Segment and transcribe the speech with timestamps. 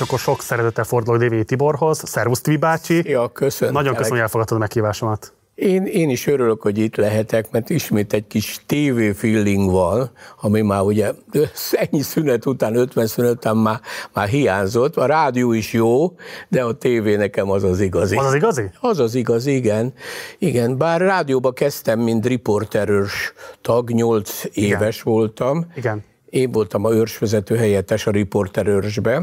[0.00, 2.02] és akkor sok szeretettel fordulok Dévényi Tiborhoz.
[2.04, 3.10] Szervusz Tibi bácsi!
[3.10, 3.74] Ja, köszönöm.
[3.74, 5.32] Nagyon köszönöm, hogy elfogadtad a meghívásomat.
[5.54, 10.60] Én, én is örülök, hogy itt lehetek, mert ismét egy kis TV feeling van, ami
[10.60, 11.12] már ugye
[11.70, 13.80] ennyi szünet után, 50 szünet után már,
[14.12, 14.96] már hiányzott.
[14.96, 16.14] A rádió is jó,
[16.48, 18.16] de a tévé nekem az az igazi.
[18.16, 18.70] Az az igazi?
[18.80, 19.92] Az az igazi, igen.
[20.38, 25.12] Igen, bár rádióba kezdtem, mint riporterős tag, 8 éves igen.
[25.14, 25.66] voltam.
[25.76, 26.04] Igen.
[26.30, 29.22] Én voltam a őrsvezető helyettes a riporterőrsbe,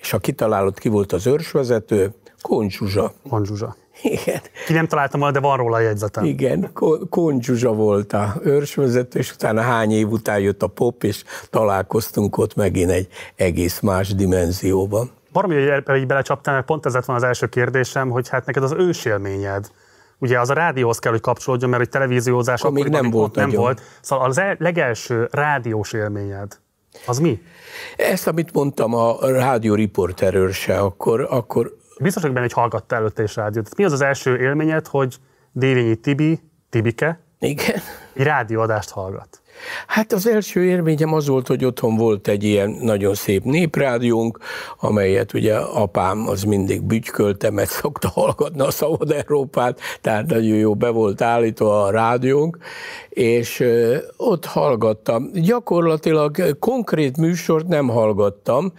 [0.00, 3.12] és ha kitalálott, ki volt az őrsvezető, Koncs Zsuzsa.
[3.28, 3.76] Koncs Zsuzsa.
[4.02, 4.40] Igen.
[4.66, 6.24] Ki nem találtam volna, de van róla a jegyzetem.
[6.24, 6.72] Igen,
[7.10, 12.38] Koncs Zsuzsa volt a őrsvezető, és utána hány év után jött a pop, és találkoztunk
[12.38, 15.10] ott megint egy egész más dimenzióban.
[15.32, 18.62] Baromi, hogy így belecsaptál, mert pont ez lett van az első kérdésem, hogy hát neked
[18.62, 19.70] az ősélményed,
[20.18, 23.34] ugye az a rádióhoz kell, hogy kapcsolódjon, mert egy televíziózás akkor még nem volt.
[23.34, 23.82] Nem volt.
[24.00, 26.58] Szóval az legelső rádiós élményed,
[27.06, 27.42] az mi?
[27.96, 33.36] Ezt, amit mondtam a rádió riporterőrse, akkor, akkor biztos hogy benne, hogy hallgatta előtte is
[33.36, 33.76] rádiót.
[33.76, 35.16] Mi az az első élményed, hogy
[35.52, 37.80] Dévényi Tibi, Tibike, Igen.
[38.14, 39.39] egy rádióadást hallgat?
[39.86, 44.38] Hát az első élményem az volt, hogy otthon volt egy ilyen nagyon szép néprádiónk,
[44.80, 50.74] amelyet ugye apám az mindig bütykölte, mert szokta hallgatni a Szabad Európát, tehát nagyon jó
[50.74, 52.58] be volt állítva a rádiónk,
[53.08, 53.64] és
[54.16, 55.30] ott hallgattam.
[55.32, 58.72] Gyakorlatilag konkrét műsort nem hallgattam,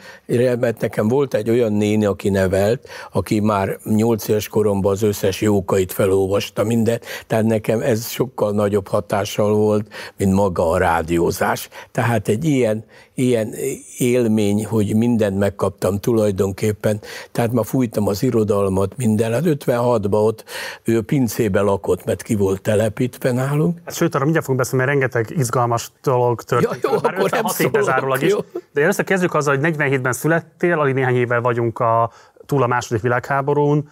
[0.60, 5.42] mert nekem volt egy olyan néni, aki nevelt, aki már nyolc éves koromban az összes
[5.42, 9.88] jókait felolvasta mindent, tehát nekem ez sokkal nagyobb hatással volt,
[10.18, 11.70] mint maga a rádiózás.
[11.92, 12.84] Tehát egy ilyen,
[13.14, 13.56] ilyen
[13.98, 17.00] élmény, hogy mindent megkaptam tulajdonképpen.
[17.32, 19.32] Tehát ma fújtam az irodalmat, minden.
[19.32, 20.44] Hát 56-ban ott
[20.84, 23.78] ő pincébe lakott, mert ki volt telepítve nálunk.
[23.86, 26.84] Hát, sőt, arra mindjárt fogunk beszélni, mert rengeteg izgalmas dolog történt.
[26.84, 28.36] Ja, jó, Már akkor nem szólok, is.
[28.74, 32.12] De először kezdjük azzal, hogy 47-ben születtél, alig néhány évvel vagyunk a
[32.52, 33.90] túl a második világháborún.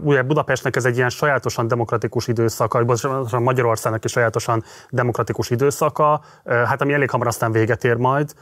[0.00, 6.82] Ugye Budapestnek ez egy ilyen sajátosan demokratikus időszaka, vagy Magyarországnak is sajátosan demokratikus időszaka, hát
[6.82, 8.34] ami elég hamar aztán véget ér majd,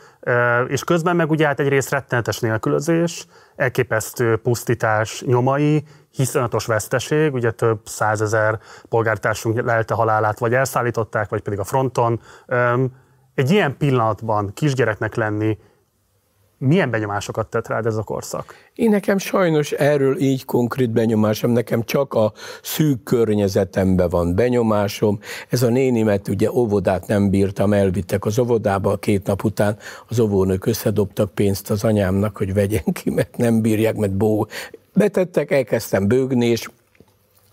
[0.66, 7.80] és közben meg ugye hát egyrészt rettenetes nélkülözés, elképesztő pusztítás nyomai, hiszonylatos veszteség, ugye több
[7.84, 12.20] százezer polgártársunk lelte halálát, vagy elszállították, vagy pedig a fronton.
[13.34, 15.58] Egy ilyen pillanatban kisgyereknek lenni,
[16.64, 18.54] milyen benyomásokat tett rád ez a korszak?
[18.74, 22.32] Én nekem sajnos erről így konkrét benyomásom, nekem csak a
[22.62, 25.18] szűk környezetemben van benyomásom.
[25.48, 29.76] Ez a nénimet ugye óvodát nem bírtam, elvittek az óvodába, két nap után
[30.08, 34.46] az óvónők összedobtak pénzt az anyámnak, hogy vegyen ki, mert nem bírják, mert bó.
[34.92, 36.68] Betettek, elkezdtem bőgni, és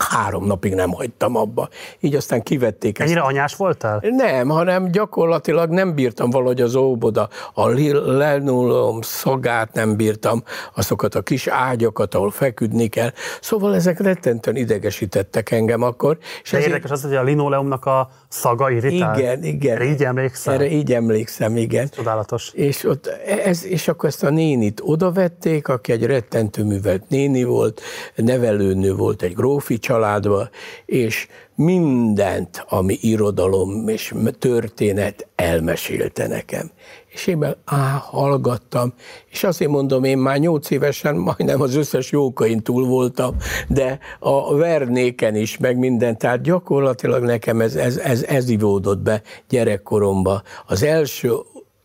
[0.09, 1.69] három napig nem hagytam abba.
[1.99, 3.09] Így aztán kivették ezt.
[3.09, 3.99] Ennyire anyás voltál?
[4.01, 7.67] Nem, hanem gyakorlatilag nem bírtam valahogy az óboda, a
[8.05, 10.43] lenulom szagát nem bírtam,
[10.75, 13.11] azokat a kis ágyakat, ahol feküdni kell.
[13.41, 16.17] Szóval ezek rettentően idegesítettek engem akkor.
[16.43, 16.71] És De ezért...
[16.73, 19.19] érdekes az, hogy a linoleumnak a szaga irritál?
[19.19, 19.75] Igen, igen.
[19.75, 20.53] Erre így emlékszem?
[20.53, 21.89] Erre így emlékszem, igen.
[21.89, 22.51] Csodálatos.
[22.53, 27.81] És, ott ez, és akkor ezt a nénit odavették, aki egy rettentő művelt néni volt,
[28.15, 30.49] nevelőnő volt egy grófi családba,
[30.85, 36.71] és mindent, ami irodalom és történet elmesélte nekem.
[37.07, 38.93] És én meg á, hallgattam,
[39.29, 43.35] és azért mondom, én már nyolc évesen majdnem az összes jókain túl voltam,
[43.67, 49.21] de a vernéken is, meg minden, tehát gyakorlatilag nekem ez, ez, ez, ez ivódott be
[49.49, 50.41] gyerekkoromba.
[50.67, 51.31] Az első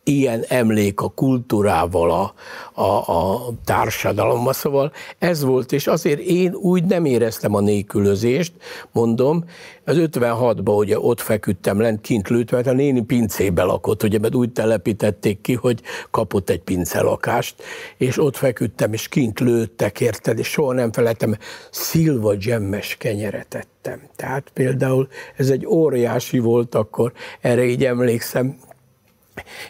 [0.07, 2.33] ilyen emlék a kultúrával, a,
[2.81, 4.53] a, a társadalommal.
[4.53, 8.53] Szóval ez volt, és azért én úgy nem éreztem a nélkülözést,
[8.91, 9.43] mondom,
[9.85, 14.35] az 56-ban ugye ott feküdtem lent, kint lőtt, mert a néni pincébe lakott, ugye, mert
[14.35, 15.81] úgy telepítették ki, hogy
[16.11, 17.63] kapott egy pincelakást,
[17.97, 21.37] és ott feküdtem, és kint lőttek, érted, és soha nem felejtem,
[21.71, 24.01] szilva dzsemmes kenyeret ettem.
[24.15, 28.57] Tehát például ez egy óriási volt akkor, erre így emlékszem,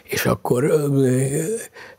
[0.04, 0.72] és akkor,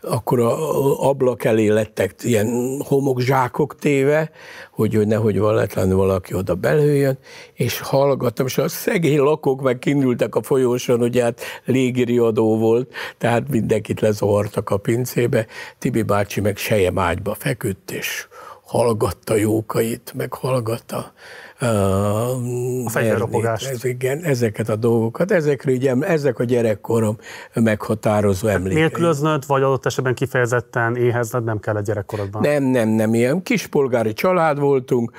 [0.02, 4.32] akkor a ablak elé lettek ilyen homokzsákok téve,
[4.72, 7.18] hogy, hogy nehogy valótlanul valaki oda belőjön,
[7.54, 13.50] és hallgattam, és a szegény lakók meg kindültek a folyóson, ugye hát légiriadó volt, tehát
[13.50, 15.46] mindenkit lezavartak a pincébe,
[15.78, 18.28] Tibi bácsi meg sejem ágyba feküdt, és
[18.70, 21.14] hallgatta jókait, meg hallgatta
[21.60, 23.84] a fegyverropogást.
[23.84, 27.18] Igen, ezeket a dolgokat, ezekről így, ezek a gyerekkorom
[27.54, 28.80] meghatározó emlékei.
[28.80, 32.42] Nélkülöznöd, vagy adott esetben kifejezetten éhezned nem kell a gyerekkorodban?
[32.42, 35.12] Nem, nem, nem, ilyen kispolgári család voltunk,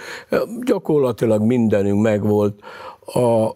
[0.65, 2.61] gyakorlatilag mindenünk megvolt.
[3.07, 3.51] A,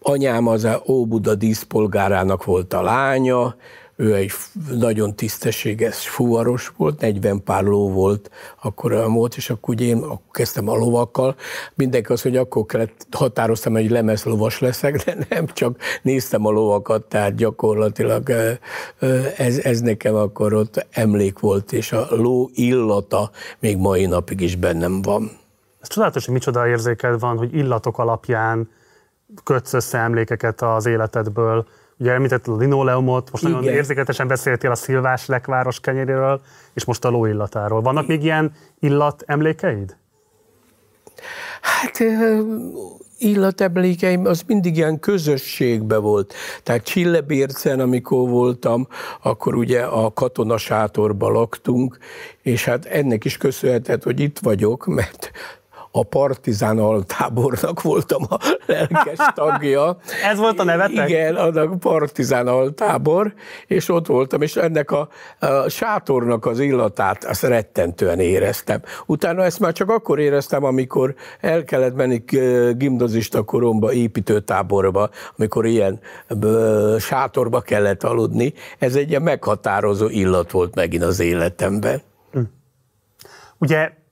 [0.00, 3.54] anyám az a Óbuda díszpolgárának volt a lánya,
[3.96, 4.32] ő egy
[4.70, 8.30] nagyon tisztességes fuvaros volt, 40 pár ló volt,
[8.62, 11.34] akkor volt, és akkor ugye én akkor kezdtem a lovakkal.
[11.74, 17.04] Mindenki azt hogy akkor kellett, határoztam, hogy lemezlovas leszek, de nem csak néztem a lovakat,
[17.04, 18.30] tehát gyakorlatilag
[19.36, 24.56] ez, ez nekem akkor ott emlék volt, és a ló illata még mai napig is
[24.56, 25.30] bennem van.
[25.80, 28.70] Ez csodálatos, hogy micsoda érzéked van, hogy illatok alapján
[29.44, 31.66] kötsz össze emlékeket az életedből.
[31.98, 33.56] Ugye említetted a linoleumot, most Igen.
[33.56, 36.40] nagyon érzéketesen beszéltél a szilvás lekváros kenyéréről,
[36.74, 37.80] és most a ló illatáról.
[37.80, 39.96] Vannak még ilyen illat emlékeid?
[41.60, 42.02] Hát
[43.18, 46.34] illatemlékeim az mindig ilyen közösségbe volt.
[46.62, 48.88] Tehát Csillebércen, amikor voltam,
[49.22, 51.98] akkor ugye a katonasátorba laktunk,
[52.42, 55.30] és hát ennek is köszönhetett, hogy itt vagyok, mert
[55.96, 59.96] a partizán altábornak voltam a lelkes tagja.
[60.30, 61.08] Ez volt a nevetek?
[61.08, 63.34] Igen, a partizán altábor,
[63.66, 65.08] és ott voltam, és ennek a,
[65.38, 68.80] a sátornak az illatát azt rettentően éreztem.
[69.06, 72.24] Utána ezt már csak akkor éreztem, amikor el kellett menni
[72.76, 76.00] gimnazista koromba, építőtáborba, amikor ilyen
[76.98, 78.52] sátorba kellett aludni.
[78.78, 82.02] Ez egy ilyen meghatározó illat volt megint az életemben.
[82.32, 82.40] Hm.
[83.58, 84.02] Ugye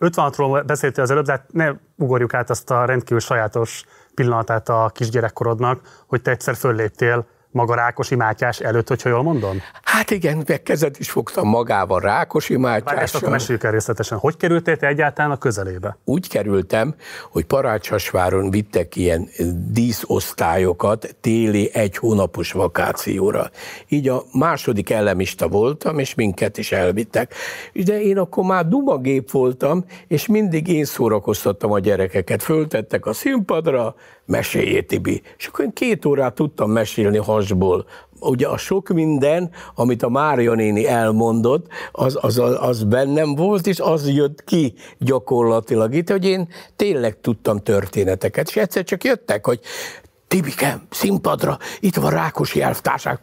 [0.00, 4.90] 56-ról beszéltél az előbb, de hát ne ugorjuk át azt a rendkívül sajátos pillanatát a
[4.94, 9.62] kisgyerekkorodnak, hogy te egyszer fölléptél maga Rákosi Mátyás előtt, hogyha jól mondom?
[9.94, 12.94] Hát igen, meg kezet is fogtam magával Rákosi Mátyással.
[12.94, 14.18] Várj, akkor meséljük el részletesen.
[14.18, 15.98] Hogy kerültél te egyáltalán a közelébe?
[16.04, 16.94] Úgy kerültem,
[17.30, 19.28] hogy Parácsasváron vittek ilyen
[19.72, 23.50] díszosztályokat téli egy hónapos vakációra.
[23.88, 27.34] Így a második elemista voltam, és minket is elvittek.
[27.72, 32.42] De én akkor már dumagép voltam, és mindig én szórakoztattam a gyerekeket.
[32.42, 33.94] Föltettek a színpadra,
[34.26, 35.22] meséljé Tibi.
[35.36, 37.86] És akkor én két órát tudtam mesélni hasból.
[38.28, 43.80] Ugye a sok minden, amit a Mária néni elmondott, az, az, az bennem volt, és
[43.80, 48.48] az jött ki gyakorlatilag itt, hogy én tényleg tudtam történeteket.
[48.48, 49.60] És egyszer csak jöttek, hogy
[50.28, 53.18] Tibikem, színpadra, itt van Rákosi elvtárság.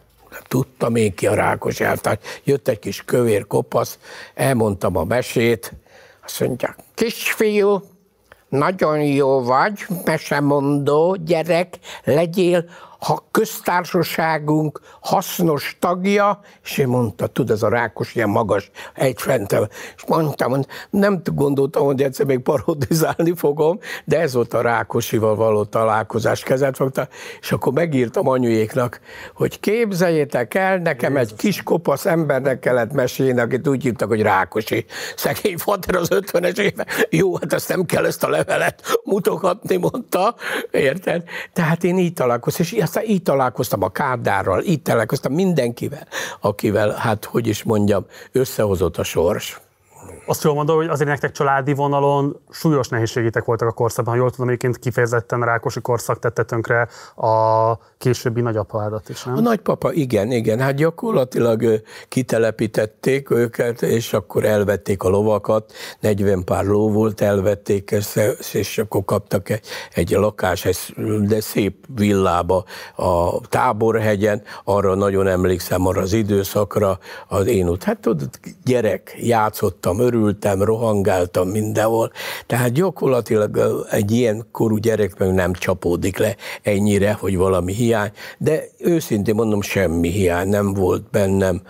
[0.47, 2.17] Tudtam én ki a Rákosi elvtárs.
[2.43, 3.99] Jött egy kis kövér kopasz,
[4.33, 5.73] elmondtam a mesét,
[6.23, 7.81] azt mondja, kisfiú,
[8.49, 12.65] nagyon jó vagy, mesemondó gyerek, legyél
[13.05, 19.69] ha köztársaságunk hasznos tagja, és én mondta, tud, ez a rákos ilyen magas, egy fentel,
[19.95, 25.35] és mondtam, hogy nem gondoltam, hogy egyszer még parodizálni fogom, de ez volt a Rákosival
[25.35, 27.07] való találkozás kezet fogta,
[27.39, 28.99] és akkor megírtam anyujéknak,
[29.33, 34.85] hogy képzeljétek el, nekem egy kis kopasz embernek kellett mesélni, akit úgy hívtak, hogy Rákosi.
[35.15, 36.85] Szegény fater az 50-es éve.
[37.09, 40.35] Jó, hát ezt nem kell ezt a levelet mutogatni, mondta.
[40.71, 41.23] Érted?
[41.53, 46.07] Tehát én így találkoztam, és aztán így találkoztam a Kárdárral, így találkoztam mindenkivel,
[46.39, 49.59] akivel, hát hogy is mondjam, összehozott a sors.
[50.31, 54.13] Azt jól mondom, hogy azért nektek családi vonalon súlyos nehézségétek voltak a korszakban.
[54.13, 59.35] Ha jól tudom, egyébként kifejezetten a rákosi korszak tette tönkre a későbbi nagyapádat is, nem?
[59.37, 60.59] A nagypapa, igen, igen.
[60.59, 65.73] Hát gyakorlatilag kitelepítették őket, és akkor elvették a lovakat.
[65.99, 68.19] 40 pár ló volt, elvették ezt,
[68.53, 70.91] és akkor kaptak egy, egy lakás,
[71.21, 72.63] de szép villába
[72.95, 74.41] a Táborhegyen.
[74.63, 78.29] Arra nagyon emlékszem, arra az időszakra, az én ott, hát tudod,
[78.63, 80.19] gyerek, játszottam, örültem,
[80.59, 82.11] rohangáltam mindenhol.
[82.45, 88.63] Tehát gyakorlatilag egy ilyen korú gyerek meg nem csapódik le ennyire, hogy valami hiány, de
[88.77, 91.61] őszintén mondom, semmi hiány nem volt bennem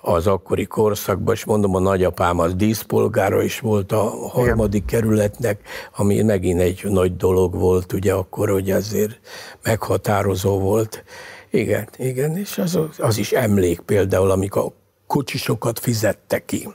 [0.00, 5.00] az akkori korszakban, és mondom, a nagyapám az díszpolgára is volt a harmadik Igen.
[5.00, 5.60] kerületnek,
[5.96, 9.18] ami megint egy nagy dolog volt, ugye akkor, hogy ezért
[9.62, 11.04] meghatározó volt.
[11.50, 14.72] Igen, igen, és az, az is emlék például, amikor a
[15.06, 16.68] kocsisokat fizette ki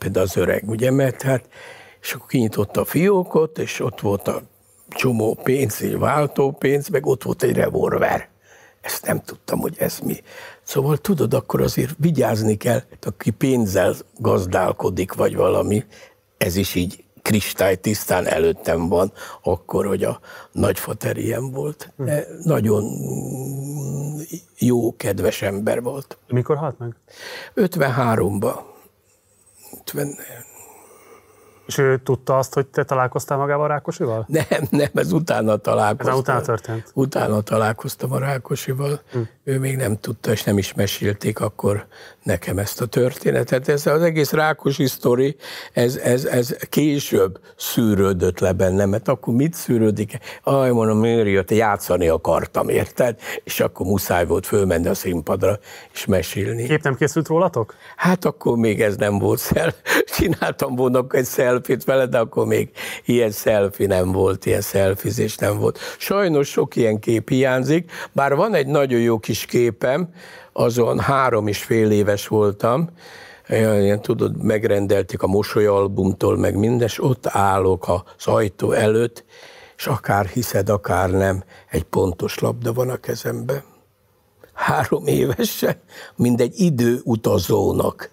[0.00, 1.48] például az öreg, ugye, mert hát,
[2.00, 4.42] és akkor kinyitotta a fiókot, és ott volt a
[4.88, 8.28] csomó pénz, egy váltópénz, meg ott volt egy revolver.
[8.80, 10.16] Ezt nem tudtam, hogy ez mi.
[10.62, 15.84] Szóval tudod, akkor azért vigyázni kell, aki pénzzel gazdálkodik, vagy valami,
[16.38, 20.20] ez is így kristálytisztán előttem van, akkor, hogy a
[20.52, 21.92] nagyfater ilyen volt.
[21.96, 22.84] De nagyon
[24.58, 26.18] jó, kedves ember volt.
[26.28, 26.94] Mikor halt meg?
[27.54, 28.69] 53-ban.
[29.94, 30.16] men
[31.70, 34.26] És ő tudta azt, hogy te találkoztál magával a Rákosival?
[34.28, 36.12] Nem, nem, ez utána találkoztam.
[36.14, 36.90] Ez utána történt?
[36.94, 39.00] Utána találkoztam a Rákosival.
[39.12, 39.18] Hm.
[39.44, 41.86] Ő még nem tudta, és nem is mesélték akkor
[42.22, 43.68] nekem ezt a történetet.
[43.68, 45.36] Ez az egész Rákosi sztori,
[45.72, 50.18] ez, ez, ez később szűrődött le bennem, mert akkor mit szűrődik?
[50.42, 53.18] Aj, mondom, miért jött, játszani akartam, érted?
[53.44, 55.58] És akkor muszáj volt fölmenni a színpadra,
[55.92, 56.66] és mesélni.
[56.66, 57.74] Kép nem készült rólatok?
[57.96, 59.74] Hát akkor még ez nem volt szel.
[60.16, 61.24] Csináltam volna egy
[61.64, 62.70] szelfit vele, de akkor még
[63.04, 65.78] ilyen szelfi nem volt, ilyen szelfizés nem volt.
[65.98, 70.08] Sajnos sok ilyen kép hiányzik, bár van egy nagyon jó kis képem,
[70.52, 72.88] azon három és fél éves voltam,
[73.48, 79.24] ilyen, tudod, megrendelték a mosolyalbumtól, meg minden, és ott állok az ajtó előtt,
[79.76, 83.62] és akár hiszed, akár nem, egy pontos labda van a kezemben.
[84.54, 85.76] Három évesen,
[86.16, 88.10] mint egy időutazónak.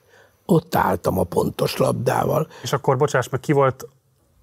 [0.50, 2.48] Ott álltam a pontos labdával.
[2.62, 3.88] És akkor, bocsáss meg, ki volt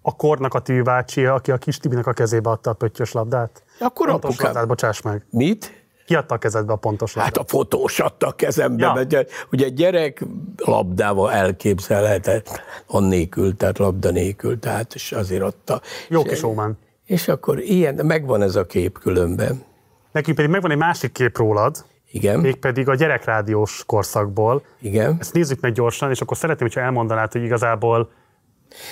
[0.02, 3.62] a kornak a tűbácsi, aki a kis Tibinek a kezébe adta a pöttyös labdát?
[3.80, 4.46] Akkor pontos apukám.
[4.46, 5.26] labdát, bocsáss meg.
[5.30, 5.84] Mit?
[6.06, 7.36] Ki adta a kezedbe a pontos labdát?
[7.36, 8.92] Hát a fotós adta a kezembe, ja.
[8.92, 10.24] mert ugye gyerek
[10.56, 15.80] labdával elképzelhetett, annélkül, tehát labda nélkül, tehát és azért adta.
[16.08, 16.78] Jó kis ómán.
[17.04, 19.64] És akkor ilyen, megvan ez a kép különben.
[20.12, 22.40] Nekünk pedig megvan egy másik kép rólad, igen.
[22.40, 24.62] Mégpedig a gyerekrádiós korszakból.
[24.80, 25.16] Igen.
[25.20, 28.10] Ezt nézzük meg gyorsan, és akkor szeretném, hogyha elmondanád, hogy igazából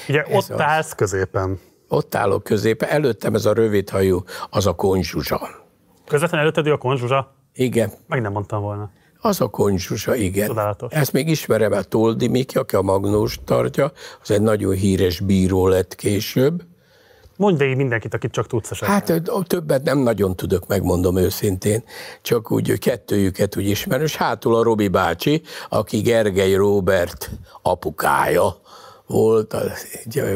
[0.08, 0.60] ugye ez ott az.
[0.60, 1.58] állsz középen.
[1.88, 5.40] Ott állok középen, előttem ez a rövidhajú, az a konzsuzsa.
[6.06, 7.34] Közvetlen előtted a konzsuzsa?
[7.54, 7.92] Igen.
[8.06, 8.90] Meg nem mondtam volna.
[9.20, 10.46] Az a konzsusa, igen.
[10.46, 10.92] Csodálatos.
[10.92, 15.66] Ezt még ismerem, a Toldi Miki, aki a Magnós tartja, az egy nagyon híres bíró
[15.66, 16.62] lett később.
[17.36, 19.06] Mondj végig mindenkit, akit csak tudsz esetleg.
[19.08, 21.84] Hát többet nem nagyon tudok, megmondom őszintén.
[22.22, 24.04] Csak úgy kettőjüket úgy ismerem.
[24.04, 27.30] És hátul a Robi bácsi, aki Gergely Robert
[27.62, 28.60] apukája
[29.12, 29.62] volt, a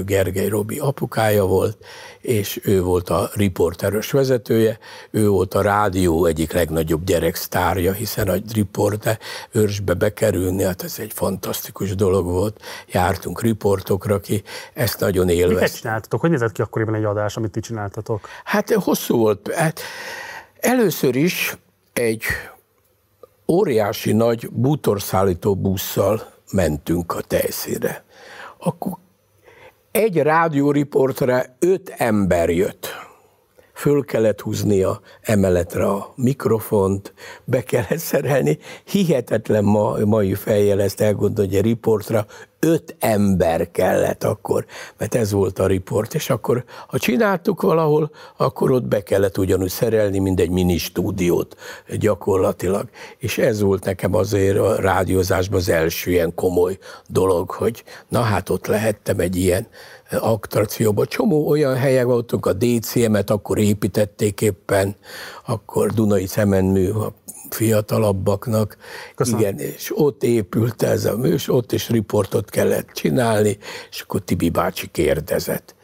[0.04, 1.76] Gergely Robi apukája volt,
[2.20, 4.78] és ő volt a riporteros vezetője,
[5.10, 9.18] ő volt a rádió egyik legnagyobb gyereksztárja, hiszen a riporter
[9.50, 12.62] őrsbe bekerülni, hát ez egy fantasztikus dolog volt.
[12.86, 14.42] Jártunk riportokra ki,
[14.74, 15.60] ezt nagyon élveztük.
[15.60, 16.20] Miket csináltatok?
[16.20, 18.28] Hogy nézett ki akkoriban egy adás, amit ti csináltatok?
[18.44, 19.52] Hát hosszú volt.
[19.52, 19.80] Hát
[20.60, 21.56] először is
[21.92, 22.22] egy
[23.48, 28.04] óriási nagy bútorszállító busszal mentünk a tejszére
[28.66, 28.92] akkor
[29.90, 32.88] egy rádióriportre öt ember jött.
[33.72, 38.58] Föl kellett húzni a emeletre a mikrofont, be kellett szerelni.
[38.84, 42.26] Hihetetlen ma, mai fejjel ezt elgondolni, hogy a riportra
[42.66, 44.64] öt ember kellett akkor,
[44.98, 49.68] mert ez volt a riport, és akkor ha csináltuk valahol, akkor ott be kellett ugyanúgy
[49.68, 51.56] szerelni, mint egy mini stúdiót
[51.98, 52.88] gyakorlatilag.
[53.18, 58.48] És ez volt nekem azért a rádiózásban az első ilyen komoly dolog, hogy na hát
[58.48, 59.66] ott lehettem egy ilyen
[60.10, 61.06] attrakcióban.
[61.06, 64.96] Csomó olyan helyek voltunk, a DCM-et akkor építették éppen,
[65.46, 67.12] akkor Dunai Szemenmű, a
[67.54, 68.76] fiatalabbaknak.
[69.14, 69.40] Köszönöm.
[69.40, 73.58] Igen, és ott épült ez a műs, ott is riportot kellett csinálni,
[73.90, 75.74] és akkor Tibi bácsi kérdezett.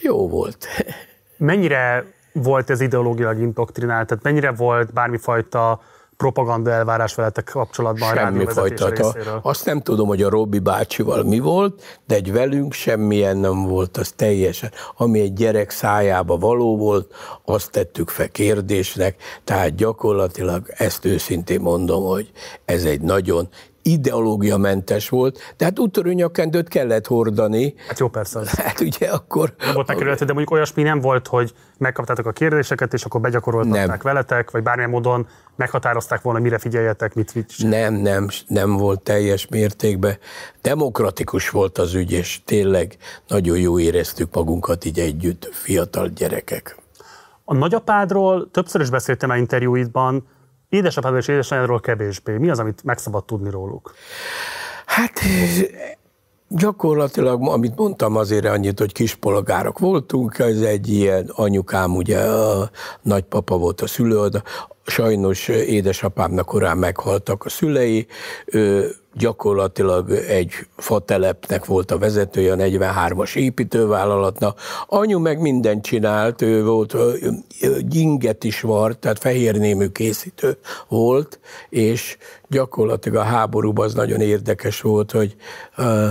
[0.00, 0.66] Jó volt.
[1.36, 4.08] Mennyire volt ez ideológilag indoktrinált?
[4.08, 5.80] Tehát mennyire volt bármifajta
[6.22, 9.14] propaganda elvárás veletek kapcsolatban semmi a fajta.
[9.42, 13.96] Azt nem tudom, hogy a Robi bácsival mi volt, de egy velünk semmilyen nem volt,
[13.96, 14.70] az teljesen.
[14.96, 17.14] Ami egy gyerek szájába való volt,
[17.44, 22.30] azt tettük fel kérdésnek, tehát gyakorlatilag ezt őszintén mondom, hogy
[22.64, 23.48] ez egy nagyon
[23.82, 27.74] ideológiamentes volt, de hát úttörőnyakendőt kellett hordani.
[27.88, 28.38] Hát jó, persze.
[28.38, 28.48] Az.
[28.50, 29.54] Hát ugye akkor...
[29.58, 33.86] Nem volt megkerülhető, de mondjuk olyasmi nem volt, hogy megkaptátok a kérdéseket, és akkor begyakoroltatták
[33.86, 33.98] nem.
[34.02, 39.46] veletek, vagy bármilyen módon meghatározták volna, mire figyeljetek, mit mit Nem, nem, nem volt teljes
[39.48, 40.18] mértékben.
[40.62, 42.96] Demokratikus volt az ügy, és tényleg
[43.28, 46.76] nagyon jó éreztük magunkat így együtt, fiatal gyerekek.
[47.44, 50.26] A nagyapádról többször is beszéltem a interjúidban,
[50.72, 52.36] Édesapádról és édesanyádról kevésbé.
[52.36, 53.94] Mi az, amit meg szabad tudni róluk?
[54.86, 55.20] Hát
[56.48, 62.70] gyakorlatilag, amit mondtam azért annyit, hogy kispolgárok voltunk, ez egy ilyen anyukám, ugye a
[63.02, 64.42] nagypapa volt a szülőd,
[64.86, 68.06] sajnos édesapámnak korán meghaltak a szülei,
[68.44, 74.60] ő gyakorlatilag egy fatelepnek volt a vezetője, a 43-as építővállalatnak.
[74.86, 76.96] Anyu meg mindent csinált, ő volt,
[77.80, 80.56] gyinget is var, tehát fehérnémű készítő
[80.88, 82.16] volt, és
[82.48, 85.36] gyakorlatilag a háborúban az nagyon érdekes volt, hogy
[85.78, 86.08] uh,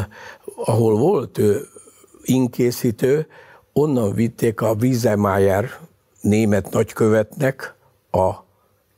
[0.65, 1.67] ahol volt ő
[2.23, 3.27] inkészítő,
[3.73, 5.69] onnan vitték a Wiesemeyer
[6.21, 7.73] német nagykövetnek
[8.11, 8.49] a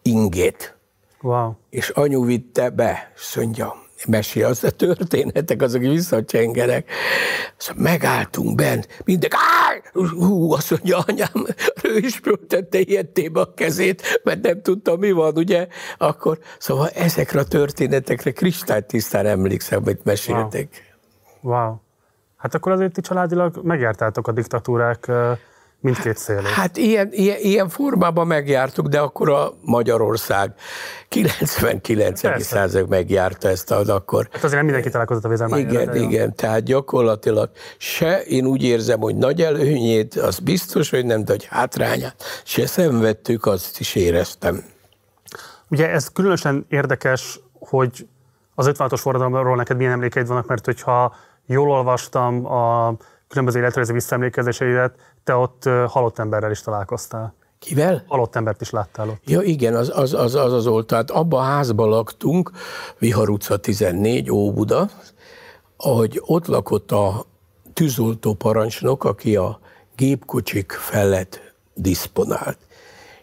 [0.03, 0.77] ingét.
[1.21, 1.51] Wow.
[1.69, 3.75] És anyu vitte be, és mondja,
[4.07, 6.89] mesél, az a történetek, azok visszacsengenek.
[7.57, 9.35] Szóval megálltunk bent, mindenki,
[9.93, 11.45] hú, azt mondja, anyám,
[11.83, 15.67] ő is tette ilyettébe a kezét, mert nem tudta, mi van, ugye?
[15.97, 20.97] Akkor, szóval ezekre a történetekre kristálytisztán emlékszem, amit meséltek.
[21.41, 21.53] Wow.
[21.53, 21.75] wow.
[22.37, 25.11] Hát akkor azért ti családilag megjártátok a diktatúrák
[25.83, 26.47] mindkét szélét.
[26.47, 30.53] Hát ilyen, ilyen, ilyen formában megjártuk, de akkor a Magyarország
[31.07, 34.27] 99 megjárta ezt az akkor.
[34.31, 38.99] Hát azért nem mindenki találkozott a vízzel Igen, igen, tehát gyakorlatilag se én úgy érzem,
[38.99, 44.63] hogy nagy előnyét, az biztos, hogy nem, de hogy hátrányát se szenvedtük, azt is éreztem.
[45.69, 48.07] Ugye ez különösen érdekes, hogy
[48.55, 52.95] az 56-os forradalomról neked milyen emlékeid vannak, mert hogyha jól olvastam a
[53.33, 57.33] különböző életrajzi visszaemlékezéseidet, te ott halott emberrel is találkoztál.
[57.59, 58.03] Kivel?
[58.07, 59.21] Halott embert is láttál ott.
[59.25, 60.87] Ja igen, az az, az, az, az volt.
[60.87, 62.51] Tehát abban a házban laktunk,
[62.97, 64.89] Vihar utca 14, Óbuda,
[65.77, 67.25] ahogy ott lakott a
[67.73, 69.59] tűzoltó parancsnok, aki a
[69.95, 72.57] gépkocsik felett diszponált.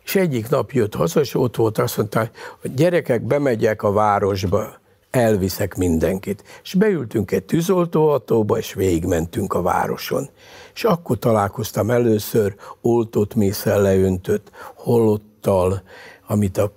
[0.05, 4.80] És egyik nap jött haza, és ott volt, azt mondta, hogy gyerekek, bemegyek a városba,
[5.11, 6.45] elviszek mindenkit.
[6.63, 10.29] És beültünk egy tűzoltóautóba, és végigmentünk a városon.
[10.75, 15.83] És akkor találkoztam először oltott mészel leöntött holottal,
[16.27, 16.73] amit a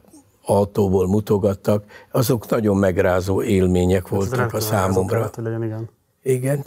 [0.45, 5.29] autóból mutogattak, azok nagyon megrázó élmények voltak a számomra.
[5.35, 5.89] Legyen, igen.
[6.23, 6.63] Igen.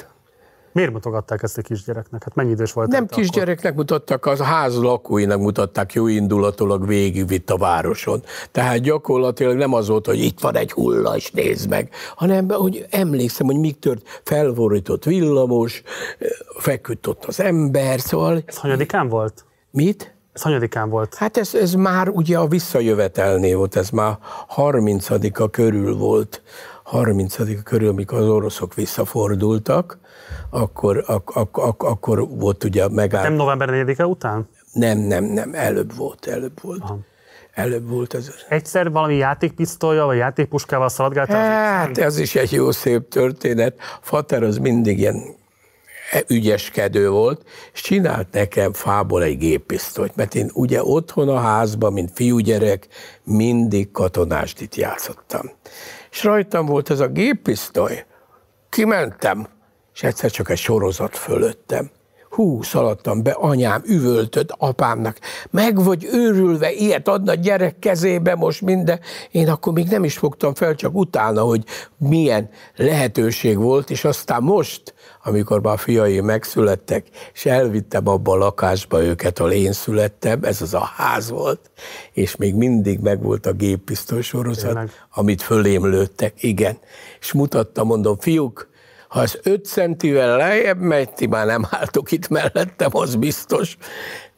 [0.76, 2.23] Miért mutogatták ezt a kisgyereknek?
[2.25, 2.88] Hát mennyi idős volt?
[2.88, 3.76] Nem kisgyereknek akkor?
[3.76, 8.23] mutattak, az ház lakóinak mutatták, jó indulatilag végigvitt a városon.
[8.50, 12.87] Tehát gyakorlatilag nem az volt, hogy itt van egy hulla, és nézd meg, hanem hogy
[12.90, 15.83] emlékszem, hogy mik tört, felvorított villamos,
[16.59, 18.42] feküdt ott az ember, szóval...
[18.47, 19.45] Ez hanyadikán volt?
[19.71, 20.14] Mit?
[20.33, 21.14] Ez hanyadikán volt?
[21.14, 25.06] Hát ez, ez már ugye a visszajövetelnél volt, ez már 30
[25.50, 26.42] körül volt,
[26.83, 29.99] 30 körül, amikor az oroszok visszafordultak,
[30.50, 33.28] akkor, ak, ak, ak, akkor volt ugye megállt.
[33.28, 34.49] Nem november 4-e után?
[34.73, 36.83] Nem, nem, nem, előbb volt, előbb volt.
[36.83, 36.99] Aha.
[37.54, 38.30] Előbb volt ez.
[38.49, 41.76] Egyszer valami játékpisztolya, vagy játékpuskával szaladgáltál?
[41.76, 43.75] Hát ez is egy jó szép történet.
[44.00, 45.37] Fater az mindig ilyen
[46.28, 47.42] ügyeskedő volt,
[47.73, 52.87] és csinált nekem fából egy géppisztolyt, mert én ugye otthon a házban, mint fiúgyerek,
[53.25, 55.50] mindig katonástit játszottam.
[56.11, 58.05] És rajtam volt ez a géppisztoly.
[58.68, 59.46] Kimentem,
[59.96, 61.90] és egyszer csak egy sorozat fölöttem.
[62.30, 65.18] Hú, szaladtam be, anyám üvöltött apámnak,
[65.50, 69.00] meg vagy őrülve, ilyet adna gyerek kezébe most minden.
[69.30, 71.64] Én akkor még nem is fogtam fel, csak utána, hogy
[71.96, 78.37] milyen lehetőség volt, és aztán most, amikor már a fiai megszülettek, és elvittem abba a
[78.37, 81.70] lakásba őket, ahol én születtem, ez az a ház volt,
[82.12, 84.78] és még mindig megvolt a géppisztoly sorozat,
[85.11, 86.78] amit fölém lőttek, igen.
[87.20, 88.74] És mutattam, mondom, fiúk,
[89.09, 93.77] ha ez 5 centivel lejjebb megy, ti már nem álltok itt mellettem, az biztos,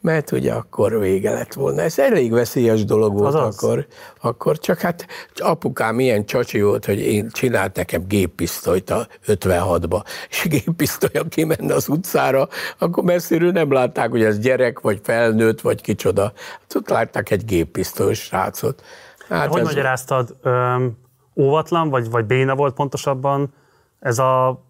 [0.01, 1.81] mert ugye akkor vége lett volna.
[1.81, 3.55] Ez elég veszélyes dolog volt Azaz.
[3.55, 3.87] akkor,
[4.21, 10.45] akkor, csak hát apukám ilyen csacsi volt, hogy én csinált nekem géppisztolyt a 56-ba, és
[10.49, 16.21] géppisztolya kimenne az utcára, akkor messziről nem látták, hogy ez gyerek, vagy felnőtt, vagy kicsoda.
[16.59, 18.83] Hát ott látták egy géppisztolyos srácot.
[19.29, 19.67] Hát hogy ez...
[19.67, 20.97] magyaráztad, öm,
[21.35, 23.53] óvatlan, vagy, vagy béna volt pontosabban
[23.99, 24.61] ez a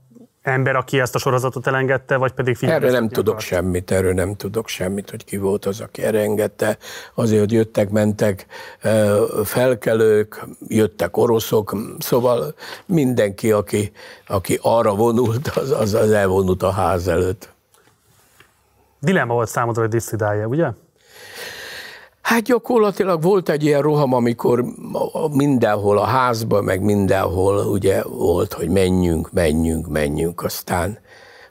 [0.42, 3.46] ember, aki ezt a sorozatot elengedte, vagy pedig Erről nem tudok akart?
[3.46, 6.78] semmit, erről nem tudok semmit, hogy ki volt az, aki elengedte.
[7.14, 8.46] Azért, hogy jöttek, mentek
[9.44, 12.54] felkelők, jöttek oroszok, szóval
[12.86, 13.92] mindenki, aki,
[14.28, 17.50] aki arra vonult, az, az, az elvonult a ház előtt.
[19.00, 20.70] Dilemma volt számodra, hogy disszidálja, ugye?
[22.22, 24.66] Hát gyakorlatilag volt egy ilyen roham, amikor
[25.32, 30.44] mindenhol a házban, meg mindenhol ugye volt, hogy menjünk, menjünk, menjünk.
[30.44, 31.00] Aztán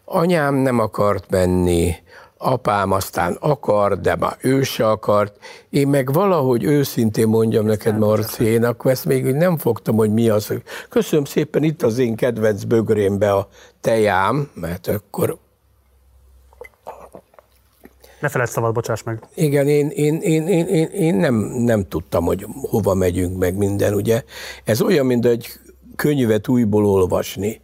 [0.04, 1.94] anyám nem akart menni,
[2.38, 5.36] apám aztán akar, de már ő se akart.
[5.70, 10.28] Én meg valahogy őszintén mondjam neked, Marci, én akkor ezt még nem fogtam, hogy mi
[10.28, 10.52] az.
[10.88, 13.48] Köszönöm szépen, itt az én kedvenc bögrémbe a
[13.80, 15.38] tejám, mert akkor
[18.20, 19.22] ne feled szabad, bocsáss meg.
[19.34, 23.94] Igen, én, én, én, én, én, én nem, nem tudtam, hogy hova megyünk meg minden,
[23.94, 24.22] ugye.
[24.64, 25.48] Ez olyan, mint egy
[25.96, 27.60] könyvet újból olvasni.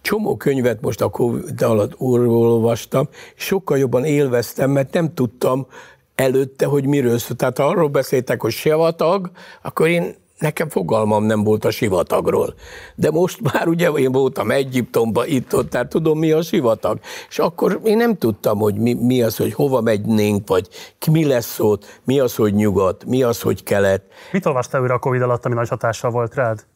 [0.00, 5.66] Csomó könyvet most a Covid alatt olvastam, sokkal jobban élveztem, mert nem tudtam
[6.14, 7.36] előtte, hogy miről szól.
[7.36, 9.30] Tehát ha arról beszéltek, hogy sivatag,
[9.62, 12.54] akkor én nekem fogalmam nem volt a sivatagról.
[12.94, 16.98] De most már ugye én voltam Egyiptomban, itt ott, tehát tudom mi a sivatag.
[17.28, 20.68] És akkor én nem tudtam, hogy mi, mi az, hogy hova megynénk, vagy
[21.10, 24.02] mi lesz ott, mi az, hogy nyugat, mi az, hogy kelet.
[24.32, 26.66] Mit olvastál újra a Covid alatt, ami nagy hatással volt rád?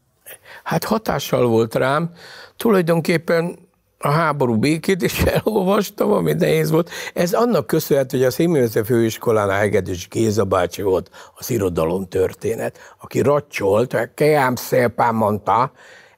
[0.65, 2.11] Hát hatással volt rám.
[2.57, 3.62] Tulajdonképpen
[4.05, 6.91] a háború békét is elolvastam, ami nehéz volt.
[7.15, 13.21] Ez annak köszönhető, hogy a Színművészeti Főiskolán Hegedűs Géza bácsi volt az irodalom történet, aki
[13.21, 15.73] racsolt, kejám szépen mondta,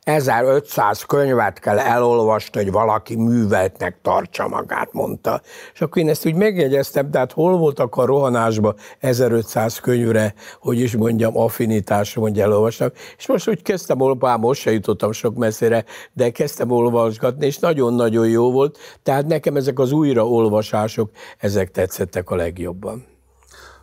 [0.04, 5.40] 1500 könyvet kell elolvasni, hogy valaki műveltnek tartsa magát, mondta.
[5.72, 10.96] És akkor én ezt úgy megjegyeztem, tehát hol voltak a rohanásba 1500 könyvre, hogy is
[10.96, 12.88] mondjam, affinitásra, hogy elolvastam.
[13.16, 18.28] És most úgy kezdtem olvasni, most se jutottam sok messzire, de kezdtem olvasgatni, és nagyon-nagyon
[18.28, 18.78] jó volt.
[19.02, 23.04] Tehát nekem ezek az újraolvasások, ezek tetszettek a legjobban.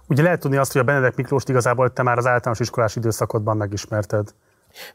[0.07, 3.57] Ugye lehet tudni azt, hogy a Benedek Miklóst igazából te már az általános iskolás időszakodban
[3.57, 4.33] megismerted.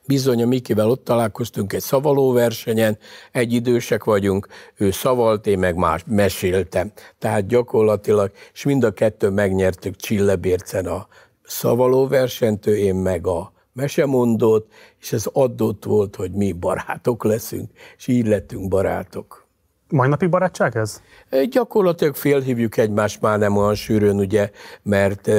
[0.06, 2.98] Bizony a Mikivel ott találkoztunk egy szavaló versenyen,
[3.32, 6.92] egy idősek vagyunk, ő szavalt, én meg más meséltem.
[7.18, 11.06] Tehát gyakorlatilag, és mind a kettő megnyertük Csillebércen a
[11.42, 14.66] szavaló versenyt, ő én meg a mesemondót,
[15.00, 19.46] és ez adott volt, hogy mi barátok leszünk, és így lettünk barátok.
[19.88, 21.02] Mai napig barátság ez?
[21.50, 24.50] Gyakorlatilag félhívjuk egymást már nem olyan sűrűn, ugye,
[24.82, 25.30] mert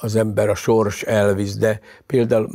[0.00, 2.48] az ember a sors elvisz, de például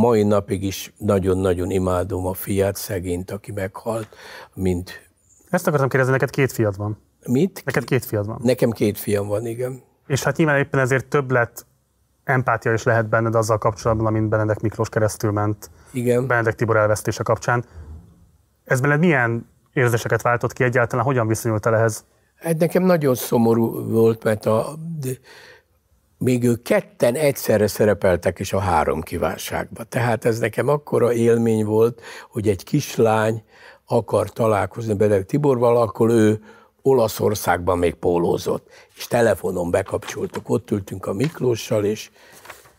[0.00, 4.08] mai napig is nagyon-nagyon imádom a fiát, szegényt, aki meghalt,
[4.54, 5.08] mint...
[5.50, 6.98] Ezt akartam kérdezni, neked két fiad van.
[7.26, 7.62] Mit?
[7.64, 8.40] Neked két fiad van.
[8.42, 9.82] Nekem két fiam van, igen.
[10.06, 11.66] És hát nyilván éppen ezért több lett
[12.24, 16.26] empátia is lehet benned azzal kapcsolatban, amint Benedek Miklós keresztül ment Igen.
[16.26, 17.64] Benedek Tibor elvesztése kapcsán.
[18.64, 21.04] Ez benned milyen érzéseket váltott ki egyáltalán?
[21.04, 22.04] Hogyan viszonyultál ehhez?
[22.36, 24.66] Hát nekem nagyon szomorú volt, mert a,
[26.20, 29.86] még ők ketten egyszerre szerepeltek is a három kívánságban.
[29.88, 33.42] Tehát ez nekem akkora élmény volt, hogy egy kislány
[33.86, 36.42] akar találkozni Bedek Tiborval, akkor ő
[36.82, 42.10] Olaszországban még pólózott, és telefonon bekapcsoltuk, ott ültünk a Miklóssal, és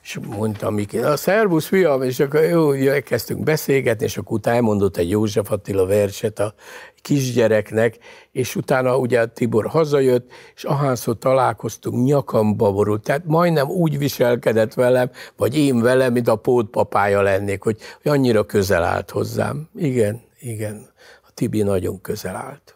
[0.03, 4.97] és mondtam Miki, a szervusz fiam, és akkor jó, elkezdtünk beszélgetni, és akkor utána elmondott
[4.97, 6.53] egy József Attila verset a
[7.01, 7.97] kisgyereknek,
[8.31, 13.03] és utána ugye Tibor hazajött, és ahányszor találkoztunk, nyakamba borult.
[13.03, 18.83] Tehát majdnem úgy viselkedett velem, vagy én velem, mint a pótpapája lennék, hogy, annyira közel
[18.83, 19.69] állt hozzám.
[19.75, 20.89] Igen, igen,
[21.27, 22.75] a Tibi nagyon közel állt.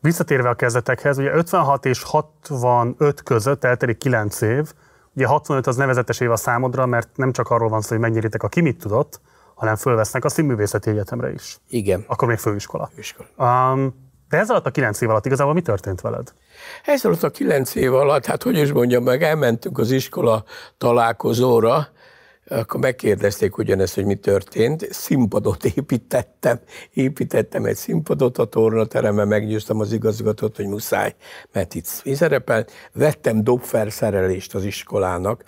[0.00, 4.72] Visszatérve a kezdetekhez, ugye 56 és 65 között eltelik 9 év,
[5.16, 8.42] Ugye 65 az nevezetes év a számodra, mert nem csak arról van szó, hogy megnyeritek
[8.42, 9.20] a ki mit tudott,
[9.54, 11.58] hanem fölvesznek a színművészeti egyetemre is.
[11.68, 12.04] Igen.
[12.06, 12.90] Akkor még főiskola.
[12.92, 13.28] Főiskola.
[13.72, 16.32] Um, de ez alatt a kilenc év alatt igazából mi történt veled?
[16.84, 20.44] Ez alatt a kilenc év alatt, hát hogy is mondjam meg, elmentünk az iskola
[20.78, 21.88] találkozóra,
[22.48, 24.92] akkor megkérdezték ugyanezt, hogy mi történt.
[24.92, 26.60] Színpadot építettem,
[26.92, 31.14] építettem egy színpadot a tornateremben, meggyőztem az igazgatót, hogy muszáj,
[31.52, 32.66] mert itt szerepel.
[32.92, 35.44] Vettem dobferszerelést az iskolának,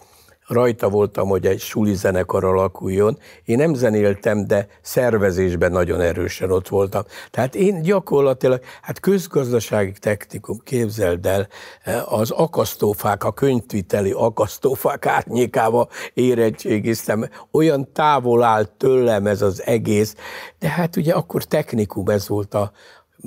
[0.47, 3.19] rajta voltam, hogy egy suli zenekar alakuljon.
[3.45, 7.03] Én nem zenéltem, de szervezésben nagyon erősen ott voltam.
[7.31, 11.49] Tehát én gyakorlatilag, hát közgazdasági technikum, képzeld el,
[12.05, 17.29] az akasztófák, a könyvviteli akasztófák árnyékába érettségiztem.
[17.51, 20.15] Olyan távol állt tőlem ez az egész,
[20.59, 22.73] de hát ugye akkor technikum, ez volt a,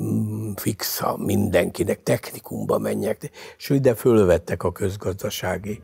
[0.01, 5.81] mm, fixa mindenkinek, technikumba menjek, és ide fölvettek a közgazdasági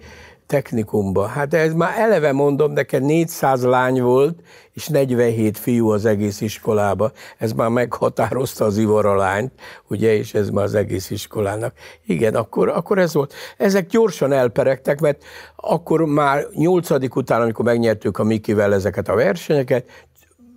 [0.48, 1.26] technikumba.
[1.26, 4.40] Hát ez már eleve mondom, neked 400 lány volt,
[4.74, 7.12] és 47 fiú az egész iskolába.
[7.38, 9.52] Ez már meghatározta az lányt,
[9.88, 11.74] ugye, és ez már az egész iskolának.
[12.06, 13.34] Igen, akkor, akkor ez volt.
[13.58, 15.24] Ezek gyorsan elperegtek, mert
[15.56, 19.86] akkor már nyolcadik után, amikor megnyertük a Mikivel ezeket a versenyeket,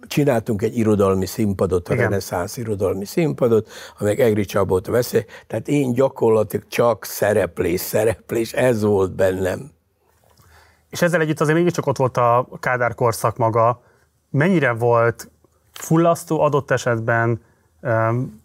[0.08, 2.04] csináltunk egy irodalmi színpadot, a Igen.
[2.08, 5.24] reneszánsz irodalmi színpadot, amelyek Egri Csabot veszély.
[5.46, 9.70] Tehát én gyakorlatilag csak szereplés, szereplés, ez volt bennem.
[10.90, 13.82] És ezzel együtt azért mégiscsak ott volt a Kádár korszak maga.
[14.30, 15.30] Mennyire volt
[15.72, 17.40] fullasztó adott esetben,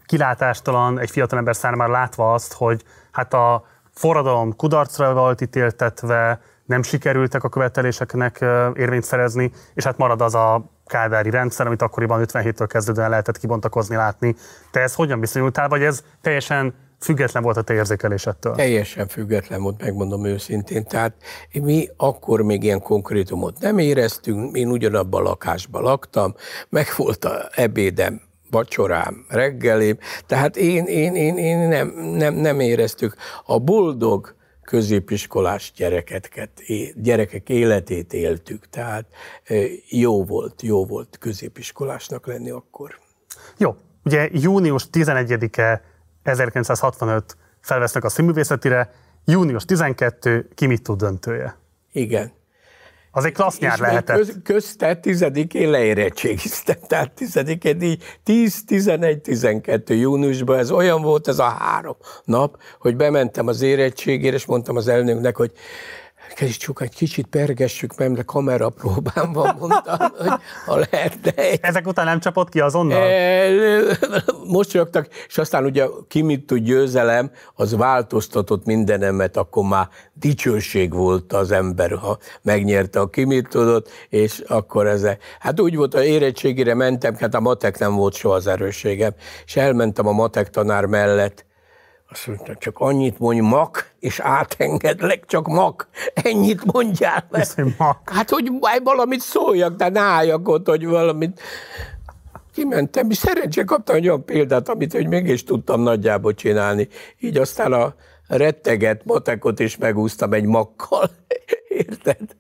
[0.06, 7.44] kilátástalan egy fiatalember számára látva azt, hogy hát a forradalom kudarcra volt ítéltetve, nem sikerültek
[7.44, 13.10] a követeléseknek érvényt szerezni, és hát marad az a kádári rendszer, amit akkoriban 57-től kezdődően
[13.10, 14.36] lehetett kibontakozni, látni.
[14.72, 18.56] Te ez hogyan viszonyultál, vagy ez teljesen független volt a te érzékelésettől?
[18.56, 20.84] Teljesen független volt, megmondom őszintén.
[20.84, 21.14] Tehát
[21.52, 26.36] mi akkor még ilyen konkrétumot nem éreztünk, én ugyanabban a lakásban laktam,
[26.70, 33.16] meg volt a ebédem, vacsorám, reggelém, tehát én, én, én, én nem, nem, nem éreztük.
[33.46, 36.52] A boldog középiskolás gyerekeket,
[36.96, 39.06] gyerekek életét éltük, tehát
[39.90, 43.00] jó volt, jó volt középiskolásnak lenni akkor.
[43.58, 45.93] Jó, ugye június 11-e
[46.24, 48.92] 1965 felvesznek a színművészetire,
[49.26, 51.58] június 12 ki mit tud döntője.
[51.92, 52.32] Igen.
[53.16, 54.16] Az egy klassz nyár lehetett.
[54.16, 61.40] Köz, közte tizedikén leérettségiztem, tehát tizedikén így 10, 11, 12 júniusban ez olyan volt ez
[61.40, 65.52] a három nap, hogy bementem az érettségére, és mondtam az elnöknek, hogy
[66.58, 70.32] Csak egy kicsit pergessük, mert kamera próbám van, mondtam, hogy
[70.66, 73.02] ha lehetne Ezek után nem csapott ki azonnal?
[73.02, 73.50] E,
[74.48, 81.34] Mosolyogtak, és aztán ugye ki mit tud győzelem, az változtatott mindenemet, akkor már dicsőség volt
[81.34, 85.08] az ember, ha megnyerte a ki mit tudott, és akkor ez,
[85.40, 89.14] hát úgy volt, a érettségére mentem, hát a matek nem volt soha az erősségem,
[89.46, 91.46] és elmentem a matek tanár mellett,
[92.14, 95.88] azt mondta, csak annyit mondj mak, és átengedlek, csak mak.
[96.14, 97.42] Ennyit mondjál meg.
[97.42, 98.10] Viszont mak.
[98.10, 98.52] Hát, hogy
[98.84, 101.42] valamit szóljak, de ne álljak ott, hogy valamit...
[102.54, 106.88] Kimentem, és szerencsére kaptam egy olyan példát, amit hogy mégis tudtam nagyjából csinálni.
[107.20, 107.96] Így aztán a
[108.28, 111.10] retteget matekot is megúsztam egy makkal.
[111.68, 112.36] Érted?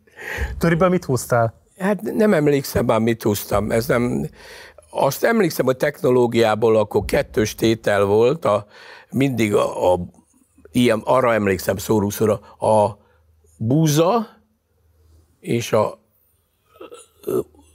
[0.57, 1.61] Töriből mit húztál?
[1.77, 3.71] Hát nem emlékszem már, mit húztam.
[3.71, 4.29] Ez nem...
[4.89, 8.65] Azt emlékszem, hogy technológiából akkor kettős tétel volt, a,
[9.13, 9.99] mindig a, a
[10.71, 12.97] ilyen, arra emlékszem szóruszóra, a
[13.57, 14.27] búza
[15.39, 15.99] és a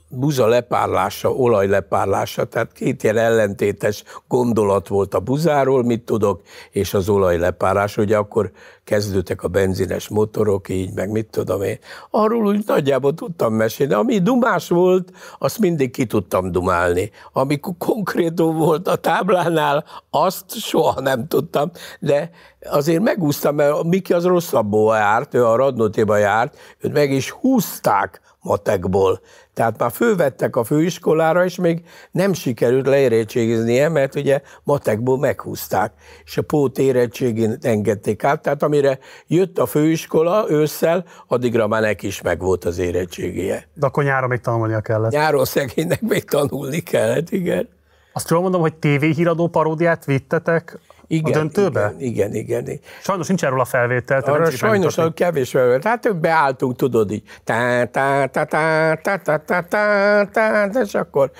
[0.09, 6.41] buza lepárlása, olaj lepárlása, tehát két ilyen ellentétes gondolat volt a buzáról, mit tudok,
[6.71, 8.51] és az olaj lepárlás, ugye akkor
[8.83, 11.79] kezdődtek a benzines motorok, így, meg mit tudom én.
[12.09, 13.93] Arról úgy nagyjából tudtam mesélni.
[13.93, 17.11] Ami dumás volt, azt mindig ki tudtam dumálni.
[17.33, 22.29] Ami konkrétum volt a táblánál, azt soha nem tudtam, de
[22.69, 28.21] azért megúsztam, mert Miki az rosszabbul járt, ő a Radnótéba járt, őt meg is húzták
[28.41, 29.21] matekból.
[29.53, 35.93] Tehát már fölvettek a főiskolára, és még nem sikerült leérettségiznie, mert ugye matekból meghúzták,
[36.25, 38.41] és a pót érettségén engedték át.
[38.41, 43.67] Tehát amire jött a főiskola ősszel, addigra már neki is megvolt az érettségije.
[43.73, 45.11] De akkor nyáron még tanulnia kellett.
[45.11, 47.69] Nyáron szegénynek még tanulni kellett, igen.
[48.13, 50.79] Azt jól mondom, hogy tévéhíradó paródiát vittetek
[51.11, 51.93] Igen, a döntőbe?
[51.97, 52.79] Igen, igen, igen.
[53.01, 54.21] Sajnos nincs erről a felvétel.
[54.25, 55.83] nem Arra sajnos a kevés volt.
[55.83, 57.23] Hát beálltunk, tudod így.
[57.43, 61.31] Tá, tá, tá, tá, tá, tá, tá, tá, tá, és akkor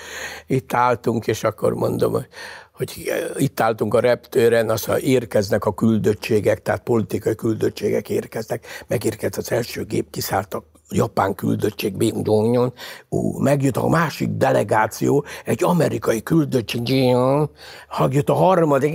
[0.46, 2.28] itt álltunk, és akkor mondom, hogy
[2.80, 9.36] hogy itt álltunk a reptőren, az, ha érkeznek a küldöttségek, tehát politikai küldöttségek érkeznek, megérkezett
[9.36, 12.72] az első gép, kiszállt a japán küldöttség, Bing Jong-un,
[13.08, 16.80] ú, megjött a másik delegáció, egy amerikai küldöttség,
[17.98, 18.94] megjött a harmadik,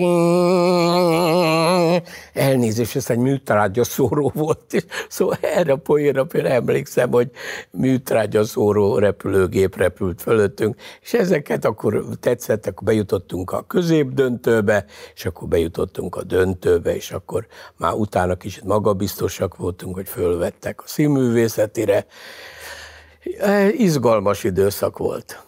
[2.34, 7.32] elnézést, ez egy műtrágya szóró volt, és szóval erre a poénra például emlékszem, hogy
[7.72, 15.48] műtrágya szóró repülőgép repült fölöttünk, és ezeket akkor tetszett, akkor bejutottunk a középdöntőbe, és akkor
[15.48, 21.85] bejutottunk a döntőbe, és akkor már utána kicsit magabiztosak voltunk, hogy fölvettek a színművészetire.
[21.90, 25.44] E, Izgalmas időszak volt.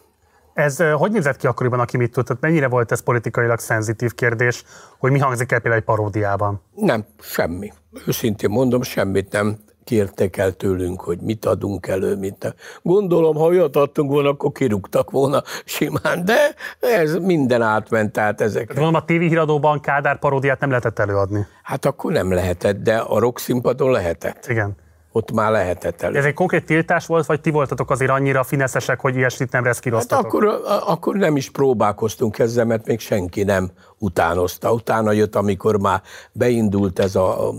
[0.53, 2.41] Ez hogy nézett ki akkoriban, aki mit tudott?
[2.41, 4.63] Mennyire volt ez politikailag szenzitív kérdés,
[4.97, 6.61] hogy mi hangzik el például egy paródiában?
[6.75, 7.73] Nem, semmi.
[8.07, 12.53] Őszintén mondom, semmit nem kértek el tőlünk, hogy mit adunk elő, mint a...
[12.81, 18.67] Gondolom, ha olyat adtunk volna, akkor kirúgtak volna simán, de ez minden átment, tehát ezek.
[18.67, 21.45] Gondolom a tévéhíradóban Kádár paródiát nem lehetett előadni.
[21.63, 24.47] Hát akkor nem lehetett, de a rock színpadon lehetett.
[24.47, 24.75] Igen.
[25.17, 26.17] Ott már lehetett elő.
[26.17, 29.71] Ez egy konkrét tiltás volt, vagy ti voltatok azért annyira fineszesek, hogy ilyesmit nem Hát
[29.71, 30.25] reszkíroztatok?
[30.25, 34.71] akkor, a- akkor nem is próbálkoztunk ezzel, mert még senki nem utánozta.
[34.73, 36.01] Utána jött, amikor már
[36.31, 37.53] beindult ez a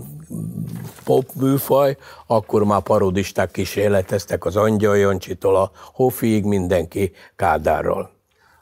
[1.04, 8.10] pop műfaj, akkor már parodisták kísérleteztek az Angyal Jancsitól a Hofiig mindenki Kádárral.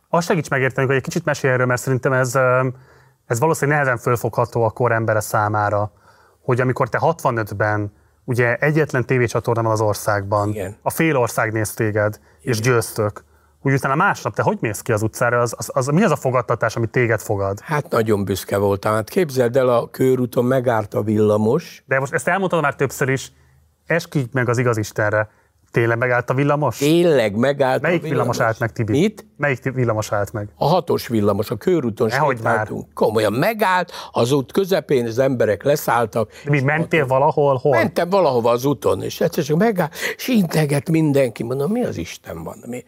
[0.08, 2.34] Azt segíts megérteni, hogy egy kicsit mesélj erről, mert szerintem ez,
[3.26, 5.92] ez valószínűleg nehezen fölfogható a kor embere számára,
[6.42, 7.92] hogy amikor te 65-ben
[8.26, 10.76] ugye egyetlen tévécsatorna van az országban, Igen.
[10.82, 13.24] a fél ország néz téged, és győztök,
[13.62, 16.16] úgy utána másnap te hogy mész ki az utcára, az, az, az, mi az a
[16.16, 17.60] fogadtatás, ami téged fogad?
[17.60, 18.92] Hát nagyon büszke voltam.
[18.92, 23.32] Hát képzeld el, a körúton megállt a villamos, De most ezt elmondtad már többször is,
[23.86, 25.28] esküdj meg az igaz Istenre,
[25.70, 26.78] tényleg megállt a villamos?
[26.78, 28.92] tényleg megállt Melyik a villamos állt meg, Tibi?
[28.92, 29.26] Mit?
[29.36, 30.48] Melyik villamos állt meg?
[30.56, 32.68] A hatos villamos, a körúton Nehogy már.
[32.94, 36.30] Komolyan megállt, az út közepén az emberek leszálltak.
[36.44, 37.72] De mi mentél valahol, hol?
[37.72, 41.42] Mentem valahova az úton, és egyszer csak megállt, és integet mindenki.
[41.42, 42.64] Mondom, mi az Isten van?
[42.66, 42.84] Mi?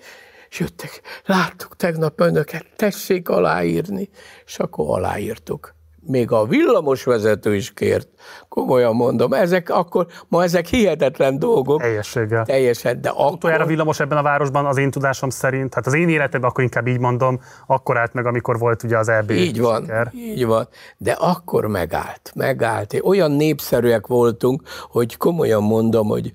[0.50, 4.08] És jöttek, láttuk tegnap önöket, tessék aláírni.
[4.46, 5.76] És akkor aláírtuk.
[6.06, 8.08] Még a villamosvezető is kért.
[8.48, 11.80] Komolyan mondom, ezek akkor, ma ezek hihetetlen dolgok.
[11.80, 12.44] Teljességgel.
[12.44, 13.32] Teljesen, de akkor...
[13.32, 16.86] Utoljára villamos ebben a városban az én tudásom szerint, hát az én életemben akkor inkább
[16.86, 20.12] így mondom, akkor állt meg, amikor volt ugye az EB Így van, siker.
[20.14, 20.68] így van.
[20.96, 23.00] De akkor megállt, megállt.
[23.02, 26.32] Olyan népszerűek voltunk, hogy komolyan mondom, hogy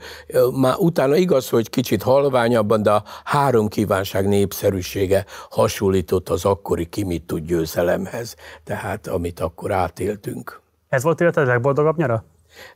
[0.53, 7.23] már utána igaz, hogy kicsit halványabban, de a három kívánság népszerűsége hasonlított az akkori kimit
[7.23, 8.35] tud győzelemhez.
[8.63, 10.61] Tehát amit akkor átéltünk.
[10.89, 12.23] Ez volt életed legboldogabb nyara?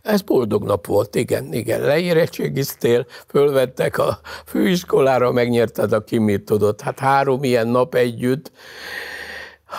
[0.02, 1.82] Ez boldog nap volt, igen, igen.
[1.82, 6.82] Leérettségiztél, fölvettek a főiskolára, megnyerted a kimit tudott.
[6.82, 8.52] Hát három ilyen nap együtt,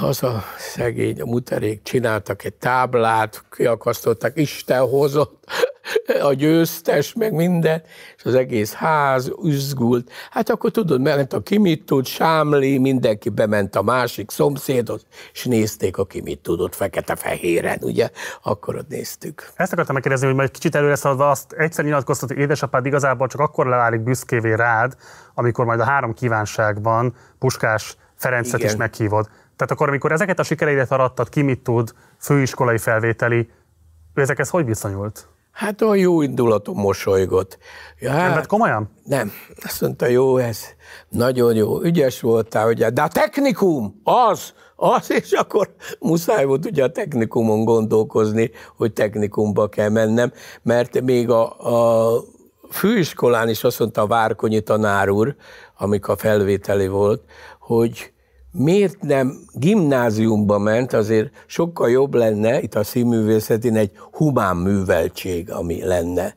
[0.01, 5.44] az a szegény, a muterék csináltak egy táblát, kiakasztották, Isten hozott,
[6.22, 7.83] a győztes, meg minden,
[8.16, 10.11] és az egész ház üzgult.
[10.31, 15.96] Hát akkor tudod, ment a kimit tud, Sámli, mindenki bement a másik szomszédhoz, és nézték
[15.98, 18.11] a kimit tudott fekete-fehéren, ugye?
[18.42, 19.51] Akkor ott néztük.
[19.55, 23.40] Ezt akartam megkérdezni, hogy majd kicsit előre szaladva azt egyszer nyilatkoztat, hogy édesapád igazából csak
[23.40, 24.96] akkor leválik büszkévé rád,
[25.35, 28.70] amikor majd a három kívánságban Puskás Ferencet Igen.
[28.70, 29.29] is meghívod.
[29.59, 33.51] Tehát akkor, amikor ezeket a sikereidet arattat, ki mit tud, főiskolai felvételi,
[34.14, 35.29] ő ezekhez hogy viszonyult?
[35.53, 37.59] Hát a jó indulatú mosolygott.
[37.99, 38.90] Ja, nem vett komolyan?
[39.05, 39.33] Nem.
[39.64, 40.61] Azt mondta, jó ez,
[41.09, 46.85] nagyon jó, ügyes voltál, ugye, de a technikum, az, az, és akkor muszáj volt ugye
[46.85, 51.44] a technikumon gondolkozni, hogy technikumba kell mennem, mert még a,
[52.14, 52.23] a
[52.71, 55.35] főiskolán is azt mondta a Várkonyi tanár úr,
[55.79, 57.23] amikor a felvételi volt,
[57.59, 58.12] hogy
[58.59, 65.85] miért nem gimnáziumba ment, azért sokkal jobb lenne itt a színművészetén egy humán műveltség, ami
[65.85, 66.37] lenne.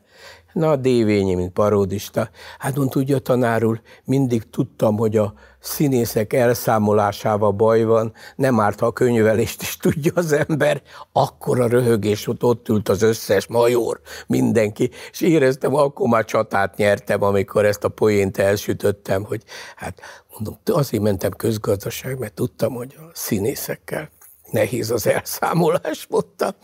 [0.52, 2.30] Na, a Dévényi, mint paródista.
[2.58, 8.80] Hát mond, tudja, tanár úr, mindig tudtam, hogy a színészek elszámolásával baj van, nem árt,
[8.80, 10.82] ha a könyvelést is tudja az ember,
[11.12, 16.76] akkor a röhögés, ott, ott ült az összes major, mindenki, és éreztem, akkor már csatát
[16.76, 19.42] nyertem, amikor ezt a poént elsütöttem, hogy
[19.76, 20.00] hát
[20.32, 24.10] mondom, azért mentem közgazdaság, mert tudtam, hogy a színészekkel
[24.52, 26.54] nehéz az elszámolás, mondta.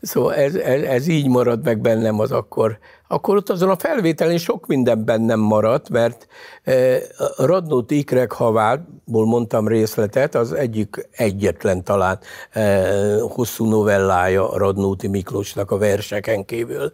[0.00, 2.78] Szóval ez, ez, ez így marad meg bennem az akkor.
[3.08, 6.26] Akkor ott azon a felvételén sok minden bennem maradt, mert
[6.62, 7.00] eh,
[7.36, 12.18] Radnóti Ikrek havából mondtam részletet, az egyik egyetlen talán
[12.50, 16.92] eh, hosszú novellája Radnóti Miklósnak a verseken kívül.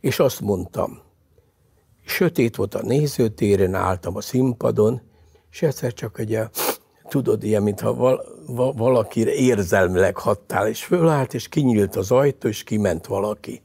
[0.00, 1.00] És azt mondtam,
[2.04, 5.11] sötét volt a nézőtéren, álltam a színpadon,
[5.52, 6.38] és egyszer csak egy
[7.08, 12.62] tudod, ilyen, mintha val, val, valakire érzelmileg hattál, és fölállt, és kinyílt az ajtó, és
[12.62, 13.62] kiment valaki.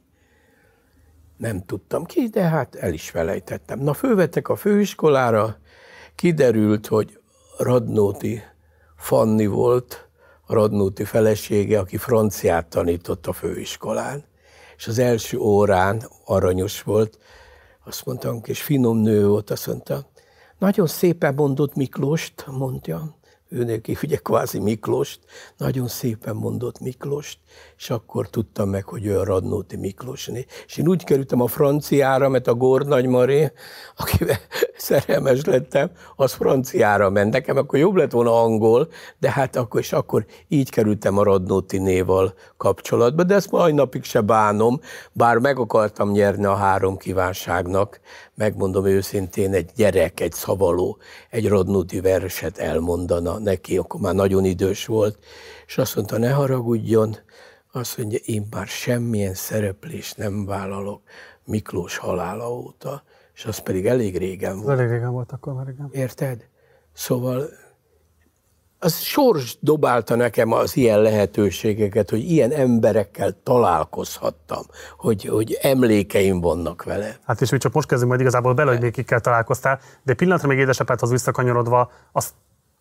[1.37, 3.79] Nem tudtam ki, de hát el is felejtettem.
[3.79, 5.57] Na, fölvettek a főiskolára,
[6.15, 7.19] kiderült, hogy
[7.57, 8.41] Radnóti
[8.97, 10.07] Fanni volt,
[10.47, 14.23] Radnóti felesége, aki franciát tanított a főiskolán.
[14.77, 17.19] És az első órán aranyos volt,
[17.85, 20.09] azt mondtam, és finom nő volt, azt mondta,
[20.57, 23.15] nagyon szépen mondott Miklóst, mondja,
[23.49, 25.19] ő neki ugye kvázi Miklóst,
[25.57, 27.39] nagyon szépen mondott Miklóst,
[27.77, 30.45] és akkor tudtam meg, hogy ő a Radnóti Miklósné.
[30.65, 33.51] És én úgy kerültem a franciára, mert a Gór Maré,
[33.95, 34.37] akivel
[34.77, 37.33] szerelmes lettem, az franciára ment.
[37.33, 38.87] Nekem akkor jobb lett volna angol,
[39.19, 44.03] de hát akkor, és akkor így kerültem a Radnóti néval kapcsolatba, de ezt mai napig
[44.03, 44.79] se bánom,
[45.13, 47.99] bár meg akartam nyerni a három kívánságnak,
[48.35, 50.97] megmondom őszintén, egy gyerek, egy szavaló,
[51.29, 55.17] egy Radnóti verset elmondana neki, akkor már nagyon idős volt,
[55.67, 57.17] és azt mondta, ne haragudjon,
[57.77, 61.01] azt mondja, én már semmilyen szereplést nem vállalok
[61.45, 64.79] Miklós halála óta, és az pedig elég régen volt.
[64.79, 65.89] Elég régen volt akkor már, igen.
[65.91, 66.47] Érted?
[66.93, 67.49] Szóval
[68.79, 74.63] az sors dobálta nekem az ilyen lehetőségeket, hogy ilyen emberekkel találkozhattam,
[74.97, 77.17] hogy, hogy emlékeim vannak vele.
[77.25, 80.47] Hát és mi csak most kezdünk majd igazából bele, hogy még kikkel találkoztál, de pillanatra
[80.47, 82.33] még édesapádhoz visszakanyarodva, azt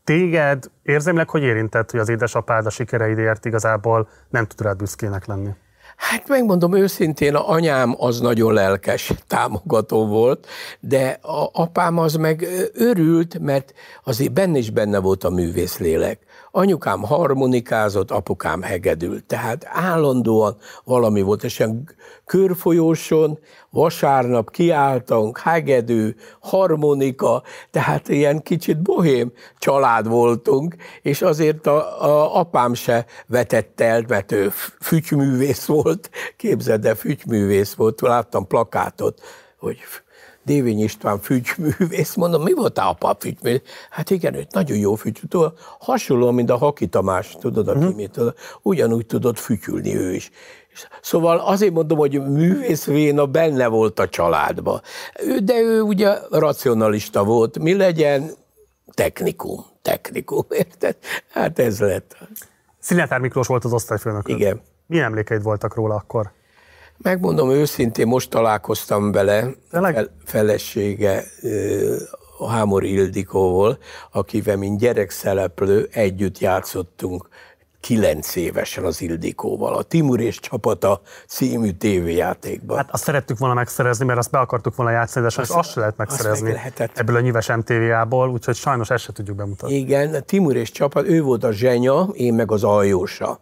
[0.07, 5.51] téged érzelmileg hogy érintett, hogy az édesapád a sikereidért igazából nem tud rád büszkének lenni?
[5.97, 10.47] Hát megmondom őszintén, a anyám az nagyon lelkes támogató volt,
[10.81, 13.73] de a apám az meg örült, mert
[14.05, 16.19] azért benne is benne volt a művészlélek.
[16.57, 21.89] Anyukám harmonikázott, apukám hegedült, tehát állandóan valami volt, és ilyen
[22.25, 23.39] körfolyóson
[23.71, 32.75] vasárnap kiálltunk, hegedű, harmonika, tehát ilyen kicsit bohém család voltunk, és azért a, a apám
[32.75, 34.49] se vetett el, mert ő
[34.81, 39.21] fügyművész volt, képzeld el, fügyművész volt, láttam plakátot,
[39.59, 39.79] hogy
[40.47, 43.61] Dévény István fügyművész, mondom, mi volt a pap fügyművész?
[43.91, 45.39] Hát igen, ő nagyon jó fütyű,
[45.79, 47.95] hasonló, mint a Haki Tamás, tudod, aki uh-huh.
[47.95, 48.21] mit,
[48.63, 50.31] ugyanúgy tudott fütyülni ő is.
[51.03, 54.81] Szóval azért mondom, hogy művész Véna benne volt a családba.
[55.43, 57.59] De ő ugye racionalista volt.
[57.59, 58.31] Mi legyen?
[58.95, 59.65] Technikum.
[59.83, 60.97] Technikum, érted?
[61.31, 62.17] Hát ez lett.
[62.79, 64.29] Sziletár Miklós volt az osztályfőnök.
[64.29, 64.61] Igen.
[64.87, 66.33] Milyen emlékeid voltak róla akkor?
[66.99, 71.25] Megmondom őszintén, most találkoztam vele, fel, felesége
[72.39, 73.79] a Hámor Ildikóval,
[74.13, 77.29] akivel mint gyerekszereplő együtt játszottunk
[77.81, 82.77] kilenc évesen az Ildikóval, a Timur és csapata című tévéjátékban.
[82.77, 85.81] Hát azt szerettük volna megszerezni, mert azt be akartuk volna játszani, de azt, azt se
[85.81, 89.77] lehet megszerezni meg ebből a nyíves MTV-ából, úgyhogy sajnos ezt se tudjuk bemutatni.
[89.77, 93.41] Igen, a Timur és csapat, ő volt a zsenya, én meg az aljósa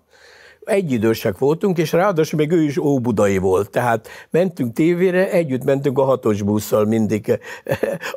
[0.64, 3.70] egyidősek voltunk, és ráadásul még ő is óbudai volt.
[3.70, 7.38] Tehát mentünk tévére, együtt mentünk a hatos busszal mindig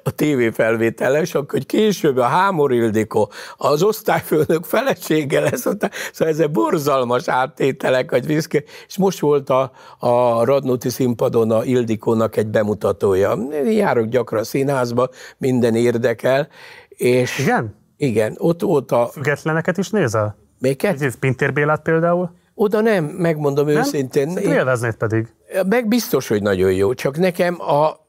[0.03, 5.89] a tévéfelvételen, és akkor később a Hámor Ildikó, az osztályfőnök felesége lesz, szóval
[6.33, 8.63] ezek borzalmas áttételek, hogy viszke.
[8.87, 13.31] és most volt a, a Radnóti színpadon a Ildikónak egy bemutatója.
[13.51, 16.47] Én járok gyakran a színházba, minden érdekel,
[16.89, 17.75] és Igen?
[17.97, 19.05] Igen, ott, ott a...
[19.05, 20.46] Függetleneket is nézel?
[20.59, 21.01] Miket?
[21.01, 22.31] Ez Pintér Bélát például?
[22.53, 23.75] Oda nem, megmondom nem?
[23.75, 24.37] őszintén.
[24.37, 25.27] Én élveznéd pedig.
[25.69, 28.05] Meg biztos, hogy nagyon jó, csak nekem a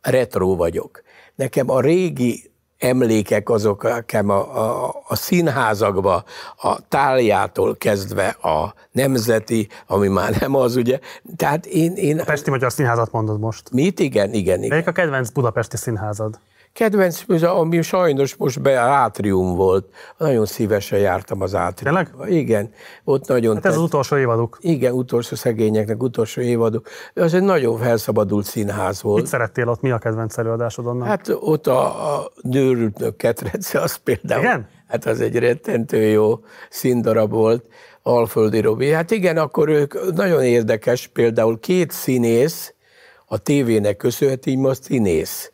[0.00, 1.02] retro vagyok.
[1.34, 6.24] Nekem a régi emlékek azok nekem a, a, a színházakba,
[6.56, 10.98] a táliától kezdve a nemzeti, ami már nem az, ugye.
[11.36, 11.92] Tehát én...
[11.94, 13.70] én a Pesti Magyar Színházat mondod most.
[13.70, 14.00] Mit?
[14.00, 14.68] Igen, igen, igen.
[14.68, 16.38] Melyik a kedvenc budapesti színházad?
[16.74, 19.86] Kedvenc, ami sajnos most be átrium volt.
[20.18, 21.94] Nagyon szívesen jártam az átrium.
[21.94, 22.38] Tényleg?
[22.38, 22.72] Igen.
[23.04, 24.58] Ott nagyon hát ez az utolsó évaduk.
[24.60, 26.88] Igen, utolsó szegényeknek, utolsó évaduk.
[27.14, 29.20] Az egy nagyon felszabadult színház volt.
[29.20, 29.80] Mit szerettél ott?
[29.80, 31.06] Mi a kedvenc előadásod onnan?
[31.06, 34.42] Hát ott a, a nőrültnök ketrece, az például.
[34.42, 34.68] Igen?
[34.88, 37.64] Hát az egy rettentő jó színdarab volt.
[38.02, 38.90] Alföldi Robi.
[38.90, 42.74] Hát igen, akkor ők nagyon érdekes, például két színész
[43.26, 45.48] a tévének köszönheti, így most színész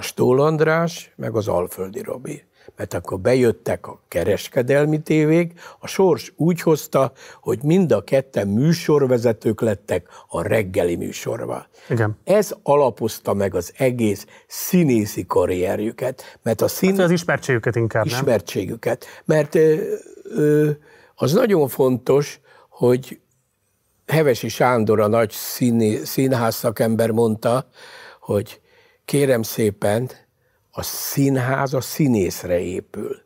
[0.00, 2.44] a Stól András, meg az Alföldi Robi.
[2.76, 9.60] Mert akkor bejöttek a kereskedelmi tévék, a sors úgy hozta, hogy mind a ketten műsorvezetők
[9.60, 11.66] lettek a reggeli műsorba.
[11.88, 12.18] Igen.
[12.24, 16.38] Ez alapozta meg az egész színészi karrierjüket.
[16.42, 16.90] Mert a szín...
[16.96, 18.14] Hát az ismertségüket inkább, nem?
[18.14, 19.06] Ismertségüket.
[19.24, 19.94] Mert ö,
[20.24, 20.70] ö,
[21.14, 23.20] az nagyon fontos, hogy
[24.06, 27.68] Hevesi Sándor, a nagy színi, színház szakember mondta,
[28.20, 28.60] hogy
[29.10, 30.10] kérem szépen,
[30.70, 33.16] a színház a színészre épül.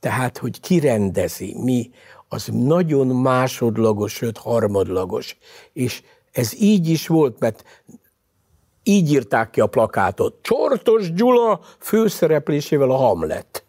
[0.00, 1.90] Tehát, hogy kirendezi, mi,
[2.28, 5.36] az nagyon másodlagos, sőt harmadlagos.
[5.72, 6.02] És
[6.32, 7.84] ez így is volt, mert
[8.82, 10.38] így írták ki a plakátot.
[10.42, 13.64] Csortos Gyula főszereplésével a Hamlet.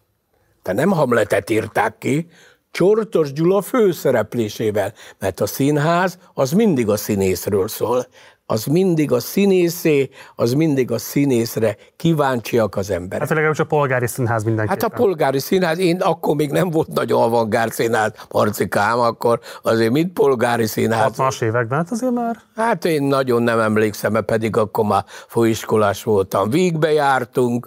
[0.62, 2.28] De nem Hamletet írták ki,
[2.70, 8.06] Csortos Gyula főszereplésével, mert a színház az mindig a színészről szól
[8.46, 13.20] az mindig a színészé, az mindig a színészre kíváncsiak az emberek.
[13.20, 14.80] Hát legalábbis a polgári színház mindenképpen.
[14.80, 19.92] Hát a polgári színház, én akkor még nem volt nagy avantgárd színház, Marcikám, akkor azért
[19.92, 21.12] mind polgári színház.
[21.16, 22.36] 60-as években, hát azért már?
[22.56, 26.50] Hát én nagyon nem emlékszem, mert pedig akkor már folyiskolás voltam.
[26.50, 27.66] Vígbe jártunk,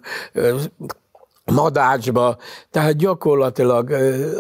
[1.45, 2.38] Madácsba,
[2.71, 3.91] tehát gyakorlatilag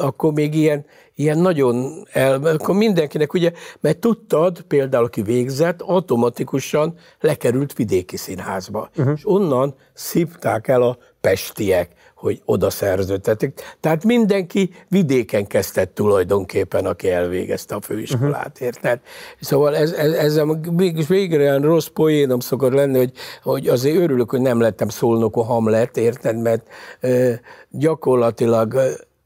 [0.01, 0.85] akkor még ilyen
[1.19, 8.89] ilyen nagyon el, akkor mindenkinek ugye, mert tudtad, például aki végzett, automatikusan lekerült vidéki színházba.
[8.97, 9.13] Uh-huh.
[9.15, 13.61] És onnan szívták el a pestiek, hogy oda szerződtetik.
[13.79, 18.67] Tehát mindenki vidéken kezdett tulajdonképpen, aki elvégezte a főiskolát, uh-huh.
[18.67, 18.99] érted?
[19.39, 20.41] Szóval ez, ez, ez
[20.71, 23.11] mégis végre olyan rossz poénom szokott lenni, hogy,
[23.43, 26.41] hogy azért örülök, hogy nem lettem szólnok a Hamlet, érted?
[26.41, 26.67] Mert
[26.99, 27.31] ö,
[27.69, 28.75] gyakorlatilag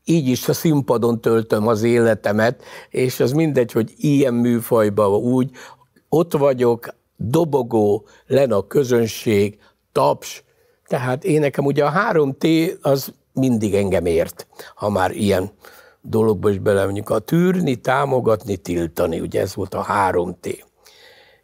[0.05, 5.51] így is a színpadon töltöm az életemet, és az mindegy, hogy ilyen műfajban úgy,
[6.09, 9.57] ott vagyok, dobogó, len a közönség,
[9.91, 10.43] taps,
[10.87, 15.51] tehát én nekem ugye a 3T az mindig engem ért, ha már ilyen
[16.01, 17.09] dologba is belemegyünk.
[17.09, 20.63] A tűrni, támogatni, tiltani, ugye ez volt a 3T.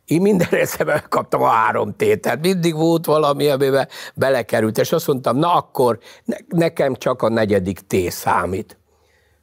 [0.10, 5.07] Én mindenre szemben kaptam a három tét, tehát mindig volt valami, amiben belekerült, és azt
[5.07, 8.78] mondtam, na akkor ne, nekem csak a negyedik T számít.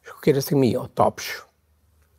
[0.02, 1.46] És akkor kérdezték, mi a taps?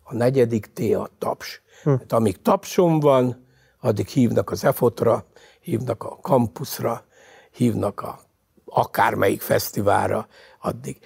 [0.04, 1.62] A negyedik T a taps.
[1.84, 1.90] Hm.
[1.90, 3.46] Hát amíg tapsom van,
[3.80, 5.26] addig hívnak az EFOT-ra,
[5.60, 7.06] hívnak a kampuszra,
[7.52, 8.20] hívnak a
[8.66, 10.28] akármelyik fesztiválra,
[10.60, 10.98] addig.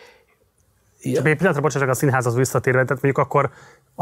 [1.01, 1.15] Ja.
[1.15, 3.51] Csak egy pillanatra, bocsánat, a színházhoz visszatérve, tehát mondjuk akkor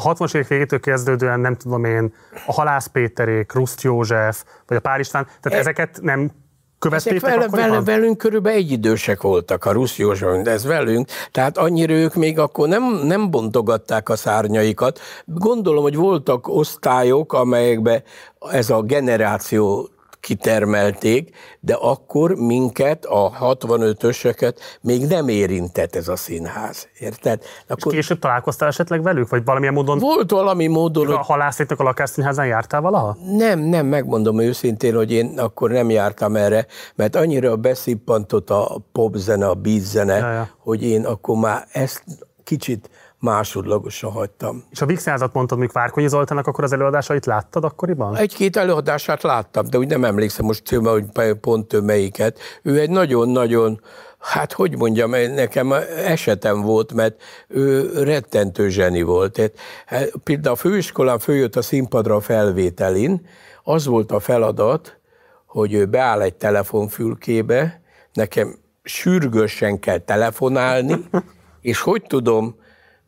[0.04, 2.14] a 60-as évek végétől kezdődően, nem tudom én,
[2.46, 5.62] a Halász Péterék, Ruszt József, vagy a Pál István, tehát e...
[5.62, 6.32] ezeket nem
[6.80, 12.16] Követték vele, vele, velünk körülbelül egyidősek voltak, a Rusz József, ez velünk, tehát annyira ők
[12.16, 15.00] még akkor nem, nem bontogatták a szárnyaikat.
[15.26, 18.04] Gondolom, hogy voltak osztályok, amelyekben
[18.52, 19.90] ez a generáció
[20.20, 26.88] kitermelték, de akkor minket, a 65-öseket még nem érintett ez a színház.
[27.00, 27.44] Érted?
[27.68, 27.94] Akkor...
[27.94, 29.30] És később találkoztál esetleg velük?
[29.30, 29.98] Vagy valamilyen módon?
[29.98, 31.08] Volt valami módon.
[31.08, 31.26] A hogy...
[31.26, 33.18] halászéknak a lakásszínházán jártál valaha?
[33.38, 36.66] Nem, nem, megmondom őszintén, hogy én akkor nem jártam erre,
[36.96, 40.50] mert annyira beszippantott a popzene, a beatzene, ja, ja.
[40.58, 42.04] hogy én akkor már ezt
[42.44, 42.90] kicsit
[43.20, 44.64] másodlagosan hagytam.
[44.70, 48.16] És a Vixházat mondtad, még Várkonyi Zoltának akkor az előadásait láttad akkoriban?
[48.16, 51.06] Egy-két előadását láttam, de úgy nem emlékszem most, hogy
[51.42, 52.40] pont ő melyiket.
[52.62, 53.82] Ő egy nagyon-nagyon
[54.20, 55.72] Hát hogy mondjam, nekem
[56.06, 59.52] esetem volt, mert ő rettentő zseni volt.
[59.86, 63.28] Hát, például a főiskolán följött a színpadra a felvételin,
[63.64, 65.00] az volt a feladat,
[65.46, 67.82] hogy ő beáll egy telefonfülkébe,
[68.14, 70.96] nekem sürgősen kell telefonálni,
[71.62, 72.56] és hogy tudom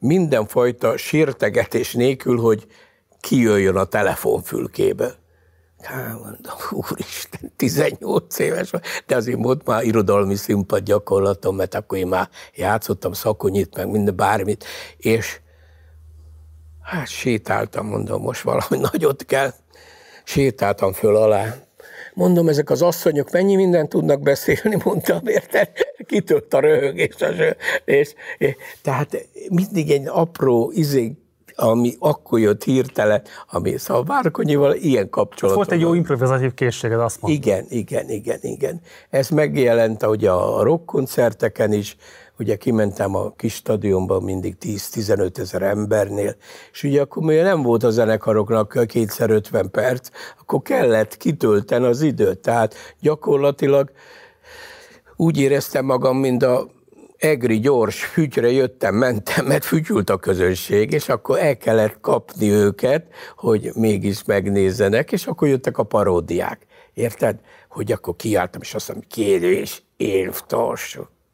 [0.02, 2.68] mindenfajta sértegetés nélkül, hogy
[3.20, 5.14] kijöjjön a telefonfülkébe.
[5.82, 11.98] Hát mondom, úristen, 18 éves vagy, de azért volt már irodalmi színpad gyakorlatom, mert akkor
[11.98, 14.66] én már játszottam szakonyit, meg minden bármit,
[14.98, 15.40] és
[16.82, 19.54] hát sétáltam, mondom, most valami nagyot kell,
[20.24, 21.56] sétáltam föl alá,
[22.14, 25.70] Mondom, ezek az asszonyok mennyi mindent tudnak beszélni, mondtam, érted?
[26.06, 27.16] Kitölt a röhögés.
[27.20, 27.56] És,
[27.86, 31.16] és, és, tehát mindig egy apró izé,
[31.56, 35.56] ami akkor jött hirtelen, ami szóval Várkonyival ilyen kapcsolat.
[35.56, 37.40] Volt egy jó improvizatív készséged, azt mondta.
[37.40, 38.82] Igen, igen, igen, igen.
[39.10, 41.98] Ez megjelent ugye a rockkoncerteken is,
[42.42, 46.36] ugye kimentem a kis stadionba mindig 10-15 ezer embernél,
[46.72, 52.02] és ugye akkor még nem volt a zenekaroknak kétszer 50 perc, akkor kellett kitölteni az
[52.02, 53.92] időt, tehát gyakorlatilag
[55.16, 56.68] úgy éreztem magam, mint a
[57.18, 63.06] egri gyors fügyre jöttem, mentem, mert fütyült a közönség, és akkor el kellett kapni őket,
[63.36, 66.66] hogy mégis megnézzenek, és akkor jöttek a paródiák.
[66.94, 67.40] Érted?
[67.70, 69.84] Hogy akkor kiálltam, és azt mondom, kérés,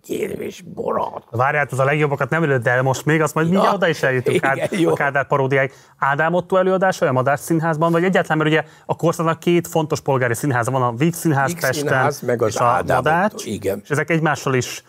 [0.08, 1.24] élvtarsok kérvés borat.
[1.32, 4.04] Várját, az a legjobbakat nem előtt, de most még azt majd ja, mindjárt oda is
[4.04, 5.72] eljutunk igen, a Kádár paródiáig.
[5.98, 10.34] Ádám Otto előadás, a Madár Színházban, vagy egyáltalán, mert ugye a korszaknak két fontos polgári
[10.34, 13.50] színháza van, a Víg Színház Víg Pesten színház, meg az és a Ádám Madács, Otto,
[13.50, 13.80] igen.
[13.84, 14.84] és ezek egymással is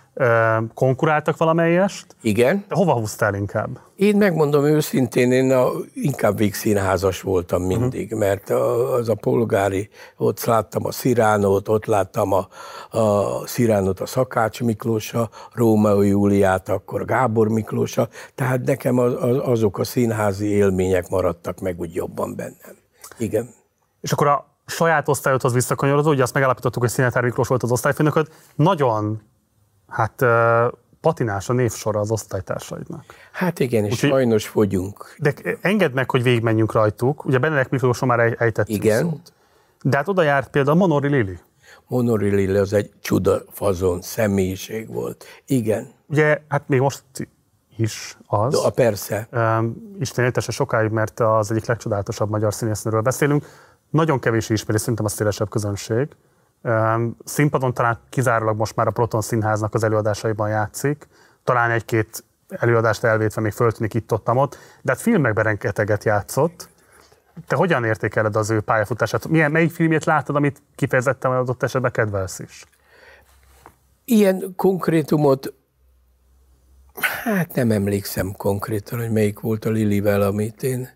[0.75, 2.07] konkuráltak valamelyest.
[2.23, 2.65] Igen.
[2.69, 3.79] De hova húztál inkább?
[3.97, 8.19] Én megmondom őszintén, én a, inkább végszínházas voltam mindig, uh-huh.
[8.19, 12.49] mert az a polgári, ott láttam a Sziránót, ott láttam a,
[12.99, 19.79] a Sziránót, a Szakács Miklósa, Rómeó Júliát, akkor Gábor Miklósa, tehát nekem az, az, azok
[19.79, 22.77] a színházi élmények maradtak meg úgy jobban bennem.
[23.19, 23.49] Igen.
[24.01, 28.29] És akkor a saját osztályodhoz visszakanyarodva, ugye azt megállapítottuk, hogy Színetár Miklós volt az osztályfőnököd,
[28.55, 29.23] nagyon
[29.89, 30.25] Hát
[31.01, 33.05] patinás a névsora az osztálytársaidnak.
[33.33, 35.15] Hát igen, és Úgyhogy, sajnos fogyunk.
[35.19, 37.25] De engedd meg, hogy végigmenjünk rajtuk.
[37.25, 39.01] Ugye Benedek Miklósról már ejtettünk Igen.
[39.03, 39.33] Szót.
[39.83, 41.39] De hát oda járt például Monori Lili.
[41.87, 45.25] Monori Lili az egy csuda fazon személyiség volt.
[45.47, 45.93] Igen.
[46.07, 47.03] Ugye, hát még most
[47.77, 48.63] is az.
[48.63, 49.29] De, persze.
[49.33, 53.47] Um, Isten éltese sokáig, mert az egyik legcsodálatosabb magyar színésznőről beszélünk.
[53.91, 56.09] Nagyon kevés ismeri, szerintem a szélesebb közönség.
[57.25, 61.09] Színpadon talán kizárólag most már a Proton Színháznak az előadásaiban játszik,
[61.45, 66.69] talán egy-két előadást elvétve még föltűnik itt-ott, ott, de hát filmekben rengeteget játszott.
[67.47, 69.29] Te hogyan értékeled az ő pályafutását?
[69.29, 72.65] Milyen, melyik filmjét láttad, amit kifejezetten adott esetben kedvelsz is?
[74.05, 75.53] Ilyen konkrétumot
[77.25, 80.89] Hát nem emlékszem konkrétan, hogy melyik volt a Lilivel, amit én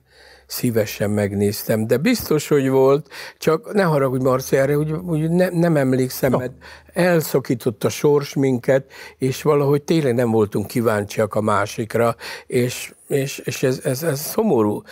[0.53, 5.77] szívesen megnéztem, de biztos, hogy volt, csak ne haragudj Marci erre, úgy, úgy ne, nem
[5.77, 6.39] emlékszem, no.
[6.39, 6.53] mert
[6.93, 8.85] elszakított a sors minket,
[9.19, 14.83] és valahogy tényleg nem voltunk kíváncsiak a másikra, és, és, és ez, ez, ez szomorú.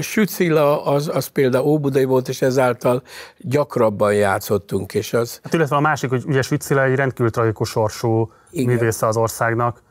[0.00, 3.02] Sücila az, az például Óbudai volt, és ezáltal
[3.38, 5.40] gyakrabban játszottunk, és az...
[5.42, 8.74] Hát illetve a másik, hogy ugye Sücila egy rendkívül tragikus sorsú Igen.
[8.74, 9.82] művésze az országnak,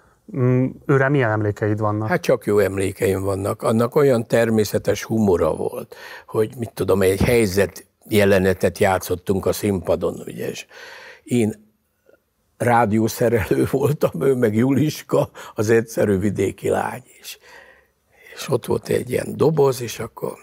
[0.86, 2.08] őre milyen emlékeid vannak?
[2.08, 3.62] Hát csak jó emlékeim vannak.
[3.62, 5.96] Annak olyan természetes humora volt,
[6.28, 10.66] hogy mit tudom, egy helyzet jelenetet játszottunk a színpadon, ugye, és
[11.24, 11.66] én
[12.58, 17.38] rádiószerelő voltam, ő meg Juliska, az egyszerű vidéki lány is.
[18.36, 20.34] És ott volt egy ilyen doboz, és akkor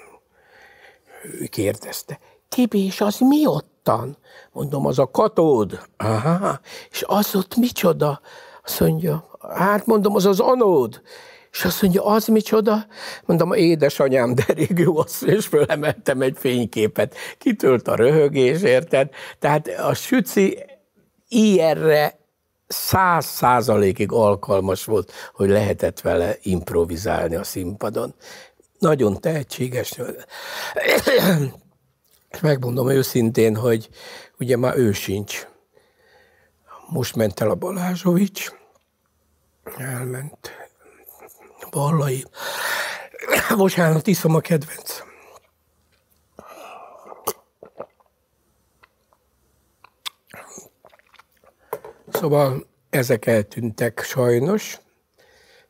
[1.23, 2.19] ő kérdezte,
[2.49, 4.17] Tibi, és az mi ottan?
[4.53, 5.81] Mondom, az a katód.
[5.97, 6.61] Aha,
[6.91, 8.21] és az ott micsoda?
[8.65, 11.03] Azt mondja, hát mondom, az az anód.
[11.53, 12.87] És azt mondja, az micsoda?
[13.25, 17.15] Mondom, édesanyám, de rég jó az, és fölemeltem egy fényképet.
[17.39, 19.09] Kitölt a röhögés, érted?
[19.39, 20.59] Tehát a süci
[21.29, 22.19] ilyenre
[22.67, 28.15] száz százalékig alkalmas volt, hogy lehetett vele improvizálni a színpadon.
[28.79, 29.99] Nagyon tehetséges.
[32.41, 33.89] Megmondom őszintén, hogy
[34.39, 35.47] ugye már ő sincs.
[36.89, 38.53] Most ment el a Balázsovics,
[39.77, 40.51] elment
[41.71, 42.25] Ballai.
[43.57, 45.03] Bocsánat, iszom a kedvenc.
[52.09, 54.79] Szóval ezek eltűntek sajnos,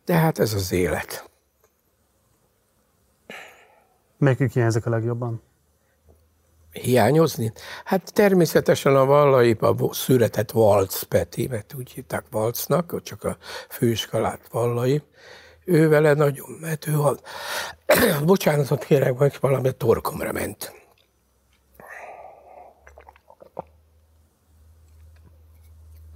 [0.05, 1.31] de hát ez az élet.
[4.19, 5.43] Melyikük hiányzik a legjobban?
[6.83, 7.53] Hiányozni?
[7.85, 13.37] Hát természetesen a vallai a született Valc Peti, mert úgy hívták Valcnak, csak a
[13.69, 15.03] főiskolát vallai.
[15.65, 17.17] Ő vele nagyon, mert ő a...
[18.25, 20.73] Bocsánatot kérek, hogy valami torkomra ment.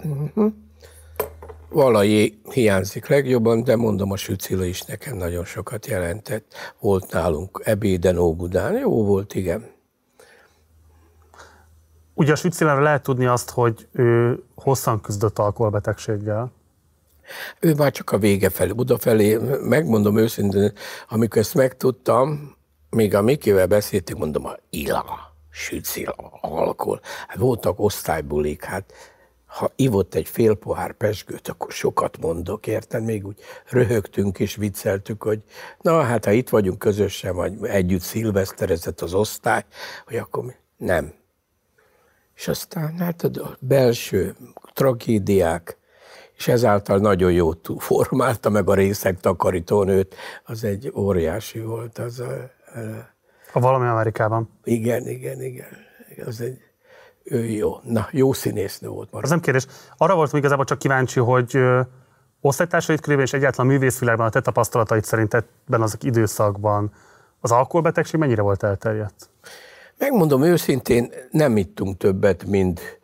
[0.05, 0.53] Uh-huh.
[1.69, 6.55] Valai hiányzik legjobban, de mondom, a Sücila is nekem nagyon sokat jelentett.
[6.81, 9.78] Volt nálunk ebéden Óbudán, jó volt, igen.
[12.19, 16.53] Ugye a Sücilára lehet tudni azt, hogy ő hosszan küzdött alkoholbetegséggel.
[17.61, 20.73] Ő már csak a vége felé, Buda felé, megmondom őszintén,
[21.09, 22.57] amikor ezt megtudtam,
[22.91, 25.05] még a Mikivel beszéltünk, mondom, a ila,
[25.51, 27.01] sücila, alkohol.
[27.29, 28.93] Hát voltak osztálybulik, hát
[29.47, 33.05] ha ivott egy fél pohár pesgőt, akkor sokat mondok, érted?
[33.05, 35.43] Még úgy röhögtünk és vicceltük, hogy
[35.81, 39.65] na hát ha itt vagyunk közösen, vagy együtt szilveszterezett az osztály,
[40.07, 40.53] hogy akkor mi?
[40.77, 41.18] Nem.
[42.39, 44.37] És aztán hát a belső
[44.75, 45.77] tragédiák,
[46.37, 50.15] és ezáltal nagyon jót formálta meg a részek takarítónőt,
[50.45, 51.99] az egy óriási volt.
[51.99, 52.51] Az a,
[53.53, 54.51] a valami Amerikában.
[54.65, 55.67] Igen, igen, igen.
[56.27, 56.59] Az egy
[57.25, 57.77] ő jó.
[57.83, 59.09] Na, jó színésznő volt.
[59.11, 59.67] Az nem kérdés.
[59.97, 61.59] Arra voltam igazából csak kíváncsi, hogy
[62.41, 66.93] osztálytársait körében és egyáltalán művészvilágban a te tapasztalatait szerint ebben az időszakban
[67.41, 69.31] az alkoholbetegség mennyire volt elterjedt?
[69.99, 73.01] Megmondom őszintén, nem ittunk többet, mint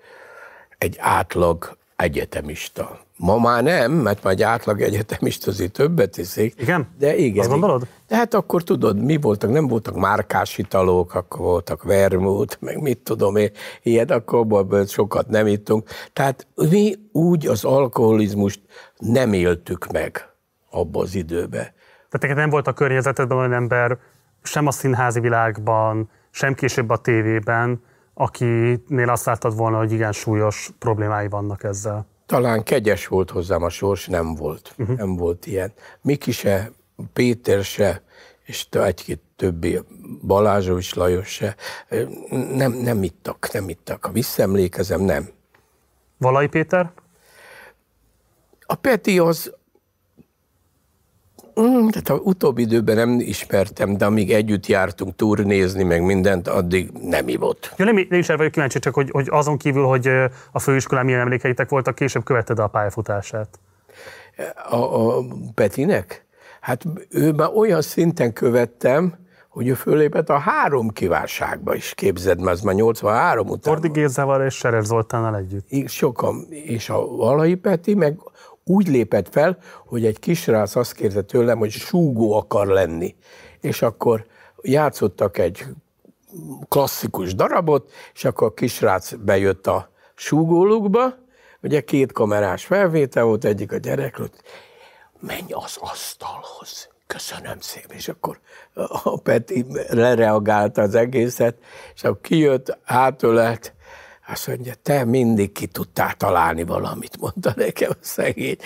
[0.78, 2.99] egy átlag egyetemista.
[3.16, 6.55] Ma már nem, mert már egy átlag egyetemista azért többet iszik.
[6.61, 6.88] Igen?
[6.99, 7.40] De igen.
[7.40, 7.86] Azt gondolod?
[8.09, 12.99] De hát akkor tudod, mi voltak, nem voltak márkás italok, akkor voltak vermut, meg mit
[12.99, 13.51] tudom én,
[13.82, 15.88] ilyet, akkor sokat nem ittunk.
[16.12, 18.61] Tehát mi úgy az alkoholizmust
[18.97, 20.28] nem éltük meg
[20.70, 21.66] abban az időben.
[22.11, 23.99] Tehát nem volt a környezetedben olyan ember,
[24.42, 27.82] sem a színházi világban, sem később a tévében,
[28.14, 32.07] akinél azt láttad volna, hogy igen súlyos problémái vannak ezzel.
[32.26, 34.74] Talán kegyes volt hozzám a sors, nem volt.
[34.78, 34.97] Uh-huh.
[34.97, 35.72] Nem volt ilyen.
[36.03, 36.70] Miki se,
[37.12, 38.03] Péter se,
[38.45, 39.80] és egy-két többi,
[40.26, 41.57] Balázsovics Lajos se,
[42.55, 44.05] nem, nem ittak, nem ittak.
[44.05, 45.28] Ha visszaemlékezem, nem.
[46.18, 46.93] Valai Péter?
[48.66, 49.55] A Peti az,
[51.55, 57.28] tehát a utóbbi időben nem ismertem, de amíg együtt jártunk turnézni, meg mindent, addig nem
[57.28, 57.74] ivott.
[57.76, 60.09] Ja, nem, nem is el vagyok kíváncsi, csak hogy, hogy azon kívül, hogy
[60.52, 63.59] a főiskolán milyen emlékeitek voltak, később követted a pályafutását.
[64.70, 65.24] A, a
[65.55, 66.26] Petinek?
[66.61, 69.14] Hát ő már olyan szinten követtem,
[69.48, 73.61] hogy ő fölépett a három kiválságba is, képzeld, mert az már 83 után.
[73.61, 75.88] Tordi Gézával és Serer Zoltánnal együtt.
[75.88, 78.18] Sokan, és a Valai Peti meg
[78.64, 83.14] úgy lépett fel, hogy egy kisrác azt kérte tőlem, hogy súgó akar lenni.
[83.60, 84.26] És akkor
[84.62, 85.64] játszottak egy
[86.68, 91.14] klasszikus darabot, és akkor a kisrác bejött a súgólukba,
[91.62, 94.20] ugye két kamerás felvétel volt, egyik a gyerek,
[95.20, 98.40] menj az asztalhoz, köszönöm szépen, és akkor
[99.04, 101.56] a Peti lereagálta az egészet,
[101.94, 103.74] és akkor kijött, átölelt,
[104.27, 108.57] azt mondja, te mindig ki tudtál találni valamit, mondta nekem a szegény.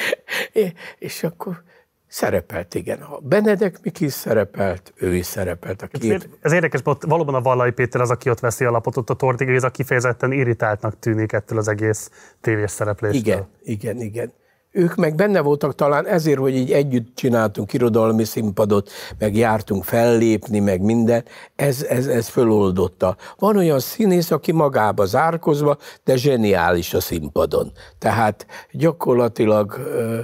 [0.98, 1.62] És akkor
[2.06, 3.00] szerepelt, igen.
[3.00, 5.82] A Benedek Miki szerepelt, ő is szerepelt.
[5.82, 6.28] A két...
[6.40, 9.64] Ez érdekes, mert valóban a Vallai Péter az, aki ott veszi alapot, ott a Tortig,
[9.64, 13.20] a kifejezetten irritáltnak tűnik ettől az egész tévés szerepléstől.
[13.20, 14.32] Igen, igen, igen
[14.70, 20.58] ők meg benne voltak talán ezért, hogy így együtt csináltunk irodalmi színpadot, meg jártunk fellépni,
[20.58, 21.24] meg minden,
[21.56, 23.16] ez, ez, ez föloldotta.
[23.38, 27.72] Van olyan színész, aki magába zárkozva, de zseniális a színpadon.
[27.98, 30.18] Tehát gyakorlatilag ö,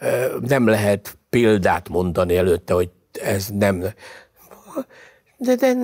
[0.00, 3.84] ö, nem lehet példát mondani előtte, hogy ez nem
[5.40, 5.76] de, de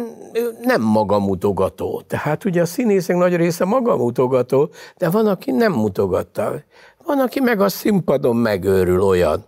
[0.60, 2.02] nem magamutogató.
[2.06, 6.52] Tehát ugye a színészek nagy része magamutogató, de van, aki nem mutogatta.
[7.06, 9.44] Van, aki meg a színpadon megőrül olyan.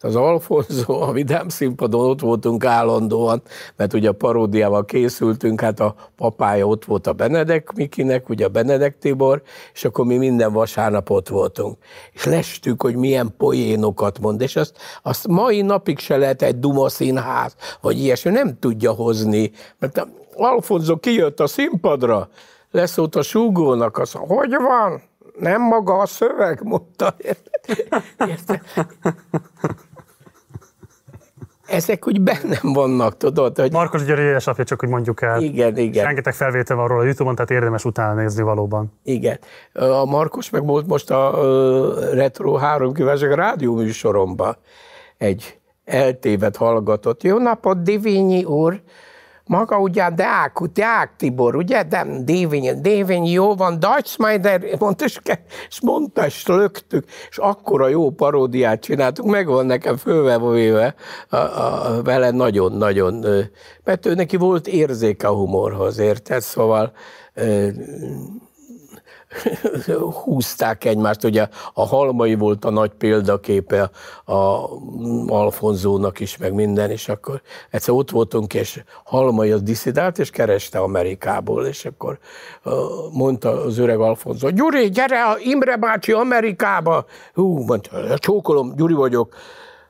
[0.00, 3.42] az Alfonso, a Vidám színpadon ott voltunk állandóan,
[3.76, 8.48] mert ugye a paródiával készültünk, hát a papája ott volt a Benedek Mikinek, ugye a
[8.48, 9.42] Benedek Tibor,
[9.72, 11.76] és akkor mi minden vasárnap ott voltunk.
[12.12, 16.88] És lestük, hogy milyen poénokat mond, és azt, azt mai napig se lehet egy Duma
[16.88, 22.28] színház, vagy ilyesmi, nem tudja hozni, mert Alfonso kijött a színpadra,
[22.70, 25.02] leszólt a súgónak, az, hogy van?
[25.38, 27.14] Nem maga a szöveg, mondta.
[27.18, 28.62] Érte?
[31.66, 33.58] Ezek úgy bennem vannak, tudod?
[33.58, 33.72] Hogy...
[33.72, 35.42] Markos György édesapja, csak hogy mondjuk el.
[35.42, 36.04] Igen, igen.
[36.04, 38.92] Rengeteg felvétel van róla a Youtube-on, tehát érdemes utána nézni valóban.
[39.02, 39.38] Igen.
[39.72, 41.34] A Markos meg volt most a
[42.12, 44.56] Retro 3 kívánság rádió műsoromban
[45.16, 47.22] egy eltévet hallgatott.
[47.22, 48.80] Jó napot, Divényi úr!
[49.46, 55.18] Maga ugye Deák, Deák Tibor, ugye, de Dévény, Dévény jó van, Deutschmeider, mondta, és,
[55.68, 60.94] és mondta, és löktük, és akkora jó paródiát csináltuk, meg van nekem fölvevéve
[61.28, 63.24] a, a, vele nagyon-nagyon,
[63.84, 66.42] mert ő neki volt érzéke a humorhoz, érted?
[66.42, 66.92] Szóval
[70.24, 71.24] húzták egymást.
[71.24, 73.90] Ugye a Halmai volt a nagy példaképe
[74.24, 74.68] a
[75.26, 80.78] Alfonzónak is, meg minden, és akkor egyszer ott voltunk, és Halmai az diszidált, és kereste
[80.78, 82.18] Amerikából, és akkor
[83.12, 87.04] mondta az öreg Alfonzó, Gyuri, gyere, Imre bácsi Amerikába!
[87.34, 89.34] Hú, mondta, csókolom, Gyuri vagyok,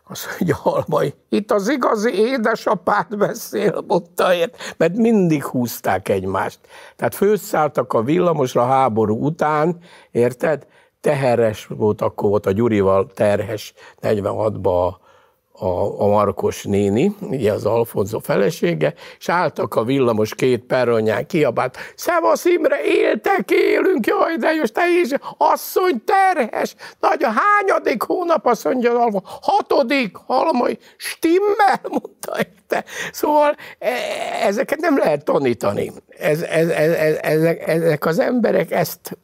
[0.09, 6.59] azt mondja, Halmai, itt az igazi édesapát beszél, mondta ért, mert mindig húzták egymást.
[6.96, 9.78] Tehát főszálltak a villamosra háború után,
[10.11, 10.66] érted?
[11.00, 14.94] Teheres volt, akkor volt a Gyurival terhes 46-ban
[15.59, 21.76] a, a Markos néni, ugye az Alfonso felesége, és álltak a villamos két perronján, kiabált,
[21.94, 28.46] Szevasz Imre, éltek, élünk, jaj, de most te is, asszony terhes, nagy a hányadik hónap,
[28.46, 32.36] azt mondja hatodik, halmai, stimmel, mondta
[32.66, 32.84] te.
[33.12, 33.90] Szóval e,
[34.42, 35.92] ezeket nem lehet tanítani.
[36.18, 39.18] Ez, ez, ez, ez, ezek, ezek az emberek ezt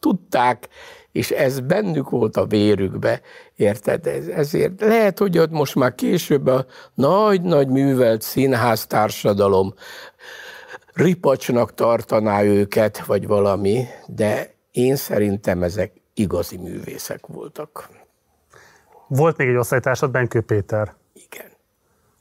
[0.00, 0.68] tudták,
[1.12, 3.20] és ez bennük volt a vérükbe,
[3.56, 4.06] érted?
[4.06, 9.74] Ez, ezért lehet, hogy ott most már később a nagy-nagy művelt színház társadalom
[10.92, 17.88] ripacsnak tartaná őket, vagy valami, de én szerintem ezek igazi művészek voltak.
[19.06, 20.94] Volt még egy osztálytársad, Benkő Péter.
[21.12, 21.46] Igen.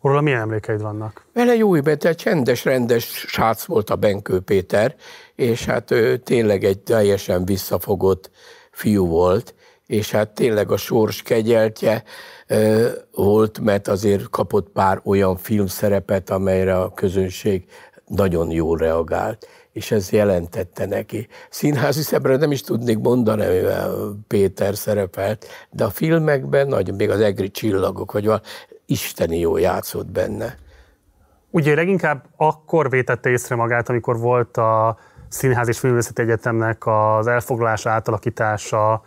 [0.01, 1.25] Róla milyen emlékeid vannak?
[1.33, 4.95] Vele jó egy csendes, rendes srác volt a Benkő Péter,
[5.35, 8.29] és hát ő tényleg egy teljesen visszafogott
[8.77, 9.55] fiú volt,
[9.85, 12.03] és hát tényleg a sors kegyeltje
[13.11, 17.65] volt, mert azért kapott pár olyan filmszerepet, amelyre a közönség
[18.05, 21.27] nagyon jól reagált, és ez jelentette neki.
[21.49, 27.19] Színházi szerepre nem is tudnék mondani, mivel Péter szerepelt, de a filmekben, nagyon még az
[27.19, 28.43] egri csillagok, vagy valami,
[28.85, 30.57] isteni jó játszott benne.
[31.51, 34.97] Ugye leginkább akkor vétette észre magát, amikor volt a
[35.29, 39.03] Színház és Filmvészeti Egyetemnek az elfoglalása, átalakítása,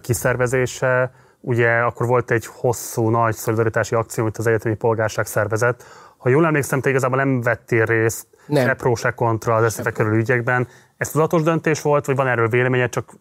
[0.00, 1.12] kiszervezése.
[1.40, 5.84] Ugye akkor volt egy hosszú, nagy szolidaritási akció, amit az egyetemi polgárság szervezett.
[6.16, 8.66] Ha jól emlékszem, te igazából nem vettél részt nem.
[8.66, 10.68] se pro, se kontra az eszefe körül ügyekben.
[10.96, 13.12] Ez tudatos döntés volt, vagy van erről véleményed, csak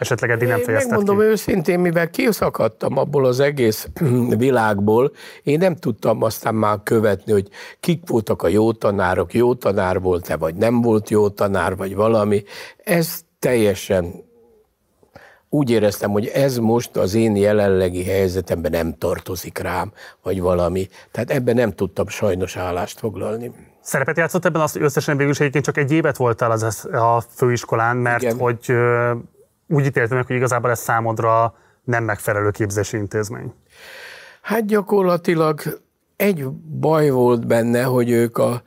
[0.00, 1.24] esetleg eddig nem fejezted Megmondom ki.
[1.24, 3.88] őszintén, mivel kiszakadtam abból az egész
[4.36, 7.48] világból, én nem tudtam aztán már követni, hogy
[7.80, 12.42] kik voltak a jó tanárok, jó tanár volt-e, vagy nem volt jó tanár, vagy valami.
[12.84, 14.28] Ez teljesen
[15.48, 19.92] úgy éreztem, hogy ez most az én jelenlegi helyzetemben nem tartozik rám,
[20.22, 20.88] vagy valami.
[21.10, 23.52] Tehát ebben nem tudtam sajnos állást foglalni.
[23.82, 27.24] Szerepet játszott ebben az, hogy összesen végül is egyébként csak egy évet voltál az a
[27.34, 28.38] főiskolán, mert Igen.
[28.38, 28.72] hogy
[29.70, 31.54] úgy ítéltem meg, hogy igazából ez számodra
[31.84, 33.54] nem megfelelő képzési intézmény.
[34.42, 35.60] Hát gyakorlatilag
[36.16, 36.48] egy
[36.80, 38.62] baj volt benne, hogy ők a,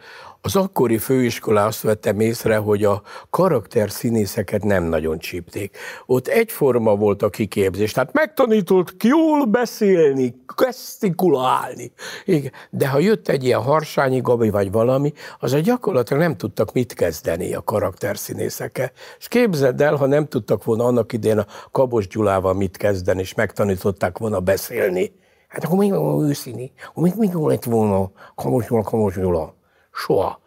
[0.46, 5.78] az akkori főiskola azt vettem észre, hogy a karakter színészeket nem nagyon csípték.
[6.06, 11.92] Ott egyforma volt a kiképzés, tehát megtanított jól beszélni, gesztikulálni.
[12.26, 12.52] Igen.
[12.70, 16.94] De ha jött egy ilyen harsányi Gabi vagy valami, az a gyakorlatilag nem tudtak mit
[16.94, 18.92] kezdeni a karakterszínészekkel.
[19.18, 23.34] És képzeld el, ha nem tudtak volna annak idén a Kabos Gyulával mit kezdeni, és
[23.34, 25.12] megtanították volna beszélni.
[25.48, 29.62] Hát akkor még őszíni, még, még lett volna Kabos Gyula, Kabos Gyula
[29.94, 30.42] Soha.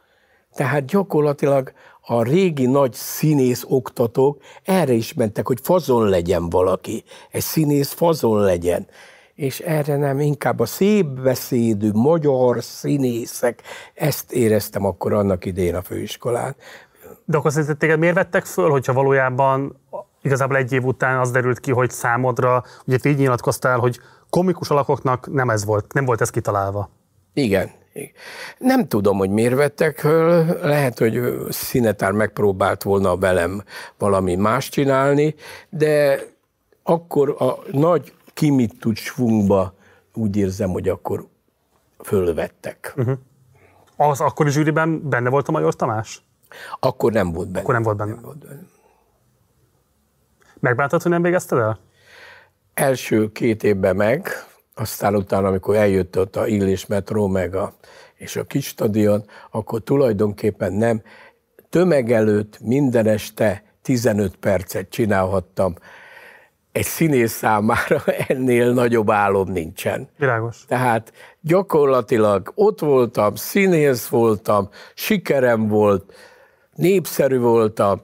[0.54, 7.42] Tehát gyakorlatilag a régi nagy színész oktatók erre is mentek, hogy fazon legyen valaki, egy
[7.42, 8.86] színész fazon legyen.
[9.34, 13.62] És erre nem, inkább a szép beszédű magyar színészek,
[13.94, 16.56] ezt éreztem akkor annak idén a főiskolán.
[17.24, 19.80] De akkor szerinted téged miért vettek föl, hogyha valójában
[20.22, 24.70] igazából egy év után az derült ki, hogy számodra, ugye te így nyilatkoztál, hogy komikus
[24.70, 26.90] alakoknak nem ez volt, nem volt ez kitalálva.
[27.34, 27.70] Igen.
[28.58, 33.62] Nem tudom, hogy miért vettek föl, lehet, hogy Színetár megpróbált volna velem
[33.98, 35.34] valami más csinálni,
[35.68, 36.20] de
[36.82, 39.74] akkor a nagy kimit tud svungba
[40.14, 41.26] úgy érzem, hogy akkor
[42.04, 42.92] fölvettek.
[42.96, 43.18] Uh-huh.
[43.96, 46.22] Az akkori zsűriben benne volt a Major Tamás?
[46.80, 47.60] Akkor nem volt benne.
[47.60, 48.12] Akkor nem volt benne.
[48.12, 48.60] Nem volt benne.
[50.60, 51.78] Megbántad, hogy nem végezted el?
[52.74, 54.28] Első két évben meg,
[54.78, 57.74] aztán utána, amikor eljött ott a Illés metró, meg a,
[58.14, 61.02] és a kis stadion, akkor tulajdonképpen nem.
[61.68, 65.74] Tömeg előtt minden este 15 percet csinálhattam.
[66.72, 70.08] Egy színész számára ennél nagyobb álom nincsen.
[70.18, 70.64] Világos.
[70.68, 76.14] Tehát gyakorlatilag ott voltam, színész voltam, sikerem volt,
[76.74, 78.00] népszerű voltam,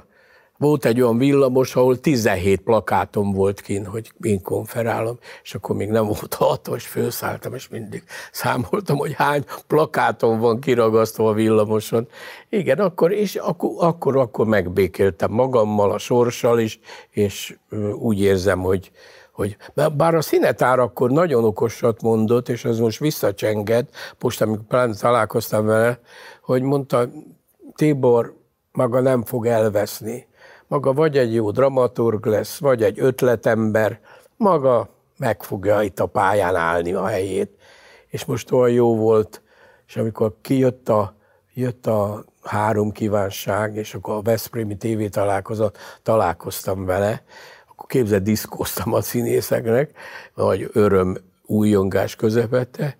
[0.62, 5.88] volt egy olyan villamos, ahol 17 plakátom volt kint, hogy én konferálom, és akkor még
[5.88, 12.08] nem volt hatos, főszálltam, és mindig számoltam, hogy hány plakátom van kiragasztva a villamoson.
[12.48, 17.56] Igen, akkor, és akkor, akkor, akkor megbékéltem magammal, a sorssal is, és
[17.98, 18.90] úgy érzem, hogy,
[19.32, 19.56] hogy
[19.96, 23.88] bár a színetár akkor nagyon okosat mondott, és az most visszacsenged,
[24.20, 26.00] most amikor pláne találkoztam vele,
[26.42, 27.08] hogy mondta,
[27.74, 28.40] Tibor
[28.72, 30.30] maga nem fog elveszni
[30.72, 34.00] maga vagy egy jó dramaturg lesz, vagy egy ötletember,
[34.36, 37.50] maga meg fogja itt a pályán állni a helyét.
[38.06, 39.42] És most olyan jó volt,
[39.86, 41.14] és amikor kijött a,
[41.54, 47.22] jött a három kívánság, és akkor a Veszprémi TV találkozott, találkoztam vele,
[47.68, 49.92] akkor képzeld, diszkóztam a színészeknek,
[50.34, 51.16] vagy öröm
[51.46, 52.96] újongás közepette,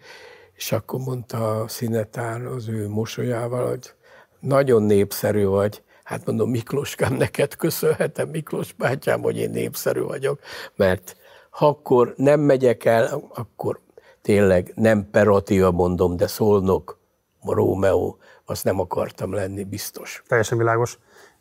[0.54, 3.92] és akkor mondta a színetár az ő mosolyával, hogy
[4.40, 5.82] nagyon népszerű vagy,
[6.12, 10.40] Hát mondom, Mikloskám, neked köszönhetem, Miklós bátyám, hogy én népszerű vagyok,
[10.76, 11.16] mert
[11.50, 13.80] ha akkor nem megyek el, akkor
[14.22, 16.98] tényleg nem Peratia mondom, de Szolnok,
[17.44, 20.22] Rómeó, azt nem akartam lenni, biztos.
[20.26, 20.98] Teljesen világos.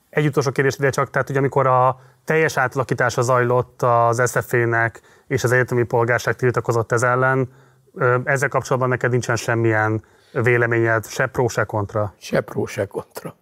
[0.10, 5.44] Egy utolsó kérdés ide csak, tehát hogy amikor a teljes átalakítása zajlott az SZF-nek, és
[5.44, 7.50] az egyetemi polgárság tiltakozott ez ellen,
[8.24, 12.14] ezzel kapcsolatban neked nincsen semmilyen véleményed, se pró, se kontra?
[12.18, 13.36] Se pró, se kontra.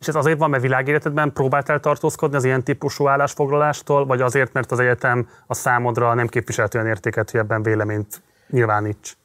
[0.00, 4.70] És ez azért van, mert világéletedben próbáltál tartózkodni az ilyen típusú állásfoglalástól, vagy azért, mert
[4.70, 9.16] az egyetem a számodra nem képviselt olyan értéket, hogy ebben véleményt nyilváníts?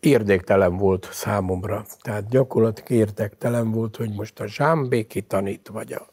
[0.00, 1.84] Érdéktelen volt számomra.
[2.00, 6.06] Tehát gyakorlatilag érdektelen volt, hogy most a Zsámbéki tanít, vagy a,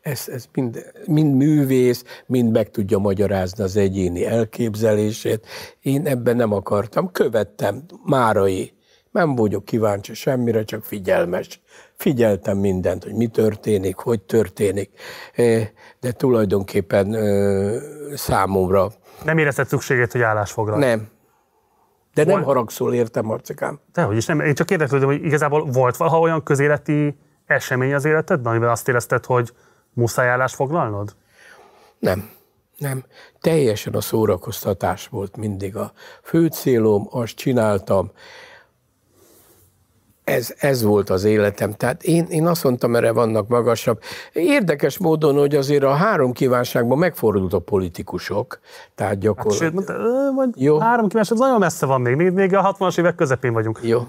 [0.00, 5.46] ez, ez mind, mind művész, mind meg tudja magyarázni az egyéni elképzelését.
[5.80, 8.72] Én ebben nem akartam, követtem Márai.
[9.10, 11.60] Nem vagyok kíváncsi semmire, csak figyelmes
[12.00, 14.90] figyeltem mindent, hogy mi történik, hogy történik,
[16.00, 17.16] de tulajdonképpen
[18.14, 18.90] számomra...
[19.24, 20.78] Nem érezted szükségét, hogy állásfoglal?
[20.78, 21.08] Nem.
[22.14, 23.80] De nem haragszol, értem, Marcikám.
[23.92, 24.40] Dehogy is nem.
[24.40, 29.24] Én csak érdeklődöm, hogy igazából volt valaha olyan közéleti esemény az életedben, amiben azt érezted,
[29.24, 29.52] hogy
[29.92, 31.16] muszáj állásfoglalnod?
[31.98, 32.30] Nem.
[32.76, 33.04] Nem.
[33.40, 35.92] Teljesen a szórakoztatás volt mindig a
[36.22, 38.10] fő célom, azt csináltam,
[40.24, 41.72] ez, ez volt az életem.
[41.72, 44.00] Tehát én, én azt mondtam, erre vannak magasabb.
[44.32, 48.60] Érdekes módon, hogy azért a három kívánságban megfordult a politikusok.
[48.94, 49.74] Tehát gyakorlatilag...
[49.74, 50.78] Hát, sőt, mondta, Jó.
[50.78, 53.78] három kívánság nagyon messze van még, még, még a 60-as évek közepén vagyunk.
[53.82, 54.00] Jó.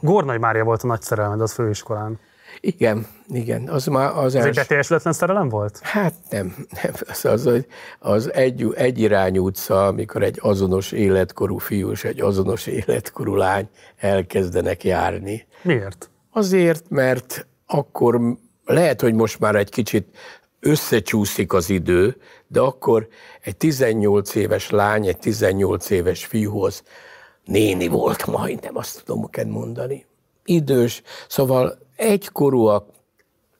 [0.00, 2.18] Gornai Mária volt a nagy szerelmed az főiskolán.
[2.60, 3.68] Igen, igen.
[3.68, 4.44] Az már az Ez els...
[4.44, 5.78] egy beteljesületlen szerelem volt?
[5.82, 6.92] Hát nem, nem.
[7.08, 7.50] Az, az,
[7.98, 14.84] az egy, egyirányú utca, amikor egy azonos életkorú fiú és egy azonos életkorú lány elkezdenek
[14.84, 15.46] járni.
[15.62, 16.10] Miért?
[16.30, 18.20] Azért, mert akkor
[18.64, 20.16] lehet, hogy most már egy kicsit
[20.60, 23.08] összecsúszik az idő, de akkor
[23.40, 26.82] egy 18 éves lány, egy 18 éves fiúhoz
[27.44, 30.06] néni volt majdnem, azt tudom kell mondani.
[30.44, 32.86] Idős, szóval egykorúak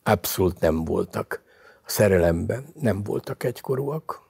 [0.03, 1.43] abszolút nem voltak
[1.87, 4.23] a szerelemben, nem voltak egykorúak.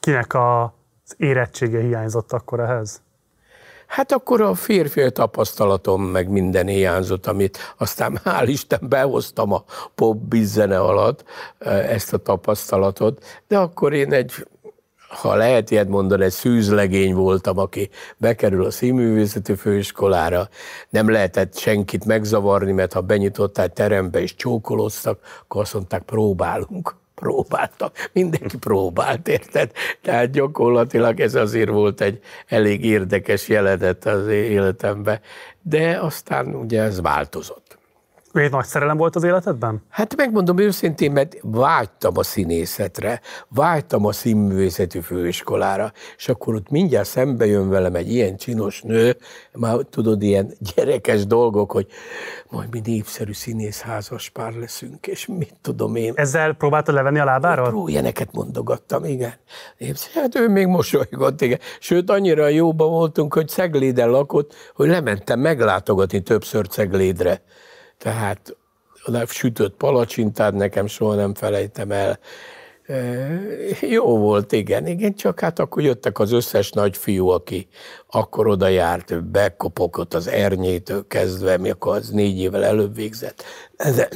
[0.00, 3.02] Kinek az érettsége hiányzott akkor ehhez?
[3.86, 10.16] Hát akkor a férfi tapasztalatom meg minden hiányzott, amit aztán hál' Isten behoztam a pop
[10.16, 11.24] bizzene alatt
[11.58, 14.46] eh, ezt a tapasztalatot, de akkor én egy
[15.16, 20.48] ha lehet ilyet mondani, egy szűzlegény voltam, aki bekerül a színművészeti főiskolára,
[20.88, 28.10] nem lehetett senkit megzavarni, mert ha benyitottál terembe és csókoloztak, akkor azt mondták, próbálunk próbáltak,
[28.12, 29.70] mindenki próbált, érted?
[30.02, 35.20] Tehát gyakorlatilag ez azért volt egy elég érdekes jelenet az életemben,
[35.62, 37.65] de aztán ugye ez változott.
[38.42, 39.82] Egy nagy szerelem volt az életedben?
[39.88, 47.08] Hát megmondom őszintén, mert vágytam a színészetre, vágytam a színművészeti főiskolára, és akkor ott mindjárt
[47.08, 49.16] szembe jön velem egy ilyen csinos nő,
[49.52, 51.86] már tudod, ilyen gyerekes dolgok, hogy
[52.50, 56.12] majd mi népszerű színészházas pár leszünk, és mit tudom én.
[56.16, 57.68] Ezzel próbáltad levenni a lábáról?
[57.68, 59.32] Pró, ilyeneket mondogattam, igen.
[60.14, 61.58] Hát ő még mosolygott, igen.
[61.80, 67.42] Sőt, annyira jóba voltunk, hogy Cegléden lakott, hogy lementem meglátogatni többször Ceglédre
[67.98, 68.56] tehát
[69.26, 72.18] sütött palacsintát nekem soha nem felejtem el.
[73.80, 77.68] Jó volt, igen, igen, csak hát akkor jöttek az összes nagyfiú, aki
[78.10, 83.42] akkor oda járt, bekopogott az ernyétől kezdve, mi akkor az négy évvel előbb végzett.
[83.76, 84.08] De,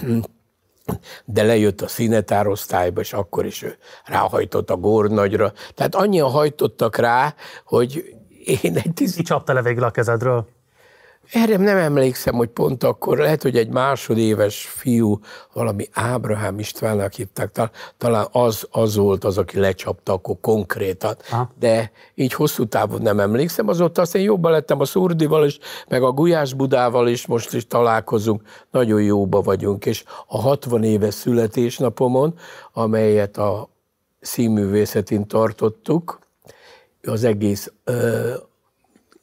[1.24, 5.53] de lejött a színetárosztályba, és akkor is ő ráhajtott a górnagyra.
[5.74, 8.14] Tehát annyian hajtottak rá, hogy
[8.62, 9.14] én egy tíz...
[9.14, 10.49] Ki csapta le végül a kezedről?
[11.33, 15.18] Erre nem emlékszem, hogy pont akkor lehet, hogy egy másodéves fiú,
[15.53, 21.16] valami Ábrahám Istvánnak hívták, talán az, az volt az, aki lecsapta akkor konkrétan.
[21.28, 21.51] Ha.
[21.59, 23.68] De így hosszú távon nem emlékszem.
[23.68, 25.59] Azóta aztán jobban lettem a Szurdival is,
[25.89, 28.43] meg a Gulyás Budával is most is találkozunk.
[28.70, 32.35] Nagyon jóba vagyunk, és a 60 éves születésnapomon,
[32.72, 33.68] amelyet a
[34.20, 36.18] színművészetén tartottuk,
[37.03, 38.35] az egész ö,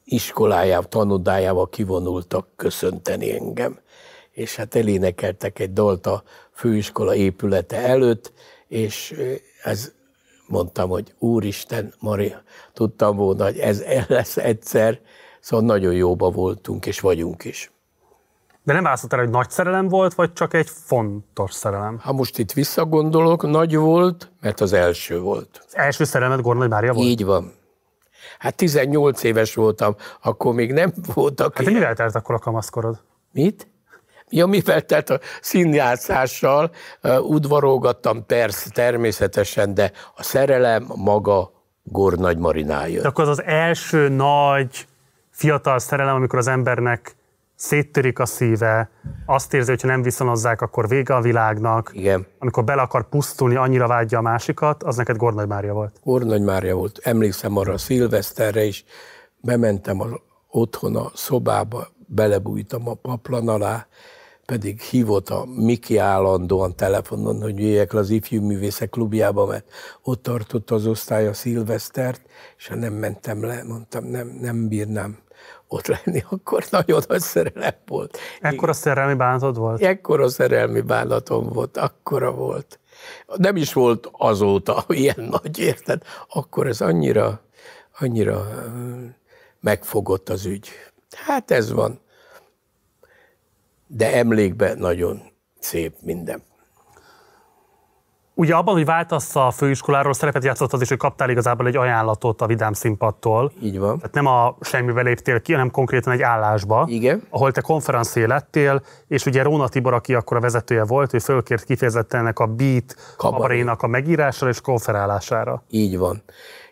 [0.07, 3.79] iskolájával, tanodájával kivonultak köszönteni engem.
[4.31, 8.33] És hát elénekeltek egy dalt a főiskola épülete előtt,
[8.67, 9.15] és
[9.63, 9.91] ez
[10.47, 12.41] mondtam, hogy Úristen, Maria,
[12.73, 14.99] tudtam volna, hogy ez lesz egyszer,
[15.39, 17.71] szóval nagyon jóba voltunk, és vagyunk is.
[18.63, 21.99] De nem válaszolt el, hogy nagy szerelem volt, vagy csak egy fontos szerelem?
[21.99, 25.61] Ha most itt visszagondolok, nagy volt, mert az első volt.
[25.67, 27.07] Az első szerelmet Gornai Mária volt?
[27.07, 27.53] Így van.
[28.39, 31.53] Hát 18 éves voltam, akkor még nem voltak.
[31.53, 31.73] Hát ilyen.
[31.79, 33.01] mivel telt akkor a kamaszkorod?
[33.31, 33.67] Mit?
[34.29, 36.71] Ja, mivel telt a színjátszással,
[37.21, 41.51] udvarolgattam persze, természetesen, de a szerelem maga
[41.83, 43.01] Gornagy Marinája.
[43.01, 44.87] De akkor az az első nagy
[45.29, 47.15] fiatal szerelem, amikor az embernek
[47.57, 48.89] széttörik a szíve,
[49.25, 51.91] azt érzi, hogy ha nem viszonozzák, akkor vége a világnak.
[51.93, 52.27] Igen.
[52.39, 55.99] Amikor bele akar pusztulni, annyira vágyja a másikat, az neked Gornagy Mária volt.
[56.03, 56.99] Gornagy Mária volt.
[57.03, 58.85] Emlékszem arra a szilveszterre is,
[59.41, 60.09] bementem az
[60.49, 63.87] otthon a szobába, belebújtam a paplan alá,
[64.45, 69.65] pedig hívott a Miki állandóan telefonon, hogy jöjjek le az ifjú művészek klubjába, mert
[70.03, 72.21] ott tartott az osztály a szilvesztert,
[72.57, 75.17] és ha nem mentem le, mondtam, nem, nem bírnám
[75.67, 78.17] ott lenni, akkor nagyon nagy szerelem volt.
[78.41, 79.81] Ekkora szerelmi bánatod volt?
[79.81, 82.79] Ekkora szerelmi bánatom volt, akkora volt.
[83.35, 86.01] Nem is volt azóta ilyen nagy, érted?
[86.29, 87.41] Akkor ez annyira,
[87.99, 88.47] annyira
[89.59, 90.69] megfogott az ügy.
[91.11, 91.99] Hát ez van.
[93.87, 95.21] De emlékben nagyon
[95.59, 96.43] szép minden.
[98.39, 102.41] Ugye abban, hogy váltasz a főiskoláról, szerepet játszott az is, hogy kaptál igazából egy ajánlatot
[102.41, 103.51] a Vidám színpadtól.
[103.61, 103.97] Így van.
[103.97, 106.85] Tehát nem a semmivel léptél ki, hanem konkrétan egy állásba.
[106.89, 107.23] Igen.
[107.29, 111.63] Ahol te konferencié lettél, és ugye Róna Tibor, aki akkor a vezetője volt, ő fölkért
[111.63, 115.63] kifejezetten ennek a beat kabarénak a megírására és konferálására.
[115.69, 116.21] Így van.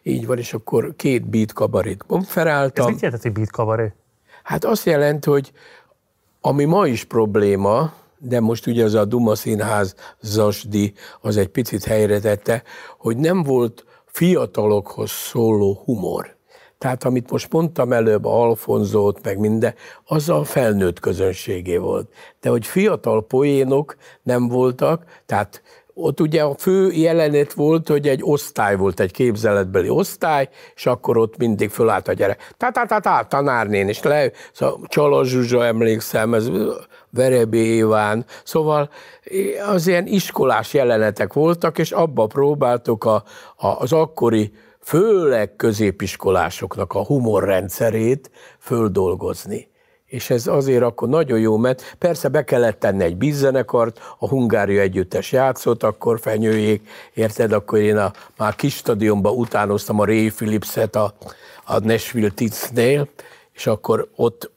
[0.04, 2.86] Így van, és akkor két beat kabarét konferáltam.
[2.86, 3.94] Ez mit jelent, hogy beat kabaré?
[4.44, 5.52] Hát azt jelenti, hogy
[6.42, 11.84] ami ma is probléma, de most ugye az a Duma Színház Zasdi az egy picit
[11.84, 12.64] helyre tette,
[12.98, 16.36] hogy nem volt fiatalokhoz szóló humor.
[16.78, 22.14] Tehát amit most mondtam előbb, Alfonzót, meg minden, az a felnőtt közönségé volt.
[22.42, 25.62] De hogy fiatal poénok nem voltak, tehát
[25.98, 31.18] ott ugye a fő jelenet volt, hogy egy osztály volt, egy képzeletbeli osztály, és akkor
[31.18, 32.54] ott mindig fölállt a gyerek.
[32.58, 36.50] Ta-ta-ta-ta, tanárnén, és le, szóval Csalas Zsuzsa, emlékszem, ez
[37.16, 38.90] Verebé Iván, szóval
[39.68, 43.24] az ilyen iskolás jelenetek voltak, és abba próbáltuk a,
[43.56, 44.52] a, az akkori
[44.82, 49.68] főleg középiskolásoknak a humorrendszerét földolgozni.
[50.06, 54.82] És ez azért akkor nagyon jó, mert persze be kellett tenni egy bizzenekart, a Hungária
[54.82, 60.96] együttes játszott, akkor fenyőjék, érted, akkor én a, már kis stadionban utánoztam a Ray Philipset
[60.96, 61.14] a,
[61.66, 63.08] a Nashville Titznél,
[63.54, 64.52] és akkor ott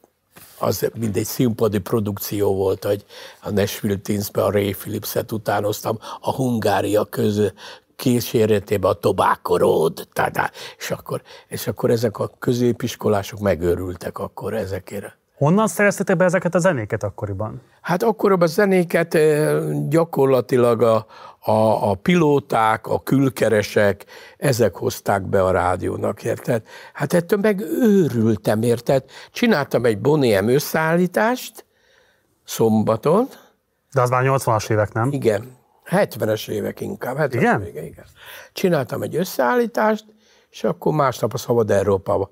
[0.59, 3.05] az mindegy színpadi produkció volt, hogy
[3.41, 7.53] a Nashville Teensbe a Ray Philipset utánoztam, a Hungária köz,
[7.95, 15.17] kíséretében a Tobacco Road, tada, és akkor, és akkor ezek a középiskolások megőrültek akkor ezekére.
[15.37, 17.61] Honnan szereztetek be ezeket a zenéket akkoriban?
[17.81, 19.17] Hát akkoriban a zenéket
[19.89, 21.05] gyakorlatilag a,
[21.39, 24.05] a, a pilóták, a külkeresek,
[24.37, 26.63] ezek hozták be a rádiónak, érted?
[26.93, 29.03] Hát ettől meg őrültem, érted?
[29.31, 31.65] Csináltam egy Boniem összeállítást
[32.43, 33.27] szombaton,
[33.93, 35.11] De az már 80-as évek, nem?
[35.11, 37.17] Igen, 70-es évek inkább.
[37.17, 37.61] 70 Igen?
[37.61, 38.05] Évek, igen.
[38.53, 40.05] Csináltam egy összeállítást,
[40.49, 42.29] és akkor másnap a Szabad Európába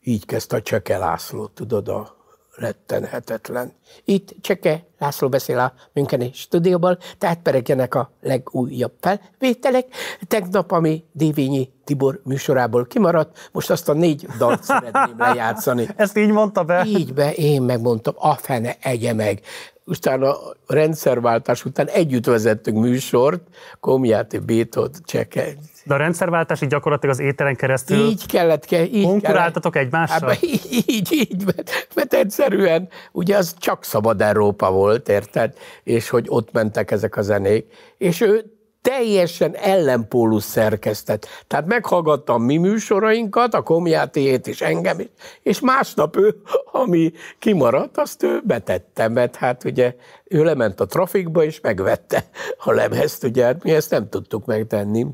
[0.00, 2.13] így kezdte a Cseke László, tudod, a
[2.56, 3.72] rettenhetetlen.
[4.04, 9.86] Itt Cseke László beszél a Müncheni stúdióból, tehát peregjenek a legújabb felvételek.
[10.28, 15.88] Tegnap, ami Dévényi Tibor műsorából kimaradt, most azt a négy dalt szeretném lejátszani.
[15.96, 16.84] Ezt így mondta be?
[16.86, 19.40] Így be, én megmondtam, a fene egye meg.
[19.86, 23.42] Utána a rendszerváltás után együtt vezettünk műsort,
[23.80, 25.54] Komjáti Bétot, Cseke,
[25.84, 29.86] de a rendszerváltás így gyakorlatilag az éteren keresztül így kellett, ke, így konkuráltatok kellett.
[29.86, 30.28] egymással?
[30.28, 35.54] Hát, így, így, így mert, mert egyszerűen ugye az csak szabad Európa volt, érted?
[35.82, 37.66] És hogy ott mentek ezek a zenék.
[37.98, 38.54] És ő
[38.84, 41.26] teljesen ellenpólus szerkesztett.
[41.46, 45.08] Tehát meghallgattam mi műsorainkat, a komjátéjét és engem is,
[45.42, 46.40] és másnap ő,
[46.72, 52.24] ami kimaradt, azt ő betette, mert hát ugye ő lement a trafikba, és megvette
[52.64, 55.06] a lemezt, ugye hát mi ezt nem tudtuk megtenni.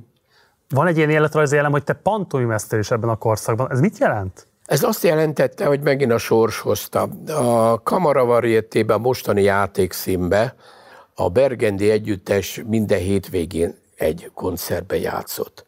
[0.74, 3.70] Van egy ilyen életrajzi elem, hogy te pantomimesztél is ebben a korszakban.
[3.70, 4.46] Ez mit jelent?
[4.64, 7.02] Ez azt jelentette, hogy megint a sors hozta.
[7.26, 10.54] A Kamaravariettében mostani játékszínbe
[11.14, 15.66] a Bergendi Együttes minden hétvégén egy koncertbe játszott.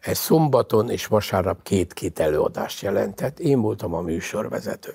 [0.00, 3.38] Ez szombaton és vasárnap két-két előadást jelentett.
[3.38, 4.94] Én voltam a műsorvezető.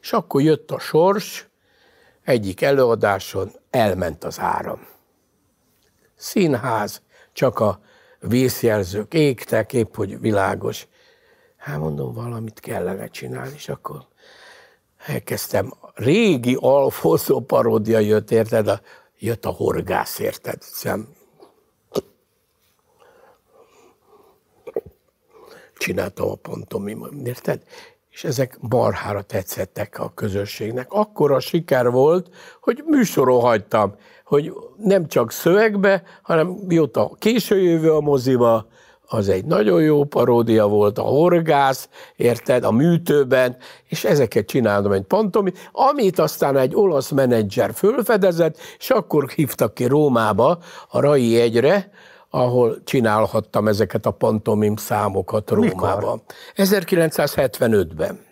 [0.00, 1.48] És akkor jött a sors,
[2.24, 4.86] egyik előadáson elment az áram.
[6.16, 7.02] Színház,
[7.32, 7.80] csak a
[8.20, 10.86] vészjelzők égtek, épp hogy világos.
[11.56, 14.06] Hát mondom, valamit kellene csinálni, és akkor
[15.06, 15.74] elkezdtem.
[15.94, 18.68] Régi Alfonso paródia jött, érted?
[18.68, 18.80] A,
[19.18, 20.62] jött a horgász, érted?
[20.62, 21.08] Szem.
[25.78, 27.62] Csináltam a pontomimot, érted?
[28.18, 30.92] és ezek marhára tetszettek a közösségnek.
[30.92, 33.94] Akkor a siker volt, hogy műsoron hagytam,
[34.28, 38.66] hogy nem csak szövegbe, hanem mióta késő jövő a moziba,
[39.10, 43.56] az egy nagyon jó paródia volt, a horgász, érted, a műtőben,
[43.86, 49.84] és ezeket csináltam egy pantomi, amit aztán egy olasz menedzser fölfedezett, és akkor hívtak ki
[49.84, 50.58] Rómába,
[50.88, 51.90] a Rai egyre,
[52.30, 56.22] ahol csinálhattam ezeket a pantomim számokat Rómában.
[56.56, 58.27] 1975-ben.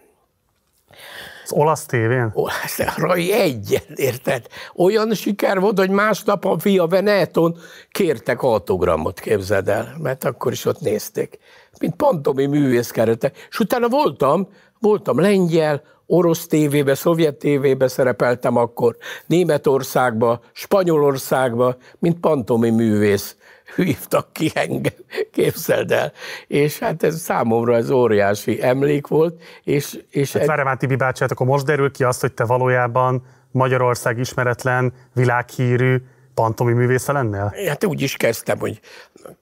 [1.46, 2.30] Az olasz tévén?
[2.32, 4.46] Olasz, Rai egy, érted?
[4.74, 7.56] Olyan siker volt, hogy másnap a Via Veneton
[7.90, 11.38] kértek autogramot, képzeld el, mert akkor is ott nézték.
[11.80, 13.32] Mint pantomi művészkerete.
[13.48, 22.70] És utána voltam, voltam lengyel, orosz tévébe, szovjet tévébe szerepeltem akkor, Németországba, Spanyolországba, mint pantomi
[22.70, 23.36] művész
[23.74, 24.92] hívtak ki engem,
[25.32, 26.12] képzeld el.
[26.46, 29.42] És hát ez számomra ez óriási emlék volt.
[29.64, 32.44] És, és hát várj már, Tibi bácsi, hát akkor most derül ki azt, hogy te
[32.44, 35.96] valójában Magyarország ismeretlen, világhírű
[36.36, 37.54] pantomi művésze lennél?
[37.66, 38.80] Hát úgy is kezdtem, hogy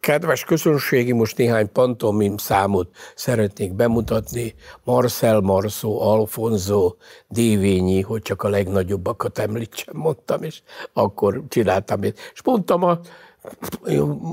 [0.00, 4.54] kedves közönségi, most néhány pantomim számot szeretnék bemutatni.
[4.84, 6.94] Marcel Marceau, Alfonso,
[7.28, 10.62] Dévényi, hogy csak a legnagyobbakat említsem, mondtam, és
[10.92, 12.02] akkor csináltam.
[12.02, 13.00] És mondtam a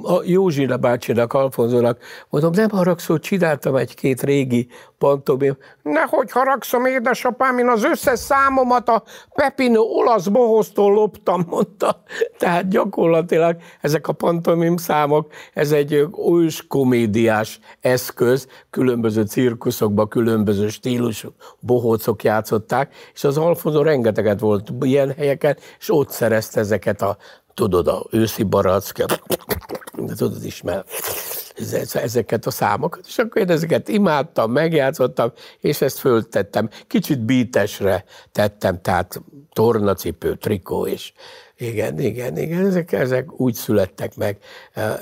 [0.03, 1.99] a Józsina bácsinak, Alfonzónak,
[2.29, 5.57] mondom, nem haragszol, csináltam egy-két régi pantomim.
[5.81, 9.03] Nehogy haragszom, édesapám, én az összes számomat a
[9.33, 12.03] Pepino olasz bohoztól loptam, mondta.
[12.37, 21.29] Tehát gyakorlatilag ezek a pantomim számok, ez egy ős komédiás eszköz, különböző cirkuszokban, különböző stílusú
[21.59, 27.17] bohócok játszották, és az Alfonso rengeteget volt ilyen helyeken, és ott szerezte ezeket a
[27.53, 29.05] tudod, a őszi barack,
[30.17, 30.89] tudod is, mert
[31.93, 36.69] ezeket a számokat, és akkor én ezeket imádtam, megjátszottam, és ezt föltettem.
[36.87, 39.21] Kicsit bítesre tettem, tehát
[39.53, 41.13] tornacipő, trikó, és
[41.57, 44.37] igen, igen, igen, ezek, ezek úgy születtek meg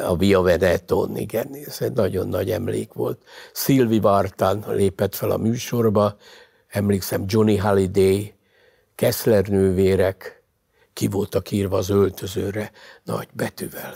[0.08, 3.22] a Via Veneton, igen, ez egy nagyon nagy emlék volt.
[3.54, 6.18] Szilvi Vartan lépett fel a műsorba,
[6.68, 8.34] emlékszem Johnny Halliday,
[8.95, 10.38] Kessler nővérek,
[11.00, 12.72] ki voltak írva az öltözőre
[13.04, 13.95] nagy betűvel.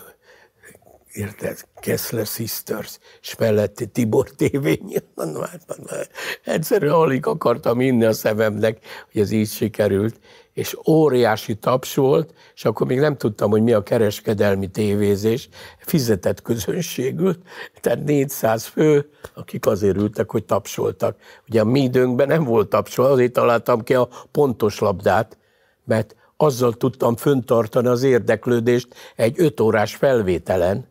[1.14, 1.58] Érted?
[1.80, 5.04] Kessler Sisters, és melletti Tibor tévény.
[5.18, 6.10] Hát,
[6.44, 10.20] egyszerűen alig akartam inni a szememnek, hogy ez így sikerült,
[10.54, 15.50] és óriási taps volt, és akkor még nem tudtam, hogy mi a kereskedelmi tévézés,
[15.80, 17.40] fizetett közönségült,
[17.82, 21.18] tehát 400 fő, akik azért ültek, hogy tapsoltak.
[21.48, 25.38] Ugye a mi időnkben nem volt tapsol, azért találtam ki a pontos labdát,
[25.86, 30.88] mert azzal tudtam föntartani az érdeklődést egy öt órás felvételen,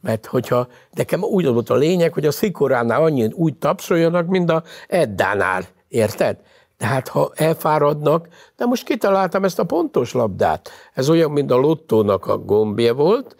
[0.00, 4.62] mert hogyha nekem úgy volt a lényeg, hogy a szikoránál annyi úgy tapsoljanak, mint a
[4.88, 6.36] Eddánál, érted?
[6.78, 10.70] De hát ha elfáradnak, de most kitaláltam ezt a pontos labdát.
[10.94, 13.36] Ez olyan, mint a lottónak a gombja volt,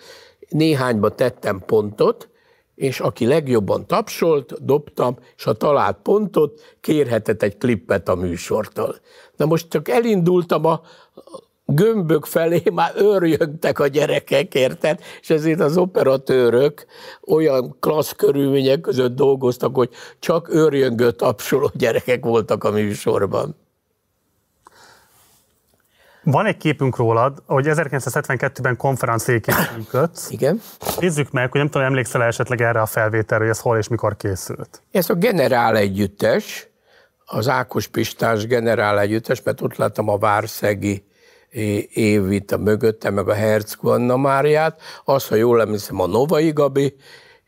[0.49, 2.29] néhányba tettem pontot,
[2.75, 8.97] és aki legjobban tapsolt, dobtam, és ha talált pontot, kérhetett egy klippet a műsortól.
[9.37, 10.81] Na most csak elindultam a
[11.75, 15.01] gömbök felé, már őrjögtek a gyerekek, érted?
[15.21, 16.87] És ezért az operatőrök
[17.27, 23.57] olyan klassz körülmények között dolgoztak, hogy csak őrjöngő tapsoló gyerekek voltak a műsorban.
[26.23, 30.31] Van egy képünk rólad, hogy 1972-ben konferenciéként működsz.
[30.31, 30.61] Igen.
[30.99, 34.17] Nézzük meg, hogy nem tudom, emlékszel esetleg erre a felvételre, hogy ez hol és mikor
[34.17, 34.83] készült.
[34.91, 36.69] Ez a Generál Együttes,
[37.25, 41.05] az Ákos Pistás Generál Együttes, mert ott láttam a Várszegi
[41.93, 46.95] Évit a mögötte, meg a Herceg Anna Máriát, az, ha jól emlékszem, a Novai Gabi,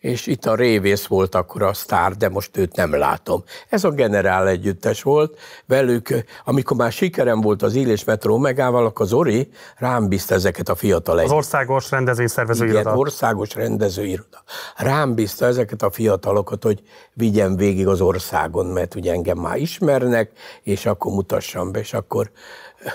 [0.02, 3.42] és itt a Révész volt akkor a sztár, de most őt nem látom.
[3.68, 6.08] Ez a generál együttes volt, velük,
[6.44, 10.74] amikor már sikerem volt az Illés Metró megával, akkor az Ori rám bízta ezeket a
[10.74, 12.96] fiatal Az országos rendezvényszervező Igen, iroda.
[12.96, 14.42] országos rendezőiroda.
[14.76, 20.30] Rám bízta ezeket a fiatalokat, hogy vigyem végig az országon, mert ugye engem már ismernek,
[20.62, 22.30] és akkor mutassam be, és akkor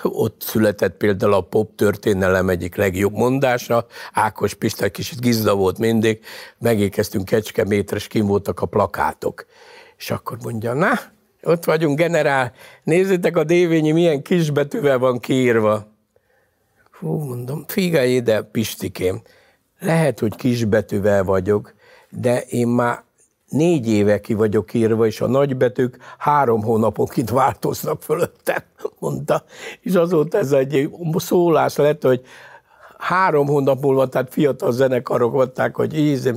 [0.03, 6.19] ott született például a pop történelem egyik legjobb mondása, Ákos Pista kicsit gizda volt mindig,
[6.57, 9.45] megékeztünk Kecskemétre, és kim voltak a plakátok.
[9.97, 10.91] És akkor mondja, na,
[11.43, 12.53] ott vagyunk, generál,
[12.83, 15.87] nézzétek a dévényi milyen kisbetűvel van kiírva.
[16.99, 19.21] Hú, mondom, figyelj ide, Pistikém,
[19.79, 21.73] lehet, hogy kisbetűvel vagyok,
[22.09, 23.03] de én már
[23.49, 28.63] négy éve ki vagyok írva, és a nagybetűk három hónaponként változnak fölöttem,
[28.99, 29.43] mondta.
[29.81, 32.21] És azóta ez egy szólás lett, hogy
[32.97, 36.33] három hónap múlva, tehát fiatal zenekarok volták, hogy íze,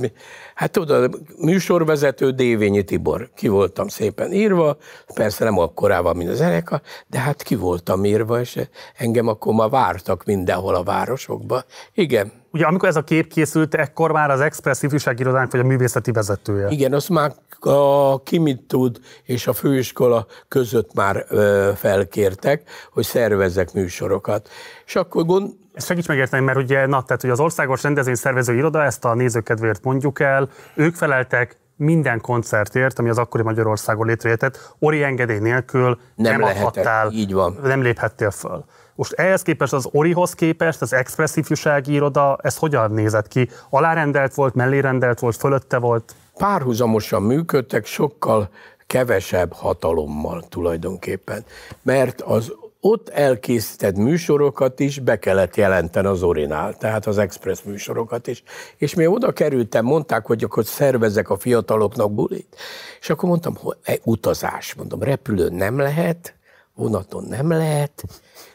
[0.55, 4.77] hát tudod, műsorvezető Dévényi Tibor, ki voltam szépen írva,
[5.13, 8.59] persze nem akkorával, mint a zenekar, de hát ki voltam írva, és
[8.97, 11.63] engem akkor már vártak mindenhol a városokba.
[11.93, 16.11] Igen, Ugye amikor ez a kép készült, ekkor már az Express ifjúságirodánk vagy a művészeti
[16.11, 16.67] vezetője.
[16.69, 23.73] Igen, azt már a Kimit tud és a főiskola között már ö, felkértek, hogy szervezzek
[23.73, 24.49] műsorokat.
[24.85, 25.49] És akkor gond...
[25.73, 29.83] Ezt segíts megérteni, mert ugye, na, tehát, hogy az Országos Rendezvényszervező Iroda, ezt a nézőkedvéért
[29.83, 36.39] mondjuk el, ők feleltek minden koncertért, ami az akkori Magyarországon létrejöhetett, ori engedély nélkül Nem
[36.39, 37.59] nem, adhattál, így van.
[37.63, 38.65] nem léphettél föl.
[38.95, 43.49] Most ehhez képest az Orihoz képest az Express ifjúsági iroda, ez hogyan nézett ki?
[43.69, 46.15] Alárendelt volt, mellérendelt volt, fölötte volt?
[46.37, 48.49] párhuzamosan működtek, sokkal
[48.87, 51.45] kevesebb hatalommal tulajdonképpen.
[51.81, 58.27] Mert az ott elkészített műsorokat is be kellett jelenteni az Orinál, tehát az Express műsorokat
[58.27, 58.43] is.
[58.77, 62.55] És mi oda kerültem, mondták, hogy akkor szervezek a fiataloknak bulit.
[62.99, 66.35] És akkor mondtam, hogy e, utazás, mondom, repülőn nem lehet,
[66.75, 68.03] vonaton nem lehet,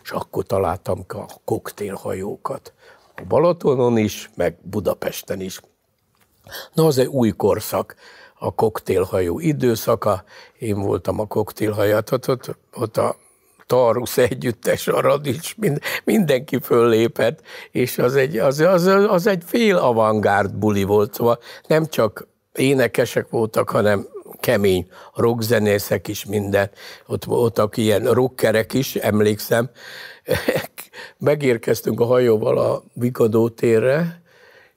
[0.02, 2.72] és akkor találtam a koktélhajókat.
[3.16, 5.60] A Balatonon is, meg Budapesten is.
[6.72, 7.94] Na, az egy új korszak,
[8.38, 10.24] a koktélhajó időszaka.
[10.58, 13.16] Én voltam a koktélhajat, ott, ott, ott a
[13.66, 17.40] Tarusz együttes, a Radics, mind, mindenki föllépett,
[17.70, 23.28] és az egy, az, az, az egy fél avantgárd buli volt, szóval nem csak énekesek
[23.28, 24.06] voltak, hanem
[24.40, 26.70] kemény rockzenészek is minden.
[27.06, 29.70] Ott voltak ilyen rockerek is, emlékszem.
[31.18, 34.22] Megérkeztünk a hajóval a Vikadó térre,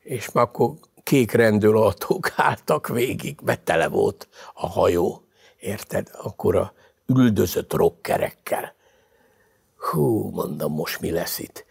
[0.04, 0.72] és már akkor
[1.04, 5.24] kék rendőrautók álltak végig, mert tele volt a hajó.
[5.60, 6.10] Érted?
[6.22, 6.74] Akkor a
[7.06, 8.78] üldözött rockerekkel.
[9.80, 11.66] Hú, mondom, most mi lesz itt?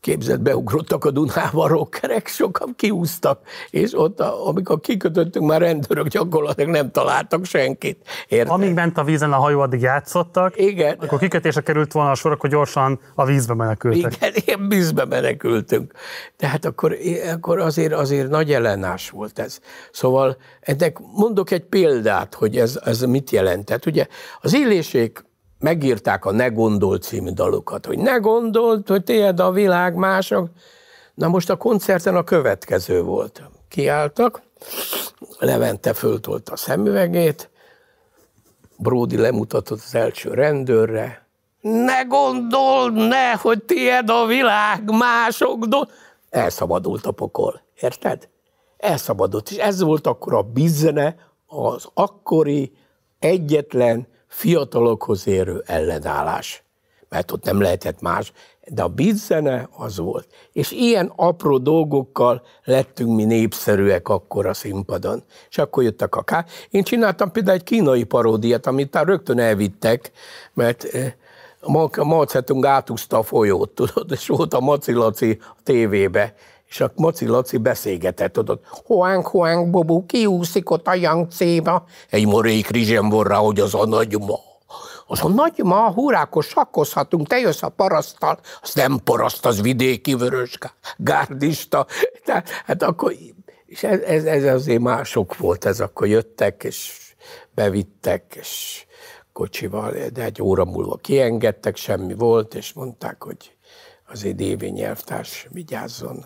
[0.00, 6.70] Képzeld, beugrottak a Dunába a rockerek, sokan kiúztak, és ott, amikor kikötöttünk, már rendőrök gyakorlatilag
[6.70, 8.08] nem találtak senkit.
[8.28, 8.52] Érted?
[8.52, 10.96] Amíg ment a vízen a hajó, addig játszottak, Igen.
[11.00, 14.16] akkor kikötésre került volna a sor, akkor gyorsan a vízbe menekültek.
[14.16, 15.92] Igen, ilyen vízbe menekültünk.
[16.36, 16.96] Tehát akkor,
[17.32, 19.58] akkor azért, azért nagy ellenállás volt ez.
[19.92, 23.86] Szóval ennek mondok egy példát, hogy ez, ez mit jelentett.
[23.86, 24.06] Ugye
[24.40, 25.24] az illésék
[25.58, 30.48] megírták a Ne gondolt című dalokat, hogy ne gondolt, hogy tiéd a világ mások.
[31.14, 33.42] Na most a koncerten a következő volt.
[33.68, 34.42] Kiálltak,
[35.38, 37.50] Levente föltolta a szemüvegét,
[38.76, 41.26] Bródi lemutatott az első rendőrre,
[41.60, 45.80] ne gondold, ne, hogy tiéd a világ, mások do...
[46.30, 48.28] Elszabadult a pokol, érted?
[48.76, 51.16] Elszabadult, és ez volt akkor a bizne
[51.46, 52.72] az akkori
[53.18, 54.06] egyetlen
[54.36, 56.64] fiatalokhoz érő ellenállás.
[57.08, 58.32] mert ott nem lehetett más,
[58.64, 60.26] de a beat zene az volt.
[60.52, 65.22] És ilyen apró dolgokkal lettünk mi népszerűek akkor a színpadon.
[65.48, 66.44] És akkor jöttek a ká.
[66.70, 70.10] Én csináltam például egy kínai paródiát, amit már rögtön elvittek,
[70.54, 70.86] mert
[71.96, 76.34] a Malcetunk átúzta a folyót, tudod, és volt a Maci Laci a tévébe,
[76.68, 81.84] és a Maci Laci beszélgetett, tudod, hoánk, hoánk, bobu, kiúszik ott a Yangtze-ba.
[82.10, 84.38] Egy morék rizsem van hogy az a nagy ma.
[85.06, 90.14] Az a nagy ma, húrákos sakkozhatunk, te jössz a parasztal, az nem paraszt, az vidéki
[90.14, 90.58] vörös
[90.96, 91.86] gárdista.
[92.24, 93.14] Tehát, hát akkor,
[93.66, 96.92] és ez, ez, ez azért mások volt, ez akkor jöttek, és
[97.54, 98.84] bevittek, és
[99.32, 103.56] kocsival, de egy óra múlva kiengedtek, semmi volt, és mondták, hogy
[104.08, 106.24] azért Dévi nyelvtárs vigyázzon,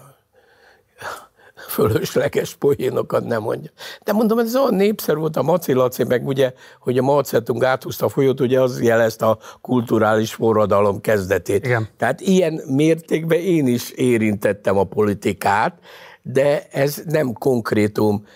[1.69, 3.71] fölösleges poénokat nem mondja.
[4.05, 8.07] De mondom, ez olyan népszerű volt a Maci Laci, meg ugye, hogy a Macetunk áthúzta
[8.07, 11.67] a folyót, ugye az jelezte a kulturális forradalom kezdetét.
[11.67, 11.89] Igen.
[11.97, 15.79] Tehát ilyen mértékben én is érintettem a politikát,
[16.23, 18.27] de ez nem konkrétum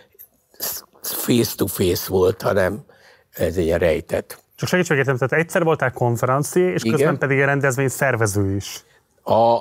[1.02, 2.84] face-to-face volt, hanem
[3.30, 4.42] ez egy rejtett.
[4.56, 6.96] Csak segítségétem, tehát egyszer voltál konferenci, és Igen.
[6.96, 8.84] közben pedig a rendezvény szervező is.
[9.24, 9.60] A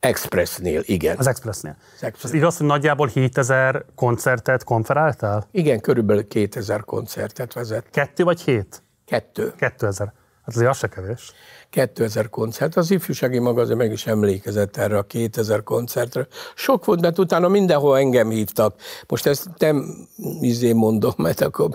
[0.00, 1.16] Expressnél, igen.
[1.18, 1.76] Az Expressnél.
[1.96, 2.32] Az Express.
[2.32, 5.48] Igaz, hogy nagyjából 7000 koncertet konferáltál?
[5.50, 7.86] Igen, körülbelül 2000 koncertet vezet.
[7.90, 8.82] Kettő vagy hét?
[9.06, 9.52] Kettő.
[9.58, 10.12] 2000.
[10.44, 11.32] Hát azért az se kevés.
[11.70, 12.76] 2000 koncert.
[12.76, 16.26] Az ifjúsági magazin meg is emlékezett erre a 2000 koncertre.
[16.54, 18.74] Sok volt, mert utána mindenhol engem hívtak.
[19.08, 20.06] Most ezt nem
[20.40, 21.70] izé mondom, mert akkor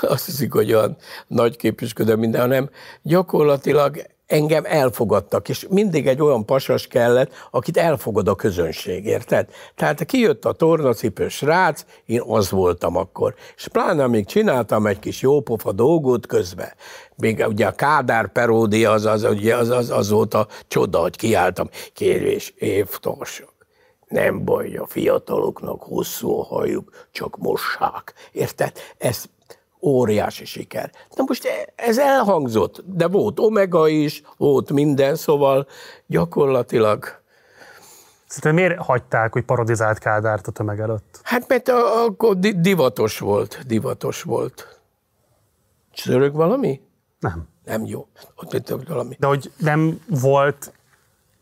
[0.00, 0.96] azt hiszik, hogy olyan
[1.26, 2.70] nagy képüsködöm minden, hanem
[3.02, 9.48] gyakorlatilag engem elfogadtak, és mindig egy olyan pasas kellett, akit elfogad a közönség, érted?
[9.74, 13.34] Tehát kijött a tornacipős srác, én az voltam akkor.
[13.56, 16.72] És pláne amíg csináltam egy kis jópofa dolgot közben,
[17.16, 21.16] még ugye a Kádár peródia az, az, ugye az, az, az volt a csoda, hogy
[21.16, 23.52] kiálltam, kérés évtarsok.
[24.08, 28.14] Nem baj, a fiataloknak hosszú a hajuk, csak mossák.
[28.32, 28.72] Érted?
[28.98, 29.24] Ez
[29.84, 30.90] óriási siker.
[31.16, 35.66] Na most ez elhangzott, de volt Omega is, volt minden, szóval
[36.06, 37.22] gyakorlatilag...
[38.26, 41.20] Szerintem miért hagyták, hogy parodizált Kádárt a tömeg előtt?
[41.22, 44.78] Hát mert akkor divatos volt, divatos volt.
[45.92, 46.80] Csörög valami?
[47.20, 47.48] Nem.
[47.64, 48.06] Nem jó.
[48.36, 49.16] Ott valami.
[49.18, 50.72] De hogy nem volt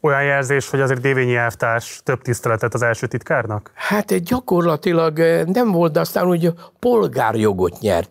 [0.02, 3.70] olyan jelzés, hogy azért Dévényi elvtárs több tiszteletet az első titkárnak?
[3.74, 8.10] Hát gyakorlatilag eh, nem volt, de aztán úgy polgárjogot nyert.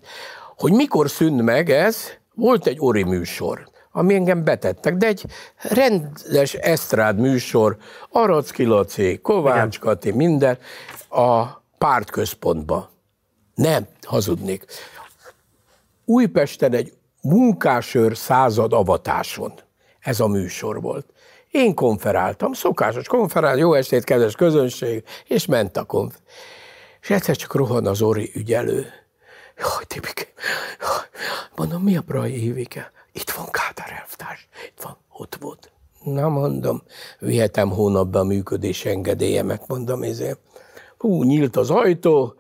[0.57, 1.97] Hogy mikor szűnt meg ez,
[2.35, 5.25] volt egy ori műsor, ami engem betettek, de egy
[5.69, 7.77] rendes esztrád műsor,
[8.09, 10.57] Aracki Laci, Kovács Kati, minden,
[11.09, 11.45] a
[11.77, 12.91] pártközpontba.
[13.55, 14.65] Nem, hazudnék.
[16.05, 19.53] Újpesten egy munkásőr század avatáson.
[19.99, 21.10] Ez a műsor volt.
[21.51, 26.15] Én konferáltam, szokásos konferál, jó estét, kedves közönség, és ment a konf.
[27.01, 28.85] És egyszer csak rohan az Ori ügyelő.
[29.57, 30.27] Jaj, Tibike,
[31.55, 32.91] mondom, mi a Brai Évike?
[33.11, 35.71] Itt van Kádár elvtárs, itt van, ott volt.
[36.03, 36.81] Na mondom,
[37.19, 40.39] vihetem hónapban a működés engedélyemet, mondom, ezért.
[40.97, 42.35] Hú, nyílt az ajtó,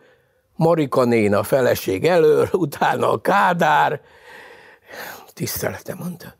[0.55, 4.01] Marika néna a feleség elől, utána a Kádár.
[5.33, 6.39] Tiszteletem, mondta.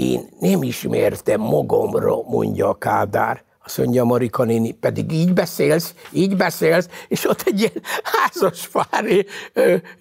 [0.00, 3.44] Én nem ismertem magamra, mondja a Kádár.
[3.64, 9.26] Azt mondja Marika néni, pedig így beszélsz, így beszélsz, és ott egy ilyen házaspári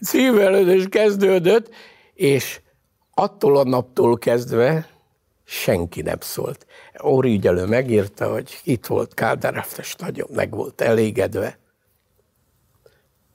[0.02, 1.70] szívelődés kezdődött,
[2.14, 2.62] és
[3.14, 4.90] attól a naptól kezdve
[5.44, 6.66] senki nem szólt.
[7.04, 11.58] Óri ügyelő megírta, hogy itt volt Kádár Eftes, nagyon meg volt elégedve.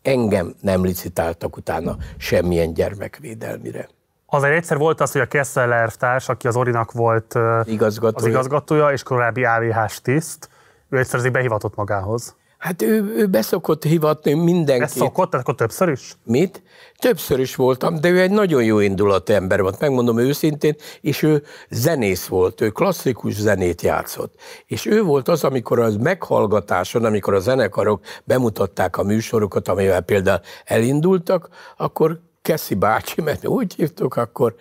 [0.02, 3.88] Engem nem licitáltak utána semmilyen gyermekvédelmire.
[4.35, 8.16] Azért egyszer volt az, hogy a Kessel elvtárs, aki az Orinak volt igazgatója.
[8.16, 10.48] az igazgatója, és korábbi AVH-s tiszt,
[10.90, 12.36] ő egyszer azért behivatott magához.
[12.59, 14.86] Hát ő, ő beszokott hivatni mindenkit.
[14.86, 15.31] Beszokott?
[15.31, 16.16] Tehát akkor többször is?
[16.24, 16.62] Mit?
[16.98, 21.43] Többször is voltam, de ő egy nagyon jó indulatú ember volt, megmondom őszintén, és ő
[21.70, 24.35] zenész volt, ő klasszikus zenét játszott.
[24.66, 30.40] És ő volt az, amikor az meghallgatáson, amikor a zenekarok bemutatták a műsorokat, amivel például
[30.65, 34.54] elindultak, akkor Keszi bácsi, mert úgy hívtuk, akkor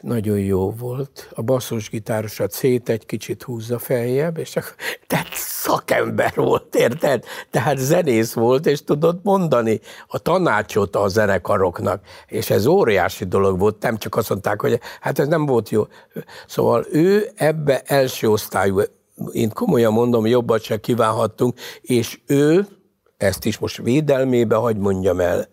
[0.00, 1.28] nagyon jó volt.
[1.34, 4.74] A basszusgitárosat szét egy kicsit húzza feljebb, és akkor,
[5.06, 7.24] tehát szakember volt, érted?
[7.50, 13.82] Tehát zenész volt, és tudott mondani a tanácsot a zenekaroknak, és ez óriási dolog volt,
[13.82, 15.86] nem csak azt mondták, hogy hát ez nem volt jó.
[16.46, 18.80] Szóval ő ebbe első osztályú,
[19.32, 22.66] én komolyan mondom, jobbat se kívánhattunk, és ő,
[23.16, 25.48] ezt is most védelmébe, hogy mondjam el,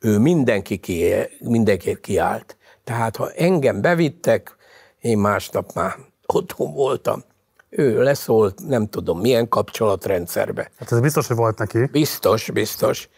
[0.00, 2.56] ő mindenki ki, mindenki kiállt.
[2.84, 4.56] Tehát ha engem bevittek,
[5.00, 5.96] én másnap már
[6.26, 7.24] otthon voltam.
[7.68, 10.70] Ő leszólt, nem tudom milyen kapcsolatrendszerbe.
[10.78, 11.86] Hát ez biztos, hogy volt neki.
[11.86, 13.08] Biztos, biztos.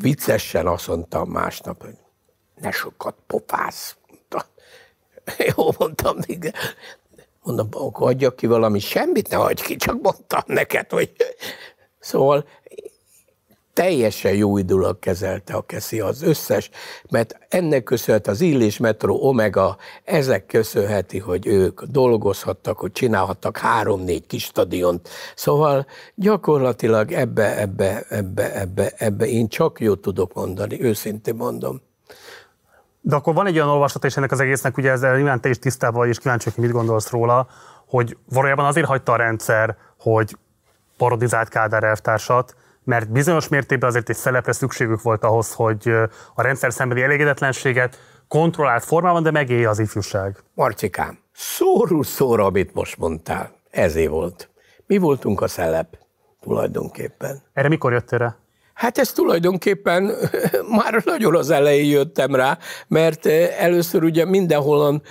[0.00, 1.96] Viccesen azt mondtam másnap, hogy
[2.54, 3.96] ne sokat popász.
[5.56, 6.52] Jó, mondtam, igen.
[7.42, 11.12] Mondom, akkor adjak ki valami, semmit ne hagyj ki, csak mondtam neked, hogy...
[11.98, 12.44] Szóval
[13.74, 16.70] teljesen jó időleg kezelte a Keszi az összes,
[17.10, 24.26] mert ennek köszönhet az Illés Metro, Omega, ezek köszönheti, hogy ők dolgozhattak, hogy csinálhattak három-négy
[24.26, 25.08] kis stadiont.
[25.34, 31.80] Szóval gyakorlatilag ebbe, ebbe, ebbe, ebbe, ebbe én csak jót tudok mondani, őszintén mondom.
[33.00, 35.58] De akkor van egy olyan olvasat is ennek az egésznek, ugye ezzel nyilván te is
[35.58, 37.46] tisztában vagy, és kíváncsi, hogy mit gondolsz róla,
[37.86, 40.36] hogy valójában azért hagyta a rendszer, hogy
[40.96, 42.54] parodizált Kádár elvtársat,
[42.84, 45.88] mert bizonyos mértékben azért egy szelepre szükségük volt ahhoz, hogy
[46.34, 47.98] a rendszer szembeni elégedetlenséget
[48.28, 50.42] kontrollált formában, de megélje az ifjúság.
[50.54, 54.50] Marcikám, szórú szóra, amit most mondtál, ezé volt.
[54.86, 55.98] Mi voltunk a szelep
[56.40, 57.42] tulajdonképpen.
[57.52, 58.36] Erre mikor jöttél rá?
[58.74, 60.10] Hát ez tulajdonképpen
[60.76, 62.58] már nagyon az elején jöttem rá,
[62.88, 63.26] mert
[63.58, 65.02] először ugye mindenhol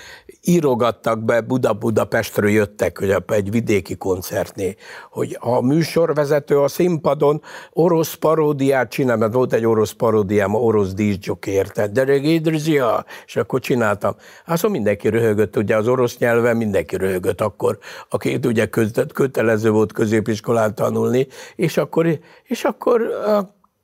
[0.45, 4.73] írogattak be, Buda-Budapestről jöttek, hogy egy vidéki koncertnél,
[5.11, 7.41] hogy a műsorvezető a színpadon
[7.71, 13.59] orosz paródiát csinál, mert volt egy orosz paródiám, orosz díszgyok érted, de regédrzia, és akkor
[13.59, 14.15] csináltam.
[14.45, 17.77] Hát szóval mindenki röhögött, ugye az orosz nyelven mindenki röhögött akkor,
[18.09, 18.65] aki ugye
[19.13, 23.01] kötelező volt középiskolán tanulni, és akkor, és akkor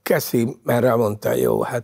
[0.03, 1.83] Keszi erre mondta, jó, hát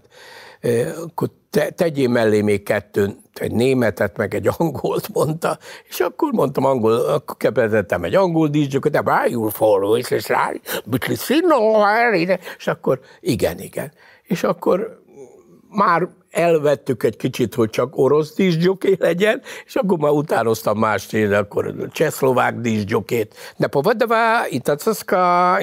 [1.06, 5.57] akkor te, tegyél mellé még kettőn, egy németet, meg egy angolt mondta,
[5.88, 10.52] és akkor mondtam angol, akkor keveredtem egy angol díszgyököt, de rájul forró, és rá,
[12.57, 13.91] és akkor igen, igen.
[14.23, 15.03] És akkor
[15.69, 21.40] már elvettük egy kicsit, hogy csak orosz díszgyoké legyen, és akkor már utánoztam más tényleg,
[21.40, 23.36] akkor csehszlovák díszgyokét.
[23.57, 25.57] De povadavá, itacaszka,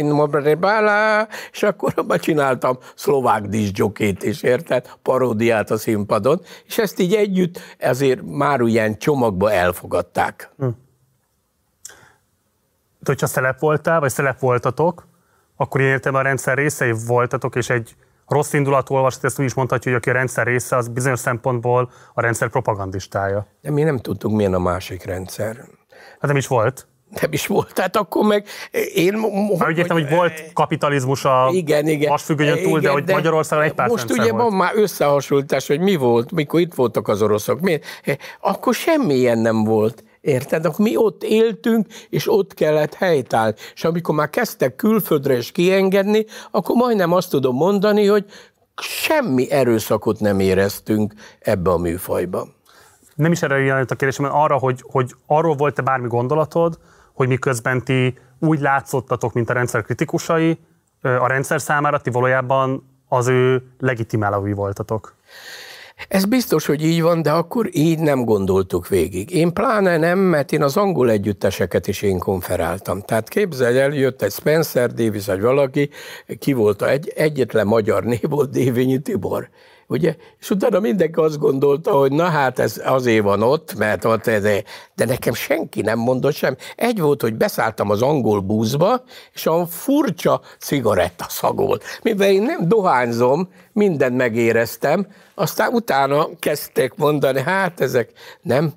[0.59, 4.90] bála, és akkor abban csináltam szlovák díszgyokét is, érted?
[5.03, 10.51] Paródiát a színpadon, és ezt így együtt ezért már ilyen csomagba elfogadták.
[10.59, 10.66] Hm.
[12.99, 15.07] De hogyha szelep voltál, vagy szelep voltatok,
[15.57, 17.97] akkor értem a rendszer részei voltatok, és egy
[18.32, 21.90] rossz indulatú olvasat, ezt úgy is mondhatja, hogy aki a rendszer része, az bizonyos szempontból
[22.14, 23.46] a rendszer propagandistája.
[23.60, 25.56] De mi nem tudtuk, milyen a másik rendszer.
[25.88, 26.86] Hát nem is volt.
[27.20, 28.46] Nem is volt, tehát akkor meg
[28.94, 29.14] én...
[29.59, 33.64] Már úgy értem, hogy volt kapitalizmus a igen, igen, vasfüggönyön túl, igen, de hogy Magyarországon
[33.64, 34.42] egy pár Most ugye volt.
[34.42, 37.60] van már összehasonlítás, hogy mi volt, mikor itt voltak az oroszok.
[37.60, 37.80] Mi?
[38.40, 40.04] Akkor semmilyen nem volt.
[40.23, 40.65] Érted?
[40.65, 43.55] Akkor mi ott éltünk, és ott kellett helytállni.
[43.74, 48.24] És amikor már kezdtek külföldre is kiengedni, akkor majdnem azt tudom mondani, hogy
[48.82, 52.49] semmi erőszakot nem éreztünk ebbe a műfajba.
[53.15, 56.78] Nem is erre jelent a kérdésem, hanem arra, hogy, hogy arról volt-e bármi gondolatod,
[57.12, 60.59] hogy miközben ti úgy látszottatok, mint a rendszer kritikusai,
[61.03, 65.15] a rendszer számára ti valójában az ő legitimálói voltatok.
[66.09, 69.31] Ez biztos, hogy így van, de akkor így nem gondoltuk végig.
[69.31, 73.01] Én pláne nem, mert én az angol együtteseket is én konferáltam.
[73.01, 75.90] Tehát képzelj el, jött egy Spencer Davis, vagy valaki,
[76.39, 79.48] ki volt egy, egyetlen magyar név volt, Dévényi Tibor
[79.93, 80.16] ugye?
[80.40, 84.62] És utána mindenki azt gondolta, hogy na hát ez azért van ott, mert ott, de,
[84.94, 86.56] de nekem senki nem mondott sem.
[86.77, 89.02] Egy volt, hogy beszálltam az angol buszba,
[89.32, 91.85] és a furcsa cigaretta szagolt.
[92.02, 98.10] Mivel én nem dohányzom, mindent megéreztem, aztán utána kezdték mondani, hát ezek
[98.43, 98.73] nem,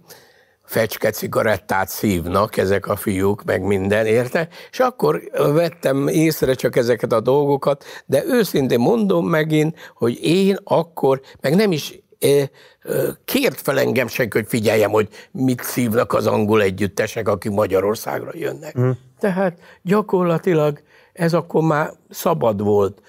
[0.75, 4.47] fecske cigarettát szívnak ezek a fiúk, meg minden, érte?
[4.71, 11.21] És akkor vettem észre csak ezeket a dolgokat, de őszintén mondom megint, hogy én akkor,
[11.41, 12.03] meg nem is
[13.25, 18.79] kért fel engem senki, hogy figyeljem, hogy mit szívnak az angol együttesek, akik Magyarországra jönnek.
[18.79, 18.89] Mm.
[19.19, 20.81] Tehát gyakorlatilag
[21.13, 23.01] ez akkor már szabad volt.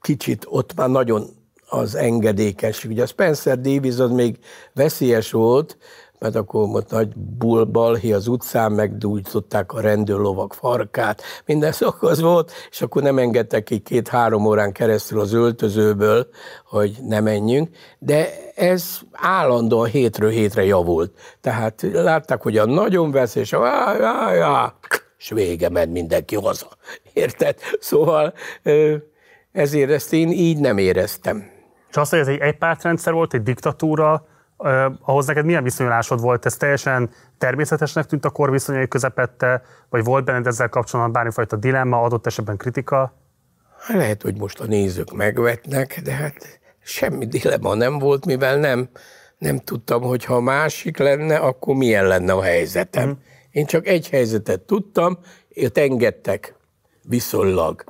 [0.00, 1.26] Kicsit ott már nagyon
[1.68, 2.84] az engedékes.
[2.84, 4.38] Ugye a Spencer Davis az még
[4.72, 5.76] veszélyes volt,
[6.24, 12.82] mert akkor ott nagy bulbalhi az utcán, megdújtották a rendőrlovak farkát, minden szakasz volt, és
[12.82, 16.26] akkor nem engedtek ki két-három órán keresztül az öltözőből,
[16.66, 17.68] hogy ne menjünk,
[17.98, 21.12] de ez állandóan hétről hétre javult.
[21.40, 24.74] Tehát látták, hogy a nagyon vesz, és a
[25.18, 26.68] és vége, ment mindenki haza.
[27.12, 27.58] Érted?
[27.80, 28.34] Szóval
[29.52, 31.50] ezért ezt én így nem éreztem.
[31.90, 34.26] És azt, hogy ez egy egypártrendszer volt, egy diktatúra,
[34.56, 36.46] Uh, ahhoz neked milyen viszonyulásod volt?
[36.46, 42.26] Ez teljesen természetesnek tűnt a korviszonyai közepette, vagy volt benned ezzel kapcsolatban bármifajta dilemma, adott
[42.26, 43.14] esetben kritika?
[43.88, 48.88] Lehet, hogy most a nézők megvetnek, de hát semmi dilemma nem volt, mivel nem,
[49.38, 53.08] nem tudtam, hogy ha másik lenne, akkor milyen lenne a helyzetem.
[53.08, 53.12] Mm.
[53.50, 55.18] Én csak egy helyzetet tudtam,
[55.54, 56.54] őt engedtek
[57.02, 57.84] viszonylag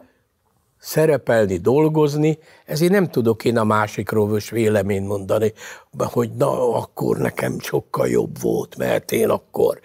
[0.84, 5.52] szerepelni, dolgozni, ezért nem tudok én a másikról most véleményt mondani,
[5.98, 9.80] hogy na, akkor nekem sokkal jobb volt, mert én akkor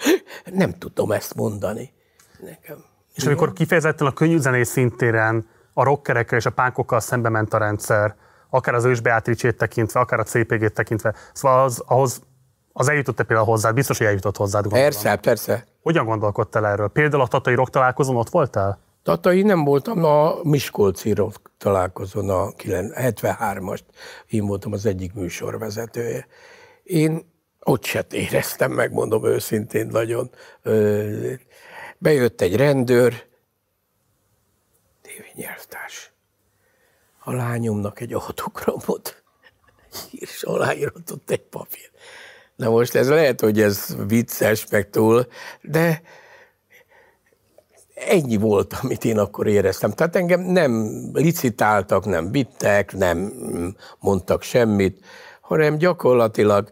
[0.45, 1.93] nem tudom ezt mondani.
[2.39, 2.84] Nekem.
[3.15, 8.15] És amikor kifejezetten a könnyűzenés szintéren a rockerekkel és a pánkokkal szembe ment a rendszer,
[8.49, 12.21] akár az ős Beatrice-ét tekintve, akár a CPG-t tekintve, szóval az, ahhoz
[12.73, 13.73] az eljutott-e például hozzád?
[13.73, 14.61] Biztos, hogy eljutott hozzád.
[14.61, 14.85] Gondolom.
[14.85, 15.65] Persze, persze.
[15.81, 16.88] Hogyan gondolkodtál erről?
[16.88, 18.89] Például a Tatai Rock találkozón ott voltál?
[19.03, 21.13] Tatai nem voltam, a Miskolci
[21.57, 23.84] találkozón a 73-ast.
[24.27, 26.27] Én voltam az egyik műsorvezetője.
[26.84, 30.30] Én ott se éreztem, megmondom őszintén nagyon.
[31.97, 33.26] Bejött egy rendőr,
[35.01, 36.11] tévényelvtárs.
[37.19, 39.23] A lányomnak egy autogramot
[40.11, 41.91] és aláíratott egy papír.
[42.55, 45.27] Na most ez lehet, hogy ez vicces, meg túl,
[45.61, 46.01] de
[48.07, 49.91] ennyi volt, amit én akkor éreztem.
[49.91, 53.34] Tehát engem nem licitáltak, nem vittek, nem
[53.99, 55.05] mondtak semmit,
[55.41, 56.71] hanem gyakorlatilag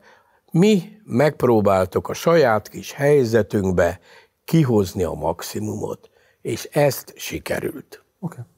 [0.52, 4.00] mi megpróbáltuk a saját kis helyzetünkbe
[4.46, 6.10] kihozni a maximumot,
[6.42, 8.04] és ezt sikerült.
[8.20, 8.40] Oké.
[8.40, 8.52] Okay.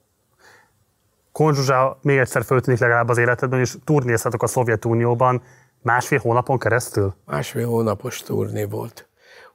[1.31, 5.41] Konzsuzsá még egyszer föltűnik legalább az életedben, és turnézhatok a Szovjetunióban
[5.81, 7.15] másfél hónapon keresztül?
[7.25, 9.08] Másfél hónapos turné volt.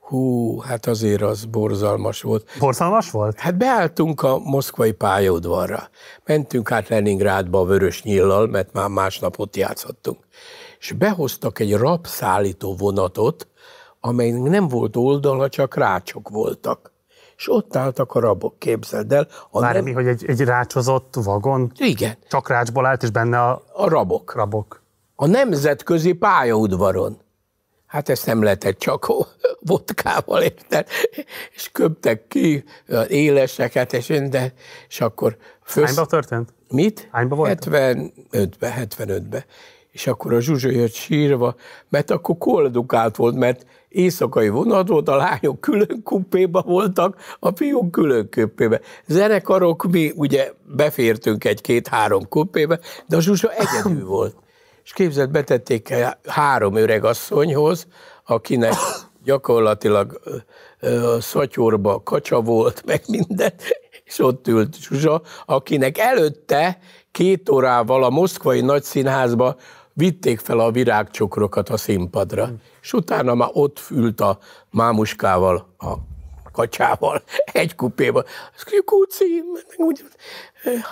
[0.04, 2.48] Hú, hát azért az borzalmas volt.
[2.58, 3.38] Borzalmas volt?
[3.38, 5.88] Hát beálltunk a moszkvai pályaudvarra.
[6.24, 10.18] Mentünk át Leningrádba a Vörös Nyillal, mert már másnap ott játszottunk.
[10.78, 13.48] És behoztak egy rabszállító vonatot,
[14.00, 16.92] amelynek nem volt oldala, csak rácsok voltak.
[17.36, 19.28] És ott álltak a rabok, képzeld el.
[19.50, 19.84] A Várj, nem...
[19.84, 21.72] mi, hogy egy, egy rácsozott vagon?
[21.76, 22.16] Igen.
[22.28, 23.62] Csak rácsból állt, és benne a...
[23.72, 24.34] A rabok.
[24.34, 24.82] Rabok.
[25.16, 27.22] A nemzetközi pályaudvaron.
[27.86, 29.06] Hát ezt nem lehetett csak
[29.68, 30.86] vodkával, érted?
[31.54, 32.64] És köptek ki
[33.08, 34.52] éleseket, és minden,
[34.88, 35.36] és akkor...
[35.62, 35.84] Fösz...
[35.84, 36.52] Hányba történt?
[36.68, 37.08] Mit?
[37.10, 37.66] Hányba volt?
[37.70, 39.44] 75-be, 75-be.
[39.90, 41.54] És akkor a Zsuzsa jött sírva,
[41.88, 47.90] mert akkor koldukált volt, mert éjszakai vonat volt, a lányok külön kupéba voltak, a fiúk
[47.90, 48.80] külön kupébe.
[49.06, 54.36] Zenekarok, mi ugye befértünk egy-két-három kupébe, de a Zsuzsa egyedül volt.
[54.84, 55.94] És képzett, betették
[56.26, 57.86] három öreg asszonyhoz,
[58.24, 58.74] akinek
[59.24, 60.20] gyakorlatilag
[60.80, 63.52] a szatyorba kacsa volt, meg minden,
[64.04, 66.78] és ott ült Zsuzsa, akinek előtte
[67.10, 69.56] két órával a moszkvai nagyszínházba
[69.92, 72.50] vitték fel a virágcsokrokat a színpadra,
[72.82, 74.38] és utána már ott fült a
[74.70, 75.92] mámuskával, a
[76.54, 77.22] kacsával,
[77.52, 78.24] egy kupéba.
[78.84, 79.44] Kuci,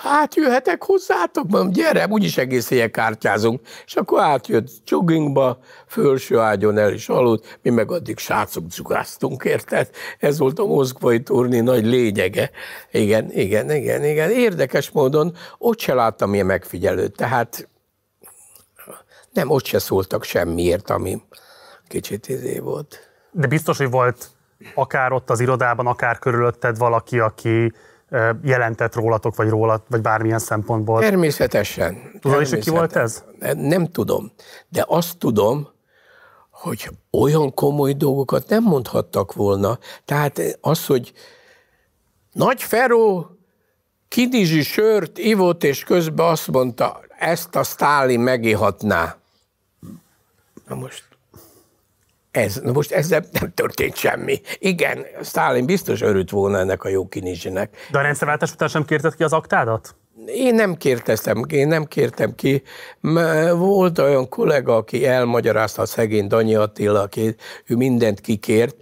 [0.03, 1.47] hát jöhetek hozzátok?
[1.47, 3.61] Mondom, gyere, úgyis egész éjjel kártyázunk.
[3.85, 9.89] És akkor átjött joggingba, felső ágyon el is aludt, mi meg addig srácok cugáztunk, érted?
[10.19, 12.51] Ez volt a moszkvai turni nagy lényege.
[12.91, 14.31] Igen, igen, igen, igen.
[14.31, 17.67] Érdekes módon ott se láttam ilyen megfigyelőt, tehát
[19.31, 21.21] nem, ott se szóltak semmiért, ami
[21.87, 23.09] kicsit izé volt.
[23.31, 24.29] De biztos, hogy volt
[24.75, 27.73] akár ott az irodában, akár körülötted valaki, aki
[28.43, 30.99] jelentett rólatok, vagy róla, vagy bármilyen szempontból?
[30.99, 32.11] Természetesen.
[32.19, 33.23] Tudod is, hogy ki volt ez?
[33.55, 34.31] Nem tudom,
[34.69, 35.71] de azt tudom,
[36.49, 39.79] hogy olyan komoly dolgokat nem mondhattak volna.
[40.05, 41.13] Tehát az, hogy
[42.31, 43.29] Nagy Feró
[44.07, 49.17] kinizsi sört ivott, és közben azt mondta, ezt a Sztálin megihatná.
[50.67, 51.03] Na most
[52.33, 54.41] ez, na most ezzel nem történt semmi.
[54.59, 57.87] Igen, Stalin biztos örült volna ennek a jó kinizsinek.
[57.91, 59.95] De a rendszerváltás után sem kérted ki az aktádat?
[60.25, 62.63] Én nem kérteztem, én nem kértem ki.
[63.55, 67.35] Volt olyan kollega, aki elmagyarázta a szegény Danyi Attila, aki
[67.65, 68.75] ő mindent kikért.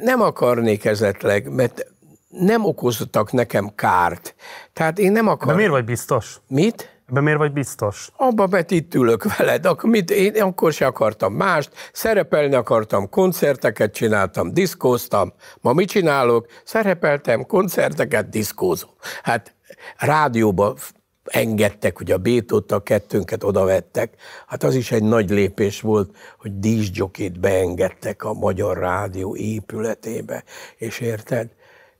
[0.00, 1.86] Nem akarnék ezetleg, mert
[2.28, 4.34] nem okoztak nekem kárt.
[4.72, 5.48] Tehát én nem akarok.
[5.48, 6.40] De miért vagy biztos?
[6.48, 6.90] Mit?
[7.12, 8.10] Ebben miért vagy biztos?
[8.16, 9.66] Abba, itt ülök veled.
[9.66, 15.32] Akkor mit, én akkor se akartam mást, szerepelni akartam, koncerteket csináltam, diszkóztam.
[15.60, 16.46] Ma mit csinálok?
[16.64, 18.90] Szerepeltem, koncerteket, diszkózom.
[19.22, 19.54] Hát
[19.96, 20.74] rádióba
[21.24, 24.14] engedtek, hogy a Bétót a kettőnket odavettek.
[24.46, 30.44] Hát az is egy nagy lépés volt, hogy díszgyokét beengedtek a Magyar Rádió épületébe.
[30.76, 31.48] És érted?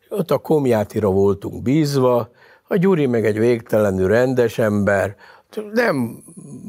[0.09, 2.30] Ott a komjátira voltunk bízva,
[2.73, 5.16] a Gyuri meg egy végtelenül rendes ember,
[5.73, 6.23] nem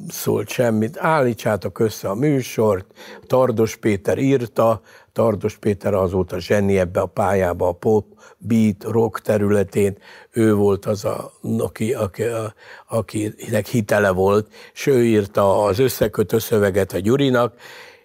[0.08, 2.86] szólt semmit, állítsátok össze a műsort,
[3.28, 4.82] Tardos Péter írta,
[5.12, 8.06] Tardos Péter azóta zseni ebbe a pályába, a pop,
[8.38, 9.98] beat, rock területén,
[10.32, 12.54] ő volt az, a, aki, aki, a,
[12.88, 17.54] akinek hitele volt, és ő írta az összekötő szöveget a Gyurinak,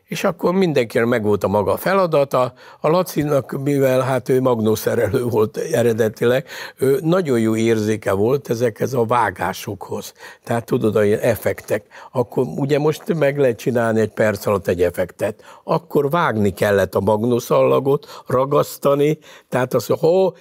[0.09, 2.53] és akkor mindenkinek megvolt a maga feladata.
[2.81, 9.05] A Lacinak, mivel hát ő magnószerelő volt eredetileg, ő nagyon jó érzéke volt ezekhez a
[9.05, 10.13] vágásokhoz.
[10.45, 11.85] Tehát tudod, a effektek.
[12.13, 15.43] Akkor ugye most meg lehet csinálni egy perc alatt egy effektet.
[15.65, 19.19] Akkor vágni kellett a magnószallagot, ragasztani,
[19.49, 20.33] tehát az, hogy ho,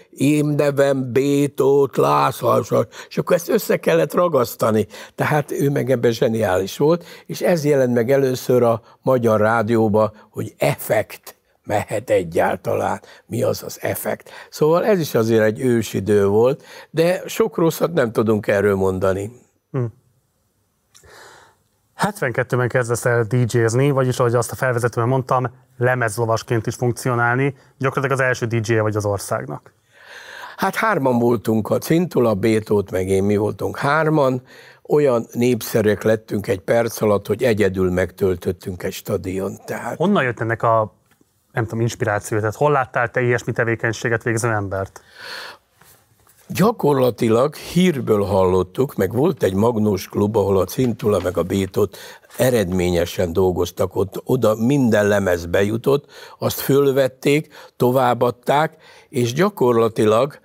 [0.41, 2.69] nevem Bétót, Lászlás,
[3.09, 4.87] és akkor ezt össze kellett ragasztani.
[5.15, 10.53] Tehát ő meg ebben zseniális volt, és ez jelent meg először a magyar rádióba, hogy
[10.57, 14.29] effekt mehet egyáltalán, mi az az effekt.
[14.49, 19.31] Szóval ez is azért egy ősidő volt, de sok rosszat nem tudunk erről mondani.
[19.71, 19.93] Hmm.
[21.99, 27.55] 72-ben kezdesz el DJ-zni, vagyis ahogy azt a felvezetőben mondtam, lemezlovasként is funkcionálni.
[27.77, 29.73] Gyakorlatilag az első DJ-je vagy az országnak.
[30.57, 34.41] Hát hárman voltunk, a Cintula, Bétót, meg én mi voltunk hárman,
[34.87, 39.57] olyan népszerűek lettünk egy perc alatt, hogy egyedül megtöltöttünk egy stadion.
[39.65, 39.97] Tehát...
[39.97, 40.95] Honnan jött ennek a
[41.51, 42.39] nem tudom, inspiráció?
[42.39, 45.01] Tehát hol láttál te ilyesmi tevékenységet végző embert?
[46.49, 51.97] Gyakorlatilag hírből hallottuk, meg volt egy magnós klub, ahol a Cintula meg a Bétot
[52.37, 58.77] eredményesen dolgoztak, ott oda minden lemez bejutott, azt fölvették, továbbadták,
[59.09, 60.39] és gyakorlatilag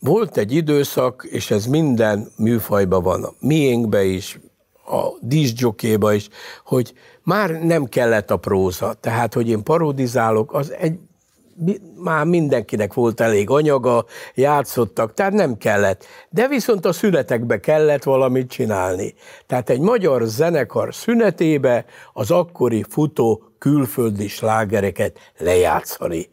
[0.00, 4.40] volt egy időszak, és ez minden műfajban van, a miénkbe is,
[4.86, 6.28] a díszgyokéba is,
[6.64, 6.92] hogy
[7.22, 8.94] már nem kellett a próza.
[9.00, 10.98] Tehát, hogy én parodizálok, az egy
[11.96, 14.04] már mindenkinek volt elég anyaga,
[14.34, 16.04] játszottak, tehát nem kellett.
[16.30, 19.14] De viszont a szünetekbe kellett valamit csinálni.
[19.46, 26.28] Tehát egy magyar zenekar szünetébe az akkori futó külföldi slágereket lejátszani.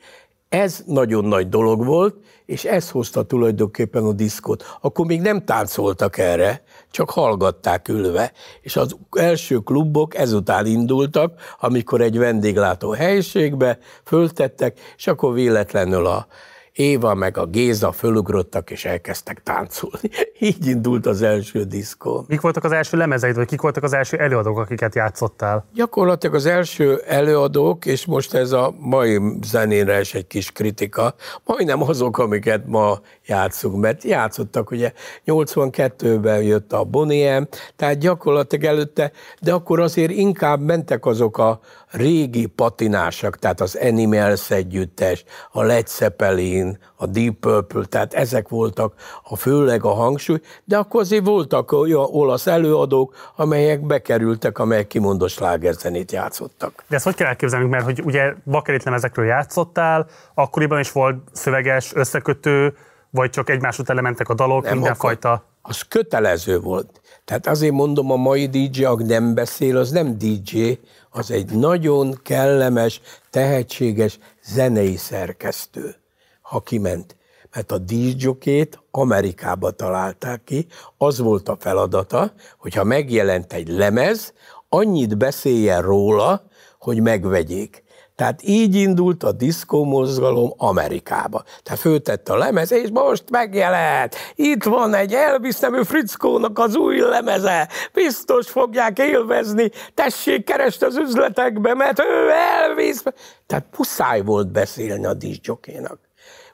[0.55, 2.15] Ez nagyon nagy dolog volt,
[2.45, 4.63] és ez hozta tulajdonképpen a diszkot.
[4.81, 12.01] Akkor még nem táncoltak erre, csak hallgatták ülve, és az első klubok ezután indultak, amikor
[12.01, 16.27] egy vendéglátó helyiségbe föltettek, és akkor véletlenül a
[16.75, 20.09] Éva meg a Géza fölugrottak és elkezdtek táncolni.
[20.39, 22.25] Így indult az első diszkó.
[22.27, 25.65] Mik voltak az első lemezeid, vagy kik voltak az első előadók, akiket játszottál?
[25.73, 31.81] Gyakorlatilag az első előadók, és most ez a mai zenére is egy kis kritika, majdnem
[31.81, 34.91] azok, amiket ma játszunk, mert játszottak, ugye
[35.25, 39.11] 82-ben jött a Boniem, tehát gyakorlatilag előtte,
[39.41, 41.59] de akkor azért inkább mentek azok a
[41.95, 48.93] régi patinásak, tehát az Animals együttes, a Led Zeppelin, a Deep Purple, tehát ezek voltak
[49.23, 55.29] a főleg a hangsúly, de akkor azért voltak olyan olasz előadók, amelyek bekerültek, amelyek kimondott
[55.29, 56.83] slágerzenét játszottak.
[56.87, 61.95] De ezt hogy kell elképzelnünk, mert hogy ugye bakerit ezekről játszottál, akkoriban is volt szöveges,
[61.95, 62.77] összekötő,
[63.09, 65.43] vagy csak egymás után lementek a dalok, Nem, mindenfajta?
[65.61, 67.01] Az kötelező volt.
[67.25, 70.71] Tehát azért mondom, a mai DJ, aki nem beszél, az nem DJ,
[71.09, 75.95] az egy nagyon kellemes, tehetséges zenei szerkesztő,
[76.41, 77.15] ha kiment.
[77.53, 84.33] Mert a díszgyokét Amerikába találták ki, az volt a feladata, hogyha megjelent egy lemez,
[84.69, 86.47] annyit beszéljen róla,
[86.79, 87.83] hogy megvegyék.
[88.15, 91.43] Tehát így indult a diszkó mozgalom Amerikába.
[91.63, 94.15] Tehát főtett a lemez, és most megjelent.
[94.35, 97.69] Itt van egy Elvis nemű Frickónak az új lemeze.
[97.93, 99.71] Biztos fogják élvezni.
[99.93, 102.29] Tessék, keresd az üzletekbe, mert ő
[102.63, 102.97] Elvis.
[103.45, 105.99] Tehát muszáj volt beszélni a diszjokénak.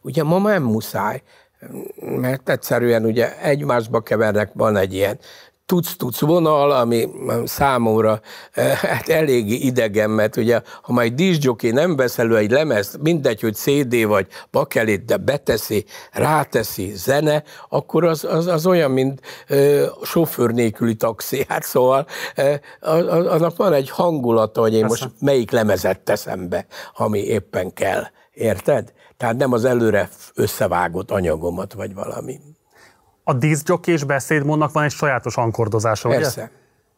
[0.02, 1.22] Ugye ma nem muszáj,
[2.00, 5.20] mert egyszerűen ugye egymásba kevernek, van egy ilyen
[5.66, 7.08] tuc-tuc vonal, ami
[7.46, 8.20] számomra
[8.52, 13.42] eh, hát eléggé idegen, mert ugye, ha majd díszgyoké nem vesz elő egy lemez, mindegy,
[13.42, 19.86] hogy CD vagy bakelit, de beteszi, ráteszi zene, akkor az, az, az olyan, mint ö,
[20.04, 21.46] sofőr nélküli taxi.
[21.52, 25.06] Hát szóval ö, annak van egy hangulata, hogy én Persze.
[25.06, 28.04] most melyik lemezet teszem be, ami éppen kell.
[28.32, 28.94] Érted?
[29.18, 32.40] Tehát nem az előre összevágott anyagomat, vagy valami
[33.24, 33.34] a
[33.86, 36.42] és beszédmódnak van egy sajátos ankordozása, Persze.
[36.42, 36.52] ugye?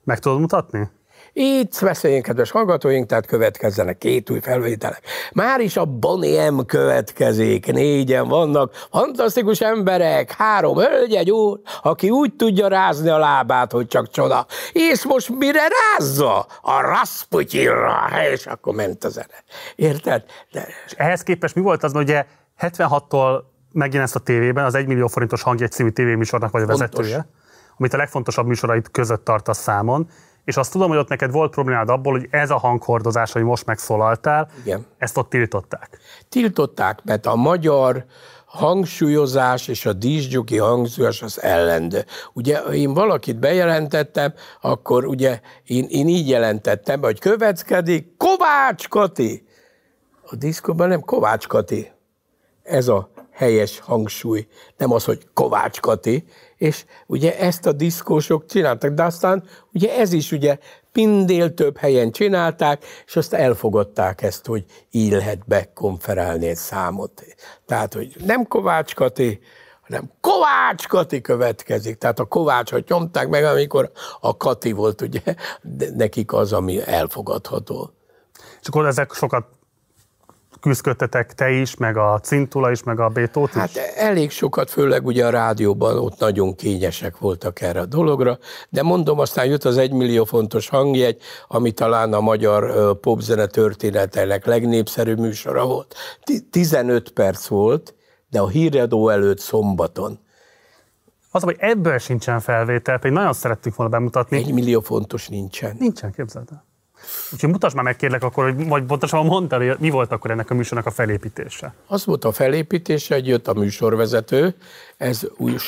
[0.04, 0.90] Meg tudod mutatni?
[1.36, 5.02] Itt beszéljünk, kedves hallgatóink, tehát következzenek két új felvételek.
[5.34, 12.36] Már is a Boniem következik, négyen vannak, fantasztikus emberek, három hölgy, egy úr, aki úgy
[12.36, 14.46] tudja rázni a lábát, hogy csak csoda.
[14.72, 16.46] És most mire rázza?
[16.62, 19.44] A Rasputyinra, és akkor ment a zene.
[19.76, 20.24] Érted?
[20.52, 20.68] De...
[20.86, 22.26] És ehhez képest mi volt az, hogy ugye
[22.60, 23.42] 76-tól
[23.74, 27.28] megjelensz a tévében, az 1 millió forintos hangjegy című tévéműsornak vagy a vezetője,
[27.78, 30.10] amit a legfontosabb műsorait között tartasz számon,
[30.46, 33.66] és azt tudom, hogy ott neked volt problémád abból, hogy ez a hanghordozás, hogy most
[33.66, 34.86] megszólaltál, Igen.
[34.98, 36.00] ezt ott tiltották.
[36.30, 38.06] Tiltották, mert a magyar
[38.46, 42.06] hangsúlyozás és a díszgyoki hangsúlyozás az ellendő.
[42.34, 49.48] Ugye én valakit bejelentettem, akkor ugye én, én így jelentettem hogy következik Kovács Kati.
[50.26, 51.92] A diszkóban nem Kovács Kati.
[52.64, 54.48] Ez a helyes hangsúly,
[54.78, 56.26] nem az, hogy Kovács Kati,
[56.58, 59.44] és ugye ezt a diszkósok csináltak, de aztán
[59.74, 60.58] ugye ez is ugye
[60.94, 67.24] mindél több helyen csinálták, és azt elfogadták ezt, hogy így lehet bekonferálni egy számot.
[67.66, 69.40] Tehát, hogy nem Kovács Kati,
[69.82, 71.98] hanem Kovács Kati következik.
[71.98, 75.22] Tehát a Kovácsot nyomták meg, amikor a Kati volt ugye
[75.96, 77.92] nekik az, ami elfogadható.
[78.62, 79.46] És akkor ezek sokat
[80.64, 83.56] küzdködtetek te is, meg a Cintula is, meg a Bétót is?
[83.56, 88.38] Hát elég sokat, főleg ugye a rádióban ott nagyon kényesek voltak erre a dologra,
[88.70, 95.20] de mondom, aztán jött az egymillió fontos hangjegy, ami talán a magyar popzene történetének legnépszerűbb
[95.20, 95.96] műsora volt.
[96.52, 97.96] 15 perc volt,
[98.30, 100.20] de a híradó előtt szombaton.
[101.32, 104.38] Az, hogy ebből sincsen felvétel, pedig nagyon szerettük volna bemutatni.
[104.38, 105.76] Egy millió fontos nincsen.
[105.80, 106.66] Nincsen, képzeld el.
[107.32, 110.50] Úgyhogy mutasd már meg kérlek akkor, hogy vagy pontosan mondtad, hogy mi volt akkor ennek
[110.50, 111.74] a műsornak a felépítése.
[111.88, 114.56] Az volt a felépítése, hogy jött a műsorvezető,
[114.98, 115.62] ez úgy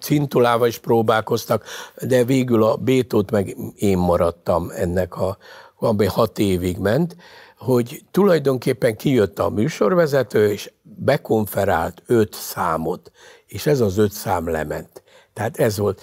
[0.00, 1.64] cintulával is próbálkoztak,
[2.00, 5.36] de végül a Bétót meg én maradtam ennek a,
[5.78, 7.16] ami hat évig ment,
[7.58, 13.10] hogy tulajdonképpen kijött a műsorvezető, és bekonferált öt számot,
[13.46, 15.02] és ez az öt szám lement.
[15.32, 16.00] Tehát ez volt.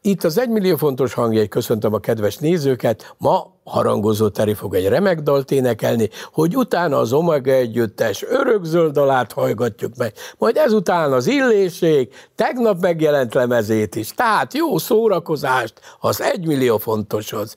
[0.00, 5.20] Itt az egymillió fontos hangjegy, köszöntöm a kedves nézőket, ma harangozó Teri fog egy remek
[5.20, 12.08] dalt énekelni, hogy utána az Omega együttes örökzöld dalát hallgatjuk meg, majd ezután az illéség,
[12.34, 14.14] tegnap megjelent lemezét is.
[14.14, 17.56] Tehát jó szórakozást az egymillió fontoshoz.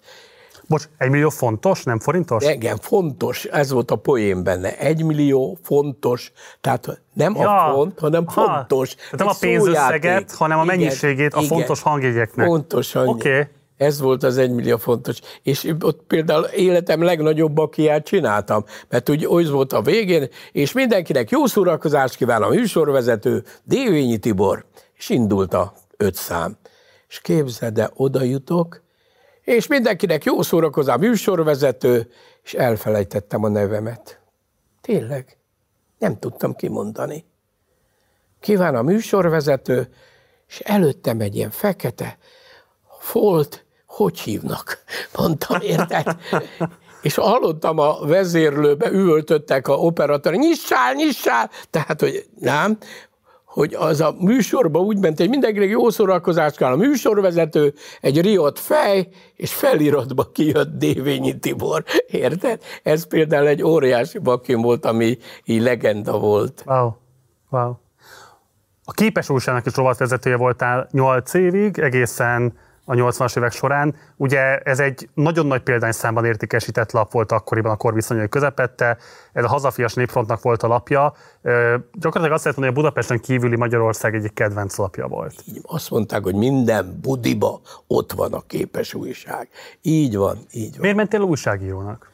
[0.70, 2.44] Bocs, egy millió fontos, nem forintos?
[2.44, 4.78] De igen, fontos, ez volt a poén benne.
[4.78, 6.32] Egy millió fontos,
[6.62, 8.96] tehát nem ja, a font, hanem ha, fontos.
[8.96, 12.46] Tehát nem a pénzösszeget, hanem a mennyiségét igen, a fontos hangjegyeknek.
[12.46, 13.20] Fontos hangjegyek.
[13.20, 13.30] Oké.
[13.30, 13.48] Okay.
[13.78, 15.20] Ez volt az egymillió fontos.
[15.44, 21.30] És ott például életem legnagyobb bakiát csináltam, mert úgy az volt a végén, és mindenkinek
[21.30, 26.58] jó szórakozást kíván a műsorvezető, Dévényi Tibor, és indult a öt szám.
[27.08, 28.82] És képzeld, de oda jutok,
[29.56, 32.12] és mindenkinek jó szórakozás műsorvezető,
[32.44, 34.20] és elfelejtettem a nevemet.
[34.82, 35.38] Tényleg,
[35.98, 37.26] nem tudtam kimondani.
[38.40, 39.94] Kíván a műsorvezető,
[40.48, 42.18] és előttem egy ilyen fekete,
[43.00, 44.84] folt, hogy hívnak?
[45.18, 46.16] Mondtam, érted?
[47.02, 51.50] És hallottam a vezérlőbe, üvöltöttek a operatőr, nyissál, nyissál!
[51.70, 52.78] Tehát, hogy nem,
[53.50, 58.60] hogy az a műsorban úgy ment, hogy mindenkinek jó szórakozást kell a műsorvezető, egy riott
[58.60, 61.84] fej, és feliratba kijött Dévényi Tibor.
[62.08, 62.62] Érted?
[62.84, 66.64] Ez például egy óriási bakim volt, ami így legenda volt.
[66.66, 66.92] Wow.
[67.50, 67.74] Wow.
[68.84, 72.54] A képes újságnak is rovatvezetője voltál 8 évig, egészen
[72.90, 73.96] a 80-as évek során.
[74.16, 78.98] Ugye ez egy nagyon nagy példányszámban értékesített lap volt akkoriban a korviszonyai közepette,
[79.34, 81.14] ez a hazafias népfrontnak volt a lapja.
[81.94, 85.34] Gyakorlatilag azt lehet mondani, hogy a Budapesten kívüli Magyarország egyik kedvenc lapja volt.
[85.48, 89.50] Így, azt mondták, hogy minden budiba ott van a képes újság.
[89.82, 90.80] Így van, így van.
[90.82, 92.10] Miért mentél újságírónak?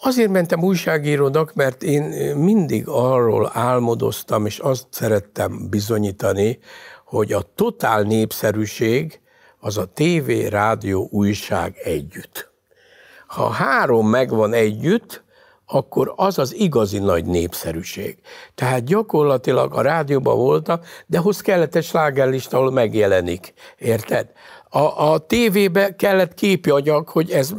[0.00, 6.58] Azért mentem újságírónak, mert én mindig arról álmodoztam, és azt szerettem bizonyítani,
[7.04, 9.22] hogy a totál népszerűség
[9.64, 12.50] az a tévé, rádió, újság együtt.
[13.26, 15.22] Ha három megvan együtt,
[15.66, 18.18] akkor az az igazi nagy népszerűség.
[18.54, 23.52] Tehát gyakorlatilag a rádióban voltam, de hoz kellett egy slágerlista, ahol megjelenik.
[23.78, 24.32] Érted?
[24.68, 27.54] A, a tévébe kellett képjagyak, hogy ez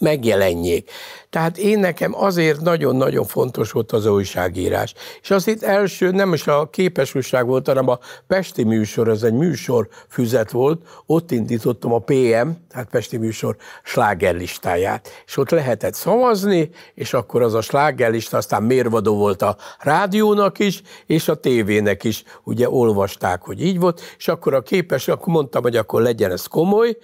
[0.00, 0.90] megjelenjék.
[1.30, 4.94] Tehát én nekem azért nagyon-nagyon fontos volt az újságírás.
[5.22, 9.22] És az itt első nem is a képes újság volt, hanem a Pesti műsor, ez
[9.22, 15.94] egy műsor füzet volt, ott indítottam a PM, tehát Pesti műsor slágerlistáját, és ott lehetett
[15.94, 22.04] szavazni, és akkor az a slágerlista aztán mérvadó volt a rádiónak is, és a tévének
[22.04, 26.30] is, ugye olvasták, hogy így volt, és akkor a képes, akkor mondtam, hogy akkor legyen
[26.30, 26.96] ez komoly,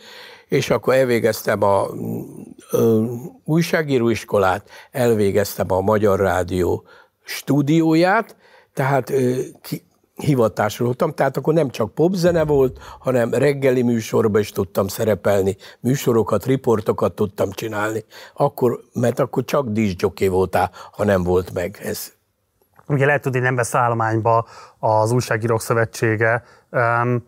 [0.48, 1.86] és akkor elvégeztem a
[3.44, 6.84] újságíróiskolát, elvégeztem a Magyar Rádió
[7.24, 8.36] stúdióját,
[8.72, 14.50] tehát ö, ki, hivatásról voltam, tehát akkor nem csak popzene volt, hanem reggeli műsorba is
[14.50, 18.04] tudtam szerepelni, műsorokat, riportokat tudtam csinálni,
[18.34, 22.12] akkor, mert akkor csak díszgyoké voltál, ha nem volt meg ez.
[22.88, 24.46] Ugye lehet tudni, nem vesz állományba
[24.78, 26.42] az Újságírók Szövetsége.
[26.70, 27.24] Um,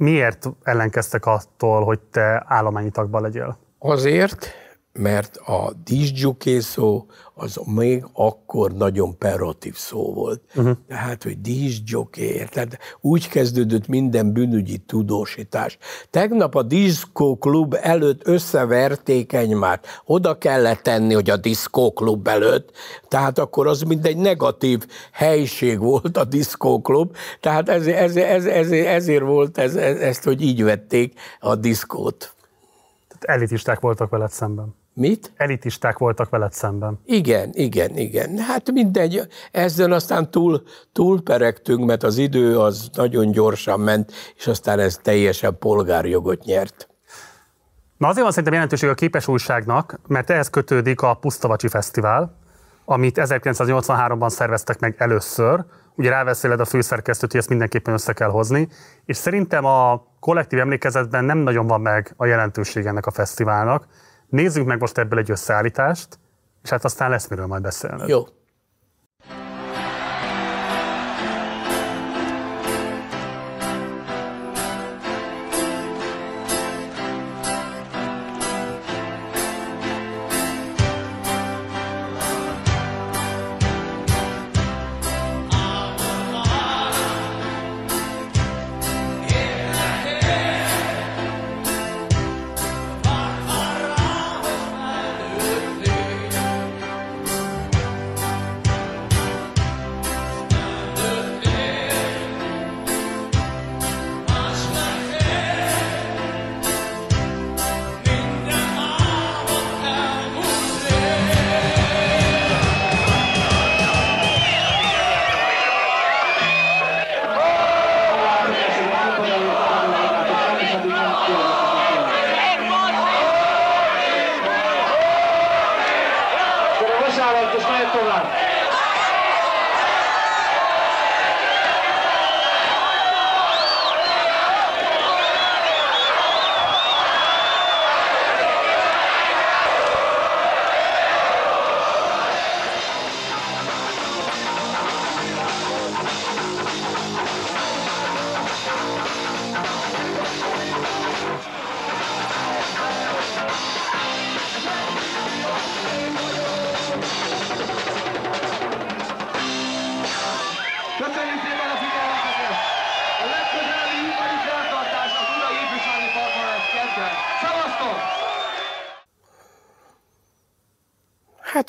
[0.00, 3.58] miért ellenkeztek attól, hogy te állományi tagban legyél?
[3.78, 4.54] Azért,
[4.92, 10.42] mert a díszgyuké szó az még akkor nagyon perotív szó volt.
[10.54, 10.76] Uh-huh.
[10.88, 15.78] Tehát, hogy díszgyuké, tehát úgy kezdődött minden bűnügyi tudósítás.
[16.10, 19.80] Tegnap a diszkóklub előtt összeverték egymást.
[20.04, 22.70] Oda kellett tenni, hogy a diszkóklub előtt.
[23.08, 27.16] Tehát akkor az mind egy negatív helység volt a diszkóklub.
[27.40, 32.34] Tehát ez, ez, ez, ez, ezért volt ez, ez, ezt, hogy így vették a diszkót.
[33.08, 34.78] Tehát elitisták voltak veled szemben.
[35.00, 35.32] Mit?
[35.36, 37.00] Elitisták voltak veled szemben.
[37.04, 38.38] Igen, igen, igen.
[38.38, 39.20] Hát mindegy,
[39.50, 40.62] ezzel aztán túl,
[40.92, 46.88] túlperegtünk, mert az idő az nagyon gyorsan ment, és aztán ez teljesen polgárjogot nyert.
[47.96, 52.38] Na azért van szerintem jelentőség a képes újságnak, mert ehhez kötődik a Pusztavacsi Fesztivál,
[52.84, 55.64] amit 1983-ban szerveztek meg először.
[55.94, 58.68] Ugye ráveszéled a főszerkesztőt, hogy ezt mindenképpen össze kell hozni,
[59.04, 63.86] és szerintem a kollektív emlékezetben nem nagyon van meg a jelentőség ennek a fesztiválnak.
[64.30, 66.18] Nézzünk meg most ebből egy összeállítást,
[66.62, 68.08] és hát aztán lesz miről majd beszélni.
[68.08, 68.24] Jó.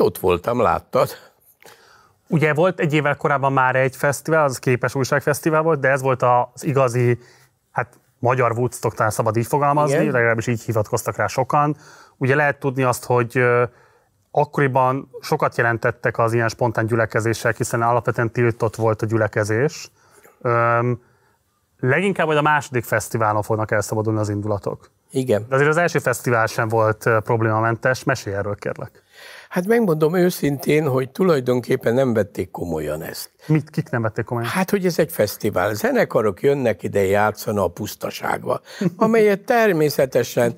[0.02, 1.10] Hát ott voltam, láttad.
[2.28, 6.22] Ugye volt egy évvel korábban már egy fesztivál, az Képes Újságfesztivál volt, de ez volt
[6.24, 7.20] az igazi,
[7.72, 10.12] hát magyar Woodstock, szabad így fogalmazni, Igen.
[10.12, 11.78] legalábbis így hivatkoztak rá sokan.
[12.18, 13.44] Ugye lehet tudni azt, hogy
[14.32, 19.92] akkoriban sokat jelentettek az ilyen spontán gyülekezések, hiszen alapvetően tiltott volt a gyülekezés.
[20.42, 21.02] Öm,
[21.80, 24.92] leginkább majd a második fesztiválon fognak elszabadulni az indulatok.
[25.12, 25.46] Igen.
[25.50, 28.04] De azért az első fesztivál sem volt problémamentes.
[28.04, 29.04] Mesélj erről, kérlek.
[29.52, 33.32] Hát megmondom őszintén, hogy tulajdonképpen nem vették komolyan ezt.
[33.48, 34.50] Mit, kik nem vették komolyan?
[34.50, 35.74] Hát, hogy ez egy fesztivál.
[35.74, 38.62] Zenekarok jönnek ide játszani a pusztaságba,
[38.96, 40.56] amelyet természetesen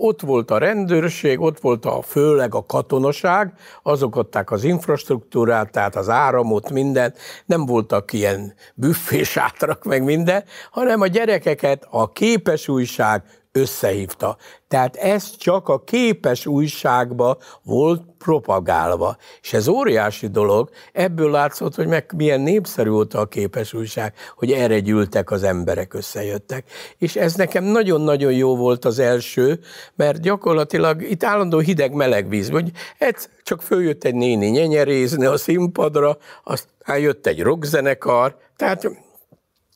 [0.00, 3.52] ott volt a rendőrség, ott volt a főleg a katonaság,
[3.82, 7.14] azok adták az infrastruktúrát, tehát az áramot, minden,
[7.46, 13.22] nem voltak ilyen büffésátrak meg minden, hanem a gyerekeket a képes újság
[13.56, 14.36] összehívta.
[14.68, 19.16] Tehát ez csak a képes újságba volt propagálva.
[19.40, 24.52] És ez óriási dolog, ebből látszott, hogy meg milyen népszerű volt a képes újság, hogy
[24.52, 26.70] erre gyűltek az emberek, összejöttek.
[26.98, 29.60] És ez nekem nagyon-nagyon jó volt az első,
[29.96, 36.16] mert gyakorlatilag itt állandó hideg-meleg víz, hogy ez csak följött egy néni nyenyerézni a színpadra,
[36.44, 39.03] aztán jött egy rockzenekar, tehát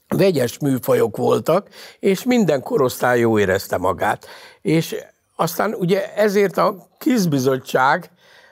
[0.08, 1.68] vegyes műfajok voltak,
[1.98, 4.26] és minden korosztály jó érezte magát.
[4.62, 4.96] És
[5.36, 8.10] aztán ugye ezért a kizbizottság,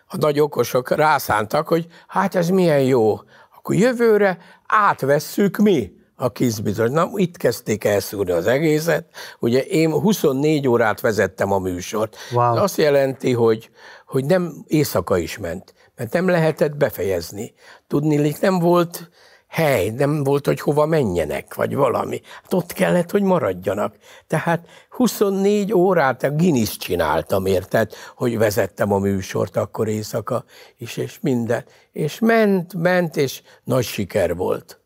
[0.09, 3.21] a nagy okosok rászántak, hogy hát ez milyen jó,
[3.57, 6.93] akkor jövőre átvesszük mi a kizbizony.
[6.93, 9.05] Na, itt kezdték elszúrni az egészet.
[9.39, 12.17] Ugye én 24 órát vezettem a műsort.
[12.33, 12.57] Wow.
[12.57, 13.71] Ez azt jelenti, hogy,
[14.07, 17.55] hogy nem éjszaka is ment, mert nem lehetett befejezni.
[17.87, 19.11] Tudni, nem volt
[19.57, 22.21] hely, nem volt, hogy hova menjenek, vagy valami.
[22.43, 23.95] Hát ott kellett, hogy maradjanak.
[24.27, 30.45] Tehát 24 órát a Guinness csináltam, érted, hogy vezettem a műsort akkor éjszaka
[30.79, 31.65] is, és minden.
[31.93, 34.81] És ment, ment, és nagy siker volt.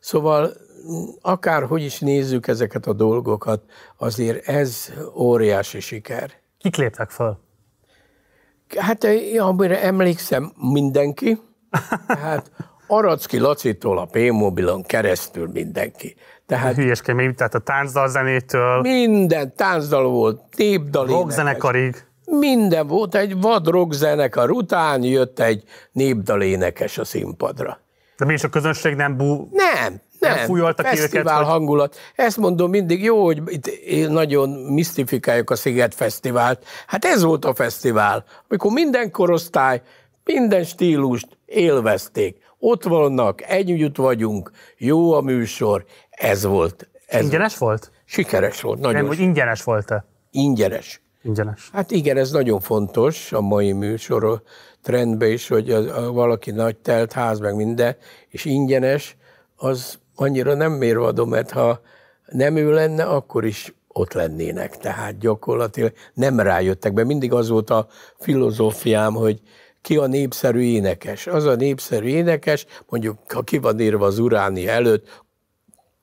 [0.00, 0.52] Szóval
[1.20, 3.62] akárhogy is nézzük ezeket a dolgokat,
[3.96, 6.30] azért ez óriási siker.
[6.58, 7.38] Kik léptek föl?
[8.76, 11.40] Hát eh, amire emlékszem, mindenki.
[12.06, 12.50] Hát
[12.86, 16.16] Aracki Lacitól a P-mobilon keresztül mindenki.
[16.46, 22.04] Tehát Hülyeskemény, tehát a táncdalzenétől, minden táncdal volt, népdal rockzenekarig.
[22.24, 27.80] Minden volt, egy vad rockzenekar után jött egy népdalénekes a színpadra.
[28.16, 29.48] De mégis a közönség nem bú...
[29.52, 30.36] Nem, nem.
[30.36, 31.96] fújolta ki őket, hogy- hangulat.
[32.14, 36.64] Ezt mondom mindig, jó, hogy itt én nagyon misztifikáljuk a Sziget Fesztivált.
[36.86, 39.82] Hát ez volt a fesztivál, amikor minden korosztály,
[40.24, 42.36] minden stílust élvezték.
[42.58, 46.88] Ott vannak, együtt vagyunk, jó a műsor, ez volt.
[47.06, 47.90] Ez Ingyenes volt?
[48.04, 50.04] Sikeres volt, nagyon Nem, hogy ingyenes volt-e?
[50.36, 51.00] ingyenes.
[51.22, 51.68] Ingyenes.
[51.72, 54.42] Hát igen, ez nagyon fontos a mai műsor
[54.82, 57.96] trendben is, hogy a, a, valaki nagy telt ház, meg minden,
[58.28, 59.16] és ingyenes,
[59.56, 61.80] az annyira nem mérvadó, mert ha
[62.26, 64.76] nem ő lenne, akkor is ott lennének.
[64.76, 67.04] Tehát gyakorlatilag nem rájöttek be.
[67.04, 67.86] Mindig az volt a
[68.18, 69.40] filozófiám, hogy
[69.86, 71.26] ki a népszerű énekes.
[71.26, 75.24] Az a népszerű énekes, mondjuk ha ki van írva az uráni előtt,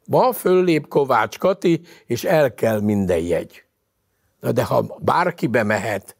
[0.05, 3.63] ma föllép Kovács Kati, és el kell minden jegy.
[4.39, 6.15] Na de ha bárki bemehet,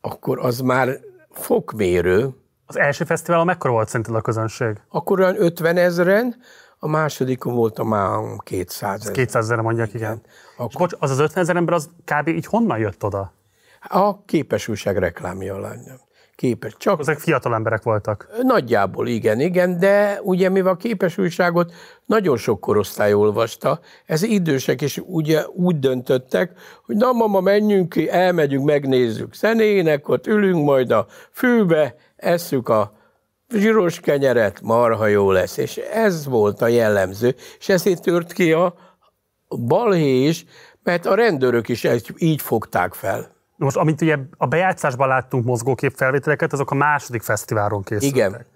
[0.00, 0.98] akkor az már
[1.30, 2.28] fokmérő,
[2.66, 4.80] Az első fesztiválon mekkora volt szerinted a közönség?
[4.88, 6.36] akkor olyan 50 ezeren,
[6.78, 9.12] a másodikon volt a már 200 ezer.
[9.12, 10.22] 200 ezerre mondják, igen.
[10.56, 12.28] Akkor- És bocs, az az 50 ezer ember, az kb.
[12.28, 13.32] így honnan jött oda?
[13.80, 15.78] A képes újság reklámja alany.
[16.36, 16.76] Képes.
[16.78, 18.28] Csak Ezek fiatal emberek voltak.
[18.42, 21.72] Nagyjából igen, igen, de ugye mivel a képes újságot
[22.06, 26.52] nagyon sok korosztály olvasta, ez idősek is ugye úgy döntöttek,
[26.86, 32.92] hogy na mama, menjünk ki, elmegyünk, megnézzük zenének, ott ülünk majd a fűbe, esszük a
[33.48, 35.56] zsíros kenyeret, marha jó lesz.
[35.56, 38.74] És ez volt a jellemző, és ezért tört ki a
[39.48, 40.44] balhé is,
[40.82, 43.33] mert a rendőrök is ezt így fogták fel.
[43.56, 48.16] Most, amit ugye a bejátszásban láttunk mozgókép felvételeket, azok a második fesztiválon készültek.
[48.16, 48.46] Igen,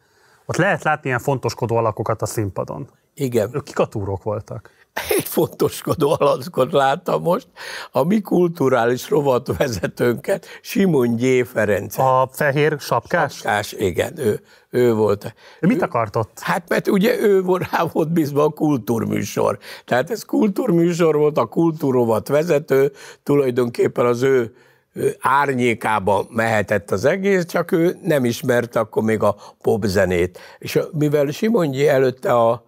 [0.47, 2.89] Ott lehet látni ilyen fontoskodó alakokat a színpadon.
[3.15, 3.51] igen.
[3.53, 4.71] Ők kik a túrók voltak?
[5.19, 7.47] egy fontoskodó alackot láttam most,
[7.91, 11.47] a mi kulturális rovatvezetőnket, Simon G.
[11.47, 11.99] Ferenc.
[11.99, 13.35] A fehér sapkás?
[13.35, 15.35] Sapkás, igen, ő, ő volt.
[15.61, 16.39] Ő mit akart ott?
[16.41, 19.59] Hát mert ugye ő volt rá volt bízva a kultúrműsor.
[19.85, 22.93] Tehát ez kultúrműsor volt, a kultúrovat vezető,
[23.23, 24.55] tulajdonképpen az ő
[25.21, 30.39] árnyékába mehetett az egész, csak ő nem ismerte akkor még a popzenét.
[30.59, 32.67] És mivel Simongyi előtte a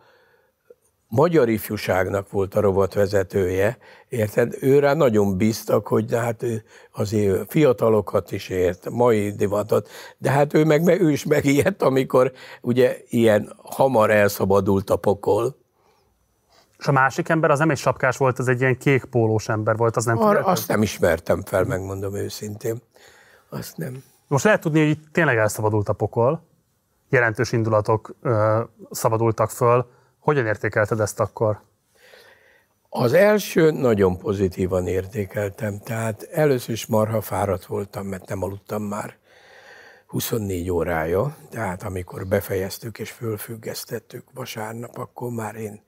[1.10, 3.78] magyar ifjúságnak volt a rovatvezetője,
[4.08, 4.54] érted?
[4.60, 9.88] Őre nagyon bíztak, hogy hát ő azért fiatalokat is ért, mai divatot,
[10.18, 15.59] de hát ő meg ő is megijedt, amikor ugye ilyen hamar elszabadult a pokol.
[16.80, 19.76] És a másik ember az nem egy sapkás volt, az egy ilyen kék pólós ember
[19.76, 22.82] volt, az nem Ar, azt nem ismertem fel, megmondom őszintén.
[23.48, 24.02] Azt nem.
[24.26, 26.42] Most lehet tudni, hogy itt tényleg elszabadult a pokol,
[27.08, 29.90] jelentős indulatok ö, szabadultak föl.
[30.18, 31.60] Hogyan értékelted ezt akkor?
[32.88, 39.16] Az első nagyon pozitívan értékeltem, tehát először is marha fáradt voltam, mert nem aludtam már
[40.06, 45.82] 24 órája, tehát amikor befejeztük és fölfüggesztettük vasárnap, akkor már én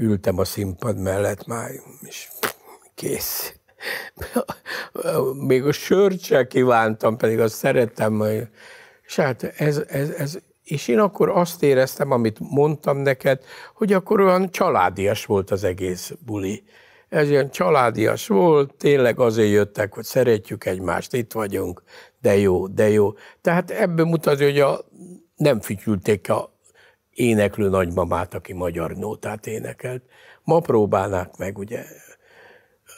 [0.00, 1.70] ültem a színpad mellett, már
[2.02, 2.28] is
[2.94, 3.54] kész.
[5.46, 8.24] Még a sört se kívántam, pedig azt szerettem.
[9.02, 13.44] És hát ez, ez, ez, és én akkor azt éreztem, amit mondtam neked,
[13.74, 16.62] hogy akkor olyan családias volt az egész buli.
[17.08, 21.82] Ez ilyen családias volt, tényleg azért jöttek, hogy szeretjük egymást, itt vagyunk,
[22.20, 23.12] de jó, de jó.
[23.40, 24.80] Tehát ebből mutatja, hogy a,
[25.36, 26.59] nem fütyülték a
[27.14, 30.02] éneklő nagymamát, aki magyar nótát énekelt.
[30.44, 31.84] Ma próbálnák meg, ugye,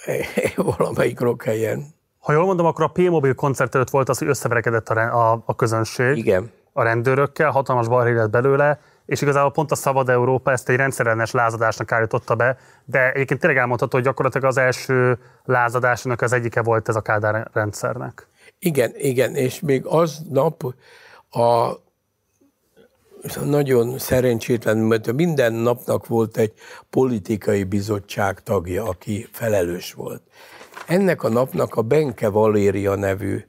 [0.76, 1.86] valamelyik rockhelyen.
[2.18, 5.54] Ha jól mondom, akkor a P-Mobil koncert előtt volt az, hogy összeverekedett a, a, a
[5.54, 6.50] közönség Igen.
[6.72, 11.30] a rendőrökkel, hatalmas balhé lett belőle, és igazából pont a Szabad Európa ezt egy rendszerellenes
[11.30, 16.88] lázadásnak állította be, de egyébként tényleg elmondható, hogy gyakorlatilag az első lázadásnak az egyike volt
[16.88, 18.26] ez a Kádár rendszernek.
[18.58, 20.62] Igen, igen, és még aznap
[21.30, 21.72] a
[23.44, 26.52] nagyon szerencsétlen, mert minden napnak volt egy
[26.90, 30.22] politikai bizottság tagja, aki felelős volt.
[30.86, 33.44] Ennek a napnak a Benke Valéria nevű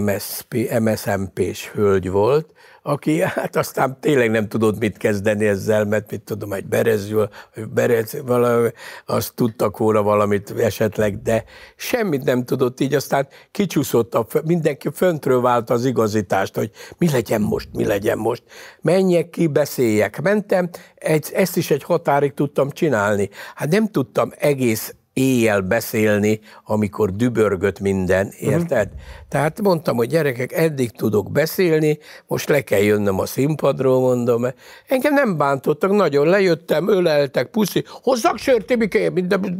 [0.00, 2.52] MSP, MSMP-s hölgy volt,
[2.88, 7.28] aki hát aztán tényleg nem tudott mit kezdeni ezzel, mert mit tudom, egy berezül,
[7.74, 8.68] berez, valami,
[9.06, 11.44] azt tudtak volna valamit esetleg, de
[11.76, 17.40] semmit nem tudott, így aztán kicsúszott, a, mindenki föntről vált az igazítást, hogy mi legyen
[17.40, 18.42] most, mi legyen most.
[18.80, 20.20] Menjek ki, beszéljek.
[20.20, 23.30] Mentem, egy, ezt is egy határig tudtam csinálni.
[23.54, 28.50] Hát nem tudtam egész éjjel beszélni, amikor dübörgött minden, mhm.
[28.50, 28.86] érted?
[28.86, 29.00] Uh-huh.
[29.28, 34.46] Tehát mondtam, hogy gyerekek, eddig tudok beszélni, most le kell jönnöm a színpadról, mondom.
[34.86, 39.58] Engem nem bántottak, nagyon lejöttem, öleltek, puszi, hozzak sört, Tibike, minden,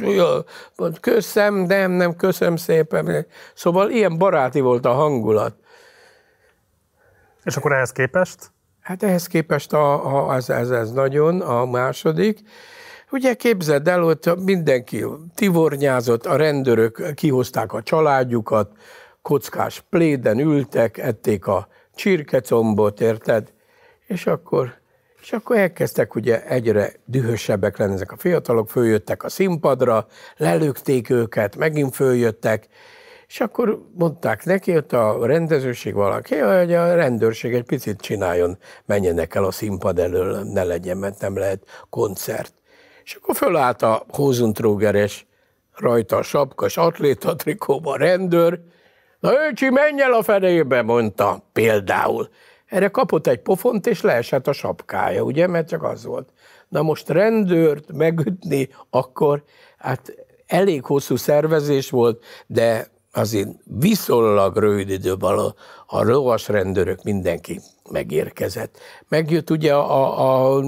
[1.01, 3.27] köszönöm, nem, nem, köszönöm szépen.
[3.55, 5.55] Szóval ilyen baráti volt a hangulat.
[7.45, 8.51] És akkor ehhez képest?
[8.81, 12.39] Hát ehhez képest a, a, ez, ez, ez nagyon, a második.
[13.11, 15.05] Ugye képzeld el, hogy mindenki
[15.35, 18.73] tivornyázott, a rendőrök kihozták a családjukat,
[19.23, 23.53] kockás pléden ültek, ették a csirkecombot, érted?
[24.07, 24.75] És akkor,
[25.21, 30.07] és akkor elkezdtek ugye egyre dühösebbek lenni ezek a fiatalok, följöttek a színpadra,
[30.37, 32.69] lelőtték őket, megint följöttek,
[33.27, 39.35] és akkor mondták neki, hogy a rendezőség valaki, hogy a rendőrség egy picit csináljon, menjenek
[39.35, 42.58] el a színpad elől, ne legyen, mert nem lehet koncert.
[43.09, 45.27] És akkor fölállt a Hozentrógeres,
[45.75, 48.61] rajta a sapkas atléta trikóba rendőr,
[49.21, 52.29] na öcsi, menj el a fenébe, mondta például.
[52.67, 56.29] Erre kapott egy pofont, és leesett a sapkája, ugye, mert csak az volt.
[56.69, 59.43] Na most rendőrt megütni, akkor
[59.79, 60.15] hát
[60.47, 65.55] elég hosszú szervezés volt, de azért viszonylag rövid időben a,
[65.87, 67.61] a lovas rendőrök mindenki
[67.91, 68.79] megérkezett.
[69.09, 70.65] Megjött ugye a, a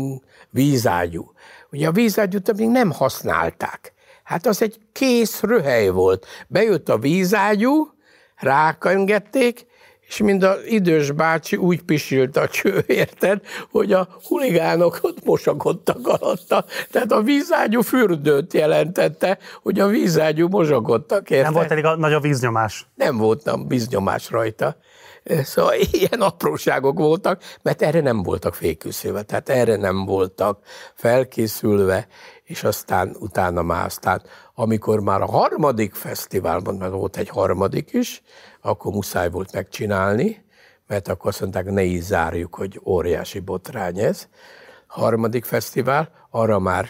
[0.50, 1.32] vízágyú.
[1.72, 3.92] Ugye a vízágyút még nem használták.
[4.22, 6.26] Hát az egy kész röhely volt.
[6.48, 7.92] Bejött a vízágyú,
[8.36, 9.66] rákengedték,
[10.10, 13.40] és mind az idős bácsi úgy pisilt a cső, érted,
[13.70, 16.64] hogy a huligánok ott mosakodtak alatta.
[16.90, 21.44] Tehát a vízágyú fürdőt jelentette, hogy a vízágyú mosakodtak, érted?
[21.44, 22.86] Nem volt elég a, nagy a víznyomás?
[22.94, 24.76] Nem volt nem, víznyomás rajta.
[25.24, 30.58] Szóval ilyen apróságok voltak, mert erre nem voltak féküszülve, tehát erre nem voltak
[30.94, 32.06] felkészülve,
[32.44, 34.22] és aztán utána már aztán,
[34.54, 38.22] amikor már a harmadik fesztiválban, mert volt egy harmadik is,
[38.60, 40.44] akkor muszáj volt megcsinálni,
[40.86, 44.28] mert akkor azt mondták, ne így zárjuk, hogy óriási botrány ez.
[44.86, 46.88] Harmadik fesztivál, arra már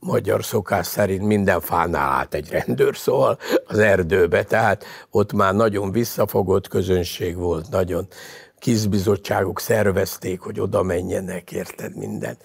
[0.00, 5.92] magyar szokás szerint minden fánál állt egy rendőr, szóval az erdőbe, tehát ott már nagyon
[5.92, 8.06] visszafogott közönség volt, nagyon
[8.58, 12.36] kizbizottságok szervezték, hogy oda menjenek, érted minden.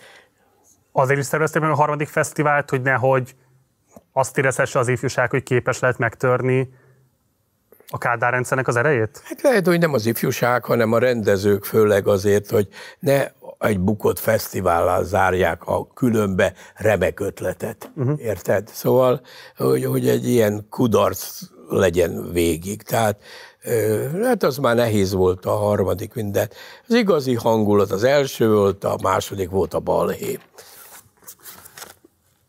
[0.91, 3.36] Azért is szervezték meg a harmadik fesztivált, hogy nehogy
[4.14, 6.73] azt érezhesse az ifjúság, hogy képes lehet megtörni
[7.93, 9.22] a Kádár rendszernek az erejét?
[9.23, 12.68] Hát lehet, hogy nem az ifjúság, hanem a rendezők főleg azért, hogy
[12.99, 13.27] ne
[13.59, 17.91] egy bukott fesztivállal zárják a különbe remek ötletet.
[17.95, 18.22] Uh-huh.
[18.22, 18.68] Érted?
[18.73, 19.22] Szóval,
[19.57, 21.39] hogy, hogy egy ilyen kudarc
[21.69, 22.81] legyen végig.
[22.81, 23.22] Tehát
[24.23, 26.49] hát az már nehéz volt a harmadik minden.
[26.88, 30.39] Az igazi hangulat az első volt, a második volt a balhé.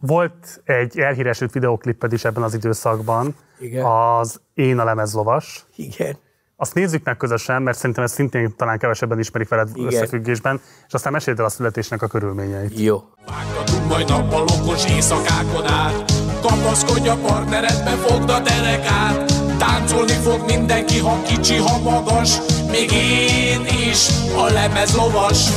[0.07, 3.85] Volt egy elhíresült videokliped is ebben az időszakban, Igen.
[3.85, 5.66] az Én a lemezlovas.
[5.77, 6.16] Igen.
[6.57, 9.87] Azt nézzük meg közösen, mert szerintem ezt szintén talán kevesebben ismerik veled Igen.
[9.87, 12.81] összefüggésben, és aztán meséld el a születésnek a körülményeit.
[12.81, 13.03] Jó.
[13.27, 21.23] Vágtatunk majd nappalokos éjszakákon át, kapaszkodj a partneredbe, fogd a derekát, táncolni fog mindenki, ha
[21.23, 22.39] kicsi, ha magas,
[22.70, 25.49] még én is a lemez lovas.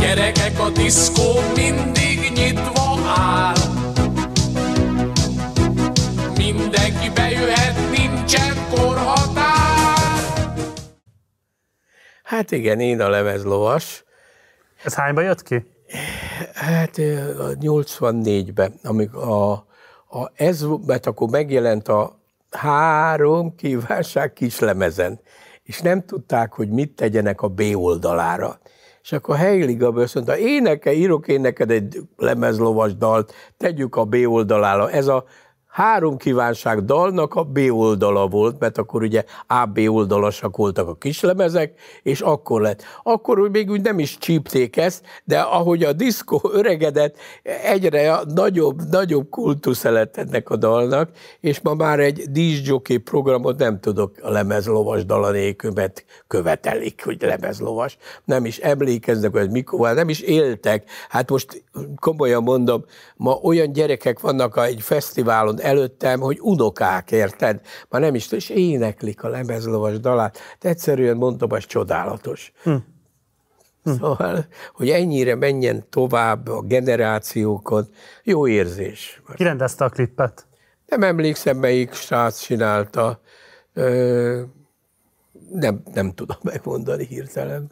[0.00, 2.07] Gyerekek, a diszkó mindig
[2.38, 3.56] nyitva áll,
[6.36, 10.20] mindenki bejöhet, nincsen korhatár.
[12.22, 14.04] Hát igen, én a lemezlovas.
[14.84, 15.66] Ez hányba jött ki?
[16.54, 19.52] Hát 84-ben, amikor a,
[20.18, 22.18] a, ez, mert akkor megjelent a
[22.50, 25.20] három kívánság kislemezen,
[25.62, 28.58] és nem tudták, hogy mit tegyenek a B oldalára.
[29.02, 34.04] És akkor Heili Gabi azt mondta, éneke, írok én neked egy lemezlovas dalt, tegyük a
[34.04, 34.90] B oldalára.
[34.90, 35.24] Ez a
[35.78, 40.94] három kívánság dalnak a B oldala volt, mert akkor ugye A, B oldalasak voltak a
[40.94, 41.72] kislemezek,
[42.02, 42.82] és akkor lett.
[43.02, 49.28] Akkor még úgy nem is csípték ezt, de ahogy a diszkó öregedett, egyre nagyobb, nagyobb
[49.30, 51.10] kultusz lett ennek a dalnak,
[51.40, 57.16] és ma már egy díszjockey programot nem tudok a lemezlovas dala nélkül, mert követelik, hogy
[57.20, 57.96] lemezlovas.
[58.24, 60.90] Nem is emlékeznek, hogy mikor, nem is éltek.
[61.08, 61.64] Hát most
[62.00, 62.84] komolyan mondom,
[63.16, 67.60] ma olyan gyerekek vannak egy fesztiválon, előttem, hogy unokák, érted?
[67.88, 70.38] Már nem is, és éneklik a lemezlovas dalát.
[70.60, 72.52] De egyszerűen mondtam, az csodálatos.
[72.62, 72.74] Hm.
[73.84, 77.88] Szóval, hogy ennyire menjen tovább a generációkon,
[78.22, 79.22] jó érzés.
[79.34, 80.46] Ki rendezte a klippet?
[80.86, 83.20] Nem emlékszem, melyik srác csinálta.
[83.74, 84.42] Ö,
[85.52, 87.70] nem, nem tudom megmondani hirtelen.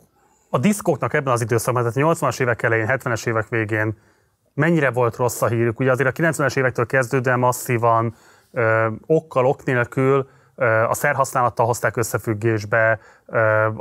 [0.50, 3.96] A diszkóknak ebben az időszakban, tehát 80-as évek elején, 70-es évek végén
[4.56, 5.80] mennyire volt rossz a hírük?
[5.80, 8.14] Ugye azért a 90-es évektől kezdődően masszívan,
[8.52, 10.28] ö, okkal, ok nélkül
[10.88, 12.98] a szerhasználattal hozták összefüggésbe,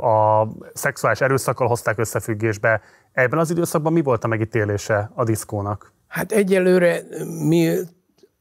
[0.00, 2.80] a szexuális erőszakkal hozták összefüggésbe.
[3.12, 5.92] Ebben az időszakban mi volt a megítélése a diszkónak?
[6.08, 7.00] Hát egyelőre
[7.46, 7.76] mi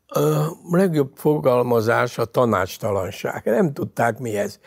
[0.07, 3.41] a legjobb fogalmazás a tanácstalanság.
[3.45, 4.60] Nem tudták mi ez.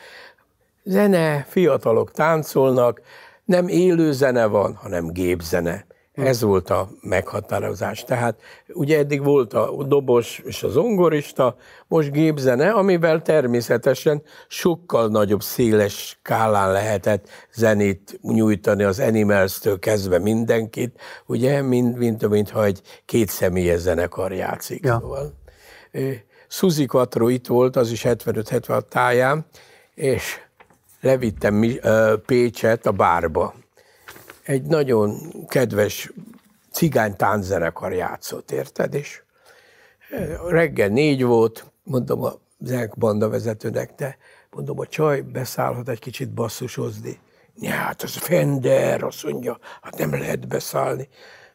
[0.82, 3.00] Zene, fiatalok táncolnak,
[3.44, 5.86] nem élő zene van, hanem gépzene.
[6.24, 8.04] Ez volt a meghatározás.
[8.04, 15.42] Tehát ugye eddig volt a dobos és a zongorista, most gépzene, amivel természetesen sokkal nagyobb
[15.42, 22.80] széles skálán lehetett zenét nyújtani az Animals-től kezdve mindenkit, ugye, mint, mint, mint ha egy
[23.04, 24.84] két személyes zenekar játszik.
[24.84, 24.98] Ja.
[25.00, 25.32] Szóval.
[26.48, 29.46] Suzy Quattro itt volt, az is 75-76 táján,
[29.94, 30.40] és
[31.00, 31.64] levittem
[32.26, 33.54] Pécset a bárba
[34.48, 36.12] egy nagyon kedves
[36.70, 38.94] cigány tánczenekar játszott, érted?
[38.94, 39.22] És
[40.10, 42.32] eh, reggel négy volt, mondom a
[42.96, 44.16] banda vezetőnek, de
[44.50, 47.18] mondom, a csaj beszállhat egy kicsit basszusozni.
[47.60, 51.08] Ja, hát az Fender, azt mondja, hát nem lehet beszállni.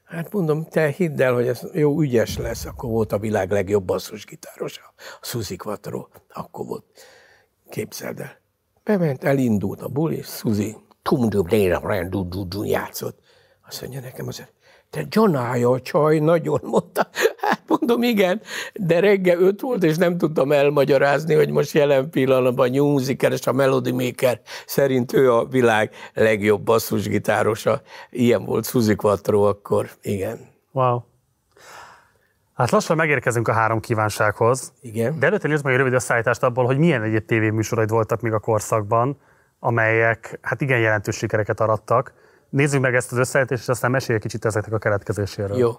[0.03, 3.83] Hát mondom, te hidd el, hogy ez jó ügyes lesz, akkor volt a világ legjobb
[3.83, 6.85] basszusgitáros, a Suzy Quattro, akkor volt.
[7.69, 8.41] Képzeld el.
[8.83, 10.75] Bement, elindult a buli, Suzy
[12.63, 13.19] játszott.
[13.67, 14.53] Azt mondja nekem azért,
[14.89, 17.07] te Johnája a csaj, nagyon mondta.
[17.38, 18.41] Hát mondom, igen,
[18.73, 23.31] de reggel öt volt, és nem tudtam elmagyarázni, hogy most jelen pillanatban a New Musiker
[23.31, 27.81] és a Melody Maker szerint ő a világ legjobb basszusgitárosa.
[28.09, 30.39] Ilyen volt Suzy Quattro akkor, igen.
[30.71, 31.01] Wow.
[32.53, 34.73] Hát lassan megérkezünk a három kívánsághoz.
[34.81, 35.19] Igen.
[35.19, 38.39] De előtte nézzük meg egy rövid összeállítást abból, hogy milyen egyéb tévéműsoraid voltak még a
[38.39, 39.17] korszakban
[39.65, 42.14] amelyek hát igen jelentős sikereket arattak.
[42.49, 45.57] Nézzük meg ezt az összeállítást, és aztán mesélj egy kicsit ezeknek a keletkezéséről.
[45.57, 45.72] Jó.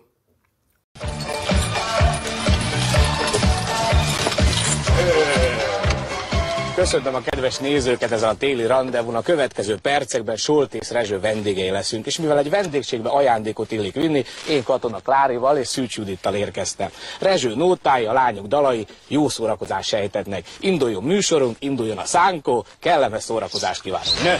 [6.74, 9.14] Köszöntöm a kedves nézőket ezen a téli rendezvún.
[9.14, 14.62] A következő percekben Soltész Rezső vendégei leszünk, és mivel egy vendégségbe ajándékot illik vinni, én
[14.62, 16.88] Katona Klárival és Szűcs Judittal érkeztem.
[17.20, 20.46] Rezső nótái, a lányok dalai jó szórakozást sejtetnek.
[20.60, 24.22] Induljon műsorunk, induljon a szánkó, kellemes szórakozást kívánok.
[24.22, 24.36] Nő!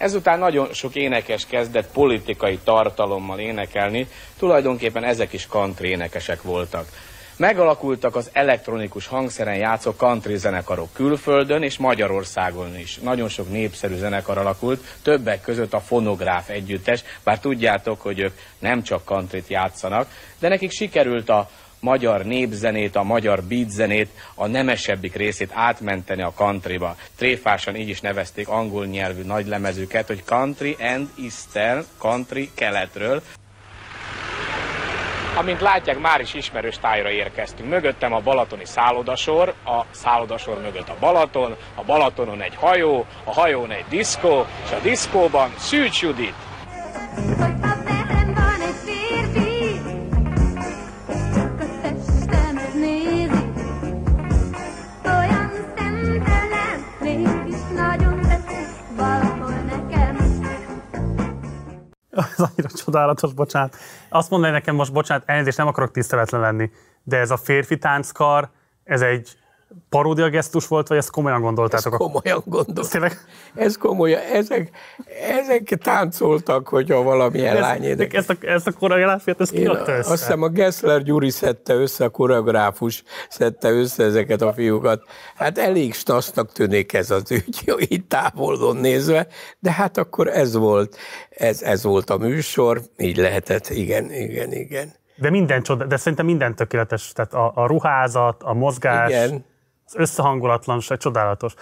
[0.00, 6.86] Ezután nagyon sok énekes kezdett politikai tartalommal énekelni, tulajdonképpen ezek is country énekesek voltak.
[7.36, 12.98] Megalakultak az elektronikus hangszeren játszó country zenekarok külföldön és Magyarországon is.
[12.98, 18.82] Nagyon sok népszerű zenekar alakult, többek között a Fonográf együttes, bár tudjátok, hogy ők nem
[18.82, 21.50] csak countryt játszanak, de nekik sikerült a
[21.82, 26.96] magyar népzenét, a magyar beatzenét, a nemesebbik részét átmenteni a countryba.
[27.16, 33.22] Tréfásan így is nevezték angol nyelvű nagylemezüket, hogy Country and Eastern, country keletről.
[35.36, 37.68] Amint látják, már is ismerős tájra érkeztünk.
[37.68, 43.70] Mögöttem a balatoni szállodasor, a szállodasor mögött a Balaton, a Balatonon egy hajó, a hajón
[43.70, 46.34] egy diszkó, és a diszkóban Szűcs Judit.
[62.12, 63.76] Ez annyira csodálatos, bocsánat.
[64.08, 66.70] Azt mondani nekem most, bocsánat, elnézést, nem akarok tiszteletlen lenni,
[67.02, 68.50] de ez a férfi tánckar,
[68.84, 69.36] ez egy
[69.88, 71.92] paródia gesztus volt, vagy ezt komolyan gondoltátok?
[71.92, 73.02] Ez komolyan gondoltam.
[73.54, 74.20] Ez komolyan.
[74.20, 74.70] Ezek,
[75.38, 78.14] ezek táncoltak, hogyha valamilyen lány édek.
[78.14, 79.96] Ezt a, ezt a koreográfiát, ezt ki össze?
[79.96, 85.02] Azt hiszem a Gessler Gyuri szedte össze, a koreográfus szedte össze ezeket a fiúkat.
[85.34, 89.26] Hát elég stasznak tűnik ez az ügy, így távolon nézve,
[89.58, 90.96] de hát akkor ez volt,
[91.30, 94.92] ez, ez volt a műsor, így lehetett, igen, igen, igen.
[95.16, 99.50] De minden csoda, de szerintem minden tökéletes, tehát a, a ruházat, a mozgás, igen
[99.92, 101.54] az összehangolatlanság csodálatos.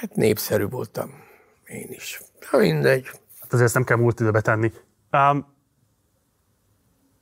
[0.00, 1.10] Hát népszerű voltam.
[1.64, 2.20] Én is.
[2.50, 3.06] Ha mindegy.
[3.40, 4.72] Hát azért ezt nem kell múlt időbe tenni.
[5.12, 5.53] Um,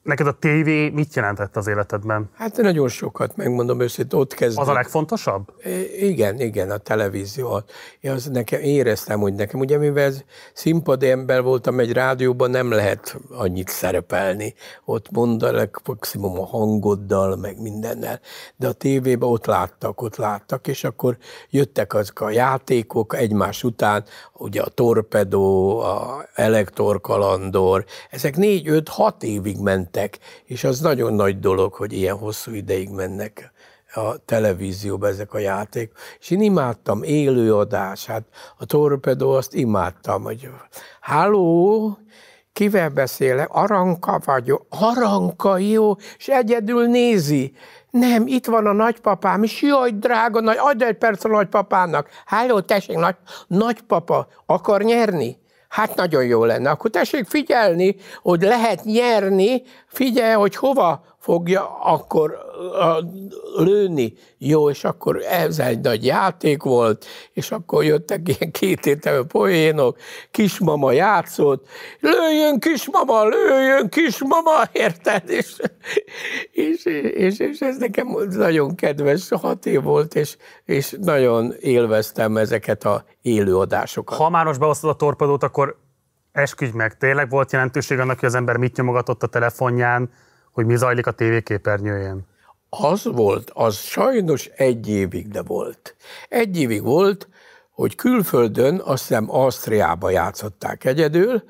[0.02, 2.30] Neked a tévé mit jelentett az életedben?
[2.34, 4.62] Hát nagyon sokat, megmondom őszintén, ott kezdődött.
[4.62, 5.52] Az a legfontosabb?
[5.98, 7.62] Igen, igen, a televízió.
[8.00, 10.12] Én az nekem, éreztem, hogy nekem, ugye mivel
[10.52, 14.54] színpadi ember voltam egy rádióban, nem lehet annyit szerepelni.
[14.84, 18.20] Ott mondanak maximum a hangoddal, meg mindennel.
[18.56, 21.16] De a tévében ott láttak, ott láttak, és akkor
[21.50, 29.22] jöttek azok a játékok egymás után, ugye a torpedó, a elektorkalandor, ezek négy, öt, hat
[29.22, 29.58] évig
[29.93, 33.52] mentek, és az nagyon nagy dolog, hogy ilyen hosszú ideig mennek
[33.94, 35.93] a televízióba ezek a játék.
[36.20, 38.23] És én imádtam élőadás, hát
[38.59, 40.51] a torpedó azt imádtam, hogy
[41.01, 41.98] háló,
[42.52, 43.48] kivel beszélek?
[43.51, 44.66] Aranka vagyok.
[44.69, 47.52] Aranka, jó, és egyedül nézi.
[47.90, 52.09] Nem, itt van a nagypapám, és jaj, drága, nagy, adj egy perc a nagypapának.
[52.24, 53.16] Háló, tessék, nagy,
[53.47, 55.41] nagypapa, akar nyerni?
[55.72, 56.70] Hát nagyon jó lenne.
[56.70, 62.38] Akkor tessék figyelni, hogy lehet nyerni, figyelj, hogy hova fogja akkor
[63.56, 64.12] lőni.
[64.38, 69.98] Jó, és akkor ez egy nagy játék volt, és akkor jöttek ilyen kétételő poénok,
[70.30, 71.66] kismama játszott,
[72.00, 75.30] lőjön kismama, lőjön kismama, érted?
[75.30, 75.56] És,
[76.50, 76.84] és,
[77.14, 83.04] és, és ez nekem nagyon kedves, hat év volt, és, és nagyon élveztem ezeket a
[83.20, 84.18] élőadásokat.
[84.18, 85.76] Ha már most behoztad a torpedót, akkor
[86.32, 90.10] esküdj meg, tényleg volt jelentőség annak, hogy az ember mit nyomogatott a telefonján,
[90.52, 92.26] hogy mi zajlik a tévéképernyőjén?
[92.68, 95.96] Az volt, az sajnos egy évig, de volt.
[96.28, 97.28] Egy évig volt,
[97.70, 101.42] hogy külföldön, azt hiszem Ausztriába játszották egyedül,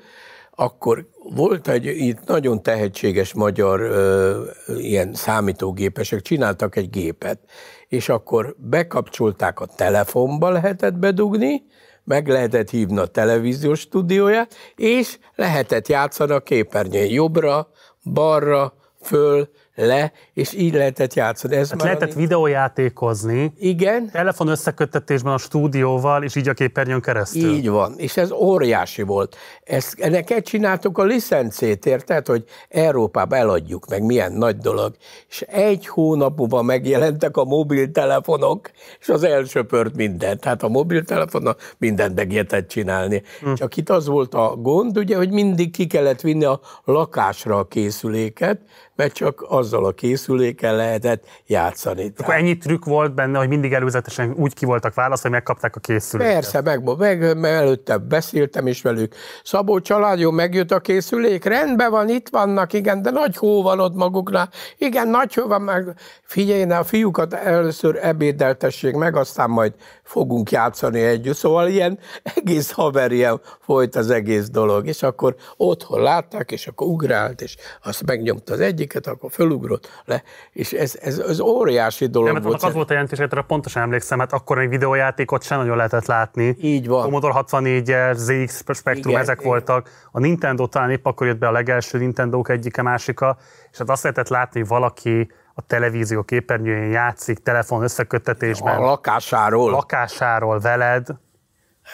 [0.55, 4.43] akkor volt egy itt nagyon tehetséges magyar ö,
[4.77, 7.39] ilyen számítógépesek, csináltak egy gépet,
[7.87, 11.63] és akkor bekapcsolták a telefonba, lehetett bedugni,
[12.03, 17.69] meg lehetett hívni a televíziós stúdióját, és lehetett játszani a képernyőn jobbra,
[18.13, 18.73] balra,
[19.03, 21.55] föl, le, és így lehetett játszani.
[21.55, 23.53] Ez hát lehetett videójátékozni.
[23.57, 24.09] Igen.
[24.11, 27.53] Telefon összeköttetésben a stúdióval, és így a képernyőn keresztül.
[27.53, 29.35] Így van, és ez óriási volt.
[29.63, 34.95] Ezt, ennek csináltuk a licencét, érted, hogy Európába eladjuk, meg milyen nagy dolog.
[35.29, 40.39] És egy hónap múlva megjelentek a mobiltelefonok, és az elsöpört mindent.
[40.39, 43.21] Tehát a mobiltelefon mindent meg csinálni.
[43.41, 43.53] Hm.
[43.53, 47.67] Csak itt az volt a gond, ugye, hogy mindig ki kellett vinni a lakásra a
[47.67, 48.59] készüléket,
[48.95, 52.13] mert csak azzal a készülékkel lehetett játszani.
[52.17, 55.79] Akkor ennyi trükk volt benne, hogy mindig előzetesen úgy ki voltak válasz, hogy megkapták a
[55.79, 56.33] készüléket.
[56.33, 59.15] Persze, meg, meg, meg előtte beszéltem is velük.
[59.43, 63.79] Szabó család, jó, megjött a készülék, rendben van, itt vannak, igen, de nagy hó van
[63.79, 64.49] ott maguknál.
[64.77, 65.93] Igen, nagy hó van, meg
[66.23, 71.35] figyelj, a fiúkat először ebédeltessék meg, aztán majd fogunk játszani együtt.
[71.35, 71.99] Szóval ilyen
[72.35, 78.05] egész haverien folyt az egész dolog, és akkor otthon látták, és akkor ugrált, és azt
[78.05, 82.63] megnyomta az egyiket, akkor fölugrott le, és ez, ez, ez óriási dolog Nem, volt.
[82.63, 86.55] Az volt a jelentés, hogy pontosan emlékszem, hát akkor egy videójátékot sem nagyon lehetett látni.
[86.61, 87.03] Így van.
[87.03, 89.49] Commodore 64 ZX Spectrum, igen, ezek igen.
[89.49, 89.89] voltak.
[90.11, 93.37] A Nintendo talán épp akkor jött be a legelső Nintendo-k egyike, másika,
[93.71, 98.75] és hát azt lehetett látni, hogy valaki a televízió képernyőjén játszik, telefon összeköttetésben.
[98.75, 99.71] A lakásáról.
[99.71, 101.07] Lakásáról veled.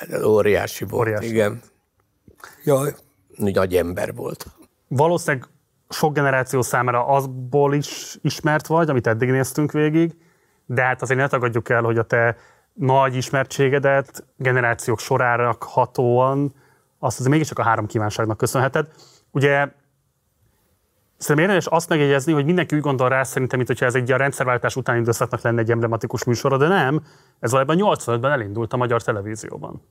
[0.09, 1.27] Ez óriási volt, óriási.
[1.27, 1.61] igen.
[2.63, 2.95] Jaj,
[3.35, 4.45] nagy ember volt.
[4.87, 5.47] Valószínűleg
[5.89, 10.15] sok generáció számára azból is ismert vagy, amit eddig néztünk végig,
[10.65, 12.37] de hát azért ne tagadjuk el, hogy a te
[12.73, 16.53] nagy ismertségedet generációk sorára hatóan
[16.99, 18.87] azt azért mégiscsak a három kívánságnak köszönheted.
[19.31, 19.67] Ugye
[21.19, 24.17] Szerintem érdemes azt megjegyezni, hogy mindenki úgy gondol rá szerintem, mint hogyha ez egy a
[24.17, 27.01] rendszerváltás utáni időszaknak lenne egy emblematikus műsora, de nem.
[27.39, 29.81] Ez valójában 85-ben elindult a magyar televízióban.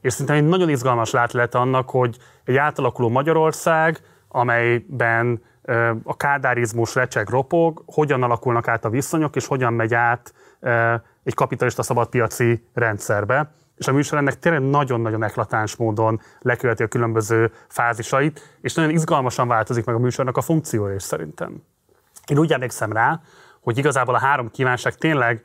[0.00, 5.42] És szerintem egy nagyon izgalmas látlet annak, hogy egy átalakuló Magyarország, amelyben
[6.04, 10.34] a kádárizmus recseg ropog, hogyan alakulnak át a viszonyok, és hogyan megy át
[11.24, 13.50] egy kapitalista szabadpiaci rendszerbe
[13.82, 19.48] és a műsor ennek tényleg nagyon-nagyon eklatáns módon leköveti a különböző fázisait, és nagyon izgalmasan
[19.48, 21.62] változik meg a műsornak a funkciója is szerintem.
[22.26, 23.20] Én úgy emlékszem rá,
[23.60, 25.44] hogy igazából a három kívánság tényleg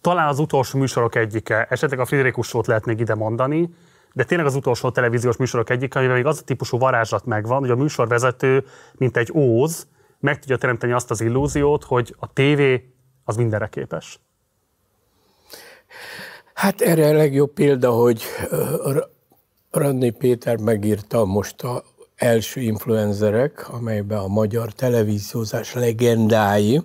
[0.00, 3.74] talán az utolsó műsorok egyike, esetleg a Friderikus Sót lehet még ide mondani,
[4.12, 7.70] de tényleg az utolsó televíziós műsorok egyike, amiben még az a típusú varázslat megvan, hogy
[7.70, 9.88] a műsorvezető, mint egy óz,
[10.18, 12.94] meg tudja teremteni azt az illúziót, hogy a tévé
[13.24, 14.20] az mindenre képes.
[16.60, 18.22] Hát erre a legjobb példa, hogy
[19.70, 21.84] Radnyi Péter megírta most a
[22.16, 26.82] első influenzerek, amelyben a magyar televíziózás legendái,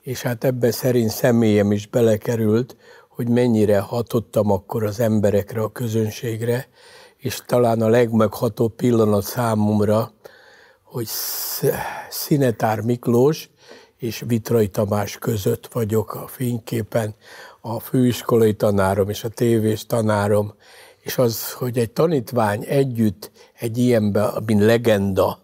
[0.00, 2.76] és hát ebben szerint személyem is belekerült,
[3.08, 6.68] hogy mennyire hatottam akkor az emberekre, a közönségre,
[7.16, 10.12] és talán a legmeghatóbb pillanat számomra,
[10.82, 11.08] hogy
[12.08, 13.50] Szinetár Miklós
[13.96, 17.14] és Vitrai Tamás között vagyok a fényképen,
[17.64, 20.54] a főiskolai tanárom és a tévés tanárom,
[21.00, 25.38] és az, hogy egy tanítvány együtt egy ilyenben, amin legenda,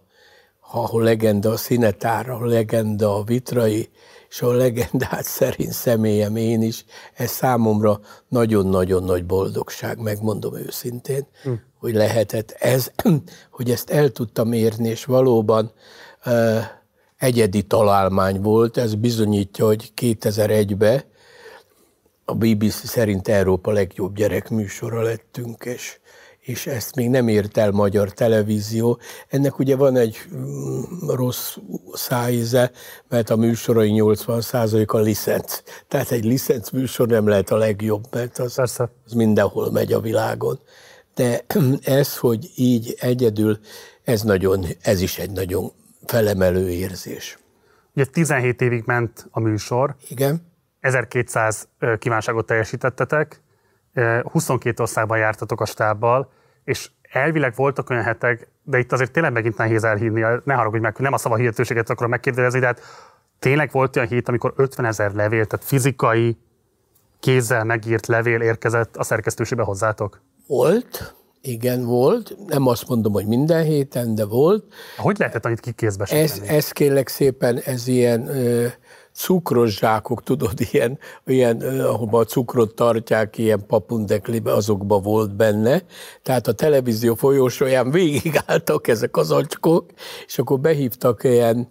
[0.71, 3.89] ahol legenda a Szinetár, ahol legenda a Vitrai,
[4.29, 11.51] és a legendát szerint személyem én is, ez számomra nagyon-nagyon nagy boldogság, megmondom őszintén, hm.
[11.79, 12.91] hogy lehetett ez,
[13.57, 15.71] hogy ezt el tudtam érni, és valóban
[16.25, 16.63] uh,
[17.17, 21.03] egyedi találmány volt, ez bizonyítja, hogy 2001-ben
[22.29, 25.99] a BBC szerint Európa legjobb gyerekműsora lettünk, és
[26.39, 28.99] és ezt még nem ért el magyar televízió.
[29.27, 31.57] Ennek ugye van egy mm, rossz
[31.93, 32.71] szájíze,
[33.09, 35.61] mert a műsorai 80%-a licenc.
[35.87, 38.91] Tehát egy licenc műsor nem lehet a legjobb, mert az, Persze.
[39.05, 40.59] az mindenhol megy a világon.
[41.15, 41.45] De
[41.99, 43.59] ez, hogy így egyedül,
[44.03, 45.71] ez, nagyon, ez is egy nagyon
[46.05, 47.37] felemelő érzés.
[47.95, 49.95] Ugye 17 évig ment a műsor.
[50.07, 50.48] Igen.
[50.79, 51.67] 1200
[51.99, 53.41] kívánságot teljesítettetek,
[54.23, 56.31] 22 országban jártatok a stábbal,
[56.63, 60.95] és elvileg voltak olyan hetek, de itt azért tényleg megint nehéz elhívni, ne haragudj meg,
[60.97, 62.81] nem a szava hihetőséget akarom megkérdezni, de hát
[63.39, 66.37] tényleg volt olyan hét, amikor 50 ezer levél, tehát fizikai,
[67.19, 70.21] kézzel megírt levél érkezett a szerkesztőségbe hozzátok?
[70.47, 72.35] Volt, igen, volt.
[72.47, 74.73] Nem azt mondom, hogy minden héten, de volt.
[74.97, 78.67] Hogy lehetett annyit kikézbe ez, ez kérlek szépen, ez ilyen ö,
[79.19, 85.81] cukros zsákok, tudod, ilyen, ilyen ahol a cukrot tartják, ilyen papundeklibe, azokba volt benne.
[86.23, 89.85] Tehát a televízió folyósóján végigálltak ezek az acskok,
[90.25, 91.67] és akkor behívtak ilyen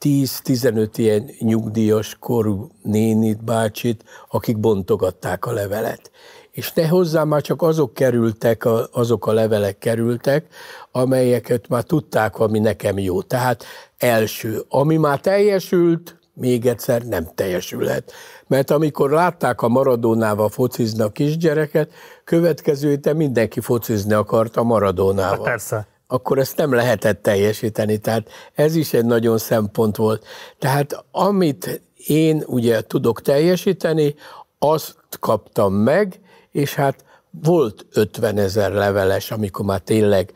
[0.00, 6.10] 10-15 ilyen nyugdíjas korú nénit, bácsit, akik bontogatták a levelet.
[6.50, 10.46] És ne hozzá már csak azok kerültek, azok a levelek kerültek,
[10.92, 13.22] amelyeket már tudták, ami nekem jó.
[13.22, 13.64] Tehát
[13.98, 18.12] első, ami már teljesült, még egyszer nem teljesülhet.
[18.46, 21.92] Mert amikor látták a Maradónával focizni a kisgyereket,
[22.24, 25.36] következő héten mindenki focizni akart a Maradónával.
[25.36, 25.86] Hát persze.
[26.06, 27.98] Akkor ezt nem lehetett teljesíteni.
[27.98, 30.24] Tehát ez is egy nagyon szempont volt.
[30.58, 34.14] Tehát amit én ugye tudok teljesíteni,
[34.58, 37.04] azt kaptam meg, és hát
[37.42, 40.32] volt 50 ezer leveles, amikor már tényleg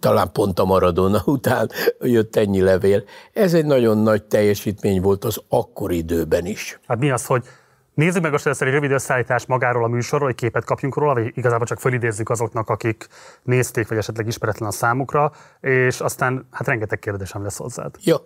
[0.00, 1.70] talán pont a Maradona után
[2.00, 3.04] jött ennyi levél.
[3.32, 6.80] Ez egy nagyon nagy teljesítmény volt az akkori időben is.
[6.86, 7.44] Hát mi az, hogy
[7.94, 11.32] Nézzük meg most először egy rövid összeállítás magáról a műsorról, hogy képet kapjunk róla, vagy
[11.34, 13.06] igazából csak fölidézzük azoknak, akik
[13.42, 17.94] nézték, vagy esetleg ismeretlen a számukra, és aztán hát rengeteg kérdésem lesz hozzád.
[18.00, 18.16] Jó.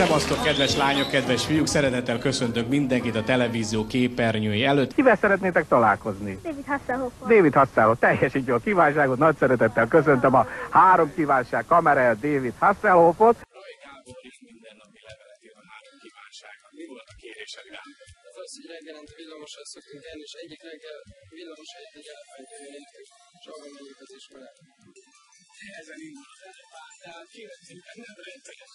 [0.00, 1.66] Szevasztok, kedves lányok, kedves fiúk!
[1.66, 4.94] Szeretettel köszöntök mindenkit a televízió képernyői előtt.
[4.94, 6.38] Kivel szeretnétek találkozni?
[6.42, 7.12] David Hasselhoff.
[7.20, 13.36] David Hasselhoff, teljesítjük a kívánságot, nagy szeretettel köszöntöm a három kívánság kamerája David Hasselhoffot.
[18.30, 21.00] Az az, hogy reggelente villamosra szoktunk elni, és egyik reggel
[21.36, 22.88] villamos egy elfejtőjénk,
[23.40, 24.60] és arra megyünk az iskolába.
[25.80, 28.72] Ezen indul az előpár, tehát kivettünk nem rendszeres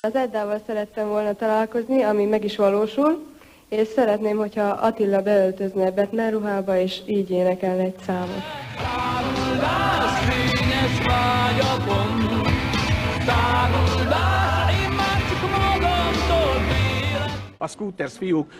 [0.00, 3.26] az Eddával szerettem volna találkozni, ami meg is valósul,
[3.68, 8.42] és szeretném, hogyha Attila beöltözne Batman ruhába, és így énekelne egy számot.
[17.58, 18.52] A Scooters fiúk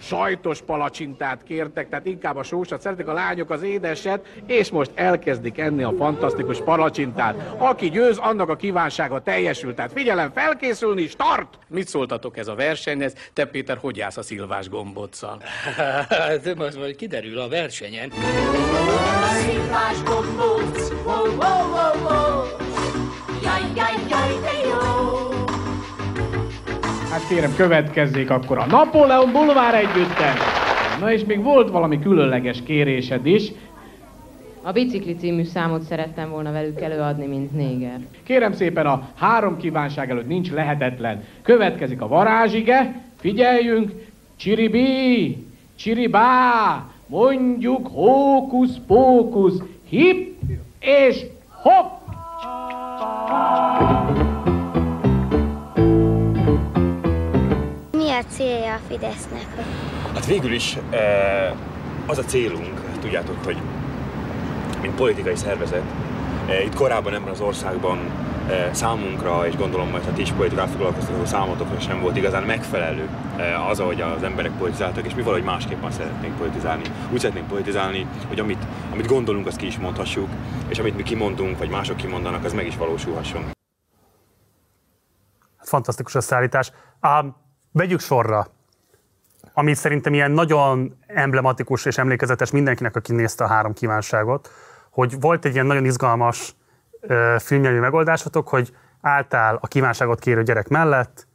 [0.00, 5.58] sajtos palacsintát kértek, tehát inkább a sósat szeretik, a lányok az édeset, és most elkezdik
[5.58, 7.54] enni a fantasztikus palacsintát.
[7.58, 9.74] Aki győz, annak a kívánsága teljesül.
[9.74, 11.58] Tehát figyelem, felkészülni, start!
[11.68, 13.14] Mit szóltatok ez a versenyhez?
[13.32, 15.42] Te Péter, hogy jársz a szilvás gombóccal?
[15.76, 18.12] Hát, most majd kiderül a versenyen.
[19.40, 22.46] Szilvás gombóc, oh, oh, oh, oh.
[23.42, 25.27] Jaj, jaj, jaj, de jó!
[27.18, 30.38] Hát kérem, következzék akkor a Napóleon Bulvár együttes.
[31.00, 33.52] Na és még volt valami különleges kérésed is.
[34.62, 38.00] A Bicikli című számot szerettem volna velük előadni, mint néger.
[38.22, 41.24] Kérem szépen, a három kívánság előtt nincs lehetetlen.
[41.42, 43.92] Következik a varázsige, figyeljünk,
[44.36, 45.36] csiribi,
[45.76, 50.36] csiribá, mondjuk hókusz-pókusz, hip
[50.80, 51.98] és hopp!
[58.16, 59.46] A célja a Fidesznek?
[60.14, 61.52] Hát végül is eh,
[62.06, 63.56] az a célunk, tudjátok, hogy
[64.80, 65.82] mint politikai szervezet,
[66.46, 67.98] eh, itt korábban ebben az országban
[68.48, 73.08] eh, számunkra, és gondolom, hogy a ti is politikát foglalkoztató számotokra sem volt igazán megfelelő
[73.68, 76.82] az, ahogy az emberek politizáltak, és mi valahogy másképpen szeretnénk politizálni.
[77.12, 80.28] Úgy szeretnénk politizálni, hogy amit, amit gondolunk, azt ki is mondhassuk,
[80.68, 83.44] és amit mi kimondunk, vagy mások kimondanak, az meg is valósulhasson.
[85.58, 86.72] Fantasztikus összeállítás.
[87.02, 87.36] Um,
[87.78, 88.46] vegyük sorra,
[89.52, 94.50] ami szerintem ilyen nagyon emblematikus és emlékezetes mindenkinek, aki nézte a három kívánságot,
[94.90, 96.56] hogy volt egy ilyen nagyon izgalmas
[97.38, 101.26] filmnyelvű megoldásotok, hogy álltál a kívánságot kérő gyerek mellett,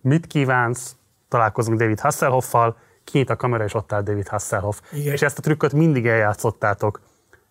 [0.00, 0.96] mit kívánsz,
[1.28, 4.78] találkozunk David Hasselhoffal, kinyit a kamera, és ott áll David Hasselhoff.
[4.92, 5.12] Igen.
[5.12, 7.00] És ezt a trükköt mindig eljátszottátok.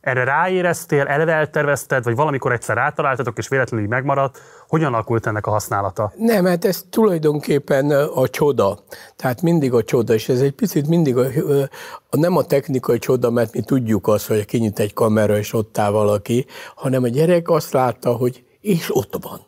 [0.02, 4.42] Erre ráéreztél, eleve eltervezted, vagy valamikor egyszer rátaláltatok, és véletlenül így megmaradt.
[4.68, 6.12] Hogyan alakult ennek a használata?
[6.16, 8.80] Nem, hát ez tulajdonképpen a csoda.
[9.16, 11.26] Tehát mindig a csoda, és ez egy picit mindig a,
[12.10, 15.78] a, nem a technikai csoda, mert mi tudjuk azt, hogy kinyit egy kamera, és ott
[15.78, 16.46] áll valaki,
[16.76, 19.40] hanem a gyerek azt látta, hogy és ott van.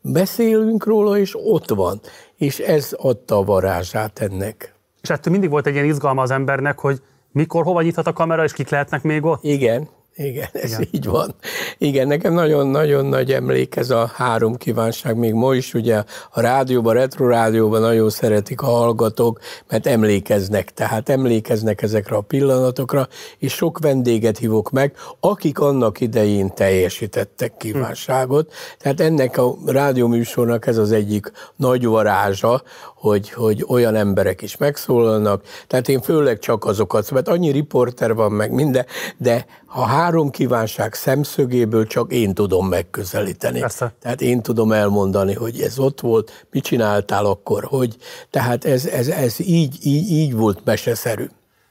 [0.00, 2.00] Beszélünk róla, és ott van.
[2.36, 4.74] És ez adta a varázsát ennek.
[5.02, 7.02] És ettől mindig volt egy ilyen izgalma az embernek, hogy
[7.32, 9.42] mikor, hova nyithat a kamera, és kik lehetnek még ott?
[9.42, 10.88] Igen, igen, ez Igen.
[10.90, 11.34] így van.
[11.78, 16.94] Igen, nekem nagyon-nagyon nagy emlék ez a három kívánság, még ma is ugye a rádióban,
[16.94, 23.78] retro rádióban nagyon szeretik a hallgatók, mert emlékeznek, tehát emlékeznek ezekre a pillanatokra, és sok
[23.78, 28.52] vendéget hívok meg, akik annak idején teljesítettek kívánságot.
[28.78, 32.62] Tehát ennek a rádióműsornak ez az egyik nagy varázsa,
[33.02, 35.42] hogy, hogy olyan emberek is megszólalnak.
[35.66, 40.94] Tehát én főleg csak azokat, mert annyi riporter van meg minden, de a három kívánság
[40.94, 43.60] szemszögéből csak én tudom megközelíteni.
[43.60, 43.92] Persze.
[44.00, 47.96] Tehát én tudom elmondani, hogy ez ott volt, mit csináltál akkor, hogy.
[48.30, 51.26] Tehát ez, ez, ez így, így, így volt meseszerű.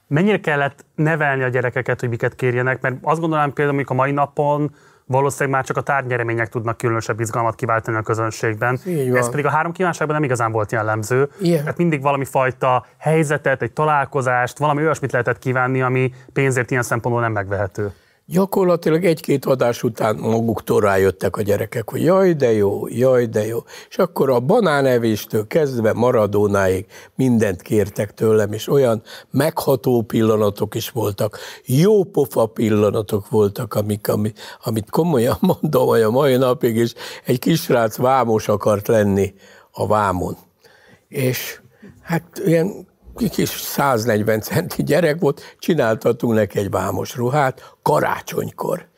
[0.07, 2.81] Mennyire kellett nevelni a gyerekeket, hogy miket kérjenek?
[2.81, 4.75] Mert azt gondolom például, hogy a mai napon
[5.11, 8.79] valószínűleg már csak a tárgynyeremények tudnak különösebb izgalmat kiváltani a közönségben.
[9.13, 11.29] Ez pedig a három kívánságban nem igazán volt jellemző.
[11.39, 11.59] Igen.
[11.59, 17.23] Tehát mindig valami fajta helyzetet, egy találkozást, valami olyasmit lehetett kívánni, ami pénzért ilyen szempontból
[17.23, 17.91] nem megvehető.
[18.26, 23.60] Gyakorlatilag egy-két adás után maguktól rájöttek a gyerekek, hogy jaj, de jó, jaj, de jó.
[23.89, 26.85] És akkor a banánevéstől kezdve Maradónáig
[27.15, 34.34] mindent kértek tőlem, és olyan megható pillanatok is voltak, jó pofa pillanatok voltak, amik, ami,
[34.64, 36.93] amit komolyan mondom, hogy a mai napig is
[37.26, 39.34] egy kisrác vámos akart lenni
[39.72, 40.38] a vámon.
[41.07, 41.61] És
[42.02, 48.89] hát ilyen kis 140 centi gyerek volt, csináltatunk neki egy vámos ruhát karácsonykor.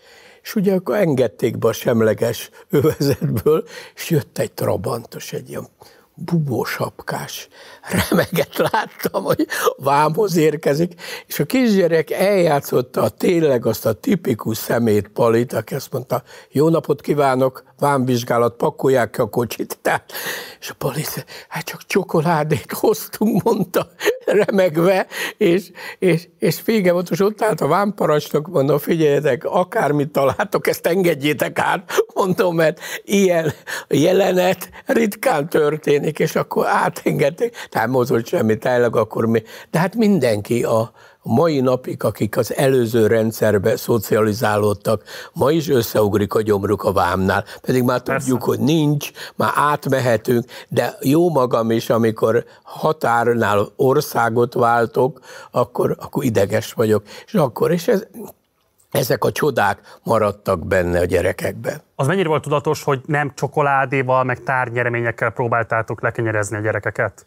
[0.42, 3.64] És ugye akkor engedték be a semleges övezetből,
[3.96, 5.68] és jött egy trabantos, egy ilyen
[6.16, 7.48] bubósapkás
[7.82, 15.54] remeget láttam, hogy vámhoz érkezik, és a kisgyerek eljátszotta tényleg azt a tipikus szemét palit,
[15.54, 19.78] aki azt mondta, jó napot kívánok, vámvizsgálat, pakolják ki a kocsit.
[19.82, 20.12] Tehát,
[20.60, 23.88] és a palit, hát csak csokoládét hoztunk, mondta
[24.26, 25.08] remegve,
[25.38, 31.92] és, és, és fégemotos ott állt a vámparastok, mondom, figyeljetek, akármit találtok, ezt engedjétek át,
[32.14, 33.54] mondom, mert ilyen
[33.88, 39.44] jelenet ritkán történik, és akkor átengedték nem mozott semmi, tényleg akkor mi.
[39.72, 40.92] De hát mindenki a,
[41.24, 47.84] mai napig, akik az előző rendszerbe szocializálódtak, ma is összeugrik a gyomruk a vámnál, pedig
[47.84, 48.20] már Persze.
[48.20, 55.20] tudjuk, hogy nincs, már átmehetünk, de jó magam is, amikor határnál országot váltok,
[55.52, 58.04] akkor, akkor ideges vagyok, és akkor, és ez,
[58.92, 61.82] ezek a csodák maradtak benne a gyerekekben.
[61.96, 67.26] Az mennyire volt tudatos, hogy nem csokoládéval, meg tárgynyereményekkel próbáltátok lekenyerezni a gyerekeket?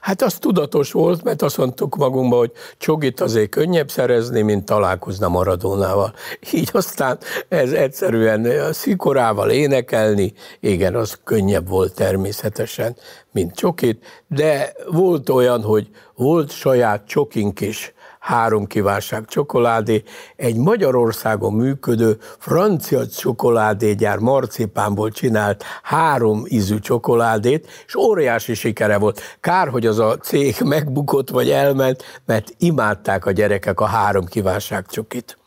[0.00, 5.28] Hát az tudatos volt, mert azt mondtuk magunkba, hogy csogit azért könnyebb szerezni, mint találkozna
[5.28, 6.14] Maradónával.
[6.52, 7.18] Így aztán
[7.48, 12.96] ez egyszerűen szikorával énekelni, igen, az könnyebb volt természetesen,
[13.32, 17.92] mint csokit, de volt olyan, hogy volt saját csokink is,
[18.28, 20.02] három kívánság csokoládé,
[20.36, 29.20] egy Magyarországon működő francia csokoládégyár marcipánból csinált három ízű csokoládét, és óriási sikere volt.
[29.40, 34.86] Kár, hogy az a cég megbukott vagy elment, mert imádták a gyerekek a három kívánság
[34.86, 35.38] csokit.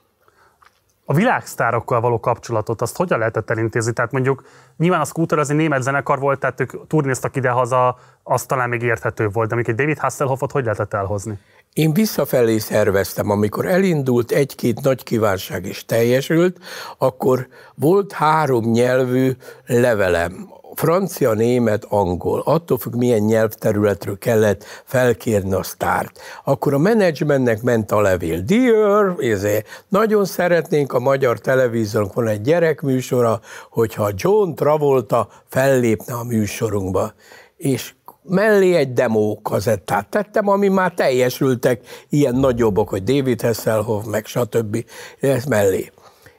[1.05, 3.93] A világsztárokkal való kapcsolatot, azt hogyan lehetett elintézni?
[3.93, 4.43] Tehát mondjuk
[4.77, 8.81] nyilván a Scooter az egy német zenekar volt, tehát ők turnéztak ide-haza, az talán még
[8.81, 11.39] érthető volt, de még egy David Hasselhoffot hogy lehetett elhozni?
[11.73, 16.57] Én visszafelé szerveztem, amikor elindult egy-két nagy kívánság is teljesült,
[16.97, 19.31] akkor volt három nyelvű
[19.65, 26.19] levelem, francia, német, angol, attól függ, milyen nyelvterületről kellett felkérni a sztárt.
[26.43, 28.41] Akkor a menedzsmentnek ment a levél.
[28.41, 33.39] Dear, ezért nagyon szeretnénk a magyar televíziónak van egy gyerekműsora,
[33.69, 37.13] hogyha John Travolta fellépne a műsorunkba.
[37.57, 37.93] És
[38.23, 44.85] mellé egy demo kazettát tettem, ami már teljesültek, ilyen nagyobbak, hogy David Hasselhoff, meg stb.
[45.19, 45.91] Ez mellé.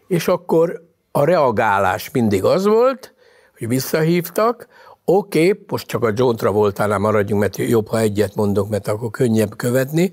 [0.06, 3.14] És akkor a reagálás mindig az volt,
[3.58, 4.66] hogy visszahívtak,
[5.04, 9.10] oké, okay, most csak a John Travoltánál maradjunk, mert jobb, ha egyet mondok, mert akkor
[9.10, 10.12] könnyebb követni.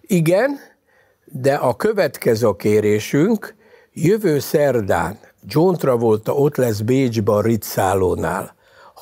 [0.00, 0.58] Igen,
[1.24, 3.54] de a következő kérésünk,
[3.92, 8.54] jövő szerdán John Travolta ott lesz Bécsben a Ritz-szállónál.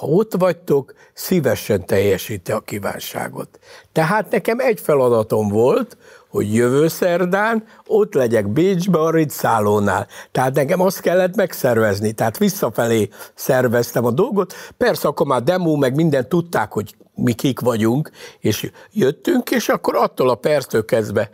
[0.02, 3.58] Ha ott vagytok, szívesen teljesíti a kívánságot.
[3.92, 5.96] Tehát nekem egy feladatom volt,
[6.28, 10.06] hogy jövő szerdán ott legyek Bécsbe a Ritz-szállónál.
[10.32, 14.54] Tehát nekem azt kellett megszervezni, tehát visszafelé szerveztem a dolgot.
[14.76, 19.96] Persze akkor már demo, meg minden tudták, hogy mi kik vagyunk, és jöttünk, és akkor
[19.96, 21.30] attól a perctől kezdve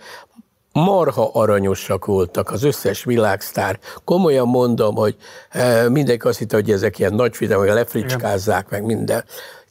[0.84, 3.78] marha aranyosak voltak, az összes világsztár.
[4.04, 5.16] Komolyan mondom, hogy
[5.50, 9.24] eh, mindenki azt hitte, hogy ezek ilyen nagy videók, lefricskázzák meg minden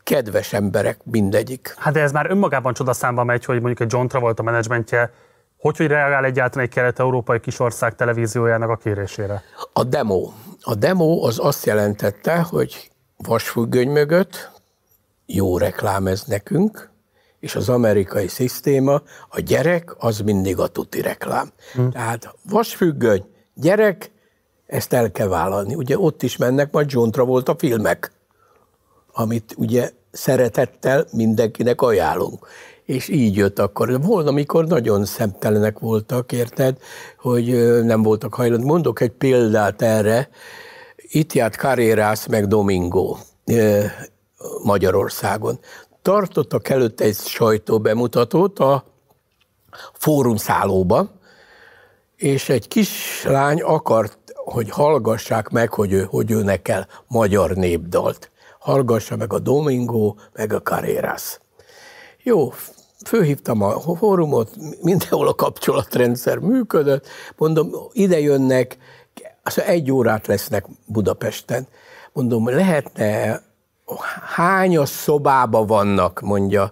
[0.03, 1.75] kedves emberek mindegyik.
[1.77, 5.11] Hát de ez már önmagában csodaszámba megy, hogy mondjuk egy John Travolta menedzsmentje
[5.59, 9.43] hogy, hogy reagál egyáltalán egy kelet-európai kisország televíziójának a kérésére?
[9.73, 10.31] A demo.
[10.61, 14.51] A demo az azt jelentette, hogy vasfüggöny mögött
[15.25, 16.89] jó reklám ez nekünk,
[17.47, 21.51] és az amerikai szisztéma, a gyerek az mindig a tuti reklám.
[21.73, 21.91] Hmm.
[21.91, 24.11] Tehát vasfüggöny, gyerek,
[24.65, 25.75] ezt el kell vállalni.
[25.75, 28.11] Ugye ott is mennek majd John Travolta filmek,
[29.13, 32.47] amit ugye szeretettel mindenkinek ajánlunk.
[32.85, 34.01] És így jött akkor.
[34.01, 36.77] Volna, amikor nagyon szemtelenek voltak, érted,
[37.17, 37.45] hogy
[37.83, 38.65] nem voltak hajlandó.
[38.65, 40.29] Mondok egy példát erre.
[40.95, 43.17] Itt járt Carreras meg Domingo
[44.63, 45.59] Magyarországon.
[46.07, 48.83] Tartottak előtte egy sajtóbemutatót a
[49.93, 51.09] fórumszállóba,
[52.15, 59.15] és egy kislány akart, hogy hallgassák meg, hogy ő, hogy ő nekel magyar népdalt hallgassa
[59.15, 61.39] meg a Domingo, meg a Carreras.
[62.23, 62.53] Jó,
[63.05, 64.51] főhívtam a fórumot,
[64.81, 67.07] mindenhol a kapcsolatrendszer működött,
[67.37, 68.77] mondom, ide jönnek,
[69.43, 71.67] az egy órát lesznek Budapesten.
[72.13, 73.41] Mondom, lehetne
[74.35, 76.71] hányas szobába vannak, mondja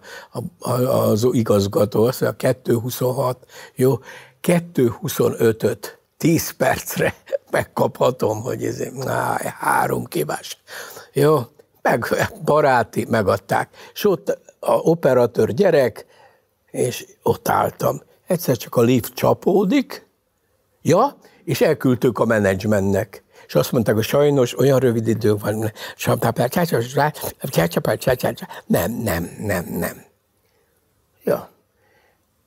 [0.85, 3.99] az igazgató, azt mondja, 226, jó,
[4.41, 7.15] 225-öt 10 percre
[7.51, 10.61] megkaphatom, hogy ez á, három kívás.
[11.13, 11.39] Jó,
[11.81, 12.05] meg
[12.43, 13.69] baráti, megadták.
[13.93, 14.29] És ott
[14.59, 16.05] a operatőr gyerek,
[16.71, 18.01] és ott álltam.
[18.27, 20.07] Egyszer csak a lift csapódik,
[20.81, 23.23] ja, és elküldtük a menedzsmentnek.
[23.47, 25.71] És azt mondták, hogy sajnos olyan rövid idő van,
[28.65, 30.03] nem, nem, nem, nem.
[31.23, 31.49] Ja.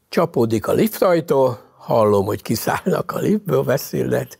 [0.09, 4.39] Csapódik a liftajtó, hallom, hogy kiszállnak a liftből, beszélnek,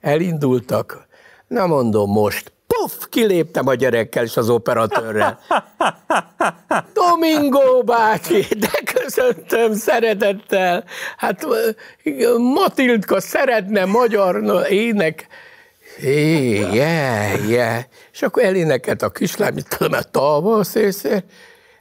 [0.00, 1.06] elindultak,
[1.46, 5.38] na mondom most, puff, kiléptem a gyerekkel és az operatőrrel.
[6.94, 10.84] Domingo bácsi, de köszöntöm szeretettel.
[11.16, 11.46] Hát
[12.54, 15.26] Matildka szeretne magyar ének.
[16.00, 17.84] Hé, yeah.
[18.12, 20.96] És akkor elénekelt a kislány, mit tudom, a tavasz, és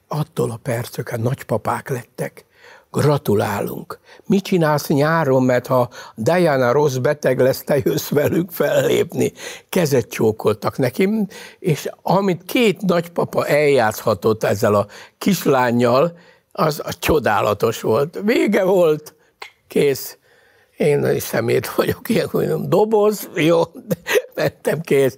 [0.07, 2.45] attól a percöken nagypapák lettek.
[2.91, 3.99] Gratulálunk.
[4.25, 9.31] Mit csinálsz nyáron, mert ha Diana rossz beteg lesz, te jössz velük fellépni.
[9.69, 11.27] Kezet csókoltak nekim,
[11.59, 14.87] és amit két nagypapa eljátszhatott ezzel a
[15.17, 16.17] kislányjal,
[16.51, 18.19] az, az csodálatos volt.
[18.23, 19.15] Vége volt,
[19.67, 20.18] kész.
[20.79, 23.61] Én is szemét vagyok, ilyen mondom, doboz, jó,
[24.35, 25.15] vettem kész.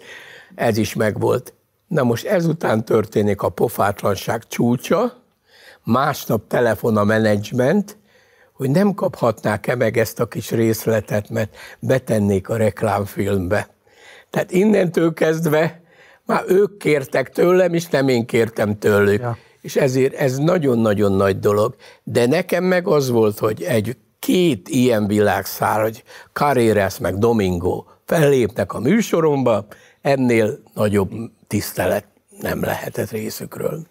[0.56, 1.54] Ez is megvolt.
[1.88, 5.24] Na most ezután történik a pofátlanság csúcsa,
[5.84, 7.98] másnap telefon a menedzsment,
[8.54, 13.70] hogy nem kaphatnák-e meg ezt a kis részletet, mert betennék a reklámfilmbe.
[14.30, 15.82] Tehát innentől kezdve
[16.26, 19.22] már ők kértek tőlem, és nem én kértem tőlük.
[19.22, 19.38] Ja.
[19.62, 21.76] És ezért ez nagyon-nagyon nagy dolog.
[22.04, 26.04] De nekem meg az volt, hogy egy két ilyen világszár, hogy
[26.34, 29.66] Carreras meg Domingo fellépnek a műsoromba,
[30.02, 31.12] ennél nagyobb
[31.48, 32.06] tisztelet
[32.40, 33.86] nem lehetett részükről.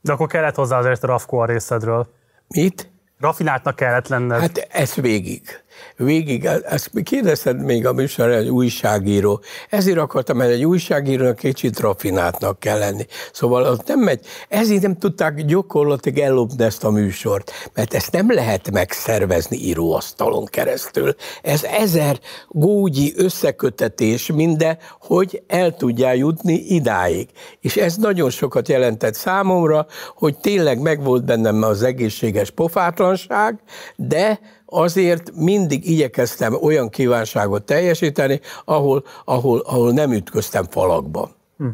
[0.00, 2.06] De akkor kellett hozzá azért a Rafko a részedről.
[2.48, 2.90] Mit?
[3.20, 4.40] Rafináltnak kellett lenned.
[4.40, 5.61] Hát ez végig.
[5.96, 9.40] Végig, ezt kérdezted még a műsor, egy újságíró.
[9.70, 13.06] Ezért akartam, mert egy újságírónak kicsit rafináltnak kell lenni.
[13.32, 18.32] Szóval az nem megy, ezért nem tudták gyakorlatilag ellopni ezt a műsort, mert ezt nem
[18.32, 21.14] lehet megszervezni íróasztalon keresztül.
[21.42, 27.28] Ez ezer gógyi összekötetés minden, hogy el tudjál jutni idáig.
[27.60, 33.60] És ez nagyon sokat jelentett számomra, hogy tényleg megvolt bennem az egészséges pofátlanság,
[33.96, 34.40] de
[34.72, 41.30] azért mindig igyekeztem olyan kívánságot teljesíteni, ahol, ahol, ahol nem ütköztem falakba.
[41.56, 41.66] Hm.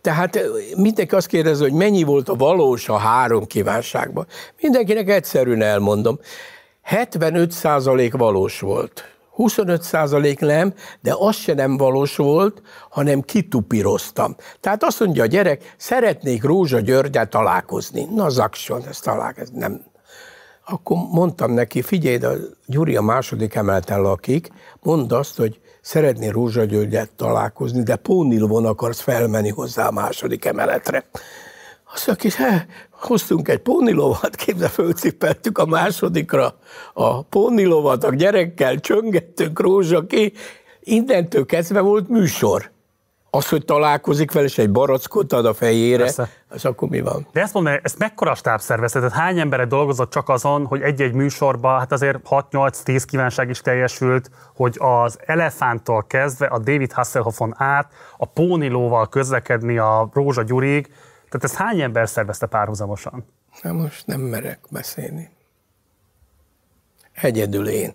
[0.00, 0.38] Tehát
[0.76, 4.26] mindenki azt kérdezi, hogy mennyi volt a valós a három kívánságban.
[4.60, 6.18] Mindenkinek egyszerűen elmondom.
[6.90, 9.04] 75% valós volt.
[9.36, 14.36] 25% nem, de az se nem valós volt, hanem kitupíroztam.
[14.60, 18.04] Tehát azt mondja a gyerek, szeretnék Rózsa Györgyel találkozni.
[18.14, 19.84] Na, zakson, ez találkozni, nem,
[20.66, 22.32] akkor mondtam neki, figyelj, a
[22.66, 24.48] Gyuri a második emeleten lakik,
[24.82, 31.08] mondd azt, hogy szeretné Rózsa Györgyet találkozni, de Pónilvon akarsz felmenni hozzá a második emeletre.
[31.94, 36.58] Azt mondja, he, hoztunk egy pónilovat, képzel, fölcippeltük a másodikra
[36.92, 40.32] a pónilovat, a gyerekkel csöngettünk Rózsa ki,
[40.80, 42.72] innentől kezdve volt műsor.
[43.34, 46.28] Az, hogy találkozik vele, és egy barackot ad a fejére, Persze.
[46.48, 47.26] az akkor mi van?
[47.32, 49.02] De ezt mondom, ezt mekkora stábszervezet?
[49.02, 54.30] Tehát hány embere dolgozott csak azon, hogy egy-egy műsorban, hát azért 6-8-10 kívánság is teljesült,
[54.54, 60.86] hogy az elefántól kezdve a David Hasselhoffon át, a pónilóval közlekedni a Rózsa Gyurig,
[61.28, 63.24] tehát ezt hány ember szervezte párhuzamosan?
[63.62, 65.30] Na most nem merek beszélni.
[67.12, 67.94] Egyedül én.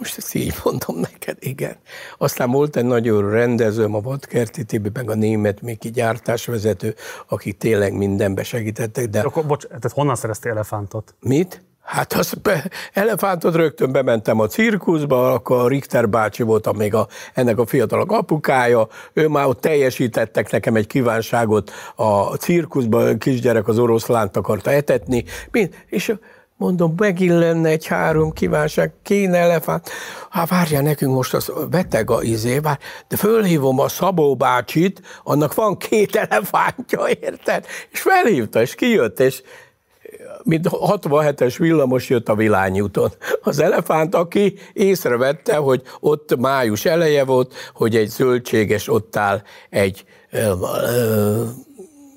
[0.00, 1.76] Most ezt így mondom neked, igen.
[2.18, 6.94] Aztán volt egy nagyon rendezőm, a Vadkerti Tibi, meg a német Miki gyártásvezető,
[7.28, 9.08] akik tényleg mindenbe segítettek.
[9.08, 9.20] De...
[9.20, 11.14] Akkor, bocs, tehát honnan szereztél elefántot?
[11.20, 11.62] Mit?
[11.82, 17.08] Hát az be, elefántot rögtön bementem a cirkuszba, akkor a Richter bácsi volt még a,
[17.34, 23.68] ennek a fiatalok apukája, ő már ott teljesítettek nekem egy kívánságot a cirkuszba, a kisgyerek
[23.68, 25.24] az oroszlánt akarta etetni,
[25.86, 26.14] és
[26.60, 29.90] Mondom, megint lenne egy három kívánság, kéne elefánt.
[30.30, 35.54] Hát várja nekünk most az beteg a izé, vár, de fölhívom a Szabó bácsit, annak
[35.54, 37.66] van két elefántja, érted?
[37.90, 39.42] És felhívta, és kijött, és
[40.42, 43.10] mint 67-es villamos jött a Vilányúton.
[43.42, 50.04] Az elefánt, aki észrevette, hogy ott május eleje volt, hogy egy zöldséges ott áll egy
[50.30, 50.52] ö,
[50.86, 51.44] ö,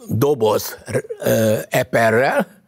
[0.07, 0.77] doboz
[1.19, 2.62] ö, eperrel,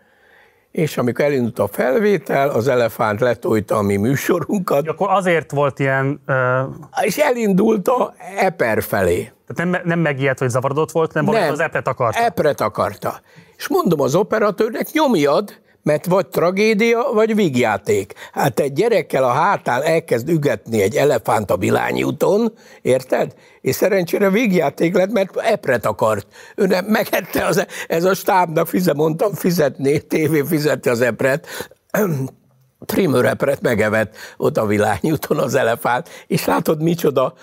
[0.76, 4.88] és amikor elindult a felvétel, az elefánt letolta a mi műsorunkat.
[4.88, 6.22] Akkor azért volt ilyen...
[6.28, 7.06] Uh...
[7.06, 9.32] És elindult a Eper felé.
[9.48, 12.20] Tehát nem, nem megijedt, hogy zavarodott volt, nem, nem az Epret akarta.
[12.20, 13.20] Epret akarta.
[13.58, 15.54] És mondom az operatőrnek, nyomjad,
[15.86, 18.14] mert vagy tragédia, vagy vígjáték.
[18.32, 23.34] Hát egy gyerekkel a hátán elkezd ügetni egy elefánt a Bilányi úton, érted?
[23.62, 26.28] És szerencsére vígjáték lett, mert epret akart.
[26.56, 31.48] Ő nem megette, az, ez a stábnak fizet, mondtam fizetni, tévé fizette az epret,
[33.24, 37.34] epret megevett ott a Vilányi úton az elefánt, és látod, micsoda,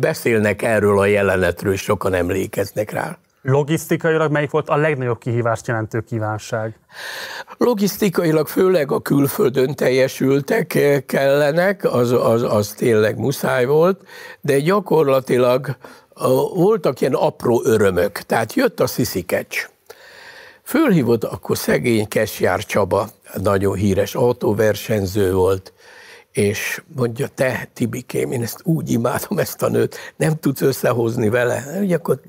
[0.00, 3.18] beszélnek erről a jelenetről, sokan emlékeznek rá.
[3.46, 6.78] Logisztikailag melyik volt a legnagyobb kihívást jelentő kívánság?
[7.56, 14.00] Logisztikailag főleg a külföldön teljesültek kellenek, az, az, az tényleg muszáj volt,
[14.40, 15.76] de gyakorlatilag
[16.54, 18.12] voltak ilyen apró örömök.
[18.18, 19.68] Tehát jött a sziszikecs.
[20.62, 23.08] Fölhívott akkor szegény Kesjár Csaba,
[23.42, 25.72] nagyon híres autóversenyző volt,
[26.36, 31.78] és mondja, te Tibikém, én ezt úgy imádom ezt a nőt, nem tudsz összehozni vele.
[31.80, 32.20] Ugye akkor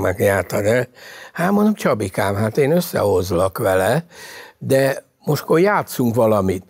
[0.00, 0.88] meg járta, de
[1.32, 4.04] hát mondom, Csabikám, hát én összehozlak vele,
[4.58, 6.64] de most akkor játszunk valamit.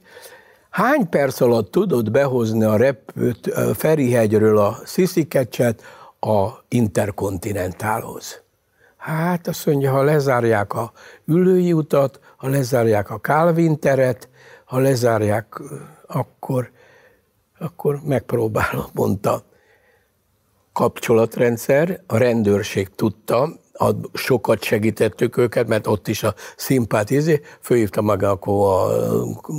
[0.70, 5.82] Hány perc alatt tudod behozni a repült Ferihegyről a Sziszikecset
[6.20, 8.42] a Interkontinentálhoz?
[8.96, 10.92] Hát azt mondja, ha lezárják a
[11.26, 14.28] ülői utat, ha lezárják a Calvin teret,
[14.64, 15.60] ha lezárják
[16.08, 16.70] akkor,
[17.58, 19.42] akkor megpróbálom, mondta.
[20.72, 28.30] Kapcsolatrendszer, a rendőrség tudta, a, sokat segítettük őket, mert ott is a szimpátízé, főhívta maga
[28.30, 29.58] akkor a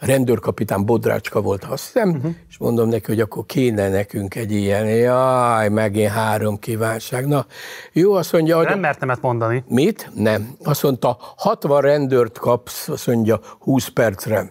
[0.00, 2.34] a rendőrkapitán Bodrácska volt, azt hiszem, uh-huh.
[2.48, 7.26] és mondom neki, hogy akkor kéne nekünk egy ilyen, jaj, megint három kívánság.
[7.26, 7.46] Na,
[7.92, 8.62] jó, azt mondja...
[8.62, 9.64] Nem mertem ezt mondani.
[9.68, 10.10] Mit?
[10.14, 10.56] Nem.
[10.64, 14.50] Azt mondta, 60 rendőrt kapsz, azt mondja, 20 percre.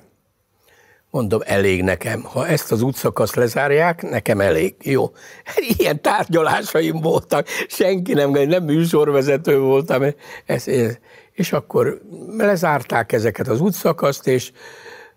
[1.15, 2.23] Mondom, elég nekem.
[2.23, 4.75] Ha ezt az útszakaszt lezárják, nekem elég.
[4.81, 5.11] Jó.
[5.77, 7.47] Ilyen tárgyalásaim voltak.
[7.67, 10.03] Senki nem, nem műsorvezető voltam.
[10.45, 10.97] Ez, ez.
[11.31, 12.01] És akkor
[12.37, 14.51] lezárták ezeket az útszakaszt, és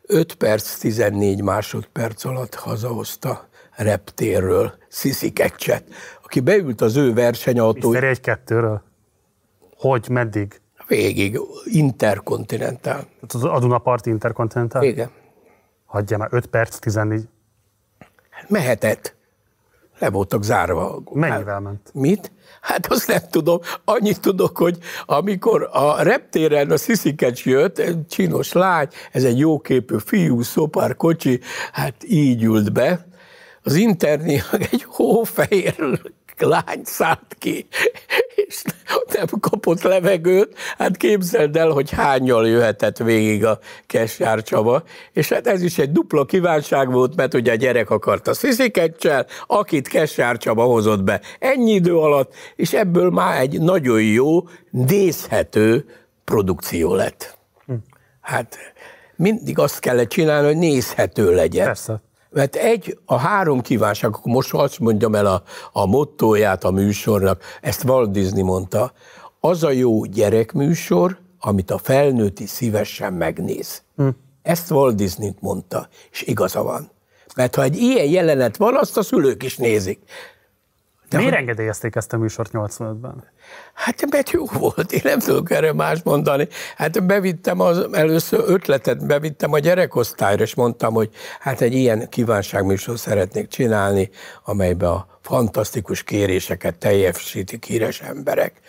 [0.02, 5.84] 5 perc, 14 másodperc alatt hazahozta reptérről Sisi Kecset,
[6.24, 7.90] aki beült az ő versenyautó.
[7.90, 8.04] Mr.
[8.04, 8.82] egy kettőről.
[9.76, 10.60] Hogy, meddig?
[10.86, 13.06] Végig, interkontinentál.
[13.40, 14.82] A Dunapart interkontinentál?
[14.82, 15.10] Igen.
[15.88, 17.28] Hagyja már, 5 perc, 14.
[18.48, 19.14] Mehetett.
[19.98, 21.02] Le voltak zárva.
[21.12, 21.90] Mennyivel ment?
[21.94, 22.32] Mit?
[22.60, 23.60] Hát azt nem tudom.
[23.84, 29.96] Annyit tudok, hogy amikor a reptéren a Sziszikecs jött, egy csinos lány, ez egy jóképű
[30.04, 31.40] fiú, szopár kocsi,
[31.72, 33.06] hát így ült be.
[33.62, 36.00] Az interni egy hófehér
[36.38, 37.66] lány szállt ki,
[39.18, 40.54] nem kapott levegőt.
[40.78, 44.82] Hát képzeld el, hogy hányal jöhetett végig a Kesjár Csaba,
[45.12, 49.88] és hát ez is egy dupla kívánság volt, mert ugye a gyerek akarta Sziszikecsel, akit
[49.88, 55.84] Kesjár Csaba hozott be ennyi idő alatt, és ebből már egy nagyon jó, nézhető
[56.24, 57.38] produkció lett.
[58.20, 58.56] Hát
[59.16, 61.66] mindig azt kellett csinálni, hogy nézhető legyen.
[61.66, 62.02] Persze.
[62.30, 65.42] Mert egy, a három kívánság, akkor most azt mondjam el a,
[65.72, 68.92] a mottóját a műsornak, ezt Walt Disney mondta,
[69.40, 73.82] az a jó gyerekműsor, amit a felnőtti szívesen megnéz.
[73.96, 74.08] Hm.
[74.42, 76.90] Ezt Walt Disney mondta, és igaza van.
[77.36, 79.98] Mert ha egy ilyen jelenet van, azt a szülők is nézik.
[81.08, 81.40] De Miért hogy...
[81.40, 83.24] engedélyezték ezt a műsort 85-ben?
[83.74, 86.48] Hát mert jó volt, én nem tudok erre más mondani.
[86.76, 92.98] Hát bevittem az először ötletet, bevittem a gyerekosztályra, és mondtam, hogy hát egy ilyen kívánságműsor
[92.98, 94.10] szeretnék csinálni,
[94.44, 98.60] amelyben a fantasztikus kéréseket teljesítik híres emberek.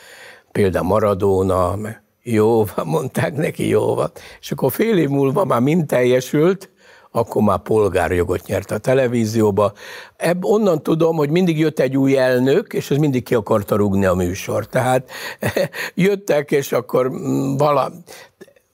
[0.52, 1.78] Például Maradona,
[2.24, 4.12] jó van, mondták neki, jó van.
[4.40, 6.70] És akkor fél év múlva már mind teljesült,
[7.12, 9.74] akkor már polgárjogot nyert a televízióba.
[10.18, 14.06] Ebb, onnan tudom, hogy mindig jött egy új elnök, és ez mindig ki akarta rúgni
[14.06, 14.68] a műsor.
[14.68, 15.10] Tehát
[15.96, 17.92] jöttek, és akkor mm, vala...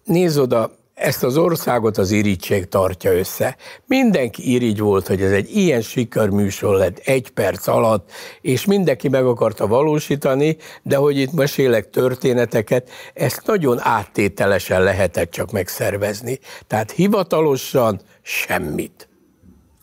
[0.03, 3.57] Nézd oda, ezt az országot az irítség tartja össze.
[3.85, 9.25] Mindenki irigy volt, hogy ez egy ilyen sikerműsor lett egy perc alatt, és mindenki meg
[9.25, 16.39] akarta valósítani, de hogy itt mesélek történeteket, ezt nagyon áttételesen lehetett csak megszervezni.
[16.67, 19.07] Tehát hivatalosan semmit.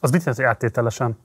[0.00, 1.18] Az mit jelent, hogy áttételesen?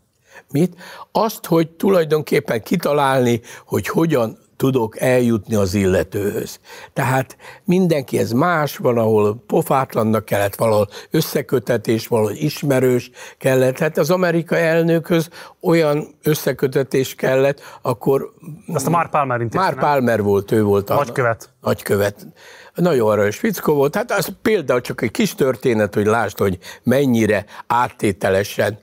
[0.51, 0.75] Mit?
[1.11, 6.59] Azt, hogy tulajdonképpen kitalálni, hogy hogyan tudok eljutni az illetőhöz.
[6.93, 13.77] Tehát mindenki ez más, van, ahol pofátlannak kellett, valahol összekötetés, valahol ismerős kellett.
[13.77, 15.29] Hát az amerikai elnökhöz
[15.61, 18.33] olyan összekötetés kellett, akkor...
[18.73, 20.95] Azt a Mark Palmer intézte, Mark Palmer volt, ő volt a...
[20.95, 21.49] Nagykövet.
[21.61, 22.27] Nagykövet.
[22.75, 23.95] Nagyon aranyos fickó volt.
[23.95, 28.79] Hát az például csak egy kis történet, hogy lásd, hogy mennyire áttételesen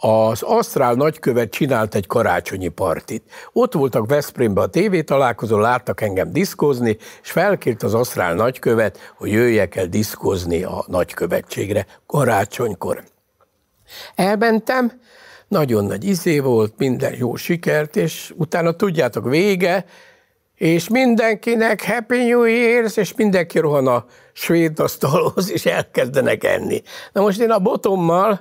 [0.00, 3.22] az Asztrál nagykövet csinált egy karácsonyi partit.
[3.52, 9.30] Ott voltak Veszprémben a tévé találkozó, láttak engem diszkózni, és felkért az Asztrál nagykövet, hogy
[9.30, 13.02] jöjjek el diszkózni a nagykövetségre karácsonykor.
[14.14, 15.00] Elmentem,
[15.48, 19.84] nagyon nagy izé volt, minden jó sikert, és utána tudjátok, vége,
[20.54, 26.82] és mindenkinek Happy New Year's, és mindenki rohan a svéd asztalhoz, és elkezdenek enni.
[27.12, 28.40] Na most én a botommal,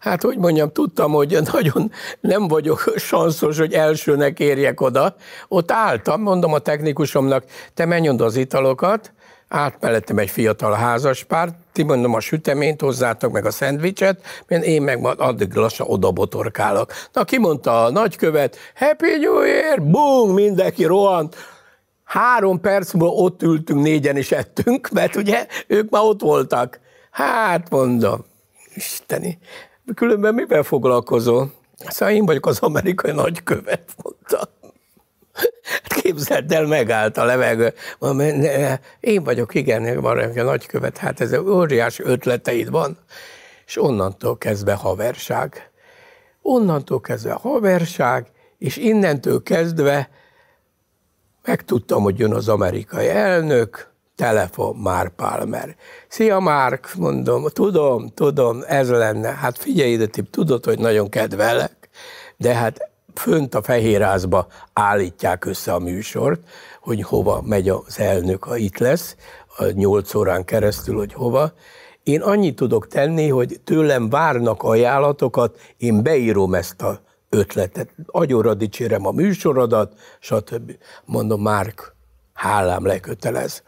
[0.00, 5.14] hát hogy mondjam, tudtam, hogy nagyon nem vagyok sanszos, hogy elsőnek érjek oda.
[5.48, 7.44] Ott álltam, mondom a technikusomnak,
[7.74, 9.12] te menj oda az italokat,
[9.48, 14.82] át mellettem egy fiatal házaspár, ti mondom a süteményt, hozzátok meg a szendvicset, mert én
[14.82, 16.92] meg addig lassan oda botorkálok.
[17.12, 21.36] Na, kimondta a nagykövet, Happy New Year, boom, mindenki rohant,
[22.08, 26.80] Három perc múlva ott ültünk, négyen is ettünk, mert ugye ők már ott voltak.
[27.10, 28.24] Hát mondom,
[28.74, 29.38] isteni,
[29.94, 31.52] különben mivel foglalkozol?
[31.78, 34.56] Szóval én vagyok az amerikai nagykövet, mondta.
[35.62, 37.72] Hát képzeld el, megállt a levegő.
[39.00, 42.98] Én vagyok, igen, van a nagykövet, hát ez óriási ötleteid van.
[43.66, 45.70] És onnantól kezdve haverság.
[46.42, 48.26] Onnantól kezdve haverság,
[48.58, 50.10] és innentől kezdve
[51.44, 55.76] megtudtam, hogy jön az amerikai elnök, telefon, Mark Palmer.
[56.08, 59.28] Szia, Mark, mondom, tudom, tudom, ez lenne.
[59.28, 61.88] Hát figyelj ide, tip, tudod, hogy nagyon kedvelek,
[62.36, 66.40] de hát fönt a fehérházba állítják össze a műsort,
[66.80, 69.16] hogy hova megy az elnök, ha itt lesz,
[69.56, 71.52] a nyolc órán keresztül, hogy hova.
[72.02, 77.90] Én annyit tudok tenni, hogy tőlem várnak ajánlatokat, én beírom ezt a ötletet.
[78.06, 80.72] Agyonra dicsérem a műsorodat, stb.
[81.04, 81.94] Mondom, Márk,
[82.32, 83.62] hálám lekötelez.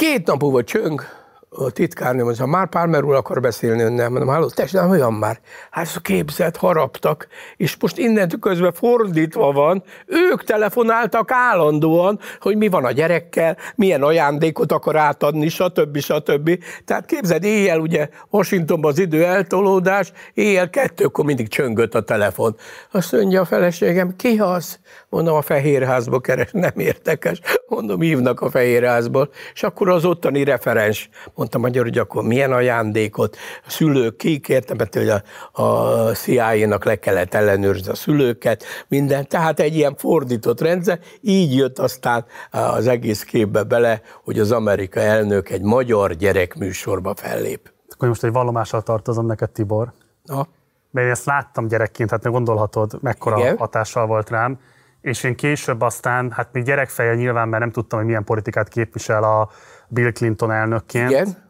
[0.00, 1.02] Két nap múlva csöng,
[1.48, 5.40] a titkárnő mondja, már Palmer úr akar beszélni önnel, mondom, halló, tessék, nem olyan már.
[5.70, 12.56] Hát ez a képzet, haraptak, és most innentől közben fordítva van, ők telefonáltak állandóan, hogy
[12.56, 15.98] mi van a gyerekkel, milyen ajándékot akar átadni, stb.
[15.98, 16.58] stb.
[16.84, 22.56] Tehát képzeld, éjjel ugye Washingtonban az idő eltolódás, éjjel kettőkor mindig csöngött a telefon.
[22.90, 24.79] Azt mondja a feleségem, ki az?
[25.08, 27.40] Mondom, a Fehérházba keres, nem értekes.
[27.68, 29.30] Mondom, hívnak a Fehérházból.
[29.54, 33.36] És akkor az ottani referens mondta magyar, hogy akkor milyen ajándékot,
[33.66, 35.22] a szülők kikértem, mert hogy a,
[35.62, 39.28] a CIA-nak le kellett ellenőrizni a szülőket, minden.
[39.28, 45.04] Tehát egy ilyen fordított rendszer, így jött aztán az egész képbe bele, hogy az amerikai
[45.04, 47.72] elnök egy magyar gyerekműsorba fellép.
[47.88, 49.92] Akkor most egy vallomással tartozom neked, Tibor.
[50.24, 50.46] Na.
[50.90, 53.56] Mert én ezt láttam gyerekként, hát ne gondolhatod, mekkora Igen.
[53.56, 54.58] hatással volt rám.
[55.00, 59.22] És én később aztán, hát még gyerekfejjel nyilván, mert nem tudtam, hogy milyen politikát képvisel
[59.22, 59.50] a
[59.88, 61.10] Bill Clinton elnökként.
[61.10, 61.48] Igen.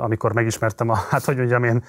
[0.00, 1.84] Amikor megismertem a, hát hogy mondjam én,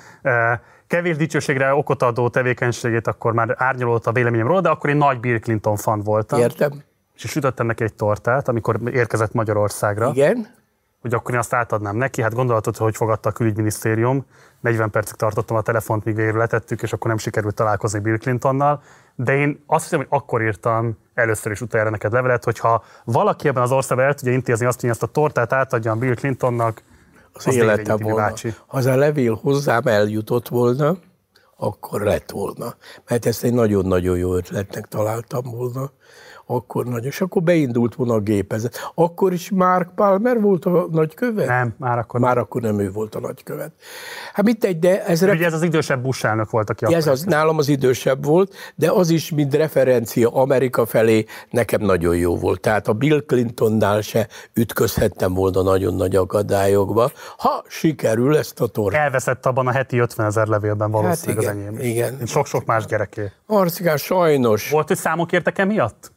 [0.88, 5.20] kevés dicsőségre okot adó tevékenységét, akkor már árnyalódott a véleményem róla, de akkor én nagy
[5.20, 6.40] Bill Clinton fan voltam.
[6.40, 6.84] Értem.
[7.16, 10.12] És sütöttem neki egy tortát, amikor érkezett Magyarországra.
[10.14, 10.48] Igen.
[11.02, 12.22] Hogy akkor én azt átadnám neki.
[12.22, 14.26] Hát gondolhatod, hogy fogadta a külügyminisztérium.
[14.60, 18.82] 40 percig tartottam a telefont, míg végül letettük, és akkor nem sikerült találkozni Bill Clintonnal.
[19.16, 23.64] De én azt hiszem, hogy akkor írtam először is utoljára neked levelet, hogyha valaki ebben
[23.64, 26.84] az országban el tudja intézni azt, hogy ezt a tortát átadjam Bill Clintonnak,
[27.34, 28.16] az, az élete volna.
[28.16, 28.54] Bácsi.
[28.68, 30.98] Ha az a levél hozzám eljutott volna,
[31.58, 32.76] akkor lett volna.
[33.08, 35.92] Mert ezt egy nagyon-nagyon jó ötletnek találtam volna.
[36.50, 37.04] Akkor nagyon.
[37.04, 38.92] És akkor beindult volna a gépezet.
[38.96, 41.48] Akkor is Mark Palmer volt a nagykövet?
[41.48, 43.72] Nem, már akkor Már akkor nem ő volt a nagykövet.
[44.34, 45.22] Hát mit egy, de ez...
[45.22, 48.92] Ugye ez az idősebb Bush elnök volt, aki Ez az, nálam az idősebb volt, de
[48.92, 52.60] az is, mint referencia Amerika felé, nekem nagyon jó volt.
[52.60, 59.02] Tehát a Bill Clintonnál se ütközhettem volna nagyon nagy akadályokba, ha sikerül ezt a tornát.
[59.02, 61.92] Elveszett abban a heti 50 ezer levélben valószínűleg hát igen, az enyém.
[61.92, 62.26] Igen.
[62.26, 63.32] Sok-sok más gyereké.
[63.46, 64.70] Marcikán, sajnos.
[64.70, 66.16] Volt, hogy számok értek emiatt?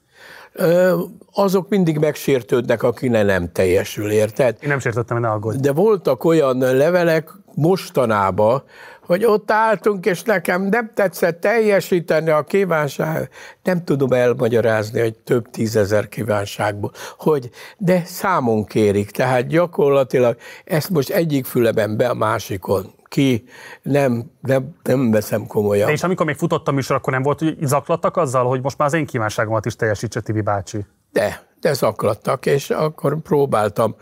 [1.32, 4.56] Azok mindig megsértődnek, akinek nem teljesül, érted?
[4.60, 5.58] Én nem sértettem, ne aggódj.
[5.58, 8.62] De voltak olyan levelek mostanában,
[9.06, 13.28] hogy ott álltunk, és nekem nem tetszett teljesíteni a kívánság.
[13.62, 21.10] Nem tudom elmagyarázni, hogy több tízezer kívánságból, hogy de számon kérik, tehát gyakorlatilag ezt most
[21.10, 23.44] egyik füleben be a másikon ki,
[23.82, 25.86] nem, nem, nem veszem komolyan.
[25.86, 28.78] De és amikor még futott a műsor, akkor nem volt, hogy zaklattak azzal, hogy most
[28.78, 30.86] már az én kívánságomat is teljesítse Tibi bácsi?
[31.12, 33.96] De, de zaklattak, és akkor próbáltam.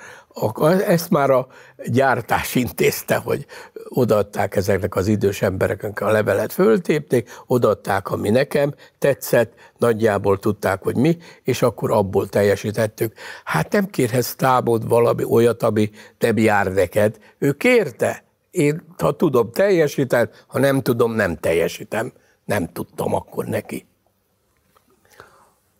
[0.86, 1.46] Ezt már a
[1.86, 3.46] gyártás intézte, hogy
[3.88, 10.96] odaadták ezeknek az idős embereknek a levelet, föltépték, odaadták, ami nekem tetszett, nagyjából tudták, hogy
[10.96, 13.12] mi, és akkor abból teljesítettük.
[13.44, 17.16] Hát nem kérhetsz tábod valami olyat, ami nem jár neked.
[17.38, 22.12] Ő kérte, én, ha tudom, teljesítem, ha nem tudom, nem teljesítem.
[22.44, 23.86] Nem tudtam akkor neki.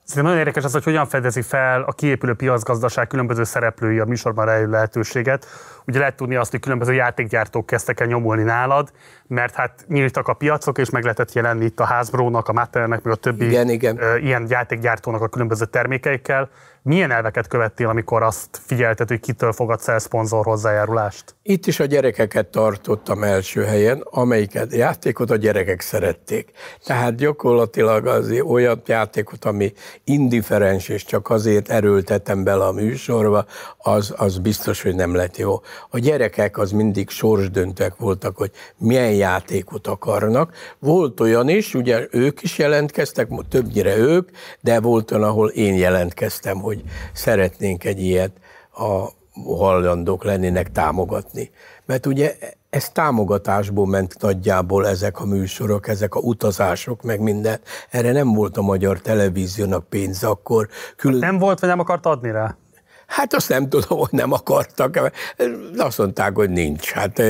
[0.04, 4.44] Szerintem nagyon érdekes az, hogy hogyan fedezi fel a kiépülő piacgazdaság különböző szereplői a műsorban
[4.44, 5.46] rejlő lehetőséget.
[5.86, 8.92] Ugye lehet tudni azt, hogy különböző játékgyártók kezdtek el nyomulni nálad,
[9.26, 13.12] mert hát nyíltak a piacok, és meg lehetett jelenni itt a Hasbro-nak, a Mattelnek, meg
[13.12, 13.98] a többi igen, igen.
[14.20, 16.48] ilyen játékgyártónak a különböző termékeikkel.
[16.82, 21.34] Milyen elveket követtél, amikor azt figyelted, hogy kitől fogadsz el szponzor hozzájárulást?
[21.42, 26.50] Itt is a gyerekeket tartottam első helyen, amelyiket játékot a gyerekek szerették.
[26.84, 29.72] Tehát gyakorlatilag az olyan játékot, ami
[30.04, 33.44] indiferens, és csak azért erőltetem bele a műsorba,
[33.78, 35.60] az, az biztos, hogy nem lett jó.
[35.90, 40.54] A gyerekek az mindig sorsdöntek voltak, hogy milyen játékot akarnak.
[40.78, 44.28] Volt olyan is, ugye ők is jelentkeztek, többnyire ők,
[44.60, 46.82] de volt olyan, ahol én jelentkeztem, hogy
[47.12, 48.32] szeretnénk egy ilyet
[48.72, 49.08] a
[49.56, 51.50] hajlandók lennének támogatni.
[51.86, 52.36] Mert ugye
[52.70, 57.60] ez támogatásból ment nagyjából ezek a műsorok, ezek a utazások, meg minden.
[57.90, 60.68] Erre nem volt a magyar televíziónak pénz akkor.
[60.96, 61.18] Külön...
[61.18, 62.56] Nem volt, vagy nem akart adni rá?
[63.08, 65.12] Hát azt nem tudom, hogy nem akartak.
[65.76, 66.90] Azt mondták, hogy nincs.
[66.90, 67.22] Hát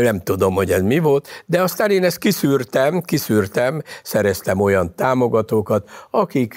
[0.00, 1.28] nem tudom, hogy ez mi volt.
[1.46, 6.56] De aztán én ezt kiszűrtem, kiszűrtem, szereztem olyan támogatókat, akik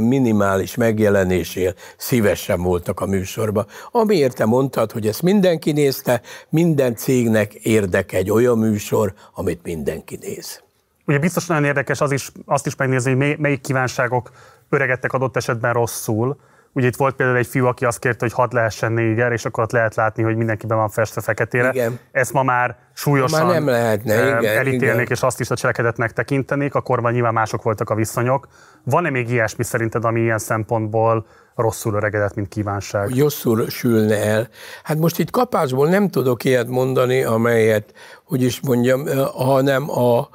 [0.00, 3.66] minimális megjelenésért szívesen voltak a műsorba.
[3.90, 10.18] Amiért te mondtad, hogy ezt mindenki nézte, minden cégnek érdeke egy olyan műsor, amit mindenki
[10.20, 10.62] néz.
[11.06, 14.30] Ugye biztos nagyon érdekes az is, azt is megnézni, hogy melyik kívánságok
[14.68, 16.36] öregedtek adott esetben rosszul,
[16.76, 19.62] Ugye itt volt például egy fiú, aki azt kérte, hogy hadd lehessen néger, és akkor
[19.62, 21.70] ott lehet látni, hogy mindenkiben van festve feketére.
[21.72, 21.98] Igen.
[22.12, 25.06] Ezt ma már súlyosan Ma már nem lehetne, eh, igen, elítélnék, igen.
[25.10, 28.48] és azt is a cselekedetnek tekintenék, akkor nyilván mások voltak a viszonyok.
[28.84, 33.18] Van-e még ilyesmi szerinted, ami ilyen szempontból rosszul öregedett, mint kívánság?
[33.18, 34.48] rosszul sülne el.
[34.82, 37.92] Hát most itt kapásból nem tudok ilyet mondani, amelyet,
[38.24, 40.28] hogy is mondjam, hanem a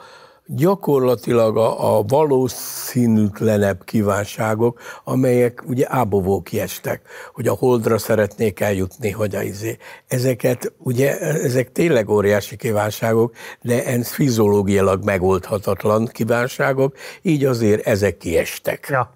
[0.46, 7.02] gyakorlatilag a, a valószínűtlenebb kívánságok, amelyek ugye ábovó kiestek,
[7.34, 9.78] hogy a holdra szeretnék eljutni, hogy a izé.
[10.08, 18.88] Ezeket, ugye, ezek tényleg óriási kívánságok, de ez fiziológiailag megoldhatatlan kívánságok, így azért ezek kiestek.
[18.90, 19.14] Ja.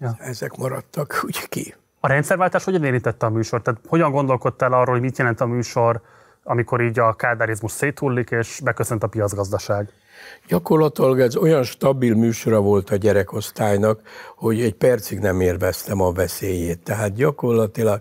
[0.00, 0.16] Ja.
[0.18, 1.74] Ezek maradtak úgy ki.
[2.00, 3.62] A rendszerváltás hogyan érintette a műsort?
[3.62, 6.00] Tehát hogyan gondolkodtál arról, hogy mit jelent a műsor,
[6.42, 9.92] amikor így a kádárizmus széthullik, és beköszönt a piacgazdaság?
[10.48, 14.00] Gyakorlatilag ez olyan stabil műsora volt a gyerekosztálynak,
[14.36, 16.78] hogy egy percig nem érveztem a veszélyét.
[16.78, 18.00] Tehát gyakorlatilag,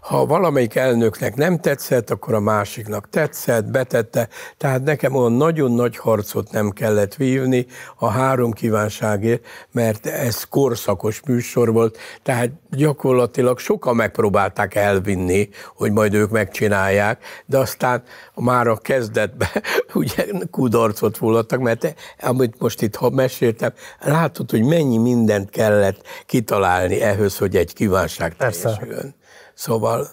[0.00, 4.28] ha valamelyik elnöknek nem tetszett, akkor a másiknak tetszett, betette.
[4.56, 7.66] Tehát nekem olyan nagyon nagy harcot nem kellett vívni
[7.98, 11.98] a három kívánságért, mert ez korszakos műsor volt.
[12.22, 18.02] Tehát gyakorlatilag sokan megpróbálták elvinni, hogy majd ők megcsinálják, de aztán
[18.34, 19.48] már a kezdetben
[19.94, 27.00] ugye kudarcot voltak, mert amit most itt ha meséltem, látod, hogy mennyi mindent kellett kitalálni
[27.00, 29.14] ehhez, hogy egy kívánság teljesüljön.
[29.54, 30.08] Szóval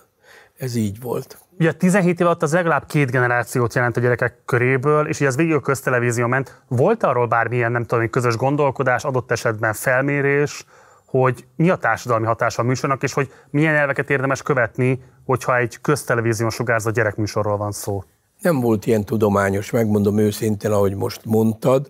[0.58, 1.38] ez így volt.
[1.60, 5.36] Ugye 17 év alatt az legalább két generációt jelent a gyerekek köréből, és így az
[5.36, 6.62] végig a köztelevízió ment.
[6.68, 10.66] Volt arról bármilyen, nem tudom, közös gondolkodás, adott esetben felmérés,
[11.08, 15.82] hogy mi a társadalmi hatása a műsornak, és hogy milyen elveket érdemes követni, hogyha egy
[15.82, 18.04] köztelevízión sugárzott gyerekműsorról van szó?
[18.42, 21.88] Nem volt ilyen tudományos, megmondom őszintén, ahogy most mondtad.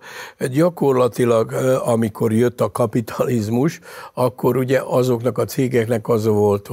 [0.52, 1.52] Gyakorlatilag,
[1.86, 3.80] amikor jött a kapitalizmus,
[4.14, 6.70] akkor ugye azoknak a cégeknek az volt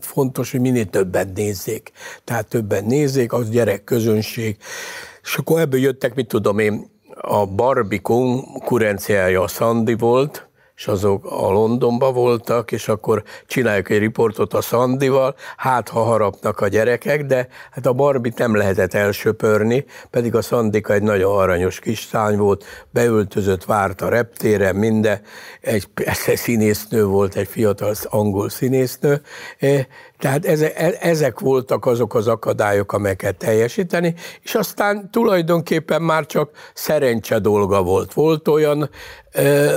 [0.00, 1.92] fontos, hogy minél többet nézzék.
[2.24, 4.56] Tehát többen nézzék, az gyerek közönség.
[5.22, 11.24] És akkor ebből jöttek, mit tudom én, a Barbie konkurenciája a Sandy volt, és azok
[11.24, 17.24] a Londonban voltak, és akkor csináljuk egy riportot a Szandival, hát ha harapnak a gyerekek,
[17.24, 22.64] de hát a Barbit nem lehetett elsöpörni, pedig a Szandika egy nagyon aranyos kislány volt,
[22.90, 25.20] beöltözött, várt a reptéren, minden,
[25.60, 29.20] egy persze színésznő volt, egy fiatal angol színésznő,
[30.18, 37.38] tehát ezek, ezek voltak azok az akadályok, amelyeket teljesíteni, és aztán tulajdonképpen már csak szerencse
[37.38, 38.12] dolga volt.
[38.12, 38.90] Volt olyan,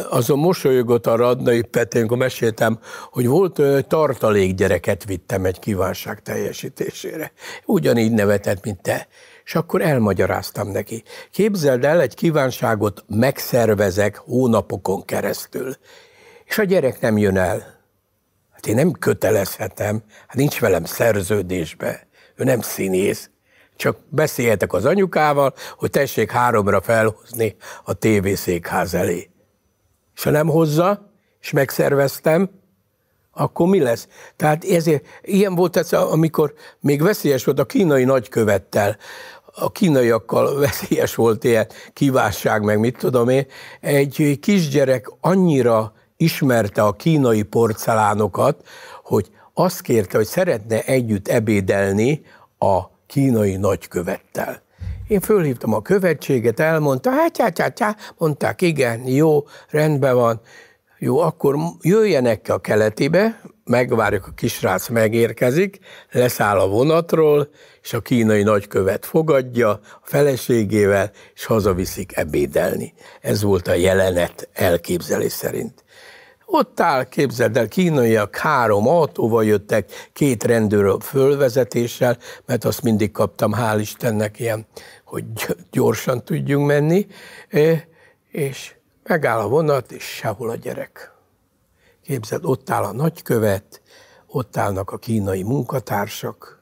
[0.09, 2.79] azon mosolyogott a Radnai Petén, amikor meséltem,
[3.11, 7.31] hogy volt hogy tartalékgyereket vittem egy kívánság teljesítésére.
[7.65, 9.07] Ugyanígy nevetett, mint te.
[9.45, 11.03] És akkor elmagyaráztam neki.
[11.31, 15.75] Képzeld el, egy kívánságot megszervezek hónapokon keresztül,
[16.45, 17.76] és a gyerek nem jön el.
[18.57, 22.07] Hát én nem kötelezhetem, hát nincs velem szerződésbe.
[22.35, 23.29] Ő nem színész.
[23.75, 29.29] Csak beszélhetek az anyukával, hogy tessék háromra felhozni a tévészékház elé.
[30.15, 31.11] És ha nem hozza,
[31.41, 32.49] és megszerveztem,
[33.33, 34.07] akkor mi lesz?
[34.35, 38.97] Tehát ezért, ilyen volt ez, amikor még veszélyes volt a kínai nagykövettel,
[39.55, 43.45] a kínaiakkal veszélyes volt ilyen kívánság, meg mit tudom én,
[43.81, 48.67] egy kisgyerek annyira ismerte a kínai porcelánokat,
[49.03, 52.21] hogy azt kérte, hogy szeretne együtt ebédelni
[52.57, 54.61] a kínai nagykövettel.
[55.07, 60.41] Én fölhívtam a követséget, elmondta, hát, hát, hát, hát, mondták, igen, jó, rendben van,
[60.99, 65.79] jó, akkor jöjjenek a keletibe, megvárjuk, a kisrác megérkezik,
[66.11, 67.49] leszáll a vonatról,
[67.81, 72.93] és a kínai nagykövet fogadja a feleségével, és hazaviszik ebédelni.
[73.21, 75.83] Ez volt a jelenet elképzelés szerint.
[76.49, 83.53] Ott áll, képzeld el, kínaiak három autóval jöttek, két rendőről fölvezetéssel, mert azt mindig kaptam,
[83.55, 84.65] hál' Istennek ilyen,
[85.05, 85.25] hogy
[85.71, 87.07] gyorsan tudjunk menni,
[88.31, 91.11] és megáll a vonat, és sehol a gyerek.
[92.03, 93.81] Képzeld, ott áll a nagykövet,
[94.27, 96.59] ott állnak a kínai munkatársak.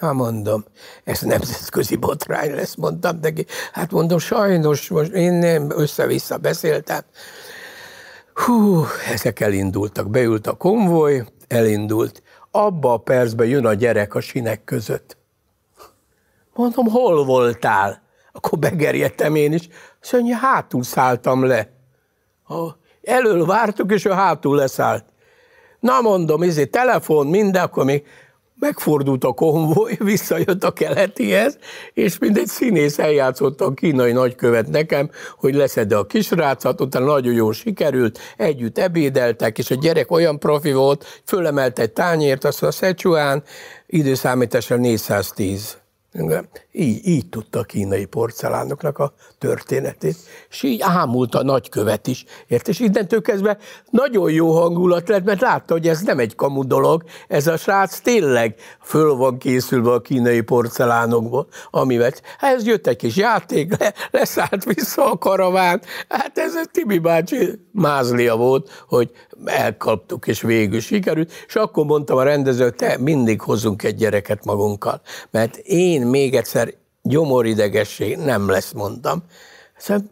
[0.00, 0.64] Na mondom,
[1.04, 3.46] ez nemzetközi botrány lesz, mondtam neki.
[3.72, 7.02] Hát mondom, sajnos, most én nem össze-vissza beszéltem,
[8.34, 12.22] Hú, ezek elindultak, beült a konvoj, elindult.
[12.50, 15.16] Abba a percben jön a gyerek a sinek között.
[16.54, 18.02] Mondom, hol voltál?
[18.32, 19.68] Akkor begerjedtem én is.
[20.00, 21.70] Azt mondja, hátul szálltam le.
[23.02, 25.04] Elől vártuk, és ő hátul leszállt.
[25.80, 28.06] Na mondom, izé, telefon, minden, akkor még
[28.62, 31.58] megfordult a konvoj, visszajött a keletihez,
[31.94, 37.34] és mint egy színész eljátszotta a kínai nagykövet nekem, hogy leszed a kisrácot, utána nagyon
[37.34, 42.70] jól sikerült, együtt ebédeltek, és a gyerek olyan profi volt, fölemelt egy tányért, azt a
[42.70, 43.42] Szechuan,
[43.86, 45.81] időszámítással 410
[46.72, 50.16] így, így tudta a kínai porcelánoknak a történetét,
[50.50, 52.68] és így ámult a nagykövet is, ért?
[52.68, 53.58] És innentől kezdve
[53.90, 58.00] nagyon jó hangulat lett, mert látta, hogy ez nem egy kamu dolog, ez a srác
[58.00, 63.94] tényleg föl van készülve a kínai porcelánokból, amivel, hát ez jött egy kis játék, le,
[64.10, 69.10] leszállt vissza a karaván, hát ez a Tibi bácsi mázlia volt, hogy
[69.44, 75.00] elkaptuk, és végül sikerült, és akkor mondtam a rendező, te mindig hozunk egy gyereket magunkkal,
[75.30, 79.22] mert én még egyszer gyomoridegesség nem lesz, mondtam.
[79.76, 80.04] Szóval...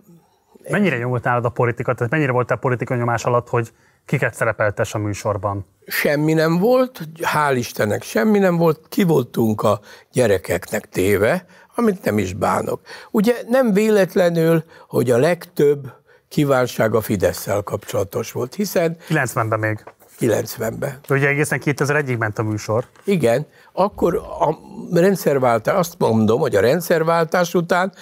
[0.69, 3.73] Mennyire nyomult nálad a politika, tehát mennyire voltál politikai nyomás alatt, hogy
[4.05, 5.67] kiket szerepeltes a műsorban?
[5.87, 9.81] Semmi nem volt, hál' Istennek semmi nem volt, ki voltunk a
[10.13, 11.45] gyerekeknek téve,
[11.75, 12.81] amit nem is bánok.
[13.11, 15.93] Ugye nem véletlenül, hogy a legtöbb
[16.29, 18.97] kívánság a fidesz kapcsolatos volt, hiszen...
[19.09, 19.85] 90-ben még.
[20.21, 20.99] 90-ben.
[21.09, 22.85] De ugye egészen 2001-ig ment a műsor.
[23.05, 24.59] Igen, akkor a
[24.93, 27.93] rendszerváltás, azt mondom, hogy a rendszerváltás után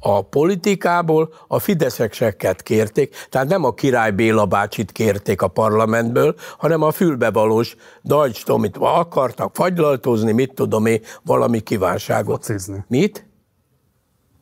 [0.00, 6.82] a politikából a fideszeseket kérték, tehát nem a király Béla bácsit kérték a parlamentből, hanem
[6.82, 12.36] a fülbevalós Dajcs Tomit akartak fagylaltozni, mit tudom én, valami kívánságot.
[12.36, 12.84] Focizni.
[12.88, 13.26] Mit?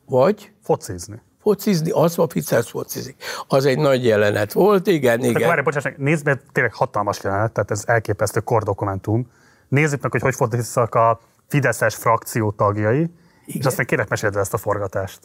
[0.05, 0.51] Vagy?
[0.63, 3.15] Focizni focizni, az a Ficesz focizik.
[3.47, 5.33] Az egy nagy jelenet volt, igen, igen.
[5.33, 9.31] Tehát, várj, bocsáss, nézd meg, tényleg hatalmas jelenet, tehát ez elképesztő kordokumentum.
[9.67, 13.11] Nézzük meg, hogy hogy fociztak a Fideszes frakció tagjai, igen.
[13.45, 15.19] és aztán kérek meséld ezt a forgatást.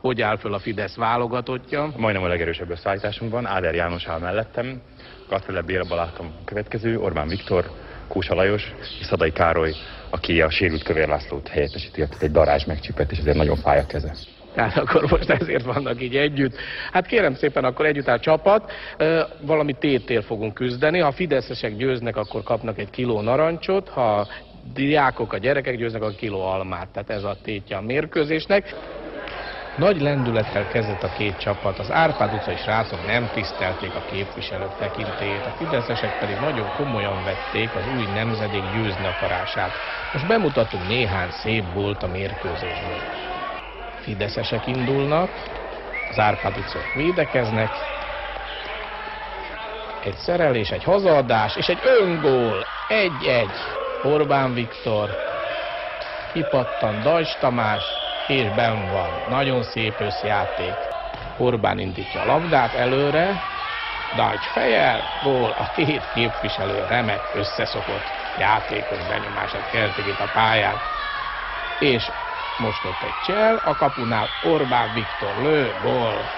[0.00, 1.92] Hogy áll föl a Fidesz válogatottja?
[1.96, 4.80] Majdnem a legerősebb összeállításunkban, Áder János áll mellettem,
[5.28, 7.70] Kastele Béla Balátom a következő, Orbán Viktor,
[8.08, 9.74] Kósa Lajos és Szadai Károly
[10.10, 13.86] aki a sérült Kövér Lászlót helyettesíti, tehát egy darázs megcsipett, és ezért nagyon fáj a
[13.86, 14.14] keze.
[14.54, 16.56] Tehát akkor most ezért vannak így együtt.
[16.92, 18.72] Hát kérem szépen, akkor együtt áll csapat,
[19.40, 20.98] valami tétél fogunk küzdeni.
[20.98, 24.26] Ha fideszesek győznek, akkor kapnak egy kiló narancsot, ha
[24.74, 26.88] diákok, a gyerekek győznek, a kiló almát.
[26.88, 28.74] Tehát ez a tétje a mérkőzésnek.
[29.80, 35.46] Nagy lendülettel kezdett a két csapat, az Árpád utcai srácok nem tisztelték a képviselők tekintélyét,
[35.46, 39.70] a fideszesek pedig nagyon komolyan vették az új nemzedék győzni akarását.
[40.12, 43.00] Most bemutatunk néhány szép volt a mérkőzésből.
[44.00, 45.30] Fideszesek indulnak,
[46.08, 47.70] az Árpád utcok védekeznek,
[50.00, 53.56] egy szerelés, egy hazaadás és egy öngól, egy-egy.
[54.02, 55.10] Orbán Viktor,
[56.32, 57.99] kipattan Dajs Tamás,
[58.30, 59.22] és ben van.
[59.26, 60.88] Nagyon szép összjáték.
[61.36, 63.42] Orbán indítja a labdát előre,
[64.12, 70.80] Dajcs fejel, gól, a két képviselő remek összeszokott játékos benyomását keltik itt a pályán.
[71.78, 72.12] És
[72.56, 76.30] most ott egy csel, a kapunál Orbán Viktor lő, gól.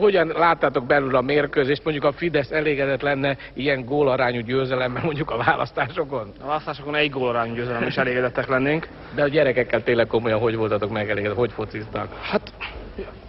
[0.00, 1.84] Hogyan láttátok belül a mérkőzést?
[1.84, 6.32] Mondjuk a Fidesz elégedett lenne ilyen gólarányú győzelemmel mondjuk a választásokon?
[6.42, 8.88] A választásokon egy gólarányú győzelem is elégedettek lennénk.
[9.14, 11.36] De a gyerekekkel tényleg komolyan hogy voltatok megelégedett?
[11.36, 12.14] Hogy fociztak?
[12.22, 12.52] Hát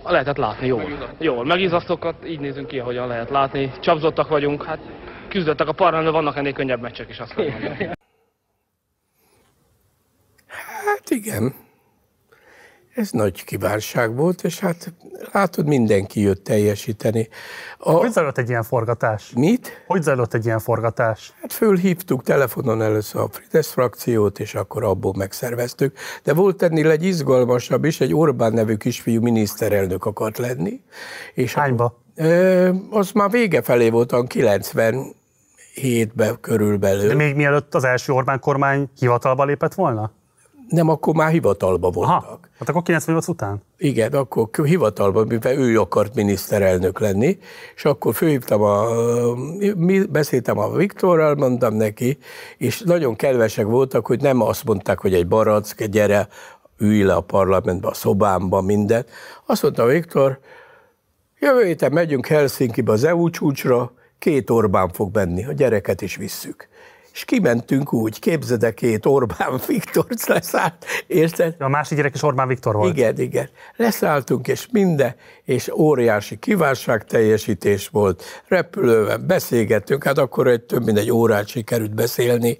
[0.03, 0.83] lehetett látni, jól.
[1.17, 3.71] Jól, megizasztokat, így nézünk ki, ahogyan lehet látni.
[3.79, 4.79] Csapzottak vagyunk, hát
[5.27, 7.61] küzdöttek a parlamentben, vannak ennél könnyebb meccsek is, azt mondom.
[10.85, 11.53] Hát igen,
[12.95, 14.93] ez nagy kívánság volt, és hát
[15.31, 17.27] látod, mindenki jött teljesíteni.
[17.77, 17.91] A...
[17.91, 19.31] Hogy zajlott egy ilyen forgatás?
[19.35, 19.83] Mit?
[19.87, 21.33] Hogy zajlott egy ilyen forgatás?
[21.41, 25.97] Hát fölhívtuk telefonon először a Fidesz frakciót, és akkor abból megszerveztük.
[26.23, 30.81] De volt ennél egy izgalmasabb is, egy Orbán nevű kisfiú miniszterelnök akart lenni.
[31.33, 31.99] És Hányba?
[32.15, 35.15] Ö, az már vége felé voltam, 90
[35.73, 37.07] hétbe körülbelül.
[37.07, 40.11] De még mielőtt az első Orbán kormány hivatalba lépett volna?
[40.71, 42.23] Nem, akkor már hivatalba voltak.
[42.23, 43.63] Aha, hát akkor 98 után?
[43.77, 47.37] Igen, akkor hivatalban, mivel ő akart miniszterelnök lenni,
[47.75, 48.85] és akkor főhívtam a,
[50.09, 52.17] beszéltem a Viktorral, mondtam neki,
[52.57, 56.27] és nagyon kedvesek voltak, hogy nem azt mondták, hogy egy barack, gyere,
[56.77, 59.05] ülj le a parlamentbe, a szobámba, minden.
[59.45, 60.39] Azt mondta Viktor,
[61.39, 66.69] jövő héten megyünk Helsinki-be az EU csúcsra, két Orbán fog menni, a gyereket is visszük
[67.13, 71.55] és kimentünk úgy, képzede két Orbán Viktor leszállt, érted?
[71.59, 72.97] A másik gyerek is Orbán Viktor volt.
[72.97, 73.49] Igen, igen.
[73.75, 78.23] Leszálltunk, és minden, és óriási kívánság teljesítés volt.
[78.47, 82.59] Repülőben beszélgettünk, hát akkor egy több mint egy órát sikerült beszélni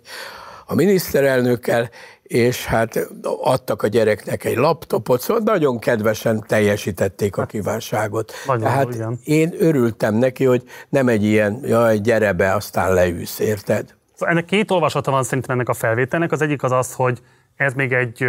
[0.65, 1.89] a miniszterelnökkel,
[2.23, 3.07] és hát
[3.41, 8.33] adtak a gyereknek egy laptopot, szóval nagyon kedvesen teljesítették a kívánságot.
[8.45, 9.19] Nagyon Tehát igen.
[9.23, 13.95] én örültem neki, hogy nem egy ilyen, jaj, gyere be, aztán leülsz, érted?
[14.22, 16.32] Szóval ennek két olvasata van szerintem ennek a felvételnek.
[16.32, 17.22] Az egyik az az, hogy
[17.56, 18.25] ez még egy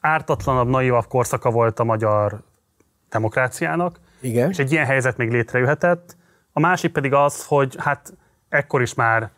[0.00, 2.40] ártatlanabb, naivabb korszaka volt a magyar
[3.10, 4.50] demokráciának, Igen.
[4.50, 6.16] és egy ilyen helyzet még létrejöhetett.
[6.52, 8.14] A másik pedig az, hogy hát
[8.48, 9.30] ekkor is már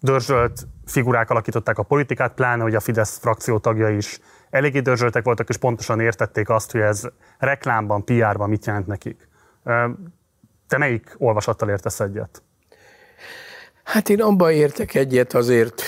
[0.00, 4.18] dörzsölt figurák alakították a politikát, pláne hogy a Fidesz frakció tagja is
[4.50, 7.08] eléggé dörzsöltek voltak, és pontosan értették azt, hogy ez
[7.38, 9.28] reklámban, PR-ban mit jelent nekik.
[10.68, 12.42] Te melyik olvasattal értesz egyet?
[13.92, 15.82] Hát én abban értek egyet azért,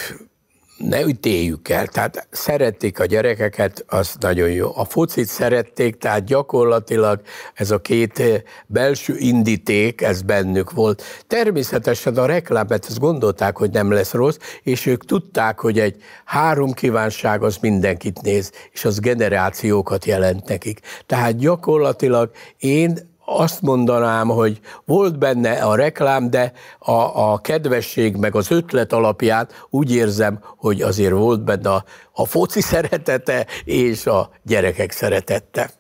[0.77, 1.87] ne ütéljük el.
[1.87, 4.71] Tehát szerették a gyerekeket, az nagyon jó.
[4.77, 7.21] A focit szerették, tehát gyakorlatilag
[7.55, 8.23] ez a két
[8.67, 11.03] belső indíték, ez bennük volt.
[11.27, 16.73] Természetesen a reklámet ezt gondolták, hogy nem lesz rossz, és ők tudták, hogy egy három
[16.73, 20.81] kívánság az mindenkit néz, és az generációkat jelent nekik.
[21.07, 28.35] Tehát gyakorlatilag én azt mondanám, hogy volt benne a reklám, de a, a kedvesség meg
[28.35, 34.31] az ötlet alapján úgy érzem, hogy azért volt benne a, a foci szeretete és a
[34.43, 35.71] gyerekek szeretete.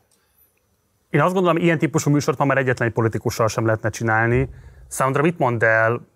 [1.11, 4.49] Én azt gondolom, ilyen típusú műsort ma már egyetlen egy politikussal sem lehetne csinálni.
[4.89, 6.07] Számomra mit mond el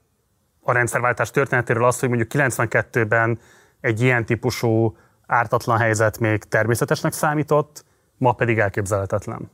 [0.62, 3.38] a rendszerváltás történetéről azt, hogy mondjuk 92-ben
[3.80, 7.84] egy ilyen típusú ártatlan helyzet még természetesnek számított,
[8.16, 9.50] ma pedig elképzelhetetlen?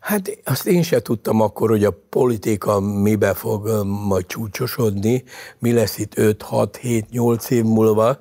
[0.00, 5.24] Hát azt én se tudtam akkor, hogy a politika mibe fog majd csúcsosodni,
[5.58, 8.18] mi lesz itt 5, 6, 7, 8 év múlva.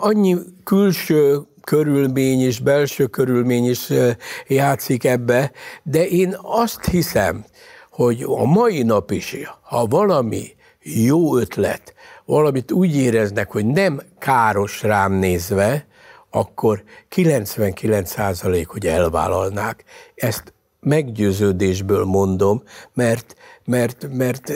[0.00, 3.88] Annyi külső körülmény és belső körülmény is
[4.46, 7.44] játszik ebbe, de én azt hiszem,
[7.90, 14.82] hogy a mai nap is, ha valami jó ötlet, valamit úgy éreznek, hogy nem káros
[14.82, 15.86] rám nézve,
[16.30, 16.82] akkor
[17.16, 19.84] 99% hogy elvállalnák.
[20.14, 22.62] Ezt meggyőződésből mondom,
[22.94, 23.34] mert,
[23.64, 24.52] mert, mert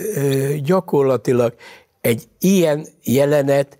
[0.62, 1.55] gyakorlatilag
[2.01, 3.78] egy ilyen jelenet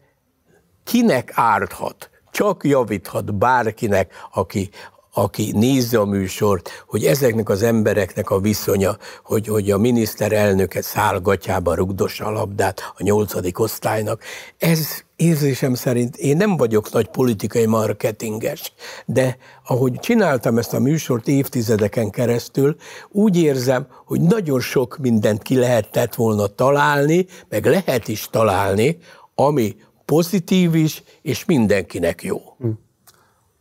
[0.84, 2.10] kinek árthat?
[2.31, 4.70] Csak javíthat bárkinek, aki,
[5.12, 11.74] aki nézze a műsort, hogy ezeknek az embereknek a viszonya, hogy, hogy a miniszterelnöket szálgatjába
[11.74, 14.23] rugdossa a labdát a nyolcadik osztálynak.
[14.58, 18.72] Ez érzésem szerint, én nem vagyok nagy politikai marketinges,
[19.06, 19.36] de
[19.66, 22.76] ahogy csináltam ezt a műsort évtizedeken keresztül,
[23.08, 28.98] úgy érzem, hogy nagyon sok mindent ki lehetett volna találni, meg lehet is találni,
[29.34, 32.38] ami pozitív is, és mindenkinek jó.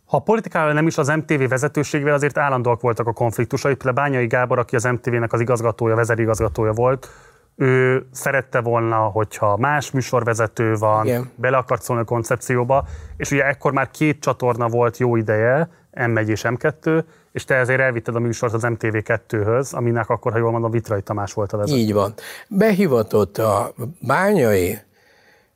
[0.06, 3.76] Ha a politikával nem is az MTV vezetőségével, azért állandóak voltak a konfliktusai.
[3.76, 7.08] Például Bányai Gábor, aki az MTV-nek az igazgatója, vezérigazgatója volt,
[7.56, 11.32] ő szerette volna, hogyha más műsorvezető van, Igen.
[11.36, 16.28] bele akart szólni a koncepcióba, és ugye ekkor már két csatorna volt jó ideje, M1
[16.28, 20.72] és M2, és te ezért elvitted a műsort az MTV2-höz, aminek akkor, ha jól mondom,
[20.72, 21.80] Vitrai Tamás volt a vezető.
[21.80, 22.14] Így van.
[22.48, 24.78] Behivatott a bányai,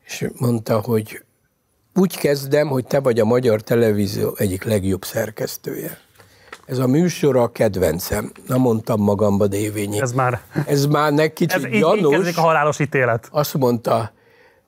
[0.05, 1.23] és mondta, hogy
[1.93, 5.97] úgy kezdem, hogy te vagy a Magyar Televízió egyik legjobb szerkesztője.
[6.67, 8.31] Ez a műsor a kedvencem.
[8.47, 10.01] Na mondtam magamba dévényi.
[10.01, 12.11] Ez már, Ez már neki kicsit ez így, így gyanús.
[12.11, 13.27] kezdődik a halálos ítélet.
[13.31, 14.11] Azt mondta,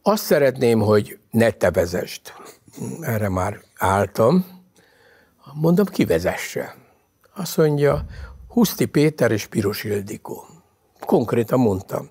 [0.01, 2.33] azt szeretném, hogy ne te vezest.
[3.01, 4.45] Erre már álltam.
[5.53, 6.75] Mondom, ki vezesse?
[7.35, 8.05] Azt mondja,
[8.47, 10.45] Huszti Péter és Piros Ildikó.
[10.99, 12.09] Konkrétan mondtam.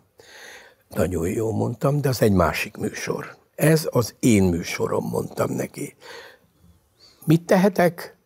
[0.88, 3.36] Nagyon jó mondtam, de az egy másik műsor.
[3.54, 5.96] Ez az én műsorom, mondtam neki.
[7.24, 8.16] Mit tehetek?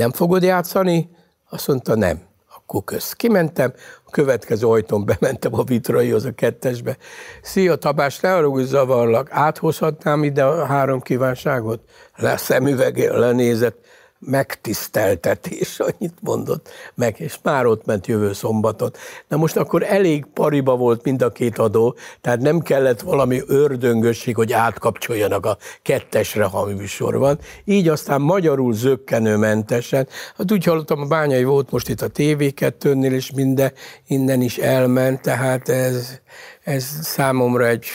[0.00, 1.10] Nem fogod játszani?
[1.50, 2.20] Azt mondta, nem.
[2.56, 3.12] Akkor kösz.
[3.12, 3.72] Kimentem,
[4.06, 6.96] a következő ajtón bementem a vitraihoz a kettesbe.
[7.42, 9.28] Szia Tabás, ne arra, hogy zavarlak.
[9.30, 11.80] Áthozhatnám ide a három kívánságot?
[12.16, 13.78] Le szemüvegél, lenézett,
[14.20, 18.90] megtiszteltetés, annyit mondott meg, és már ott ment jövő szombaton.
[19.28, 24.34] Na most akkor elég pariba volt mind a két adó, tehát nem kellett valami ördöngösség,
[24.34, 27.38] hogy átkapcsoljanak a kettesre, ha van.
[27.64, 30.08] Így aztán magyarul zöggenőmentesen.
[30.36, 33.72] Hát úgy hallottam, a bányai volt most itt a TV2-nél, és minden
[34.06, 36.18] innen is elment, tehát ez,
[36.62, 37.86] ez számomra egy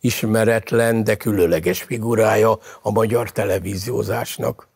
[0.00, 4.72] ismeretlen, de különleges figurája a magyar televíziózásnak.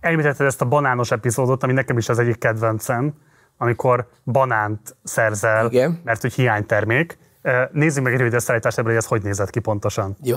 [0.00, 3.14] Említetted ezt a banános epizódot, ami nekem is az egyik kedvencem,
[3.56, 6.00] amikor banánt szerzel, Igen.
[6.04, 7.18] mert hogy hiánytermék.
[7.72, 10.16] Nézzük meg egy rövid összeállítást ebből, hogy ez hogy nézett ki pontosan.
[10.22, 10.36] Jó.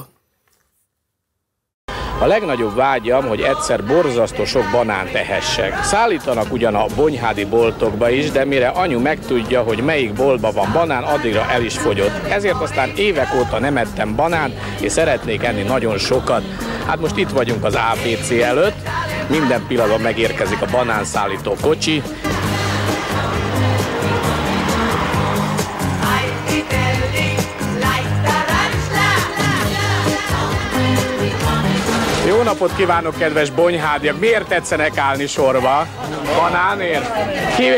[2.21, 5.83] A legnagyobb vágyam, hogy egyszer borzasztó sok banánt ehessek.
[5.83, 11.03] Szállítanak ugyan a bonyhádi boltokba is, de mire anyu megtudja, hogy melyik boltban van banán,
[11.03, 12.27] addigra el is fogyott.
[12.29, 16.43] Ezért aztán évek óta nem ettem banánt, és szeretnék enni nagyon sokat.
[16.85, 18.89] Hát most itt vagyunk az ABC előtt,
[19.27, 22.01] minden pillanatban megérkezik a banánszállító kocsi,
[32.49, 34.19] napot kívánok, kedves bonyhádiak!
[34.19, 35.87] Miért tetszenek állni sorba?
[36.35, 37.11] Banánért?
[37.55, 37.69] Ki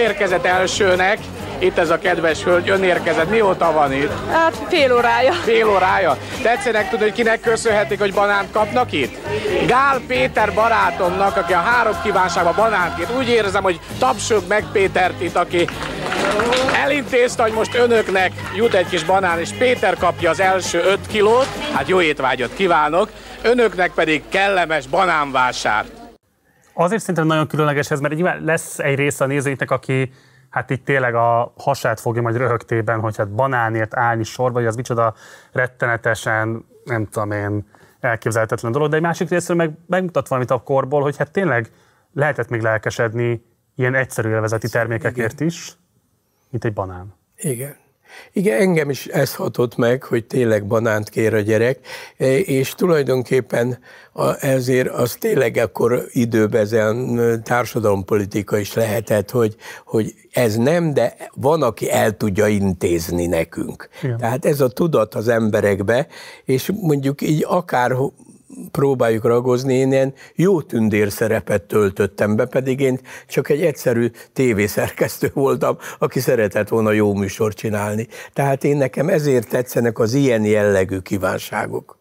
[0.45, 1.19] elsőnek?
[1.61, 3.29] Itt ez a kedves hölgy, ön érkezett.
[3.29, 4.11] Mióta van itt?
[4.31, 5.31] Hát fél órája.
[5.31, 6.17] Fél órája?
[6.41, 9.17] Tetszenek tudni, hogy kinek köszönhetik, hogy banánt kapnak itt?
[9.67, 13.07] Gál Péter barátomnak, aki a három kívánságban banánt két.
[13.17, 15.67] Úgy érzem, hogy tapsuk meg Pétert itt, aki
[16.83, 21.47] elintézte, hogy most önöknek jut egy kis banán, és Péter kapja az első 5 kilót.
[21.73, 23.09] Hát jó étvágyat kívánok!
[23.41, 25.85] Önöknek pedig kellemes banánvásár.
[26.73, 30.11] Azért szerintem nagyon különleges ez, mert nyilván lesz egy része a nézőinknek, aki
[30.51, 34.75] hát itt tényleg a hasát fogja majd röhögtében, hogy hát banánért állni sorba, hogy az
[34.75, 35.13] micsoda
[35.51, 37.67] rettenetesen, nem tudom én,
[37.99, 41.71] elképzelhetetlen dolog, de egy másik részről meg megmutat valamit a korból, hogy hát tényleg
[42.13, 45.73] lehetett még lelkesedni ilyen egyszerű élvezeti termékekért is,
[46.49, 47.13] mint egy banán.
[47.35, 47.75] Igen.
[48.33, 51.79] Igen, engem is ez hatott meg, hogy tényleg banánt kér a gyerek,
[52.17, 53.79] e, és tulajdonképpen
[54.39, 61.61] ezért az tényleg akkor időben ezen társadalompolitika is lehetett, hogy, hogy ez nem, de van,
[61.61, 63.89] aki el tudja intézni nekünk.
[64.03, 64.17] Igen.
[64.17, 66.07] Tehát ez a tudat az emberekbe,
[66.45, 67.91] és mondjuk így akár
[68.71, 75.31] próbáljuk ragozni, én ilyen jó tündér szerepet töltöttem be, pedig én csak egy egyszerű tévészerkesztő
[75.33, 78.07] voltam, aki szeretett volna jó műsort csinálni.
[78.33, 81.99] Tehát én nekem ezért tetszenek az ilyen jellegű kívánságok.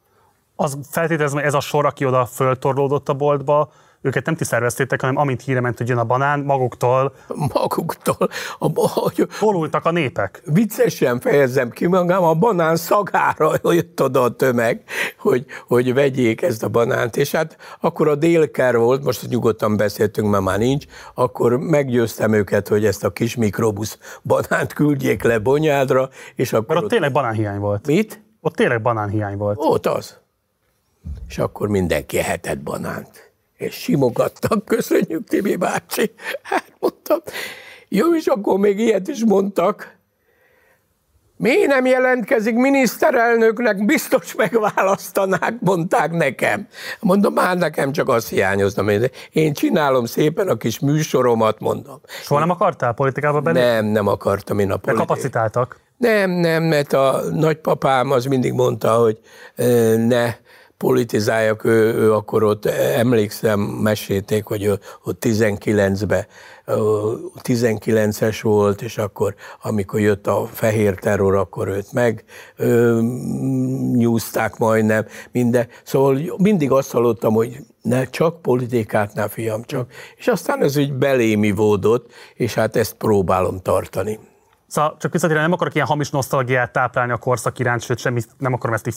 [0.56, 3.72] Az feltételezem, ez a sor, aki oda föltorlódott a boltba,
[4.02, 7.14] őket nem ti szerveztétek, hanem amint híre ment, hogy jön a banán, maguktól.
[7.52, 8.28] Maguktól.
[8.58, 10.42] A, hogy Bolultak a népek.
[10.44, 14.82] Viccesen fejezem ki magam, a banán szagára jött oda a tömeg,
[15.18, 17.16] hogy, hogy vegyék ezt a banánt.
[17.16, 22.68] És hát akkor a délker volt, most nyugodtan beszéltünk, mert már nincs, akkor meggyőztem őket,
[22.68, 26.66] hogy ezt a kis mikrobusz banánt küldjék le Bonyádra, és akkor...
[26.66, 27.86] Mert ott, ott tényleg banánhiány volt.
[27.86, 28.22] Mit?
[28.40, 29.56] Ott tényleg banánhiány volt.
[29.60, 30.18] Ott az.
[31.28, 33.29] És akkor mindenki ehetett banánt
[33.60, 36.12] és simogattak, köszönjük Tibi bácsi.
[36.42, 37.18] Hát mondtam,
[37.88, 39.98] jó, és akkor még ilyet is mondtak,
[41.36, 46.66] mi nem jelentkezik miniszterelnöknek, biztos megválasztanák, mondták nekem.
[47.00, 48.92] Mondom, már nekem csak azt hiányozna,
[49.32, 52.00] én csinálom szépen a kis műsoromat, mondom.
[52.22, 53.68] Soha nem akartál politikába belépni?
[53.68, 55.06] Nem, nem akartam én a politikát.
[55.06, 55.80] kapacitáltak?
[55.96, 59.18] Nem, nem, mert a nagypapám az mindig mondta, hogy
[60.06, 60.34] ne,
[60.80, 66.26] politizáljak, ő, ő akkor ott emlékszem, mesélték, hogy ő, ott 19-ben
[67.42, 72.24] 19-es volt, és akkor, amikor jött a fehér terror, akkor őt meg
[72.56, 73.00] ö,
[73.92, 75.68] nyúzták majdnem, minden.
[75.84, 79.92] Szóval mindig azt hallottam, hogy ne csak politikát, ne fiam, csak.
[80.16, 84.18] És aztán ez úgy belémi vódott, és hát ezt próbálom tartani.
[84.70, 88.52] Szóval csak visszatérve, nem akarok ilyen hamis nosztalgiát táplálni a korszak iránt, sőt, semmi, nem
[88.52, 88.94] akarom ezt így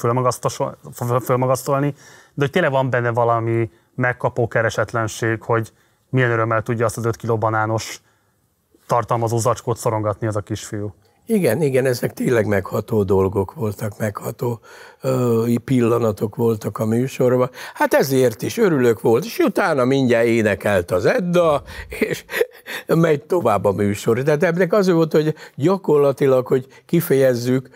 [1.24, 1.92] fölmagasztolni,
[2.34, 5.72] de hogy tényleg van benne valami megkapó keresetlenség, hogy
[6.10, 8.02] milyen örömmel tudja azt az 5 kiló banános
[8.88, 10.94] tartalmazó zacskót szorongatni az a kisfiú.
[11.26, 14.60] Igen, igen, ezek tényleg megható dolgok voltak, megható
[15.02, 17.50] ö, pillanatok voltak a műsorban.
[17.74, 21.64] Hát ezért is örülök volt, és utána mindjárt énekelt az Edda,
[22.00, 22.26] és
[22.88, 24.22] megy tovább a műsor.
[24.22, 27.70] De ennek az volt, hogy gyakorlatilag, hogy kifejezzük,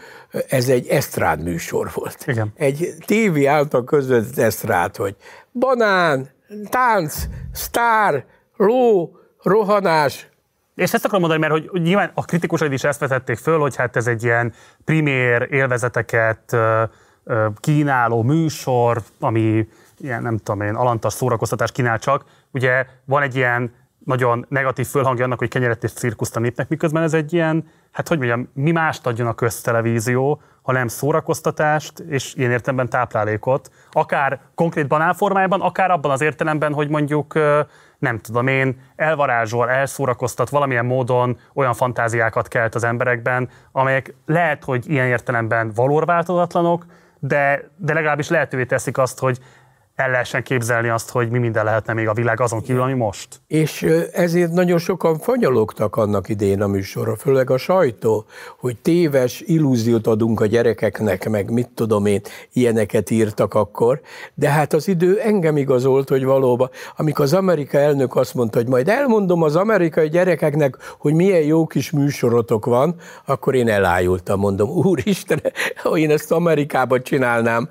[0.48, 2.24] ez egy esztrád műsor volt.
[2.26, 2.53] Igen.
[2.56, 5.16] Egy tévé által közvetett esztrád, hogy
[5.53, 6.30] banán,
[6.69, 8.26] tánc, sztár,
[8.58, 9.11] ló,
[9.42, 10.30] rohanás,
[10.77, 13.95] és ezt akarom mondani, mert hogy nyilván a kritikusai is ezt vetették föl, hogy hát
[13.95, 14.53] ez egy ilyen
[14.85, 16.57] primér élvezeteket
[17.59, 22.23] kínáló műsor, ami ilyen, nem tudom én, alantas szórakoztatás kínál csak.
[22.51, 23.73] Ugye van egy ilyen
[24.06, 28.07] nagyon negatív fölhangja annak, hogy kenyeret és cirkuszt a népnek, miközben ez egy ilyen, hát
[28.07, 34.39] hogy mondjam, mi mást adjon a köztelevízió, ha nem szórakoztatást és ilyen értelemben táplálékot, akár
[34.56, 37.33] konkrét banálformájában, akár abban az értelemben, hogy mondjuk
[38.00, 44.90] nem tudom én, elvarázsol, elszórakoztat valamilyen módon olyan fantáziákat kelt az emberekben, amelyek lehet, hogy
[44.90, 46.85] ilyen értelemben valórváltozatlanok,
[47.19, 49.40] de, de legalábbis lehetővé teszik azt, hogy
[49.98, 53.27] el lehessen képzelni azt, hogy mi minden lehetne még a világ azon kívül, ami most.
[53.48, 53.82] És
[54.14, 58.26] ezért nagyon sokan fanyalogtak annak idén a műsorra, főleg a sajtó,
[58.59, 62.22] hogy téves illúziót adunk a gyerekeknek, meg mit tudom én,
[62.53, 64.01] ilyeneket írtak akkor,
[64.34, 68.67] de hát az idő engem igazolt, hogy valóban, amikor az amerikai elnök azt mondta, hogy
[68.67, 72.95] majd elmondom az amerikai gyerekeknek, hogy milyen jó kis műsorotok van,
[73.26, 75.42] akkor én elájultam, mondom, úristen,
[75.76, 77.69] ha én ezt Amerikában csinálnám,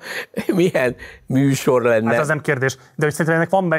[0.55, 2.15] milyen műsor lenne.
[2.16, 3.73] Hát az nem kérdés, de hogy szerintem ennek, van,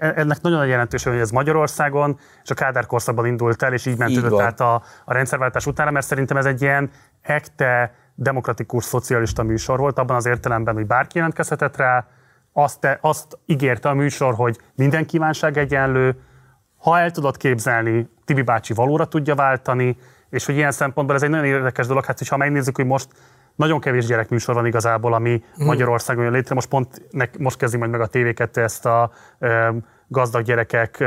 [0.00, 3.98] ennek nagyon nagy jelentőség, hogy ez Magyarországon és a Kádár korszakban indult el, és így
[3.98, 6.90] ment át a, a rendszerváltás utána, mert szerintem ez egy ilyen
[7.22, 12.06] ekte demokratikus szocialista műsor volt, abban az értelemben, hogy bárki jelentkezhetett rá,
[12.52, 16.16] azt, azt ígérte a műsor, hogy minden kívánság egyenlő,
[16.78, 19.96] ha el tudod képzelni, Tibi bácsi valóra tudja váltani,
[20.30, 23.08] és hogy ilyen szempontból ez egy nagyon érdekes dolog, hát ha megnézzük, hogy most
[23.56, 25.66] nagyon kevés gyerekműsor van igazából, ami hmm.
[25.66, 26.54] Magyarországon jön létre.
[26.54, 27.02] Most pont
[27.38, 29.68] most kezdi majd meg a TV2 ezt a ö,
[30.08, 31.04] gazdag gyerekek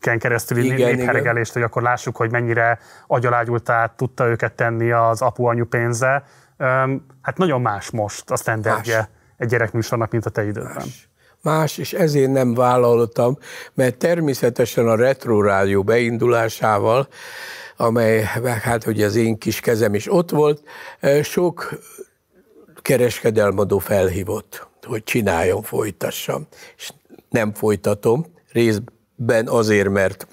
[0.00, 6.24] ken keresztüli népheregelést, hogy akkor lássuk, hogy mennyire agyalágyultá tudta őket tenni az apu-anyu pénze.
[7.22, 10.72] Hát nagyon más most a standardje egy gyerekműsornak, mint a te időben.
[10.74, 11.08] Más.
[11.42, 13.38] más, és ezért nem vállaltam,
[13.74, 17.08] mert természetesen a Retro Rádió beindulásával,
[17.76, 18.22] amely,
[18.62, 20.62] hát hogy az én kis kezem is ott volt,
[21.22, 21.78] sok
[22.82, 26.46] kereskedelmadó felhívott, hogy csináljon, folytassam.
[26.76, 26.90] És
[27.30, 30.26] nem folytatom, részben azért, mert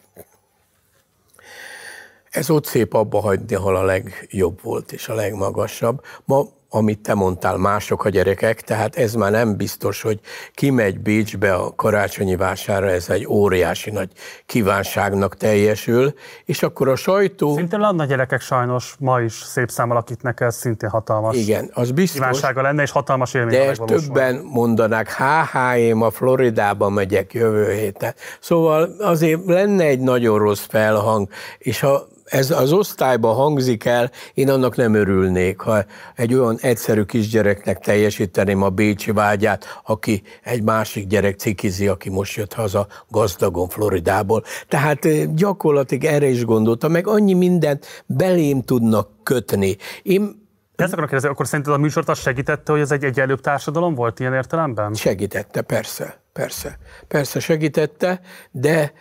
[2.30, 6.04] ez ott szép abba hagyni, ahol a legjobb volt és a legmagasabb.
[6.26, 10.20] Ma amit te mondtál, mások a gyerekek, tehát ez már nem biztos, hogy
[10.54, 14.10] kimegy Bécsbe a karácsonyi vásárra, ez egy óriási nagy
[14.46, 16.14] kívánságnak teljesül,
[16.46, 17.56] és akkor a sajtó...
[17.56, 22.20] Szintén a gyerekek sajnos ma is szép szám alakítnak, ez szintén hatalmas Igen, az biztos.
[22.20, 23.60] Kívánsága lenne, és hatalmas élmény.
[23.60, 28.14] De ezt többen mondanak, há, én a Floridába megyek jövő héten.
[28.40, 31.28] Szóval azért lenne egy nagyon rossz felhang,
[31.58, 37.04] és ha ez az osztályban hangzik el, én annak nem örülnék, ha egy olyan egyszerű
[37.04, 43.68] kisgyereknek teljesíteném a Bécsi vágyát, aki egy másik gyerek cikizi, aki most jött haza gazdagon
[43.68, 44.44] Floridából.
[44.68, 49.78] Tehát eh, gyakorlatilag erre is gondoltam, meg annyi mindent belém tudnak kötni.
[50.04, 50.42] Én
[50.76, 53.96] de ezt akarom kérdezni, akkor szerinted a műsort azt segítette, hogy ez egy egyenlőbb társadalom
[53.96, 54.94] volt ilyen értelemben?
[54.94, 56.78] Segítette, persze, persze.
[57.08, 58.22] Persze segítette,
[58.52, 58.94] de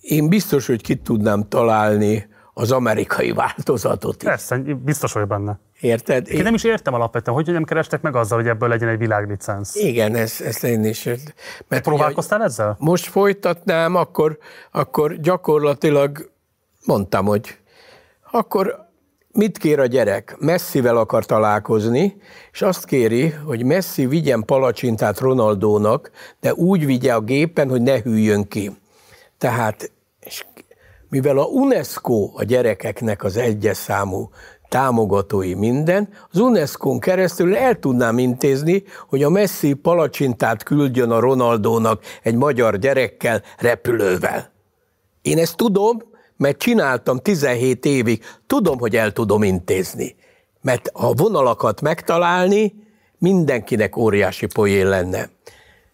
[0.00, 4.28] én biztos, hogy ki tudnám találni az amerikai változatot is.
[4.28, 5.58] Persze, biztos vagy benne.
[5.80, 6.28] Érted?
[6.28, 9.74] Én nem is értem alapvetően, hogy nem kerestek meg azzal, hogy ebből legyen egy világlicensz.
[9.74, 11.08] Igen, ezt, ezt én is.
[11.68, 12.76] Mert Próbálkoztál ugye, ezzel?
[12.78, 14.38] Most folytatnám, akkor,
[14.72, 16.30] akkor gyakorlatilag
[16.86, 17.58] mondtam, hogy
[18.30, 18.88] akkor
[19.32, 20.36] mit kér a gyerek?
[20.38, 22.16] Messivel akar találkozni,
[22.52, 28.00] és azt kéri, hogy Messi vigyen palacsintát Ronaldónak, de úgy vigye a gépen, hogy ne
[28.00, 28.79] hűljön ki.
[29.40, 30.44] Tehát, és
[31.08, 34.30] mivel a UNESCO a gyerekeknek az egyes számú
[34.68, 42.02] támogatói minden, az UNESCO-n keresztül el tudnám intézni, hogy a Messi palacsintát küldjön a Ronaldónak
[42.22, 44.52] egy magyar gyerekkel repülővel.
[45.22, 46.02] Én ezt tudom,
[46.36, 50.16] mert csináltam 17 évig, tudom, hogy el tudom intézni.
[50.60, 52.74] Mert a vonalakat megtalálni
[53.18, 55.30] mindenkinek óriási poén lenne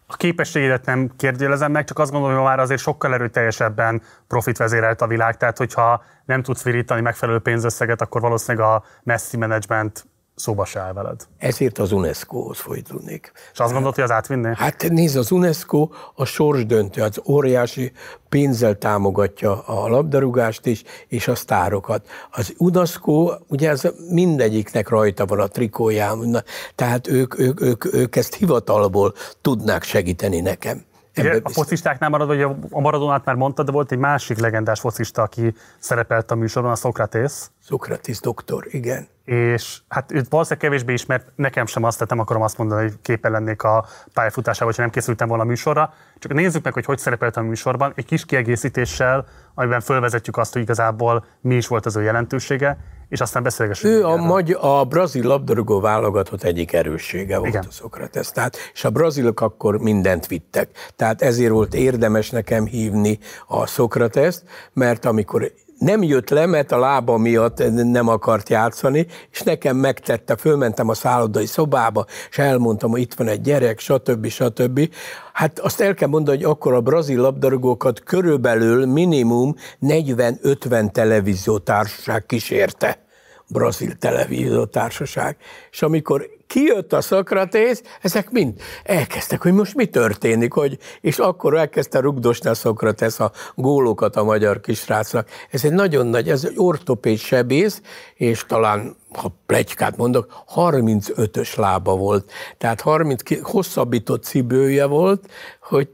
[0.07, 5.01] a képességedet nem kérdőjelezem meg, csak azt gondolom, hogy már azért sokkal erőteljesebben profit vezérelt
[5.01, 10.05] a világ, tehát hogyha nem tudsz virítani megfelelő pénzösszeget, akkor valószínűleg a Messi management
[10.37, 11.27] szóba se áll veled.
[11.37, 13.31] Ezért az UNESCO-hoz fordulnék.
[13.53, 14.51] És azt gondolod, hogy az átvinné?
[14.55, 17.91] Hát nézd, az UNESCO a sorsdöntő, az óriási
[18.29, 22.07] pénzzel támogatja a labdarúgást is, és a sztárokat.
[22.31, 26.43] Az UNESCO, ugye ez mindegyiknek rajta van a trikóján,
[26.75, 30.85] tehát ők, ők, ők, ők ezt hivatalból tudnák segíteni nekem.
[31.17, 35.21] Ugye, a focistáknál marad, vagy a Maradonát már mondtad, de volt egy másik legendás focista,
[35.21, 37.51] aki szerepelt a műsorban, a Szokratész.
[37.63, 39.07] Szokratész doktor, igen.
[39.25, 42.97] És hát őt valószínűleg kevésbé ismert, nekem sem azt, tehát nem akarom azt mondani, hogy
[43.01, 45.93] képen lennék a pályafutásával, ha nem készültem volna a műsorra.
[46.19, 50.61] Csak nézzük meg, hogy hogy szerepelt a műsorban, egy kis kiegészítéssel, amiben fölvezetjük azt, hogy
[50.61, 52.77] igazából mi is volt az ő jelentősége,
[53.09, 53.93] és aztán beszélgessünk.
[53.93, 57.65] Ő a, magy- a brazil labdarúgó válogatott egyik erőssége volt Igen.
[57.67, 58.31] a Szokrates.
[58.31, 60.69] Tehát, és a brazilok akkor mindent vittek.
[60.95, 66.79] Tehát ezért volt érdemes nekem hívni a Szokrateszt, mert amikor nem jött le, mert a
[66.79, 73.01] lába miatt nem akart játszani, és nekem megtette, fölmentem a szállodai szobába, és elmondtam, hogy
[73.01, 74.27] itt van egy gyerek, stb.
[74.27, 74.89] stb.
[75.33, 83.05] Hát azt el kell mondani, hogy akkor a brazil labdarúgókat körülbelül minimum 40-50 televíziótársaság kísérte.
[83.47, 85.37] Brazil televíziótársaság.
[85.71, 88.53] És amikor kijött a Szokratész, ezek mind
[88.83, 94.23] elkezdtek, hogy most mi történik, hogy, és akkor elkezdte rugdosni a Szokratész a gólokat a
[94.23, 95.29] magyar kisrácnak.
[95.51, 97.81] Ez egy nagyon nagy, ez egy ortopéd sebész,
[98.15, 102.31] és talán ha plegykát mondok, 35-ös lába volt.
[102.57, 105.29] Tehát 30 hosszabbított cibője volt,
[105.61, 105.89] hogy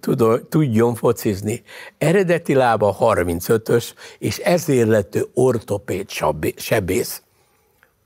[0.50, 1.64] tudjon focizni.
[1.98, 6.10] Eredeti lába 35-ös, és ezért lett ő ortopéd
[6.56, 7.22] sebész.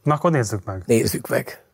[0.03, 0.83] Na akkor nézzük meg.
[0.85, 1.66] Nézzük meg.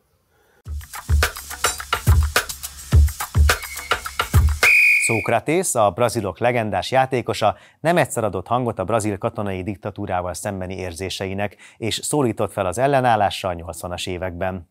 [5.05, 11.57] Szókratész, a brazilok legendás játékosa nem egyszer adott hangot a brazil katonai diktatúrával szembeni érzéseinek,
[11.77, 14.69] és szólított fel az ellenállásra a 80-as években.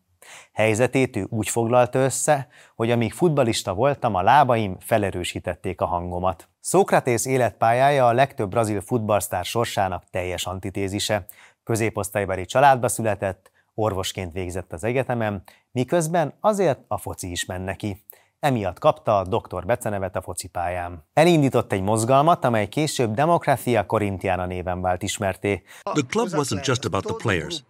[0.53, 6.49] Helyzetét ő úgy foglalta össze, hogy amíg futbalista voltam, a lábaim felerősítették a hangomat.
[6.59, 11.25] Szókratész életpályája a legtöbb brazil futballsztár sorsának teljes antitézise.
[11.63, 18.03] Középosztálybeli családba született, orvosként végzett az egyetemen, miközben azért a foci is men neki.
[18.39, 21.03] Emiatt kapta a doktor becenevet a focipályán.
[21.13, 25.63] Elindított egy mozgalmat, amely később Democracia Corintiana néven vált ismerté.
[25.81, 27.63] The club wasn't just about the players.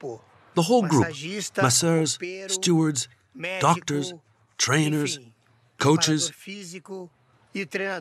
[0.53, 1.07] The whole group,
[1.61, 2.17] masseurs,
[2.48, 3.09] stewards,
[3.59, 4.14] doctors,
[4.56, 5.19] trainers,
[5.77, 6.32] coaches,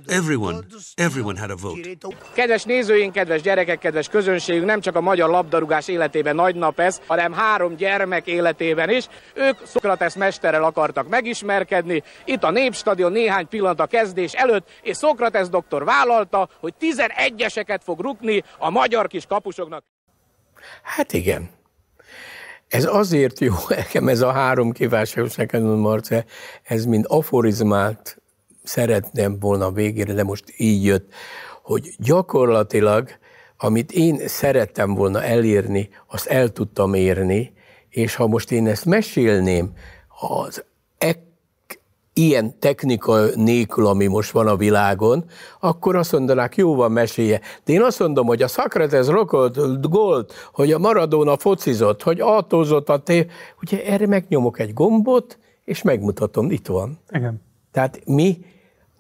[0.07, 0.59] everyone,
[0.95, 1.89] everyone had a vote.
[2.33, 7.01] Kedves nézőink, kedves gyerekek, kedves közönségünk, nem csak a magyar labdarúgás életében nagy nap ez,
[7.07, 9.09] hanem három gyermek életében is.
[9.35, 12.03] Ők Szokrates mesterrel akartak megismerkedni.
[12.25, 18.01] Itt a Népstadion néhány pillanat a kezdés előtt, és Szokrates doktor vállalta, hogy 11-eseket fog
[18.01, 19.85] rukni a magyar kis kapusoknak.
[20.83, 21.51] Hát igen.
[22.69, 26.25] Ez azért jó, nekem ez a három kívánságos neked, Marce,
[26.63, 28.22] ez mind aforizmát
[28.63, 31.13] szeretném volna végére, de most így jött,
[31.63, 33.09] hogy gyakorlatilag,
[33.59, 37.53] amit én szerettem volna elérni, azt el tudtam érni,
[37.89, 39.73] és ha most én ezt mesélném
[40.21, 40.65] az
[40.99, 41.19] ek,
[42.15, 45.25] ilyen technika nélkül, ami most van a világon,
[45.61, 47.41] akkor azt mondanák, jó van, mesélje.
[47.65, 52.89] De én azt mondom, hogy a Socrates rokolt gólt, hogy a Maradona focizott, hogy autózott
[52.89, 53.27] a té...
[53.63, 56.99] Ugye erre megnyomok egy gombot, és megmutatom, itt van.
[57.11, 57.43] Igen.
[57.73, 58.45] Tehát mi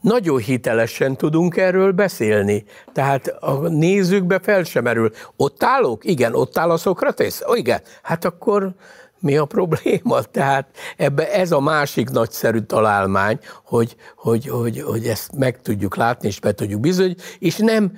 [0.02, 2.64] nagyon hitelesen tudunk erről beszélni.
[2.92, 5.10] Tehát a nézőkbe fel sem merül.
[5.36, 6.04] Ott állok?
[6.04, 7.42] Igen, ott áll a Szokratész?
[7.44, 7.80] Oh, igen.
[8.02, 8.74] Hát akkor
[9.20, 10.22] mi a probléma?
[10.30, 16.28] Tehát ebbe ez a másik nagyszerű találmány, hogy, hogy, hogy, hogy ezt meg tudjuk látni,
[16.28, 17.92] és be tudjuk bizony, és nem,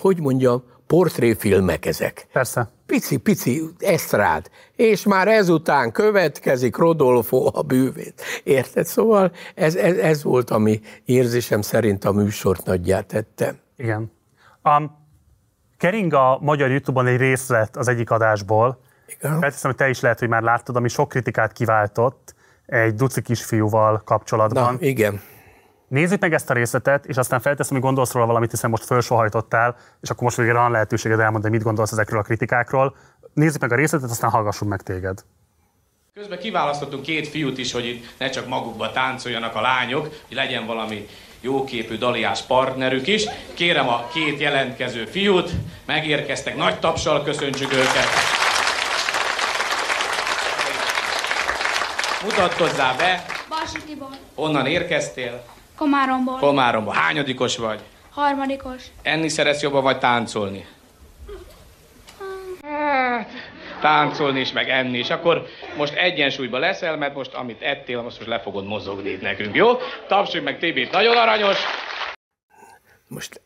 [0.00, 2.26] hogy mondjam, portréfilmek ezek.
[2.32, 2.68] Persze.
[2.86, 4.50] Pici-pici esztrád.
[4.76, 8.22] És már ezután következik Rodolfo a bűvét.
[8.44, 8.86] Érted?
[8.86, 13.54] Szóval ez, ez, ez volt, ami érzésem szerint a műsort nagyját tette.
[13.76, 14.12] Igen.
[14.62, 14.96] Um,
[15.78, 18.80] kering a magyar YouTube-on egy részlet az egyik adásból.
[19.06, 19.40] Igen.
[19.40, 22.34] Felteszem, hogy te is lehet, hogy már láttad, ami sok kritikát kiváltott
[22.66, 24.74] egy duci kisfiúval kapcsolatban.
[24.74, 25.20] Na, igen.
[25.92, 29.76] Nézzük meg ezt a részletet, és aztán felteszem, hogy gondolsz róla valamit, hiszen most fölsohajtottál,
[30.00, 32.96] és akkor most végre van lehetőséged elmondani, mit gondolsz ezekről a kritikákról.
[33.34, 35.24] Nézzük meg a részletet, aztán hallgassunk meg téged.
[36.14, 40.66] Közben kiválasztottunk két fiút is, hogy itt ne csak magukba táncoljanak a lányok, hogy legyen
[40.66, 41.06] valami
[41.40, 43.24] jóképű daliás partnerük is.
[43.54, 45.50] Kérem a két jelentkező fiút,
[45.86, 48.06] megérkeztek, nagy tapsal köszöntsük őket.
[52.22, 54.08] Mutatkozzál be, Balsi Tibor.
[54.34, 55.51] honnan érkeztél?
[55.82, 56.38] Komáromból.
[56.38, 56.92] Komáromba.
[56.92, 57.80] Hányadikos vagy?
[58.10, 58.82] Harmadikos.
[59.02, 60.66] Enni szeretsz jobban, vagy táncolni?
[62.62, 63.30] Hát,
[63.80, 65.10] táncolni is, meg enni is.
[65.10, 65.46] Akkor
[65.76, 69.72] most egyensúlyba leszel, mert most amit ettél, most, most le fogod mozogni itt nekünk, jó?
[70.08, 71.58] Tapsoljuk meg Tibit, nagyon aranyos!
[73.08, 73.40] Most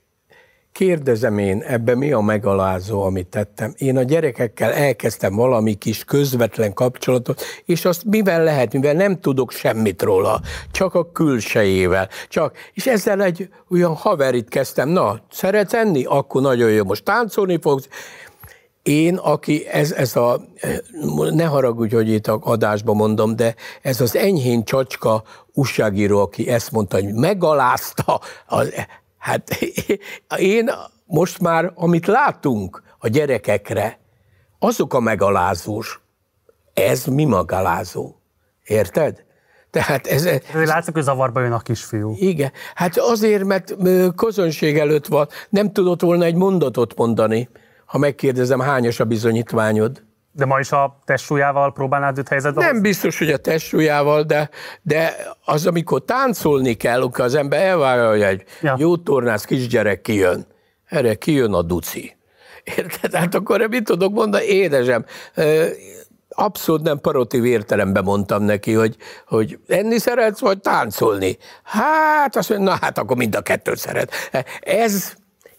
[0.77, 3.75] kérdezem én, ebbe mi a megalázó, amit tettem?
[3.77, 9.51] Én a gyerekekkel elkezdtem valami kis közvetlen kapcsolatot, és azt mivel lehet, mivel nem tudok
[9.51, 10.41] semmit róla,
[10.71, 16.05] csak a külsejével, csak, és ezzel egy olyan haverit kezdtem, na, szeretsz enni?
[16.05, 17.89] Akkor nagyon jó, most táncolni fogsz,
[18.83, 20.41] én, aki ez, ez a,
[21.31, 25.23] ne haragudj, hogy itt a adásban mondom, de ez az enyhén csacska
[25.53, 28.73] újságíró, aki ezt mondta, hogy megalázta, az,
[29.19, 29.51] hát
[30.39, 30.71] én
[31.05, 33.99] most már, amit látunk a gyerekekre,
[34.59, 36.01] azok a megalázós.
[36.75, 38.15] Ez mi megalázó?
[38.65, 39.25] Érted?
[39.71, 40.25] Tehát ez...
[40.25, 42.15] ez Látszik, hogy zavarba jön a kisfiú.
[42.19, 42.53] Igen.
[42.75, 43.75] Hát azért, mert
[44.17, 47.49] közönség előtt van, nem tudott volna egy mondatot mondani
[47.87, 50.03] ha megkérdezem, hányos a bizonyítványod.
[50.37, 52.89] De ma is a testsúlyával próbálnád őt helyzetbe Nem hozni?
[52.89, 54.51] biztos, hogy a testsúlyával, de,
[54.83, 58.75] de az, amikor táncolni kell, akkor az ember elvárja, hogy egy ja.
[58.79, 60.47] jó tornász kisgyerek kijön.
[60.87, 62.17] Erre kijön a duci.
[62.65, 63.15] Érted?
[63.15, 64.45] Hát akkor mit tudok mondani?
[64.45, 65.05] Édesem,
[66.29, 71.39] abszolút nem parotív értelemben mondtam neki, hogy, hogy enni szeretsz, vagy táncolni.
[71.63, 74.13] Hát azt mondja, na hát akkor mind a kettőt szeret.
[74.61, 75.15] Ez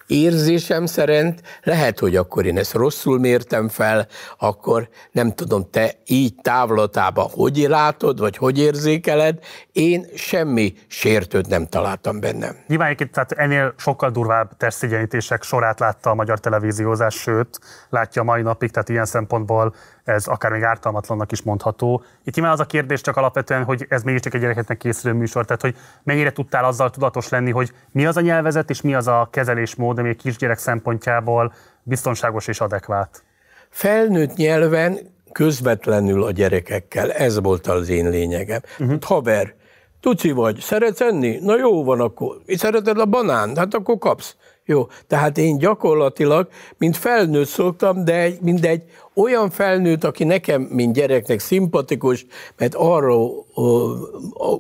[0.08, 6.36] érzésem szerint, lehet, hogy akkor én ezt rosszul mértem fel, akkor nem tudom, te így
[6.42, 9.40] távlatában hogy látod, vagy hogy érzékeled,
[9.72, 12.56] én semmi sértőt nem találtam bennem.
[12.68, 18.42] Nyilván egyébként tehát ennél sokkal durvább testszigyenítések sorát látta a magyar televíziózás, sőt, látja mai
[18.42, 19.76] napig, tehát ilyen szempontból
[20.08, 22.04] ez akár még ártalmatlannak is mondható.
[22.24, 25.62] Itt nyilván az a kérdés csak alapvetően, hogy ez mégiscsak egy gyerekeknek készülő műsor, tehát
[25.62, 29.28] hogy mennyire tudtál azzal tudatos lenni, hogy mi az a nyelvezet és mi az a
[29.32, 31.54] kezelésmód, ami egy kisgyerek szempontjából
[31.84, 33.24] biztonságos és adekvát.
[33.70, 34.98] Felnőtt nyelven
[35.32, 37.12] közvetlenül a gyerekekkel.
[37.12, 38.62] Ez volt az én lényegem.
[38.80, 39.02] Uh-huh.
[39.02, 39.54] Haver,
[40.00, 41.40] tuci vagy, szeretsz enni?
[41.42, 42.38] Na jó van akkor.
[42.48, 43.56] Szereted a banán?
[43.56, 44.36] Hát akkor kapsz.
[44.70, 51.40] Jó, tehát én gyakorlatilag, mint felnőtt szoktam, de mindegy, olyan felnőtt, aki nekem, mint gyereknek
[51.40, 52.26] szimpatikus,
[52.58, 53.16] mert arra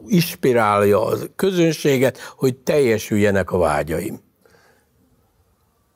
[0.07, 4.19] inspirálja a közönséget, hogy teljesüljenek a vágyaim.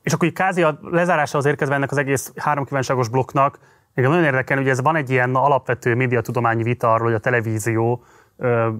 [0.03, 3.59] És akkor így kázi a lezárásához érkezve ennek az egész három kívánságos blokknak,
[3.93, 8.03] még nagyon érdekel, hogy ez van egy ilyen alapvető médiatudományi vita arról, hogy a televízió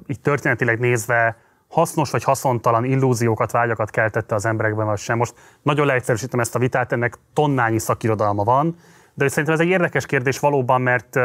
[0.07, 1.37] így történetileg nézve
[1.71, 5.17] hasznos vagy haszontalan illúziókat, vágyakat keltette az emberekben, vagy sem.
[5.17, 8.75] Most nagyon leegyszerűsítem ezt a vitát, ennek tonnányi szakirodalma van,
[9.13, 11.15] de szerintem ez egy érdekes kérdés valóban, mert,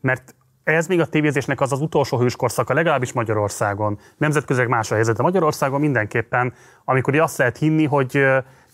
[0.00, 0.34] mert
[0.64, 3.98] ez még a tévézésnek az az utolsó hőskorszaka, legalábbis Magyarországon.
[4.16, 6.52] Nemzetközileg más a helyzet, de Magyarországon mindenképpen,
[6.84, 8.24] amikor azt lehet hinni, hogy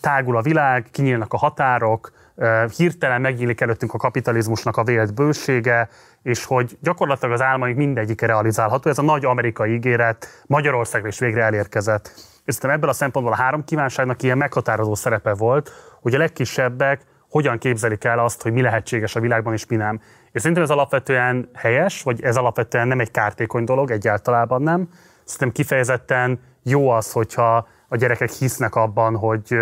[0.01, 2.11] tágul a világ, kinyílnak a határok,
[2.75, 5.89] hirtelen megnyílik előttünk a kapitalizmusnak a vélt bősége,
[6.23, 8.89] és hogy gyakorlatilag az álmaink mindegyik realizálható.
[8.89, 12.11] Ez a nagy amerikai ígéret Magyarországra is végre elérkezett.
[12.45, 15.71] És szerintem ebből a szempontból a három kívánságnak ilyen meghatározó szerepe volt,
[16.01, 20.01] hogy a legkisebbek hogyan képzelik el azt, hogy mi lehetséges a világban és mi nem.
[20.31, 24.89] És szerintem ez alapvetően helyes, vagy ez alapvetően nem egy kártékony dolog, egyáltalán nem.
[25.23, 29.57] Szerintem kifejezetten jó az, hogyha a gyerekek hisznek abban, hogy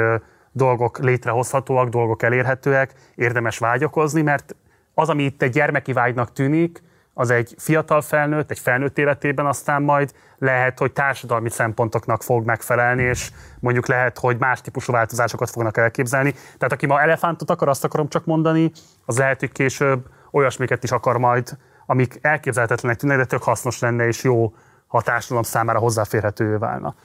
[0.52, 4.56] dolgok létrehozhatóak, dolgok elérhetőek, érdemes vágyakozni, mert
[4.94, 6.82] az, ami itt egy gyermeki vágynak tűnik,
[7.14, 13.04] az egy fiatal felnőtt, egy felnőtt életében aztán majd lehet, hogy társadalmi szempontoknak fog megfelelni,
[13.04, 16.32] és mondjuk lehet, hogy más típusú változásokat fognak elképzelni.
[16.32, 18.72] Tehát aki ma elefántot akar, azt akarom csak mondani,
[19.06, 24.08] az lehet, hogy később olyasmiket is akar majd, amik elképzelhetetlenek tűnnek, de tök hasznos lenne,
[24.08, 24.54] és jó,
[24.88, 25.02] ha
[25.42, 26.96] számára hozzáférhetővé válna.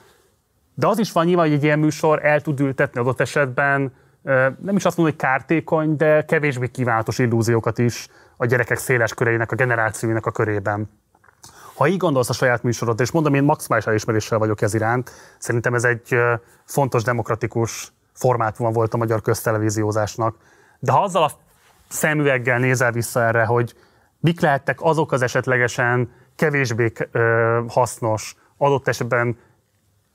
[0.79, 3.93] De az is van nyilván, hogy egy ilyen műsor el tud ültetni adott esetben,
[4.61, 8.07] nem is azt mondom, hogy kártékony, de kevésbé kívánatos illúziókat is
[8.37, 10.89] a gyerekek széles köreinek, a generációinak a körében.
[11.75, 15.73] Ha így gondolsz a saját műsorod, és mondom, én maximális elismeréssel vagyok ez iránt, szerintem
[15.73, 16.15] ez egy
[16.65, 20.35] fontos demokratikus formátuma volt a magyar köztelevíziózásnak.
[20.79, 21.31] De ha azzal a
[21.87, 23.75] szemüveggel nézel vissza erre, hogy
[24.19, 26.91] mik lehettek azok az esetlegesen kevésbé
[27.67, 29.37] hasznos, adott esetben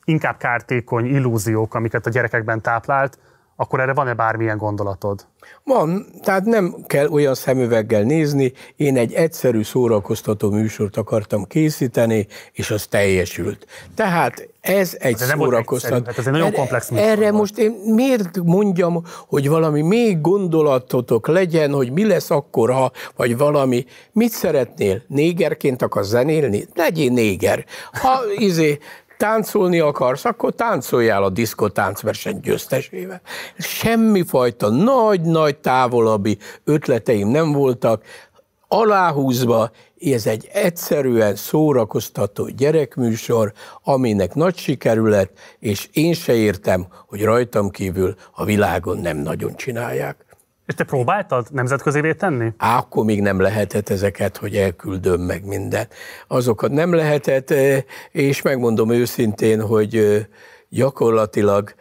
[0.04, 3.18] inkább kártékony illúziók, amiket a gyerekekben táplált,
[3.56, 5.26] akkor erre van-e bármilyen gondolatod?
[5.64, 12.70] Van, tehát nem kell olyan szemüveggel nézni, én egy egyszerű szórakoztató műsort akartam készíteni, és
[12.70, 13.66] az teljesült.
[13.94, 16.10] Tehát ez egy De szórakoztató.
[16.16, 17.06] Ez egy nagyon komplex műsor.
[17.06, 22.92] Erre most én miért mondjam, hogy valami még gondolatotok legyen, hogy mi lesz akkor, ha,
[23.16, 23.84] vagy valami.
[24.12, 25.02] Mit szeretnél?
[25.06, 26.66] Négerként akarsz zenélni?
[26.74, 27.64] Legyél néger.
[27.92, 28.78] Ha izé,
[29.22, 33.20] táncolni akarsz, akkor táncoljál a diszkó táncverseny győztesével.
[33.58, 38.04] Semmifajta nagy-nagy távolabbi ötleteim nem voltak,
[38.68, 39.70] aláhúzva,
[40.00, 43.52] ez egy egyszerűen szórakoztató gyerekműsor,
[43.82, 49.56] aminek nagy sikerű lett, és én se értem, hogy rajtam kívül a világon nem nagyon
[49.56, 50.31] csinálják.
[50.66, 52.52] És te próbáltad nemzetközévé tenni?
[52.56, 55.94] Á, akkor még nem lehetett ezeket, hogy elküldöm meg mindent.
[56.26, 60.26] Azokat nem lehetett, eh, és megmondom őszintén, hogy
[60.68, 61.74] gyakorlatilag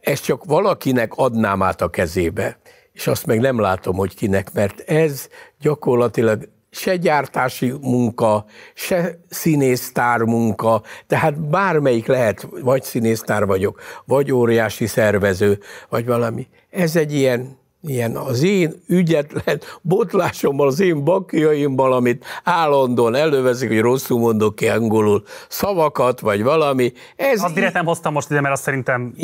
[0.00, 2.58] ezt csak valakinek adnám át a kezébe,
[2.92, 5.28] és azt meg nem látom, hogy kinek, mert ez
[5.60, 8.44] gyakorlatilag se gyártási munka,
[8.74, 16.48] se színésztár munka, tehát bármelyik lehet, vagy színésztár vagyok, vagy óriási szervező, vagy valami.
[16.70, 23.80] Ez egy ilyen, ilyen az én ügyetlen botlásommal, az én bakjaimmal, amit állandóan előveszik, hogy
[23.80, 26.92] rosszul mondok ki angolul szavakat, vagy valami.
[27.16, 29.14] Ez azt direkt nem hoztam most ide, mert azt szerintem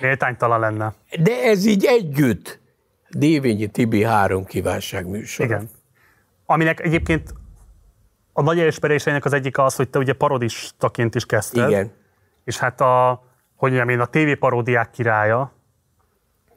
[0.00, 0.94] méltánytalan lenne.
[1.22, 2.60] De ez így együtt.
[3.10, 5.46] Dévényi Tibi három kívánság műsor.
[5.46, 5.82] Igen
[6.46, 7.34] aminek egyébként
[8.32, 11.68] a nagy elismeréseinek az egyik az, hogy te ugye parodistaként is kezdted.
[11.68, 11.92] Igen.
[12.44, 13.22] És hát a,
[13.56, 15.52] hogy mondjam én, a TV paródiák királya,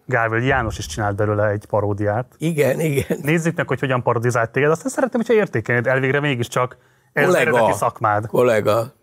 [0.06, 2.36] Gálvölgy János is csinált belőle egy paródiát.
[2.38, 3.18] Igen, igen.
[3.22, 4.70] Nézzük meg, hogy hogyan parodizált téged.
[4.72, 6.78] Azt szeretném, hogyha értékelnéd elvégre mégiscsak
[7.14, 8.28] ez kollega, az szakmád.
[8.28, 8.94] Kollega,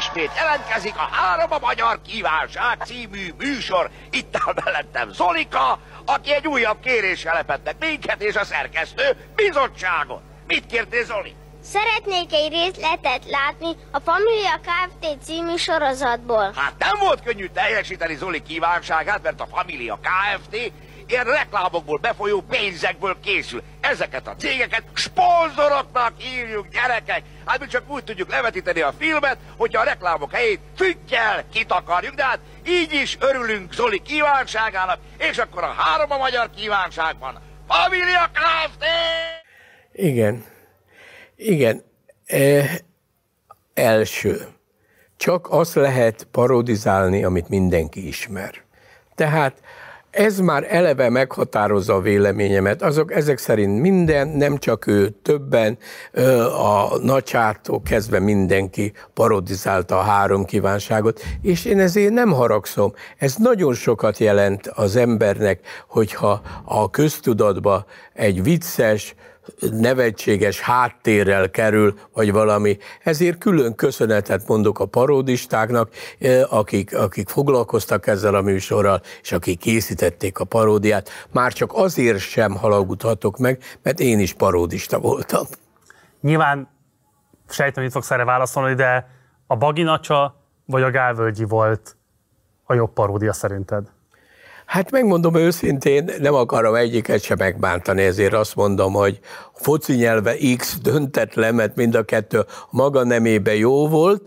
[0.00, 3.90] Ismét jelentkezik a Három a Magyar Kívánság című műsor.
[4.10, 10.22] Itt áll mellettem Zolika, aki egy újabb kéréssel lepett minket és a szerkesztő bizottságot.
[10.46, 11.34] Mit kértél, Zoli?
[11.62, 15.24] Szeretnék egy részletet látni a Familia Kft.
[15.24, 16.52] című sorozatból.
[16.56, 20.72] Hát nem volt könnyű teljesíteni Zoli kívánságát, mert a Familia Kft
[21.08, 23.62] ilyen reklámokból befolyó pénzekből készül.
[23.80, 27.22] Ezeket a cégeket sponzoroknak hívjuk, gyerekek.
[27.44, 32.24] Hát mi csak úgy tudjuk levetíteni a filmet, hogyha a reklámok helyét füttyel kitakarjuk, de
[32.24, 38.84] hát így is örülünk Zoli kívánságának, és akkor a három a magyar kívánságban Família Kft!
[39.92, 40.44] Igen.
[41.36, 41.82] Igen.
[42.26, 42.64] E,
[43.74, 44.48] első.
[45.16, 48.64] Csak azt lehet parodizálni, amit mindenki ismer.
[49.14, 49.60] Tehát
[50.16, 52.82] ez már eleve meghatározza a véleményemet.
[52.82, 55.78] Azok ezek szerint minden, nem csak ő, többen,
[56.58, 62.92] a nagysától kezdve mindenki parodizálta a három kívánságot, és én ezért nem haragszom.
[63.18, 69.14] Ez nagyon sokat jelent az embernek, hogyha a köztudatba egy vicces,
[69.70, 72.78] nevetséges háttérrel kerül, vagy valami.
[73.02, 79.58] Ezért külön köszönetet mondok a paródistáknak, eh, akik, akik foglalkoztak ezzel a műsorral, és akik
[79.58, 81.10] készítették a paródiát.
[81.32, 85.44] Már csak azért sem halagudhatok meg, mert én is paródista voltam.
[86.20, 86.68] Nyilván
[87.48, 89.08] sejtem, hogy fogsz erre válaszolni, de
[89.46, 90.34] a Baginacsa
[90.64, 91.96] vagy a Gálvölgyi volt
[92.64, 93.95] a jobb paródia szerinted?
[94.66, 99.20] Hát megmondom őszintén, nem akarom egyiket sem megbántani, ezért azt mondom, hogy
[99.52, 100.78] foci nyelve X
[101.34, 104.22] le, mert mind a kettő maga nemébe jó volt.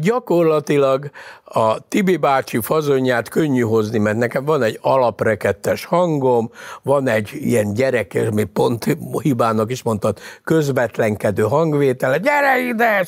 [0.00, 1.10] Gyakorlatilag
[1.44, 6.50] a Tibi bácsi fazonját könnyű hozni, mert nekem van egy alaprekettes hangom,
[6.82, 13.04] van egy ilyen gyerek, mi pont hibának is mondtad, közvetlenkedő hangvétel, gyere ide!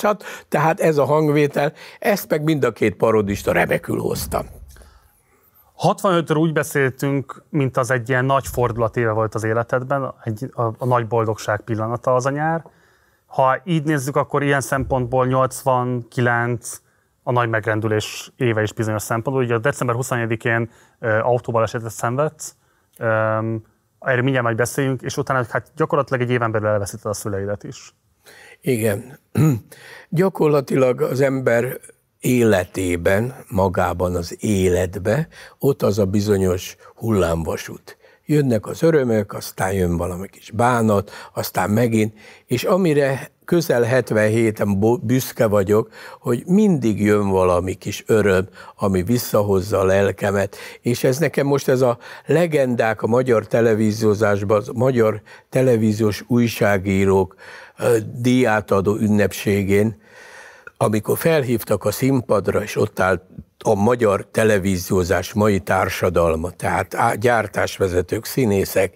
[0.48, 4.59] Tehát ez a hangvétel, ezt meg mind a két parodista remekül hoztam.
[5.82, 8.46] 65-ről úgy beszéltünk, mint az egy ilyen nagy
[8.94, 12.64] éve volt az életedben, egy, a, a nagy boldogság pillanata az a nyár.
[13.26, 16.80] Ha így nézzük, akkor ilyen szempontból 89
[17.22, 19.44] a nagy megrendülés éve is bizonyos szempontból.
[19.44, 20.70] Ugye december 21-én
[21.22, 22.54] autóbalesetet szenvedsz,
[22.98, 23.64] um,
[24.00, 27.94] erről mindjárt majd beszéljünk, és utána hát gyakorlatilag egy éven belül elveszíted a szüleidet is.
[28.60, 29.18] Igen.
[30.08, 31.80] Gyakorlatilag az ember
[32.20, 37.98] életében, magában az életbe, ott az a bizonyos hullámvasút.
[38.26, 42.14] Jönnek az örömök, aztán jön valami kis bánat, aztán megint,
[42.46, 45.88] és amire közel 77-en büszke vagyok,
[46.20, 51.80] hogy mindig jön valami kis öröm, ami visszahozza a lelkemet, és ez nekem most ez
[51.80, 57.34] a legendák a magyar televíziózásban, a magyar televíziós újságírók
[58.14, 60.00] díjátadó ünnepségén,
[60.82, 63.22] amikor felhívtak a színpadra, és ott állt
[63.64, 68.94] a magyar televíziózás mai társadalma, tehát gyártásvezetők, színészek,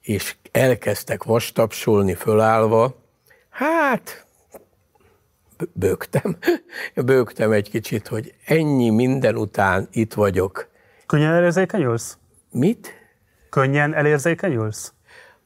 [0.00, 2.94] és elkezdtek vastapsolni fölállva,
[3.50, 4.26] hát
[5.72, 6.36] bőgtem,
[7.04, 10.68] bőgtem egy kicsit, hogy ennyi minden után itt vagyok.
[11.06, 12.18] Könnyen elérzékenyülsz?
[12.50, 12.92] Mit?
[13.50, 14.92] Könnyen elérzékenyülsz?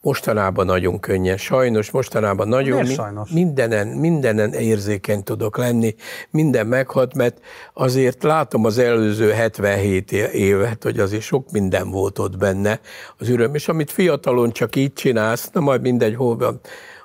[0.06, 3.30] Mostanában nagyon könnyen, sajnos mostanában nagyon Miért sajnos?
[3.30, 5.94] mindenen, mindenen érzékeny tudok lenni,
[6.30, 7.40] minden meghat, mert
[7.74, 12.80] azért látom az előző 77 évet, hogy azért sok minden volt ott benne
[13.18, 16.60] az üröm, és amit fiatalon csak így csinálsz, na majd mindegy, hol van,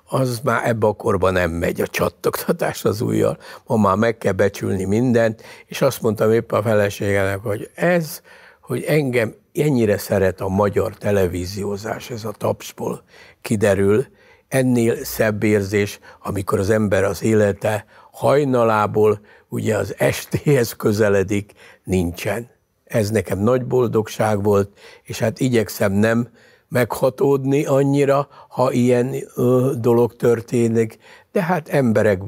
[0.09, 3.37] az már ebbe a korban nem megy a csattogtatás az ujjal.
[3.65, 8.21] Ma már meg kell becsülni mindent, és azt mondtam épp a feleségenek, hogy ez,
[8.61, 13.03] hogy engem ennyire szeret a magyar televíziózás, ez a tapsból
[13.41, 14.05] kiderül,
[14.47, 21.51] ennél szebb érzés, amikor az ember az élete hajnalából ugye az estéhez közeledik,
[21.83, 22.49] nincsen.
[22.85, 26.29] Ez nekem nagy boldogság volt, és hát igyekszem nem
[26.67, 30.97] meghatódni annyira, ha ilyen ö, dolog történik,
[31.31, 32.21] de hát emberek,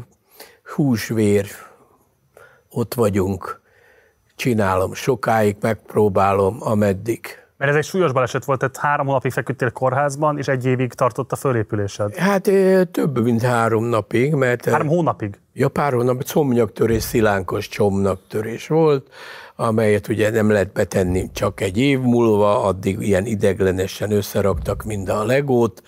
[0.76, 1.48] húsvér,
[2.70, 3.62] ott vagyunk,
[4.36, 7.20] csinálom, sokáig megpróbálom, ameddig.
[7.58, 11.32] Mert ez egy súlyos baleset volt, tehát három hónapig feküdtél kórházban, és egy évig tartott
[11.32, 12.16] a fölépülésed.
[12.16, 12.52] Hát
[12.92, 14.66] több, mint három napig, mert...
[14.66, 15.40] Három hónapig?
[15.54, 19.08] Ja, pár hónap, comnyaktörés, szilánkos csomnyaktörés volt,
[19.56, 25.26] amelyet ugye nem lehet betenni csak egy év múlva, addig ilyen ideglenesen összeraktak mind a
[25.26, 25.84] legót,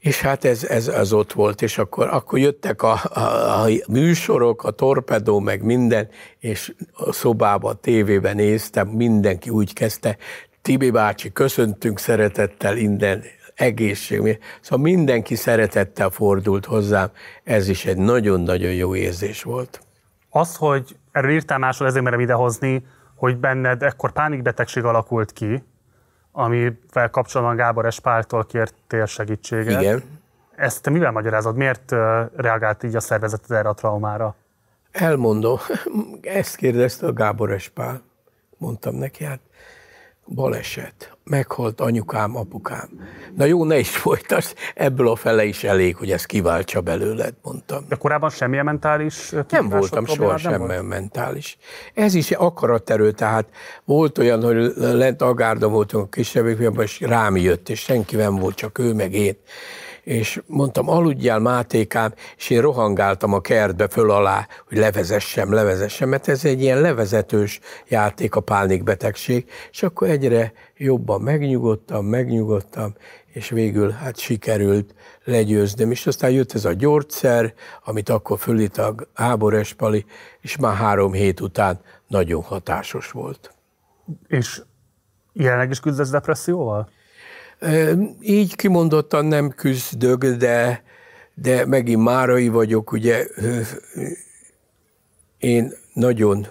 [0.00, 3.20] és hát ez, ez, ez ott volt, és akkor, akkor jöttek a, a,
[3.64, 10.16] a műsorok, a torpedó, meg minden, és a szobába, a tévében néztem, mindenki úgy kezdte,
[10.62, 13.22] Tibi bácsi, köszöntünk szeretettel innen,
[13.54, 14.38] egészség.
[14.60, 17.10] Szóval mindenki szeretettel fordult hozzám,
[17.44, 19.80] ez is egy nagyon-nagyon jó érzés volt.
[20.30, 25.62] Az, hogy erről írtál máshol, ezért merem idehozni, hogy benned ekkor pánikbetegség alakult ki,
[26.32, 29.80] amivel kapcsolatban Gábor Espáltól kértél segítséget.
[29.80, 30.02] Igen.
[30.56, 31.56] Ezt te mivel magyarázod?
[31.56, 31.90] Miért
[32.36, 34.34] reagált így a szervezeted erre a traumára?
[34.90, 35.58] Elmondom.
[36.22, 38.02] Ezt kérdezte a Gábor Espál.
[38.58, 39.40] Mondtam neki, hát
[40.34, 42.88] baleset, meghalt anyukám, apukám.
[43.36, 47.84] Na jó, ne is folytasd, ebből a fele is elég, hogy ezt kiváltsa belőled, mondtam.
[47.88, 51.58] De korábban semmilyen mentális Nem voltam soha sem mentális.
[51.94, 53.48] Ez is akaraterő, tehát
[53.84, 58.54] volt olyan, hogy lent Agárdon voltunk a kisebbikben, és rám jött, és senki nem volt,
[58.54, 59.36] csak ő meg én
[60.02, 66.28] és mondtam, aludjál Mátékám, és én rohangáltam a kertbe föl alá, hogy levezessem, levezessem, mert
[66.28, 72.94] ez egy ilyen levezetős játék a pánikbetegség, és akkor egyre jobban megnyugodtam, megnyugodtam,
[73.32, 77.54] és végül hát sikerült legyőznöm, és aztán jött ez a gyógyszer,
[77.84, 80.04] amit akkor fölít a Ábor Espali,
[80.40, 83.54] és már három hét után nagyon hatásos volt.
[84.28, 84.62] És
[85.32, 86.88] jelenleg is küzdesz depresszióval?
[88.20, 90.82] Így kimondottan nem küzdök, de,
[91.34, 93.26] de megint márai vagyok, ugye
[95.38, 96.46] én nagyon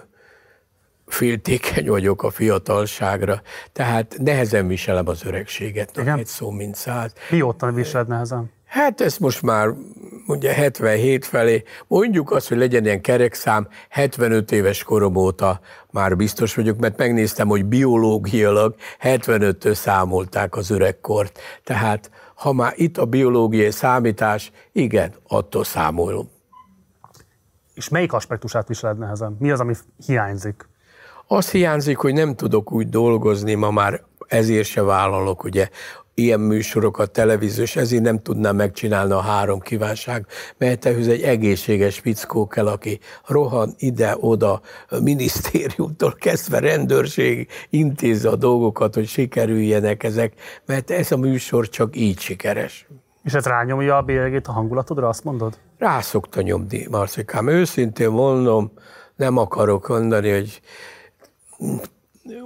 [1.06, 6.18] féltékeny vagyok a fiatalságra, tehát nehezen viselem az öregséget, Igen?
[6.18, 7.12] egy szó mint száz.
[7.30, 8.50] Mióta viseled nehezen?
[8.70, 9.68] Hát ez most már
[10.26, 16.54] ugye 77 felé, mondjuk azt, hogy legyen ilyen kerekszám, 75 éves korom óta már biztos
[16.54, 21.38] vagyok, mert megnéztem, hogy biológiailag 75-től számolták az öregkort.
[21.64, 26.30] Tehát ha már itt a biológiai számítás, igen, attól számolom.
[27.74, 29.36] És melyik aspektusát viseled nehezen?
[29.38, 29.74] Mi az, ami
[30.06, 30.68] hiányzik?
[31.26, 35.68] Az hiányzik, hogy nem tudok úgy dolgozni, ma már ezért se vállalok, ugye
[36.14, 40.26] ilyen műsorokat, televíziós, ezért nem tudnám megcsinálni a három kívánság,
[40.58, 44.60] mert ehhez egy egészséges fickó kell, aki rohan ide-oda,
[45.02, 50.32] minisztériumtól kezdve rendőrség intézze a dolgokat, hogy sikerüljenek ezek,
[50.66, 52.86] mert ez a műsor csak így sikeres.
[53.24, 55.58] És ez rányomja a bélyegét a hangulatodra, azt mondod?
[55.78, 57.48] Rá szokta nyomni, Marcikám.
[57.48, 58.72] Őszintén mondom,
[59.16, 60.60] nem akarok mondani, hogy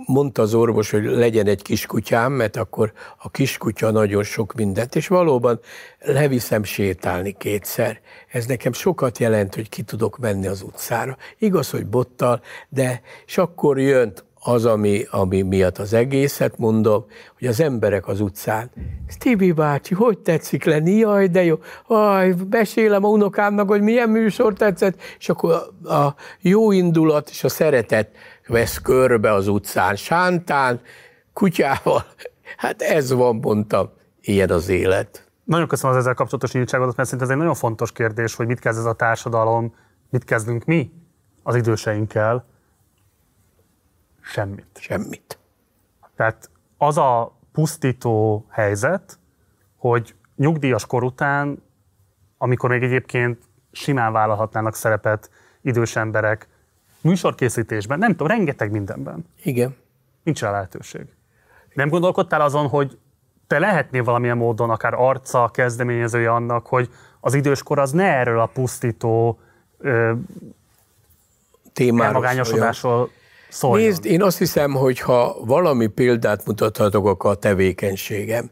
[0.06, 5.08] mondta az orvos, hogy legyen egy kiskutyám, mert akkor a kiskutya nagyon sok mindent, és
[5.08, 5.60] valóban
[6.00, 8.00] leviszem sétálni kétszer.
[8.28, 11.16] Ez nekem sokat jelent, hogy ki tudok menni az utcára.
[11.38, 14.12] Igaz, hogy bottal, de és akkor jön
[14.46, 17.04] az, ami, ami miatt az egészet mondom,
[17.38, 18.70] hogy az emberek az utcán,
[19.18, 20.92] Tibi bácsi, hogy tetszik lenni?
[20.92, 21.58] Jaj, de jó.
[21.86, 27.44] Aj, besélem a unokámnak, hogy milyen műsor tetszett, és akkor a, a jó indulat és
[27.44, 28.10] a szeretet
[28.46, 30.80] vesz körbe az utcán, sántán,
[31.32, 32.04] kutyával.
[32.56, 33.90] Hát ez van, mondtam,
[34.20, 35.28] ilyen az élet.
[35.44, 38.58] Nagyon köszönöm az ezzel kapcsolatos nyíltságodat, mert szerintem ez egy nagyon fontos kérdés, hogy mit
[38.58, 39.74] kezd ez a társadalom,
[40.10, 40.92] mit kezdünk mi
[41.42, 42.44] az időseinkkel.
[44.20, 44.66] Semmit.
[44.74, 45.38] Semmit.
[46.16, 49.18] Tehát az a pusztító helyzet,
[49.76, 51.62] hogy nyugdíjas kor után,
[52.38, 53.42] amikor még egyébként
[53.72, 55.30] simán vállalhatnának szerepet
[55.62, 56.48] idős emberek,
[57.04, 59.26] műsorkészítésben, nem tudom, rengeteg mindenben.
[59.42, 59.76] Igen.
[60.22, 61.00] Nincs rá lehetőség.
[61.74, 62.98] Nem gondolkodtál azon, hogy
[63.46, 66.88] te lehetnél valamilyen módon akár arca, kezdeményezője annak, hogy
[67.20, 69.38] az időskor az ne erről a pusztító
[69.78, 70.12] ö,
[71.72, 72.26] témáról
[73.48, 73.86] szóljon.
[73.86, 78.50] Nézd, én azt hiszem, hogy ha valami példát mutathatok, a tevékenységem.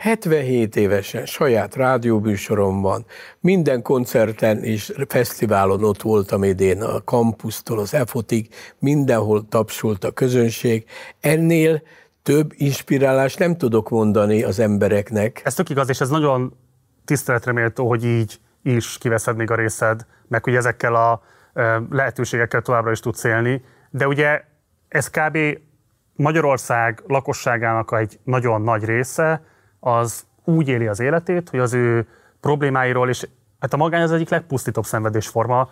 [0.00, 3.04] 77 évesen saját rádióműsorom van,
[3.40, 8.48] minden koncerten és fesztiválon ott voltam idén, a kampusztól az EFOTig,
[8.78, 10.84] mindenhol tapsolt a közönség.
[11.20, 11.82] Ennél
[12.22, 15.40] több inspirálás nem tudok mondani az embereknek.
[15.44, 16.56] Ez tök igaz, és ez nagyon
[17.04, 21.22] tiszteletre méltó, hogy így is kiveszed még a részed, meg hogy ezekkel a
[21.90, 23.64] lehetőségekkel továbbra is tudsz élni.
[23.90, 24.44] De ugye
[24.88, 25.38] ez kb.
[26.16, 29.42] Magyarország lakosságának egy nagyon nagy része,
[29.80, 32.06] az úgy éli az életét, hogy az ő
[32.40, 33.28] problémáiról, és
[33.58, 35.70] hát a magány az egyik legpusztítóbb szenvedésforma,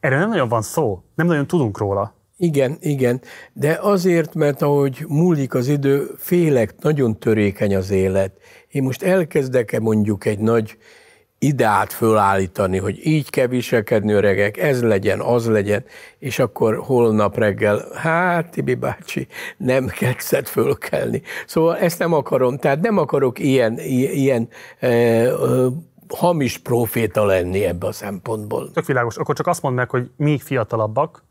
[0.00, 2.14] erről nem nagyon van szó, nem nagyon tudunk róla.
[2.36, 3.20] Igen, igen,
[3.52, 8.32] de azért, mert ahogy múlik az idő, félek, nagyon törékeny az élet.
[8.68, 10.78] Én most elkezdek-e mondjuk egy nagy
[11.42, 15.84] ideát fölállítani, hogy így kell viselkedni öregek, ez legyen, az legyen,
[16.18, 21.22] és akkor holnap reggel, hát Tibi bácsi, nem kezdett fölkelni.
[21.46, 25.26] Szóval ezt nem akarom, tehát nem akarok ilyen, ilyen e,
[26.08, 28.70] hamis proféta lenni ebbe a szempontból.
[28.70, 29.16] Tök világos.
[29.16, 31.24] Akkor csak azt mondd meg, hogy mi fiatalabbak,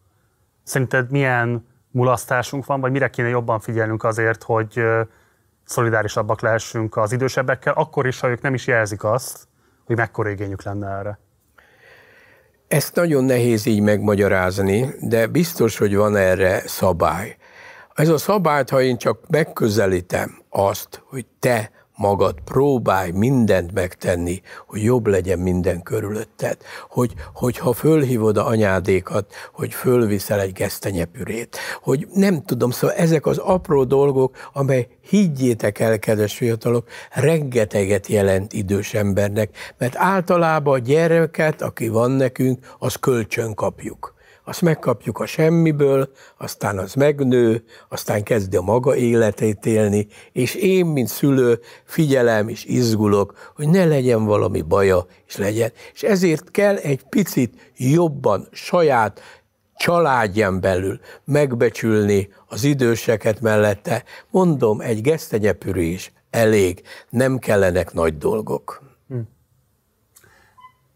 [0.64, 4.82] szerinted milyen mulasztásunk van, vagy mire kéne jobban figyelnünk azért, hogy
[5.64, 9.48] szolidárisabbak lehessünk az idősebbekkel, akkor is, ha ők nem is jelzik azt,
[9.90, 11.20] hogy mekkora igényük lenne erre?
[12.68, 17.38] Ezt nagyon nehéz így megmagyarázni, de biztos, hogy van erre szabály.
[17.94, 24.84] Ez a szabályt, ha én csak megközelítem azt, hogy te magad, próbálj mindent megtenni, hogy
[24.84, 26.58] jobb legyen minden körülötted.
[26.90, 33.38] Hogy, hogyha fölhívod a anyádékat, hogy fölviszel egy gesztenyepürét, hogy nem tudom, szóval ezek az
[33.38, 41.62] apró dolgok, amely higgyétek el, kedves fiatalok, rengeteget jelent idős embernek, mert általában a gyereket,
[41.62, 44.18] aki van nekünk, az kölcsön kapjuk
[44.50, 50.86] azt megkapjuk a semmiből, aztán az megnő, aztán kezdi a maga életét élni, és én,
[50.86, 55.72] mint szülő, figyelem és izgulok, hogy ne legyen valami baja, és legyen.
[55.94, 59.22] És ezért kell egy picit jobban saját
[59.76, 64.04] családján belül megbecsülni az időseket mellette.
[64.30, 68.82] Mondom, egy gesztenyepürés elég, nem kellenek nagy dolgok.
[69.08, 69.20] Hm.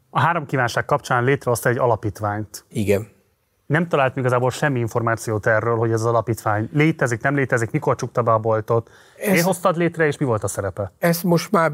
[0.09, 2.65] A három kívánság kapcsán létrehozta egy alapítványt.
[2.69, 3.12] Igen
[3.73, 8.21] nem talált igazából semmi információt erről, hogy ez az alapítvány létezik, nem létezik, mikor csukta
[8.21, 8.89] be a boltot.
[9.17, 10.91] Ezt, Én hoztad létre, és mi volt a szerepe?
[10.99, 11.71] Ezt most már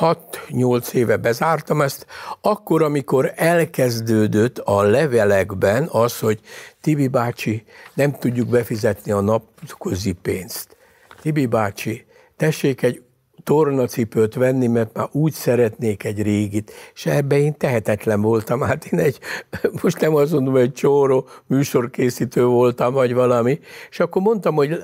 [0.00, 2.06] 6-8 éve bezártam ezt.
[2.40, 6.40] Akkor, amikor elkezdődött a levelekben az, hogy
[6.80, 10.76] Tibi bácsi, nem tudjuk befizetni a napközi pénzt.
[11.20, 13.02] Tibi bácsi, tessék egy
[13.44, 18.60] tornacipőt venni, mert már úgy szeretnék egy régit, és ebben én tehetetlen voltam.
[18.60, 19.18] Hát én egy,
[19.82, 24.78] most nem azt mondom, hogy csóró műsorkészítő voltam, vagy valami, és akkor mondtam, hogy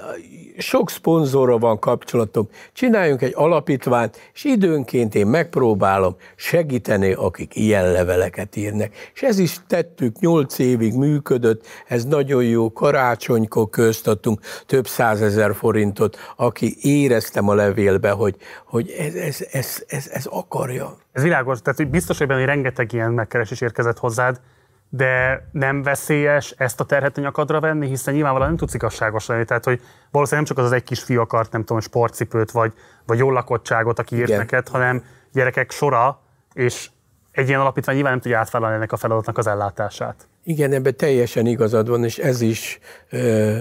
[0.59, 8.57] sok szponzorra van kapcsolatom, csináljunk egy alapítványt, és időnként én megpróbálom segíteni, akik ilyen leveleket
[8.57, 8.91] írnak.
[9.15, 16.17] És ez is tettük, nyolc évig működött, ez nagyon jó, karácsonykor köztattunk több százezer forintot,
[16.37, 20.97] aki éreztem a levélbe, hogy, hogy ez, ez, ez, ez, ez akarja.
[21.13, 24.41] Ez világos, tehát biztos, hogy rengeteg ilyen megkeresés érkezett hozzád,
[24.89, 29.45] de nem veszélyes ezt a terhet a nyakadra venni, hiszen nyilvánvalóan nem tudsz igazságos lenni.
[29.45, 32.73] Tehát, hogy valószínűleg nem csak az az egy kis fiú akart, nem tudom, sportcipőt, vagy,
[33.07, 36.21] vagy jól lakottságot, aki írt neked, hanem gyerekek sora,
[36.53, 36.89] és
[37.33, 40.29] egy ilyen alapítvány nyilván nem tudja átvállalni ennek a feladatnak az ellátását.
[40.45, 42.79] Igen, ebben teljesen igazad van, és ez is
[43.11, 43.57] ö,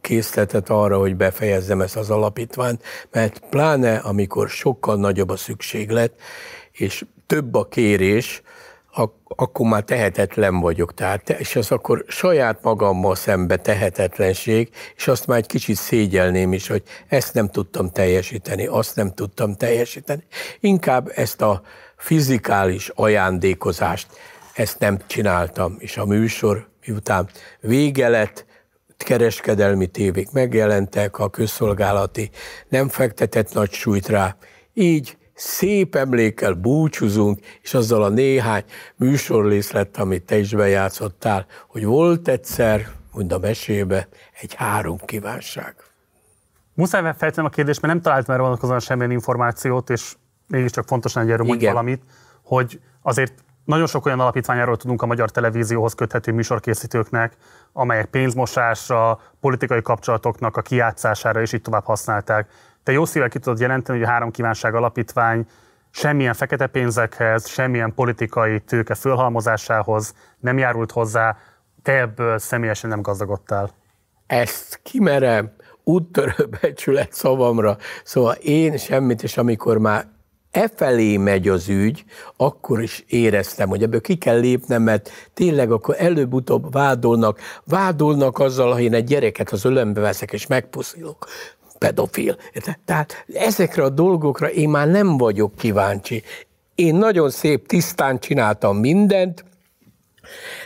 [0.00, 6.12] készletet arra, hogy befejezzem ezt az alapítványt, mert pláne amikor sokkal nagyobb a szükséglet,
[6.72, 8.42] és több a kérés,
[8.98, 10.94] ak- akkor már tehetetlen vagyok.
[10.94, 16.68] Tehát, és az akkor saját magammal szembe tehetetlenség, és azt már egy kicsit szégyelném is,
[16.68, 20.22] hogy ezt nem tudtam teljesíteni, azt nem tudtam teljesíteni.
[20.60, 21.62] Inkább ezt a
[21.96, 24.06] fizikális ajándékozást,
[24.54, 27.28] ezt nem csináltam, és a műsor miután
[27.60, 28.46] vége lett,
[28.96, 32.30] kereskedelmi tévék megjelentek, a közszolgálati
[32.68, 34.36] nem fektetett nagy súlyt rá,
[34.74, 38.64] így szép emlékkel búcsúzunk, és azzal a néhány
[38.96, 44.08] műsorrészlet, amit te is bejátszottál, hogy volt egyszer, mond a mesébe,
[44.40, 45.74] egy három kívánság.
[46.74, 50.14] Muszáj feltennem a kérdést, mert nem talált erre vonatkozóan semmilyen információt, és
[50.46, 52.02] mégiscsak fontos lenne, hogy erről valamit,
[52.42, 53.32] hogy azért
[53.64, 57.36] nagyon sok olyan alapítványáról tudunk a magyar televízióhoz köthető műsorkészítőknek,
[57.72, 62.50] amelyek pénzmosásra, politikai kapcsolatoknak a kijátszására és így tovább használták.
[62.88, 65.46] Te jó szívvel ki tudod jelenteni, hogy a Három Kívánság Alapítvány
[65.90, 71.36] semmilyen fekete pénzekhez, semmilyen politikai tőke fölhalmozásához nem járult hozzá,
[71.82, 73.70] te ebből személyesen nem gazdagodtál.
[74.26, 75.50] Ezt kimerem,
[75.84, 77.76] úttörő becsület szavamra.
[78.04, 80.06] Szóval én semmit, és amikor már
[80.50, 82.04] e felé megy az ügy,
[82.36, 88.72] akkor is éreztem, hogy ebből ki kell lépnem, mert tényleg akkor előbb-utóbb vádolnak, vádolnak azzal,
[88.72, 91.26] ha én egy gyereket az ölembe veszek és megpuszilok
[91.78, 92.36] pedofil.
[92.84, 96.22] Tehát ezekre a dolgokra én már nem vagyok kíváncsi.
[96.74, 99.44] Én nagyon szép, tisztán csináltam mindent,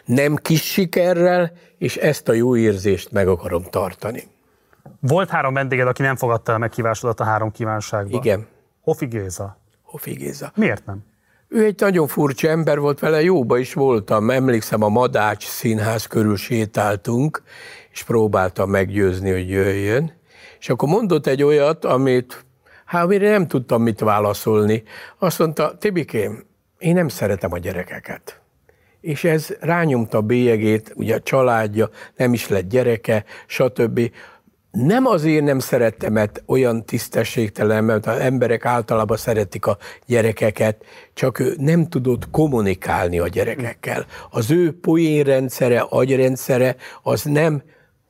[0.04, 4.22] nem kis sikerrel, és ezt a jó érzést meg akarom tartani.
[5.00, 8.16] Volt három vendéged, aki nem fogadta el meghívásodat a három kívánságba.
[8.16, 8.46] Igen.
[8.80, 9.56] Hofi Géza.
[9.82, 10.52] Hofi Géza.
[10.54, 11.04] Miért nem?
[11.48, 14.30] Ő egy nagyon furcsa ember volt, vele jóba is voltam.
[14.30, 17.42] Emlékszem, a Madács színház körül sétáltunk,
[17.90, 20.12] és próbáltam meggyőzni, hogy jöjjön.
[20.62, 22.44] És akkor mondott egy olyat, amit,
[22.84, 24.82] hát amire nem tudtam mit válaszolni.
[25.18, 26.44] Azt mondta, Tibikém,
[26.78, 28.40] én nem szeretem a gyerekeket.
[29.00, 34.10] És ez rányomta a bélyegét, ugye a családja, nem is lett gyereke, stb.
[34.70, 40.84] Nem azért nem szerettem, mert olyan tisztességtelen, mert az emberek általában szeretik a gyerekeket,
[41.14, 44.06] csak ő nem tudott kommunikálni a gyerekekkel.
[44.30, 47.62] Az ő poénrendszere, agyrendszere, az nem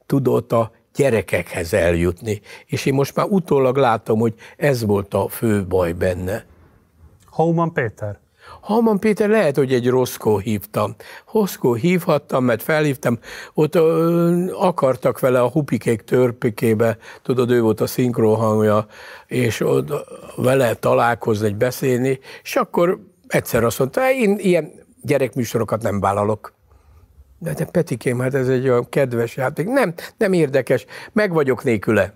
[0.07, 2.41] tudott a gyerekekhez eljutni.
[2.67, 6.45] És én most már utólag látom, hogy ez volt a fő baj benne.
[7.25, 8.21] Hauman Péter?
[8.61, 10.95] Halman Péter lehet, hogy egy rosszkó hívtam.
[11.27, 13.19] Hosszkó hívhattam, mert felhívtam,
[13.55, 18.87] ott ö, akartak vele a hupikék törpikébe, tudod, ő volt a szinkrohangja,
[19.27, 19.91] és ott
[20.37, 24.73] vele találkozni, egy beszélni, és akkor egyszer azt mondta, én ilyen
[25.03, 26.53] gyerekműsorokat nem vállalok.
[27.43, 29.67] De, de Petikém, hát ez egy olyan kedves játék.
[29.67, 32.15] Nem, nem érdekes, meg vagyok nélküle.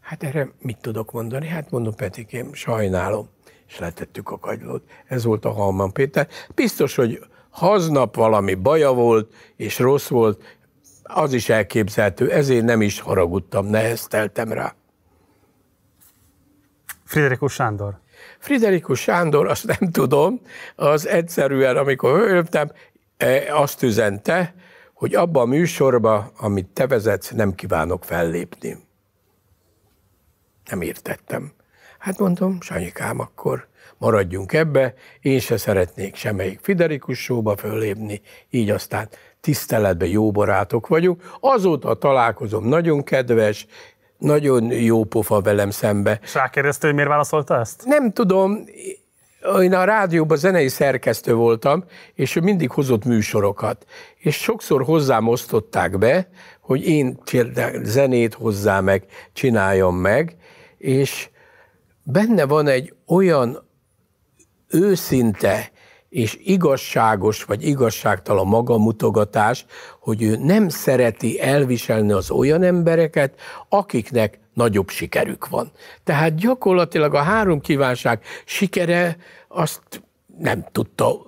[0.00, 1.46] Hát erre mit tudok mondani?
[1.46, 3.28] Hát mondom, Petikém, sajnálom.
[3.68, 4.82] És letettük a kagylót.
[5.06, 6.28] Ez volt a Halman Péter.
[6.54, 10.58] Biztos, hogy haznap valami baja volt, és rossz volt,
[11.02, 14.74] az is elképzelhető, ezért nem is haragudtam, nehezteltem rá.
[17.04, 17.98] Friderikus Sándor.
[18.38, 20.40] Friderikus Sándor, azt nem tudom,
[20.76, 22.70] az egyszerűen, amikor höltem,
[23.50, 24.54] azt üzente,
[24.94, 28.76] hogy abban a műsorban, amit te vezetsz, nem kívánok fellépni.
[30.70, 31.52] Nem értettem.
[31.98, 39.08] Hát mondom, Sanyikám, akkor maradjunk ebbe, én se szeretnék semmelyik Fiderikus showba föllépni, így aztán
[39.40, 41.36] tiszteletben jó barátok vagyunk.
[41.40, 43.66] Azóta találkozom, nagyon kedves,
[44.18, 46.20] nagyon jó pofa velem szembe.
[46.22, 47.84] És rákérdezte, hogy miért válaszolta ezt?
[47.84, 48.64] Nem tudom,
[49.60, 51.84] én a rádióban zenei szerkesztő voltam,
[52.14, 53.86] és ő mindig hozott műsorokat.
[54.16, 56.28] És sokszor hozzám osztották be,
[56.60, 57.18] hogy én
[57.82, 60.36] zenét hozzá meg, csináljam meg,
[60.78, 61.30] és
[62.02, 63.68] benne van egy olyan
[64.68, 65.70] őszinte
[66.08, 69.66] és igazságos vagy igazságtalan magamutogatás,
[70.08, 73.34] hogy ő nem szereti elviselni az olyan embereket,
[73.68, 75.70] akiknek nagyobb sikerük van.
[76.04, 79.16] Tehát gyakorlatilag a három kívánság sikere
[79.48, 80.02] azt
[80.38, 81.20] nem tudta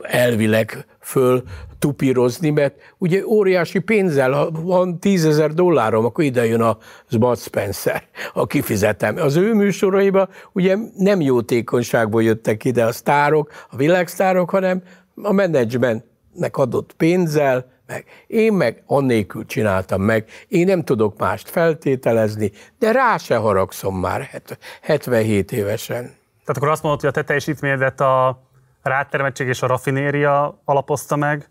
[0.00, 1.42] elvileg föl
[1.78, 6.78] tupírozni, mert ugye óriási pénzzel, ha van tízezer dollárom, akkor ide jön a
[7.18, 9.16] Bud Spencer, a kifizetem.
[9.16, 14.82] Az ő műsoraiba ugye nem jótékonyságból jöttek ide a sztárok, a világsztárok, hanem
[15.22, 18.04] a menedzsmentnek adott pénzzel, meg.
[18.26, 20.28] Én meg annélkül csináltam meg.
[20.48, 24.42] Én nem tudok mást feltételezni, de rá se haragszom már
[24.80, 26.02] 77 évesen.
[26.44, 28.42] Tehát akkor azt mondod, hogy a te teljesítményedet a
[28.82, 31.48] rátermettség és a raffinéria alapozta meg,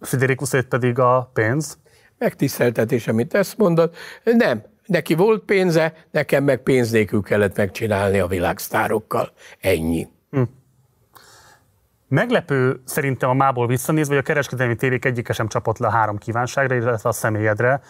[0.00, 1.78] Friderikusét pedig a pénz?
[2.18, 3.94] Megtiszteltetés, amit ezt mondod.
[4.24, 9.32] Nem, neki volt pénze, nekem meg pénz nélkül kellett megcsinálni a világsztárokkal.
[9.60, 10.08] Ennyi.
[10.30, 10.42] Hm.
[12.10, 16.18] Meglepő szerintem a mából visszanézve, hogy a kereskedelmi tévék egyike sem csapott le a három
[16.18, 17.80] kívánságra, illetve a személyedre.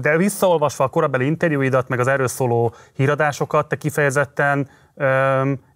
[0.00, 4.68] De visszaolvasva a korabeli interjúidat, meg az erről szóló híradásokat, te kifejezetten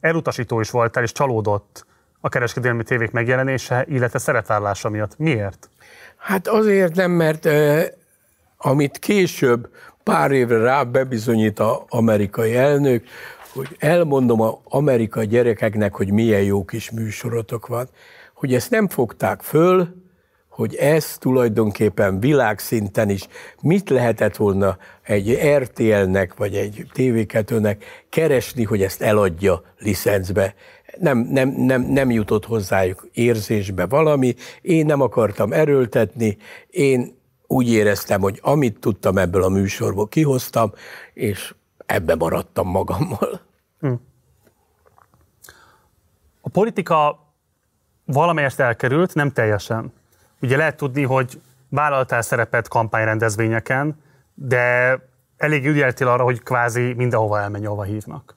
[0.00, 1.86] elutasító is voltál, és csalódott
[2.20, 5.18] a kereskedelmi tévék megjelenése, illetve szerepvállása miatt.
[5.18, 5.70] Miért?
[6.16, 7.48] Hát azért nem, mert
[8.56, 9.68] amit később
[10.02, 13.04] pár évre rá bebizonyít az amerikai elnök,
[13.56, 17.88] hogy elmondom az amerikai gyerekeknek, hogy milyen jó kis műsorotok van,
[18.34, 19.88] hogy ezt nem fogták föl,
[20.48, 23.26] hogy ez tulajdonképpen világszinten is
[23.62, 27.76] mit lehetett volna egy RTL-nek vagy egy TV2-nek
[28.08, 30.54] keresni, hogy ezt eladja licencbe
[30.98, 36.36] nem, nem, nem, nem jutott hozzájuk érzésbe valami, én nem akartam erőltetni,
[36.70, 40.72] én úgy éreztem, hogy amit tudtam ebből a műsorból kihoztam,
[41.14, 41.54] és
[41.86, 43.40] ebbe maradtam magammal.
[43.80, 43.92] Hm.
[46.47, 47.18] A politika
[48.05, 49.92] valamelyest elkerült, nem teljesen.
[50.41, 54.02] Ugye lehet tudni, hogy vállaltál szerepet kampányrendezvényeken,
[54.34, 54.99] de
[55.36, 58.36] elég ügyeltél arra, hogy kvázi mindenhova elmenj, ahova hívnak.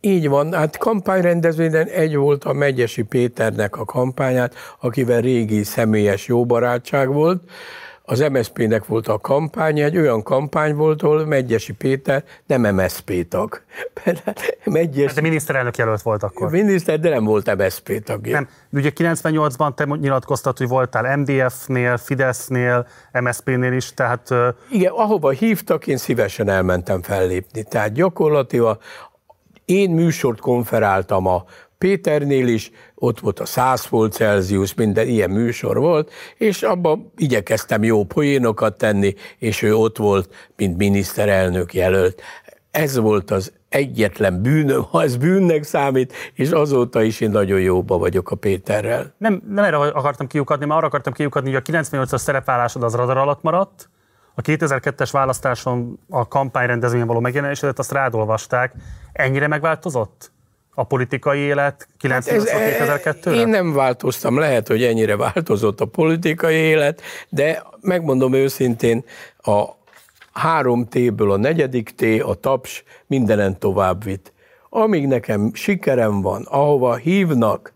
[0.00, 6.46] Így van, hát kampányrendezvényen egy volt a Megyesi Péternek a kampányát, akivel régi személyes jó
[6.46, 7.50] barátság volt.
[8.08, 13.62] Az MSZP-nek volt a kampány, egy olyan kampány volt, ahol Megyesi Péter nem MSZP tag.
[14.64, 15.14] Megyesi...
[15.14, 16.50] De miniszterelnök jelölt volt akkor.
[16.50, 18.32] Miniszter, de nem volt MSZP tagja.
[18.32, 18.48] Nem.
[18.72, 24.34] Ugye 98-ban te nyilatkoztat, hogy voltál MDF-nél, Fidesznél, MSZP-nél is, tehát...
[24.70, 27.62] Igen, ahova hívtak, én szívesen elmentem fellépni.
[27.62, 28.78] Tehát gyakorlatilag
[29.64, 31.44] én műsort konferáltam a
[31.78, 37.82] Péternél is, ott volt a 100 volt Celsius, minden ilyen műsor volt, és abban igyekeztem
[37.82, 42.22] jó poénokat tenni, és ő ott volt, mint miniszterelnök jelölt.
[42.70, 47.98] Ez volt az egyetlen bűnöm, ha ez bűnnek számít, és azóta is én nagyon jóba
[47.98, 49.14] vagyok a Péterrel.
[49.18, 53.16] Nem, nem erre akartam kiukadni, mert arra akartam kiukadni, hogy a 98-as szerepvállásod az radar
[53.16, 53.88] alatt maradt,
[54.34, 58.74] a 2002-es választáson a kampányrendezvényen való megjelenésedet, azt rádolvasták.
[59.12, 60.32] Ennyire megváltozott?
[60.78, 67.02] A politikai élet 98 hát Én nem változtam, lehet, hogy ennyire változott a politikai élet,
[67.28, 69.04] de megmondom őszintén,
[69.36, 69.64] a
[70.32, 74.32] három T-ből a negyedik T, a taps mindenen tovább vitt.
[74.68, 77.72] amíg nekem sikerem van, ahova hívnak,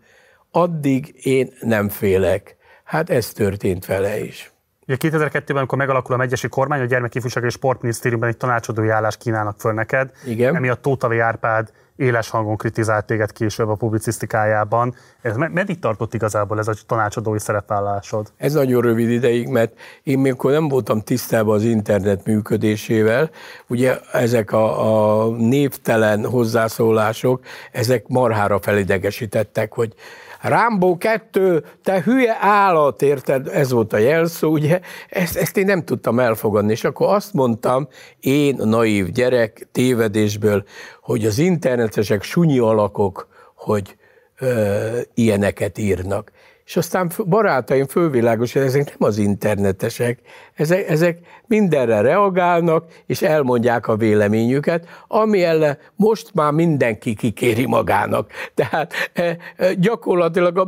[0.51, 2.55] addig én nem félek.
[2.83, 4.51] Hát ez történt vele is.
[4.87, 9.59] Ugye 2002-ben, amikor megalakul a megyesi kormány, a Gyermekifúság és Sportminisztériumban egy tanácsadói állást kínálnak
[9.59, 10.11] föl neked.
[10.25, 10.55] Igen.
[10.55, 14.95] Emiatt Tótavi Árpád éles hangon kritizált téged később a publicisztikájában.
[15.21, 18.31] Ez meddig tartott igazából ez a tanácsadói szerepvállásod?
[18.37, 23.29] Ez nagyon rövid ideig, mert én még akkor nem voltam tisztában az internet működésével.
[23.67, 29.93] Ugye ezek a, a névtelen hozzászólások, ezek marhára felidegesítettek, hogy
[30.41, 33.47] Rámbó 2, te hülye állat, érted?
[33.47, 34.79] Ez volt a jelszó, ugye?
[35.09, 37.87] Ezt, ezt én nem tudtam elfogadni, és akkor azt mondtam,
[38.19, 40.63] én, naív gyerek, tévedésből,
[41.01, 43.95] hogy az internetesek sunyi alakok, hogy
[44.39, 46.31] ö, ilyeneket írnak.
[46.71, 50.19] És aztán barátaim fölvilágos, hogy ezek nem az internetesek,
[50.53, 58.31] ezek, ezek mindenre reagálnak, és elmondják a véleményüket, ami ellen most már mindenki kikéri magának.
[58.55, 60.67] Tehát e, e, gyakorlatilag a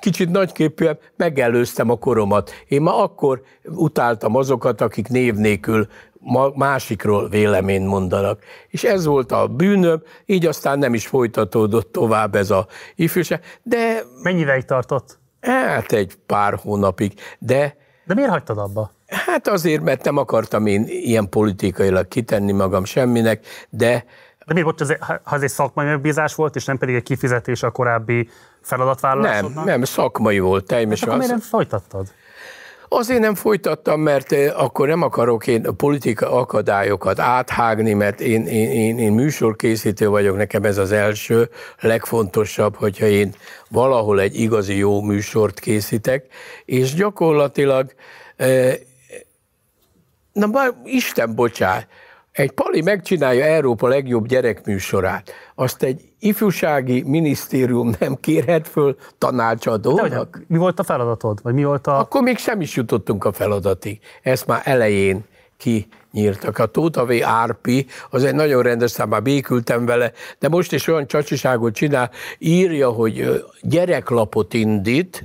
[0.00, 2.50] kicsit nagyképűen megelőztem a koromat.
[2.68, 5.88] Én már akkor utáltam azokat, akik név nélkül
[6.54, 8.42] másikról véleményt mondanak.
[8.68, 13.40] És ez volt a bűnöm, így aztán nem is folytatódott tovább ez a ifjúság.
[13.62, 14.02] De...
[14.22, 15.20] Mennyi ideig tartott?
[15.42, 17.76] Hát egy pár hónapig, de...
[18.04, 18.90] De miért hagytad abba?
[19.06, 24.04] Hát azért, mert nem akartam én ilyen politikailag kitenni magam semminek, de...
[24.46, 27.70] De miért volt, ha ez egy szakmai megbízás volt, és nem pedig egy kifizetés a
[27.70, 28.28] korábbi
[28.60, 29.54] feladatvállalásodnak?
[29.54, 30.66] Nem, nem, szakmai volt.
[30.66, 30.96] Teljesen.
[30.98, 32.06] Hát akkor miért nem folytattad?
[32.94, 38.46] Azért nem folytattam, mert eh, akkor nem akarok én a politika akadályokat áthágni, mert én,
[38.46, 43.34] én, én, én műsorkészítő vagyok, nekem ez az első, legfontosabb, hogyha én
[43.68, 46.26] valahol egy igazi jó műsort készítek,
[46.64, 47.94] és gyakorlatilag,
[48.36, 48.74] eh,
[50.32, 51.86] na már Isten bocsánat,
[52.32, 60.42] egy pali megcsinálja Európa legjobb gyerekműsorát, azt egy ifjúsági minisztérium nem kérhet föl tanácsadónak?
[60.46, 61.38] mi volt a feladatod?
[61.42, 61.98] Vagy mi volt a...
[61.98, 64.00] Akkor még sem is jutottunk a feladatig.
[64.22, 65.24] Ezt már elején
[65.56, 66.58] kinyírtak.
[66.58, 67.10] A Tóta V.
[67.22, 72.10] Árpi, az egy nagyon rendes szám, már békültem vele, de most is olyan csacsiságot csinál,
[72.38, 75.24] írja, hogy gyereklapot indít.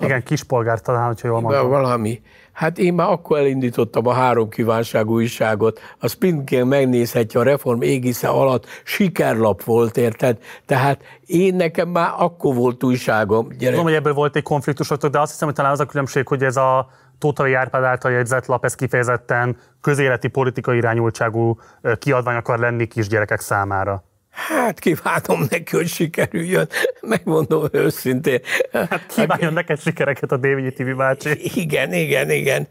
[0.00, 1.68] Igen, kispolgár talán, hogyha jól mondom.
[1.68, 2.22] Valami.
[2.56, 8.28] Hát én már akkor elindítottam a három kívánságú újságot, a Spinkel megnézhetje a reform égisze
[8.28, 10.38] alatt, sikerlap volt, érted?
[10.66, 13.48] Tehát én nekem már akkor volt újságom.
[13.48, 13.70] Gyerek.
[13.70, 16.42] Tudom, hogy ebből volt egy konfliktusotok, de azt hiszem, hogy talán az a különbség, hogy
[16.42, 21.58] ez a Tótai Árpád által jegyzett lap, ez kifejezetten közéleti politikai irányultságú
[21.98, 24.04] kiadvány akar lenni kisgyerekek számára.
[24.36, 26.68] Hát kívánom neki, hogy sikerüljön,
[27.00, 28.40] megmondom őszintén.
[28.72, 31.60] Hát kívánjon neked sikereket a Dévényi TV bácsi.
[31.60, 32.68] Igen, igen, igen.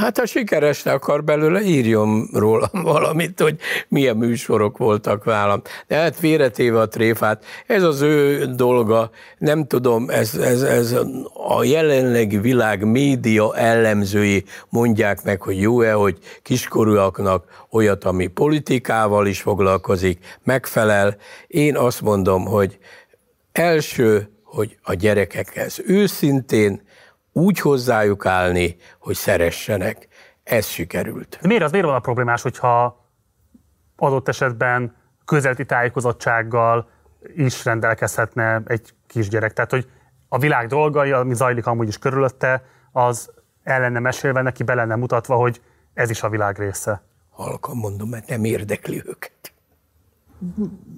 [0.00, 5.62] Hát ha sikeresre akar belőle, írjon róla valamit, hogy milyen műsorok voltak válam.
[5.86, 10.96] De hát félretéve a tréfát, ez az ő dolga, nem tudom, ez, ez, ez
[11.32, 19.42] a jelenlegi világ média ellenzői mondják meg, hogy jó-e, hogy kiskorúaknak olyat, ami politikával is
[19.42, 21.16] foglalkozik, megfelel.
[21.46, 22.78] Én azt mondom, hogy
[23.52, 26.82] első, hogy a gyerekekhez őszintén
[27.32, 30.08] úgy hozzájuk állni, hogy szeressenek.
[30.44, 31.38] Ez sikerült.
[31.40, 33.06] De miért az miért van a problémás, hogyha
[33.96, 36.90] adott esetben közelti tájékozottsággal
[37.36, 39.52] is rendelkezhetne egy kisgyerek?
[39.52, 39.88] Tehát, hogy
[40.28, 43.30] a világ dolgai, ami zajlik amúgy is körülötte, az
[43.62, 45.60] el mesélve, neki be lenne mutatva, hogy
[45.94, 47.02] ez is a világ része
[47.32, 49.52] halkan mondom, mert nem érdekli őket.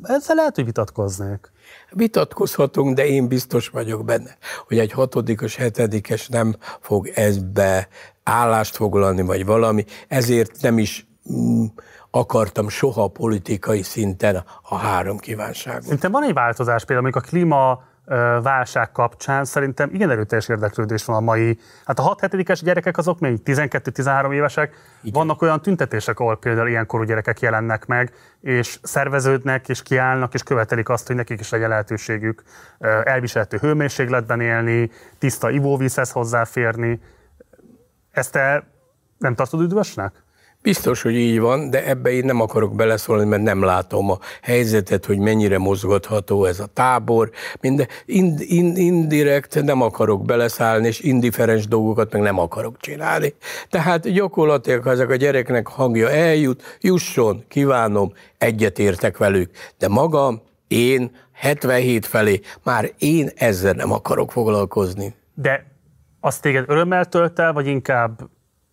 [0.02, 1.52] Ezzel lehet, hogy vitatkoznék.
[1.90, 7.88] Vitatkozhatunk, de én biztos vagyok benne, hogy egy hatodikos, hetedikes nem fog ezbe
[8.22, 11.64] állást foglalni, vagy valami, ezért nem is mm,
[12.10, 15.82] akartam soha politikai szinten a három kívánságot.
[15.82, 17.82] Szerintem van egy változás, például a klíma
[18.42, 23.40] válság kapcsán szerintem igen erőteljes érdeklődés van a mai, hát a 6-7-es gyerekek azok még
[23.44, 25.12] 12-13 évesek, igen.
[25.12, 30.88] vannak olyan tüntetések, ahol például ilyenkorú gyerekek jelennek meg, és szerveződnek, és kiállnak, és követelik
[30.88, 32.42] azt, hogy nekik is legyen lehetőségük
[33.04, 37.00] elviselhető hőmérsékletben élni, tiszta ivóvízhez hozzáférni.
[38.10, 38.66] Ezt te
[39.18, 40.23] nem tartod üdvösnek?
[40.64, 45.04] Biztos, hogy így van, de ebbe én nem akarok beleszólni, mert nem látom a helyzetet,
[45.04, 47.30] hogy mennyire mozgatható ez a tábor.
[47.60, 53.34] Minden ind, ind, indirekt nem akarok beleszállni, és indiferens dolgokat meg nem akarok csinálni.
[53.70, 59.50] Tehát gyakorlatilag, ha ezek a gyereknek hangja eljut, jusson, kívánom, egyetértek velük.
[59.78, 65.14] De magam, én 77 felé, már én ezzel nem akarok foglalkozni.
[65.34, 65.66] De
[66.20, 68.28] azt téged örömmel tölt el, vagy inkább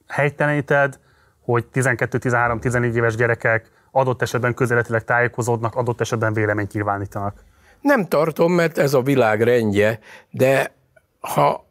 [0.08, 1.00] helyteleníted,
[1.51, 7.43] hogy 12-13-14 éves gyerekek adott esetben közéletileg tájékozódnak, adott esetben véleményt nyilvánítanak.
[7.81, 9.99] Nem tartom, mert ez a világ rendje,
[10.30, 10.73] de
[11.19, 11.65] ha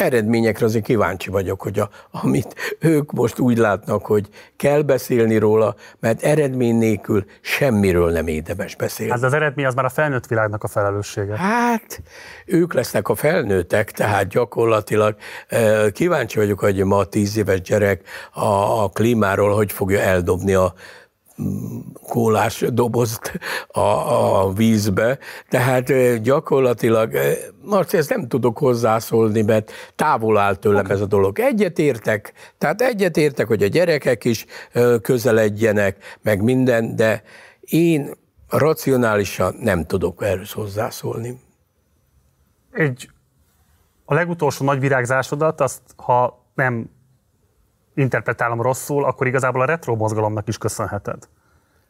[0.00, 5.74] eredményekre azért kíváncsi vagyok, hogy a, amit ők most úgy látnak, hogy kell beszélni róla,
[6.00, 9.12] mert eredmény nélkül semmiről nem érdemes beszélni.
[9.12, 11.36] Hát az eredmény az már a felnőtt világnak a felelőssége.
[11.36, 12.02] Hát,
[12.46, 15.16] ők lesznek a felnőttek, tehát gyakorlatilag
[15.48, 18.02] eh, kíváncsi vagyok, hogy ma a tíz éves gyerek
[18.32, 20.74] a, a klímáról hogy fogja eldobni a
[22.08, 25.18] kólás dobozt a, a vízbe,
[25.48, 27.12] tehát gyakorlatilag,
[27.62, 30.96] Marci, ezt nem tudok hozzászólni, mert távol áll tőlem okay.
[30.96, 31.38] ez a dolog.
[31.38, 34.46] Egyetértek, tehát egyetértek, hogy a gyerekek is
[35.02, 37.22] közeledjenek, meg minden, de
[37.60, 38.10] én
[38.48, 41.40] racionálisan nem tudok erről hozzászólni.
[42.72, 43.10] Egy,
[44.04, 46.90] a legutolsó nagy virágzásodat, azt ha nem
[47.98, 51.28] interpretálom rosszul, akkor igazából a retro mozgalomnak is köszönheted.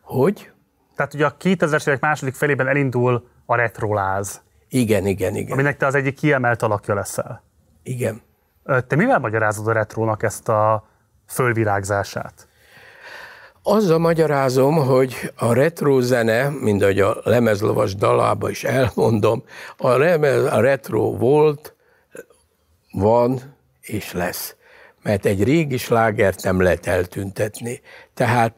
[0.00, 0.50] Hogy?
[0.96, 4.42] Tehát ugye a 2000-es évek második felében elindul a retroláz.
[4.68, 5.52] Igen, igen, igen.
[5.52, 7.42] Aminek te az egyik kiemelt alakja leszel.
[7.82, 8.20] Igen.
[8.86, 10.88] Te mivel magyarázod a retrónak ezt a
[11.26, 12.48] fölvirágzását?
[13.62, 19.42] Azzal magyarázom, hogy a retro zene, mint ahogy a lemezlovas dalába is elmondom,
[19.76, 21.74] a, lemez, a retro volt,
[22.92, 23.40] van
[23.80, 24.56] és lesz
[25.08, 27.80] mert egy régi slágert nem lehet eltüntetni.
[28.14, 28.54] Tehát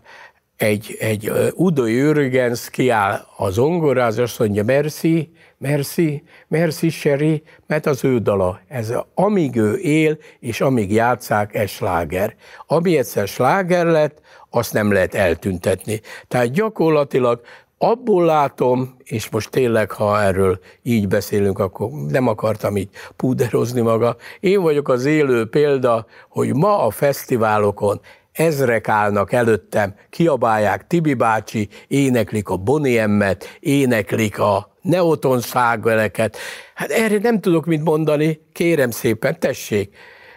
[0.57, 8.05] egy, egy Udo Jürgens kiáll a zongoráz, azt mondja, merci, merci, merci, Sherry, mert az
[8.05, 8.61] ő dala.
[8.69, 12.35] Ez amíg ő él, és amíg játszák, ez sláger.
[12.67, 14.21] Ami egyszer sláger lett,
[14.51, 16.01] azt nem lehet eltüntetni.
[16.29, 17.41] Tehát gyakorlatilag
[17.83, 24.17] abból látom, és most tényleg, ha erről így beszélünk, akkor nem akartam így púderozni maga.
[24.41, 28.01] Én vagyok az élő példa, hogy ma a fesztiválokon
[28.33, 36.37] ezrek állnak előttem, kiabálják Tibi bácsi, éneklik a Boniemmet, éneklik a Neoton szágeleket.
[36.75, 39.97] Hát erre nem tudok mit mondani, kérem szépen, tessék.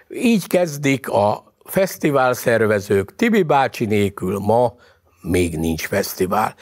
[0.09, 4.73] Így kezdik a fesztivál szervezők, Tibi bácsi nélkül ma
[5.22, 6.55] még nincs fesztivál.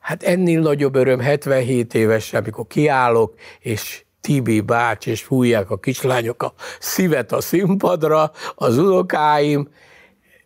[0.00, 6.42] Hát ennél nagyobb öröm 77 éves, amikor kiállok, és Tibi bács, és fújják a kislányok
[6.42, 9.68] a szívet a színpadra, az unokáim,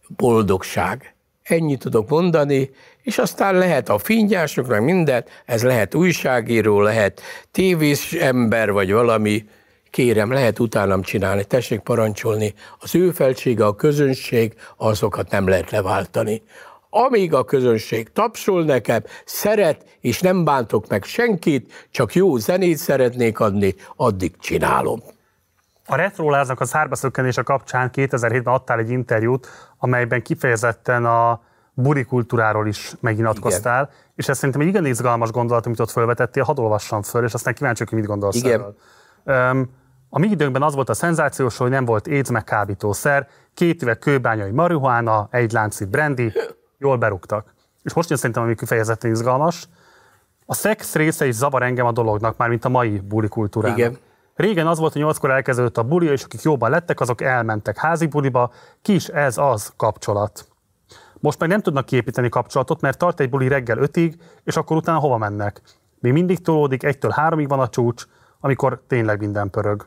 [0.08, 1.14] boldogság.
[1.42, 2.70] Ennyit tudok mondani,
[3.02, 9.44] és aztán lehet a fingyások, meg mindent, ez lehet újságíró, lehet tévés ember, vagy valami,
[9.90, 12.54] kérem, lehet utánam csinálni, tessék parancsolni.
[12.78, 16.42] Az ő felsége, a közönség, azokat nem lehet leváltani
[16.94, 23.40] amíg a közönség tapsol nekem, szeret, és nem bántok meg senkit, csak jó zenét szeretnék
[23.40, 25.02] adni, addig csinálom.
[25.86, 29.48] A retróláznak a szárbaszökkenése kapcsán 2007-ben adtál egy interjút,
[29.78, 31.40] amelyben kifejezetten a
[31.72, 33.94] buri kultúráról is megnyilatkoztál, igen.
[34.14, 37.54] és ez szerintem egy igen izgalmas gondolat, amit ott felvetettél, hadd olvassam föl, és aztán
[37.54, 38.52] kíváncsi, hogy mit gondolsz igen.
[38.52, 38.76] erről.
[39.50, 39.70] Um,
[40.08, 43.98] a mi időnkben az volt a szenzációs, hogy nem volt AIDS meg kábítószer, két üveg
[43.98, 46.32] kőbányai marihuána, egy láncid brandy,
[46.84, 47.54] jól berúgtak.
[47.82, 49.68] És most jön szerintem, ami kifejezetten izgalmas.
[50.46, 53.78] A szex része is zavar engem a dolognak, már mint a mai buli kultúrának.
[53.78, 53.98] Igen.
[54.34, 58.06] Régen az volt, hogy nyolckor elkezdődött a buli, és akik jobban lettek, azok elmentek házi
[58.06, 58.52] buliba.
[58.82, 60.48] Kis ez az kapcsolat.
[61.20, 64.98] Most meg nem tudnak kiépíteni kapcsolatot, mert tart egy buli reggel ötig, és akkor utána
[64.98, 65.60] hova mennek.
[66.00, 68.04] Mi mindig tolódik, egytől háromig van a csúcs,
[68.40, 69.86] amikor tényleg minden pörög.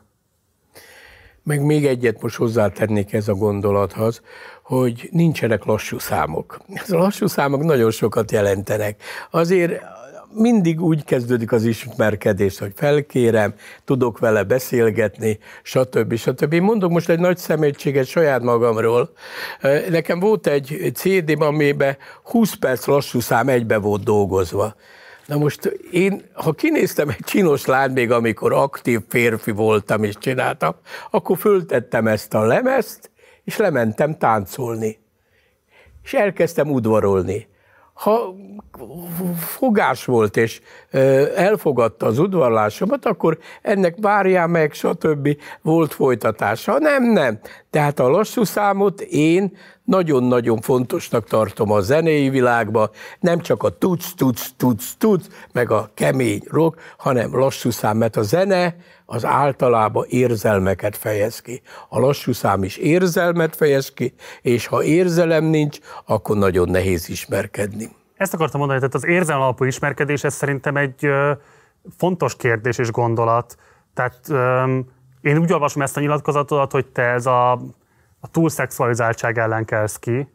[1.48, 4.22] Meg még egyet most hozzátennék ez a gondolathoz,
[4.62, 6.60] hogy nincsenek lassú számok.
[6.74, 9.02] Ez a lassú számok nagyon sokat jelentenek.
[9.30, 9.82] Azért
[10.32, 13.54] mindig úgy kezdődik az ismerkedés, hogy felkérem,
[13.84, 16.14] tudok vele beszélgetni, stb.
[16.14, 16.54] stb.
[16.54, 19.10] Mondok most egy nagy szemétséget saját magamról.
[19.90, 24.74] Nekem volt egy CD-m, amiben 20 perc lassú szám egybe volt dolgozva.
[25.28, 30.74] Na most én, ha kinéztem egy csinos lány, még amikor aktív férfi voltam és csináltam,
[31.10, 33.10] akkor föltettem ezt a lemezt,
[33.44, 34.98] és lementem táncolni.
[36.02, 37.48] És elkezdtem udvarolni.
[37.92, 38.34] Ha
[39.38, 40.60] fogás volt, és
[41.36, 45.28] elfogadta az udvarlásomat, akkor ennek várjál meg, stb.
[45.62, 46.78] volt folytatása.
[46.78, 47.38] Nem, nem.
[47.70, 52.90] Tehát a lassú számot én nagyon-nagyon fontosnak tartom a zenei világba,
[53.20, 58.16] nem csak a tuc, tuc, tuc, tuc, meg a kemény rock, hanem lassú szám, mert
[58.16, 61.62] a zene az általában érzelmeket fejez ki.
[61.88, 67.88] A lassú szám is érzelmet fejez ki, és ha érzelem nincs, akkor nagyon nehéz ismerkedni.
[68.16, 71.08] Ezt akartam mondani, tehát az érzelem alapú ismerkedés, ez szerintem egy
[71.96, 73.56] fontos kérdés és gondolat.
[73.94, 74.20] Tehát
[75.28, 77.52] én úgy olvasom ezt a nyilatkozatodat, hogy te ez a,
[78.20, 80.28] a túlszexualizáltság ellen kelsz ki,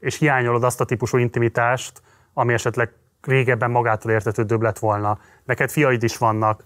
[0.00, 5.18] és hiányolod azt a típusú intimitást, ami esetleg régebben magától értetődőbb lett volna.
[5.44, 6.64] Neked fiaid is vannak.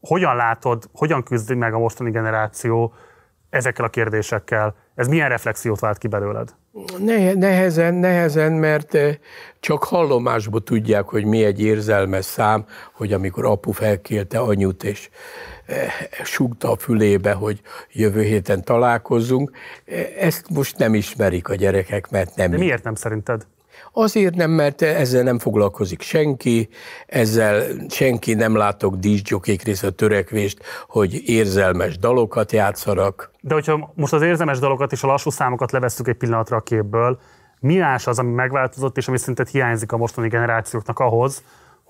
[0.00, 2.94] Hogyan látod, hogyan küzd meg a mostani generáció
[3.50, 4.74] ezekkel a kérdésekkel?
[4.94, 6.54] Ez milyen reflexiót vált ki belőled?
[7.34, 8.98] Nehezen, nehezen, mert
[9.60, 15.10] csak hallomásból tudják, hogy mi egy érzelmes szám, hogy amikor apu felkérte anyut, és
[16.24, 17.60] sugta a fülébe, hogy
[17.92, 19.50] jövő héten találkozzunk,
[20.18, 22.50] ezt most nem ismerik a gyerekek, mert nem.
[22.50, 23.46] De miért nem szerinted?
[23.92, 26.68] Azért nem, mert ezzel nem foglalkozik senki,
[27.06, 33.30] ezzel senki nem látok díszgyokék rész a törekvést, hogy érzelmes dalokat játszanak.
[33.40, 37.18] De hogyha most az érzelmes dalokat és a lassú számokat levesszük egy pillanatra a képből,
[37.60, 41.42] mi más az, ami megváltozott, és ami szerinted hiányzik a mostani generációknak ahhoz,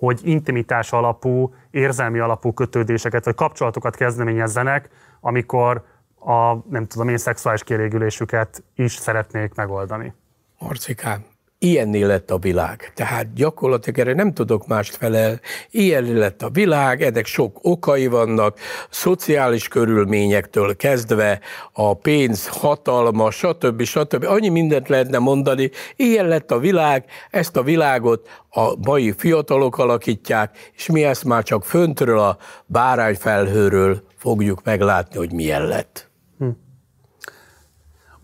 [0.06, 4.88] hogy intimitás alapú, érzelmi alapú kötődéseket vagy kapcsolatokat kezdeményezzenek,
[5.20, 5.84] amikor
[6.18, 10.12] a, nem tudom én, szexuális kielégülésüket is szeretnék megoldani.
[10.58, 11.24] Marcikám,
[11.62, 12.92] ilyenné lett a világ.
[12.94, 15.40] Tehát gyakorlatilag erre nem tudok mást felel.
[15.70, 18.58] Ilyen lett a világ, ennek sok okai vannak,
[18.90, 21.40] szociális körülményektől kezdve,
[21.72, 23.82] a pénz, hatalma, stb.
[23.82, 24.24] stb.
[24.24, 25.70] Annyi mindent lehetne mondani.
[25.96, 31.42] Ilyen lett a világ, ezt a világot a mai fiatalok alakítják, és mi ezt már
[31.42, 36.11] csak föntről a bárányfelhőről fogjuk meglátni, hogy milyen lett.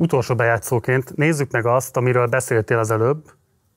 [0.01, 3.23] Utolsó bejátszóként nézzük meg azt, amiről beszéltél az előbb,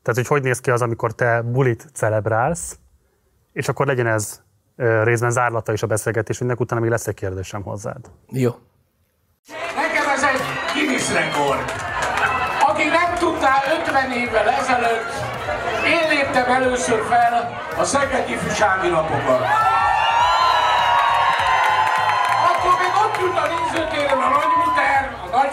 [0.02, 2.78] tehát hogy hogy néz ki az, amikor te bulit celebrálsz,
[3.54, 4.42] és akkor legyen ez
[5.04, 8.12] részben zárlata is a beszélgetésünknek, utána még lesz egy kérdésem hozzád.
[8.30, 8.52] Jó.
[9.76, 10.42] Nekem ez egy
[10.74, 11.72] Guinness rekord.
[12.70, 15.12] Aki nem tudná 50 évvel ezelőtt,
[15.86, 19.42] én léptem először fel a Szegedi Füsámi napokat.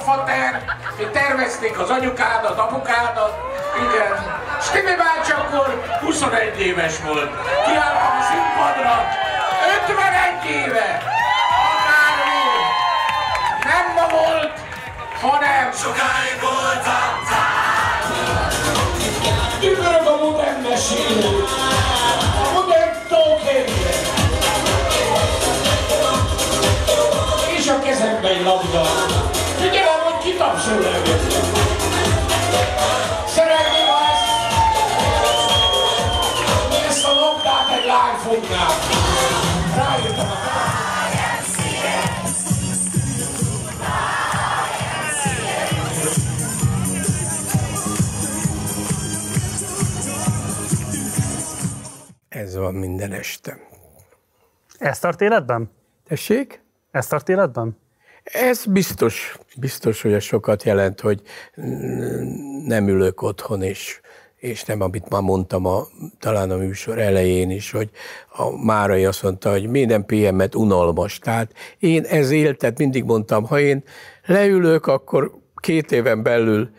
[0.09, 0.63] Nagyfater,
[0.99, 3.35] még tervezték az anyukádat, apukádat,
[3.77, 4.41] igen.
[4.61, 7.31] Stimi bácsi akkor 21 éves volt.
[7.65, 9.09] Kiálltam a színpadra,
[9.83, 11.03] 51 éve.
[11.71, 12.47] Akármi.
[13.65, 14.53] Nem ma volt,
[15.21, 17.17] hanem sokáig voltam
[19.61, 21.45] Tükrög a modern mesélő,
[22.45, 23.91] a modern tókérje.
[27.57, 29.18] És a kezembe egy labda.
[33.27, 34.27] Szeretném, ha ezt,
[36.89, 38.67] ezt a labdát egy lány fogná.
[39.77, 40.37] Rájöttem a
[52.29, 53.59] Ez van minden este.
[54.79, 55.71] Ez tart életben?
[56.09, 56.63] Tessék?
[56.91, 57.79] Ez tart életben?
[58.33, 61.23] Ez biztos, biztos, hogy ez sokat jelent, hogy
[62.65, 64.01] nem ülök otthon, és,
[64.37, 65.87] és nem, amit már mondtam a,
[66.19, 67.91] talán a műsor elején is, hogy
[68.29, 71.19] a Márai azt mondta, hogy minden PM-et unalmas.
[71.19, 73.85] Tehát én ez éltet mindig mondtam, ha én
[74.27, 76.71] leülök, akkor két éven belül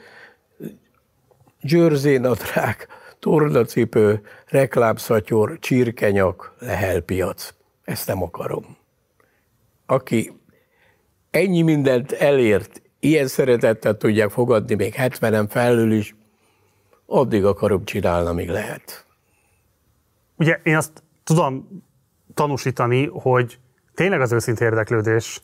[1.61, 2.87] győrzénadrág,
[3.19, 7.53] tornacipő, reklámszatyor, csirkenyak, lehelpiac.
[7.83, 8.77] Ezt nem akarom.
[9.85, 10.38] Aki
[11.31, 16.15] ennyi mindent elért, ilyen szeretettel tudják fogadni még 70-en felül is,
[17.05, 19.05] addig akarom csinálni, amíg lehet.
[20.35, 21.83] Ugye én azt tudom
[22.33, 23.59] tanúsítani, hogy
[23.93, 25.41] tényleg az őszinte érdeklődés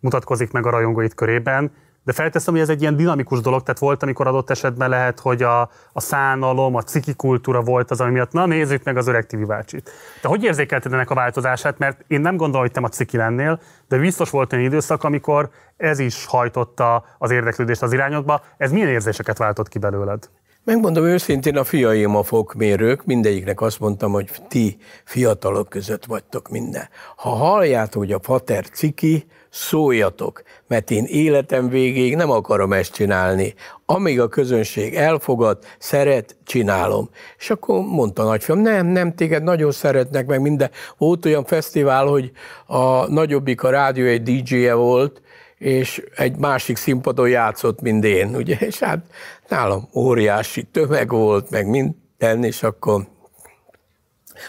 [0.00, 1.72] mutatkozik meg a rajongóit körében,
[2.04, 5.42] de felteszem, hogy ez egy ilyen dinamikus dolog, tehát volt, amikor adott esetben lehet, hogy
[5.42, 5.60] a,
[5.92, 9.44] a szánalom, a ciki kultúra volt az, ami miatt, na nézzük meg az öreg Tibi
[9.44, 9.90] bácsit.
[10.22, 11.78] De hogy érzékelted ennek a változását?
[11.78, 15.50] Mert én nem gondolom, hogy te a ciki lennél, de biztos volt olyan időszak, amikor
[15.76, 18.42] ez is hajtotta az érdeklődést az irányodba.
[18.56, 20.28] Ez milyen érzéseket váltott ki belőled?
[20.64, 26.88] Megmondom őszintén, a fiaim a fokmérők, mindegyiknek azt mondtam, hogy ti fiatalok között vagytok minden.
[27.16, 33.54] Ha halljátok, hogy a fater ciki, szóljatok, mert én életem végéig nem akarom ezt csinálni.
[33.86, 37.10] Amíg a közönség elfogad, szeret, csinálom.
[37.38, 40.70] És akkor mondta nagyfiam, nem, nem, téged nagyon szeretnek, meg minden.
[40.98, 42.30] Volt olyan fesztivál, hogy
[42.66, 45.22] a nagyobbik a rádió egy DJ-je volt,
[45.62, 49.06] és egy másik színpadon játszott, mint én, ugye, és hát
[49.48, 53.06] nálam óriási tömeg volt, meg minden, és akkor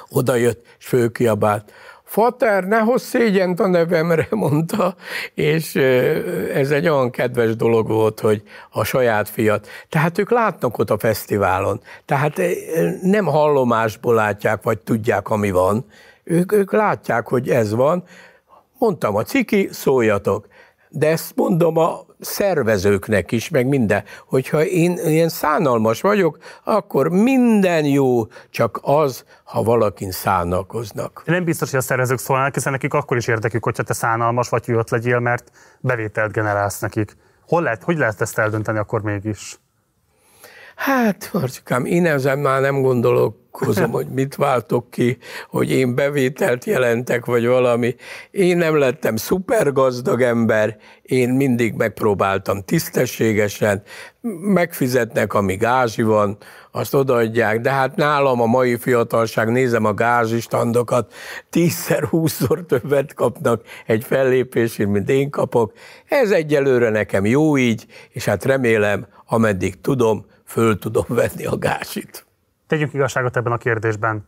[0.09, 1.71] oda jött, és fölkiabált,
[2.03, 4.95] Fater, ne hozz szégyent a nevemre, mondta,
[5.33, 5.75] és
[6.53, 9.67] ez egy olyan kedves dolog volt, hogy a saját fiat.
[9.89, 11.81] Tehát ők látnak ott a fesztiválon.
[12.05, 12.41] Tehát
[13.01, 15.85] nem hallomásból látják, vagy tudják, ami van.
[16.23, 18.03] Ők, ők látják, hogy ez van.
[18.77, 20.47] Mondtam a ciki, szóljatok.
[20.95, 27.85] De ezt mondom a szervezőknek is, meg minden, hogyha én ilyen szánalmas vagyok, akkor minden
[27.85, 31.23] jó, csak az, ha valakin szánalkoznak.
[31.25, 34.67] Nem biztos, hogy a szervezők szólnak, hiszen nekik akkor is érdekük, hogyha te szánalmas vagy
[34.67, 37.17] jött legyél, mert bevételt generálsz nekik.
[37.47, 39.57] Hol lehet, hogy lehet ezt eldönteni akkor mégis?
[40.75, 45.17] Hát, Marcikám, én ezen már nem gondolkozom, hogy mit váltok ki,
[45.49, 47.95] hogy én bevételt jelentek, vagy valami.
[48.31, 53.81] Én nem lettem szupergazdag ember, én mindig megpróbáltam tisztességesen,
[54.41, 56.37] megfizetnek, ami gázsi van,
[56.75, 61.13] azt odaadják, de hát nálam a mai fiatalság, nézem a gázsistandokat,
[61.49, 65.73] tízszer, húszszor többet kapnak egy fellépésén, mint én kapok.
[66.07, 72.25] Ez egyelőre nekem jó így, és hát remélem, ameddig tudom, föl tudom venni a gásit.
[72.67, 74.25] Tegyünk igazságot ebben a kérdésben.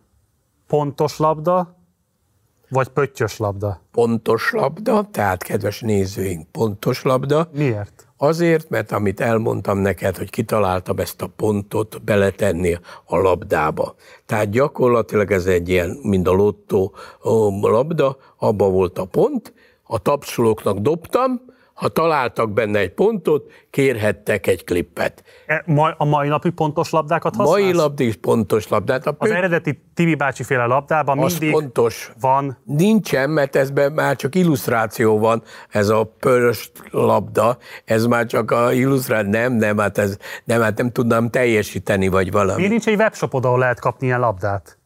[0.67, 1.75] Pontos labda,
[2.69, 3.81] vagy pöttyös labda?
[3.91, 7.49] Pontos labda, tehát kedves nézőink, pontos labda.
[7.53, 8.04] Miért?
[8.17, 13.95] Azért, mert amit elmondtam neked, hogy kitaláltam ezt a pontot beletenni a labdába.
[14.25, 16.93] Tehát gyakorlatilag ez egy ilyen, mint a lottó
[17.61, 19.53] labda, abba volt a pont,
[19.83, 21.41] a tapsolóknak dobtam,
[21.75, 25.23] ha találtak benne egy pontot, kérhettek egy klippet.
[25.45, 25.63] E,
[25.97, 27.61] a mai napi pontos labdákat használsz?
[27.61, 29.07] Mai labdi is pontos labdát.
[29.07, 32.11] A az eredeti Tibi bácsi féle labdában az mindig pontos.
[32.19, 32.57] van.
[32.63, 38.73] Nincsen, mert ezben már csak illusztráció van, ez a pörös labda, ez már csak a
[38.73, 42.55] illusztráció, nem, nem, hát ez, nem, hát nem tudnám teljesíteni, vagy valami.
[42.55, 44.77] Miért nincs egy webshopod, ahol lehet kapni ilyen labdát?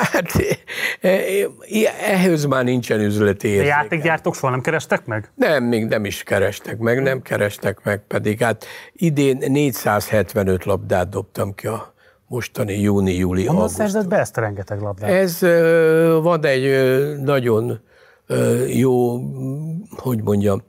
[0.00, 0.32] Hát
[2.00, 3.74] ehhez már nincsen üzleti érzéke.
[3.74, 5.30] A játékgyártók soha nem kerestek meg?
[5.34, 11.54] Nem, még nem is kerestek meg, nem kerestek meg, pedig hát idén 475 labdát dobtam
[11.54, 11.94] ki a
[12.26, 15.10] mostani júni-júli Honnan szerzett be ezt a rengeteg labdát?
[15.10, 15.38] Ez
[16.22, 17.80] van egy nagyon
[18.68, 19.20] jó,
[19.96, 20.62] hogy mondjam,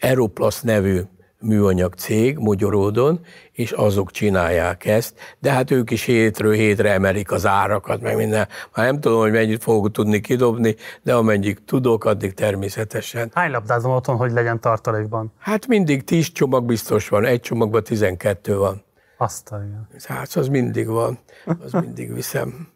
[0.00, 1.00] Aeroplast nevű
[1.46, 3.20] műanyag cég Magyaródon,
[3.52, 8.48] és azok csinálják ezt, de hát ők is hétről hétre emelik az árakat, meg minden.
[8.74, 13.30] Már nem tudom, hogy mennyit fogok tudni kidobni, de amennyi tudok, addig természetesen.
[13.34, 15.32] Hány labdád van otthon, hogy legyen tartalékban?
[15.38, 18.84] Hát mindig 10 csomag biztos van, egy csomagban 12 van.
[19.16, 19.88] Azt a igen.
[20.04, 21.18] Hát az mindig van,
[21.64, 22.68] az mindig viszem.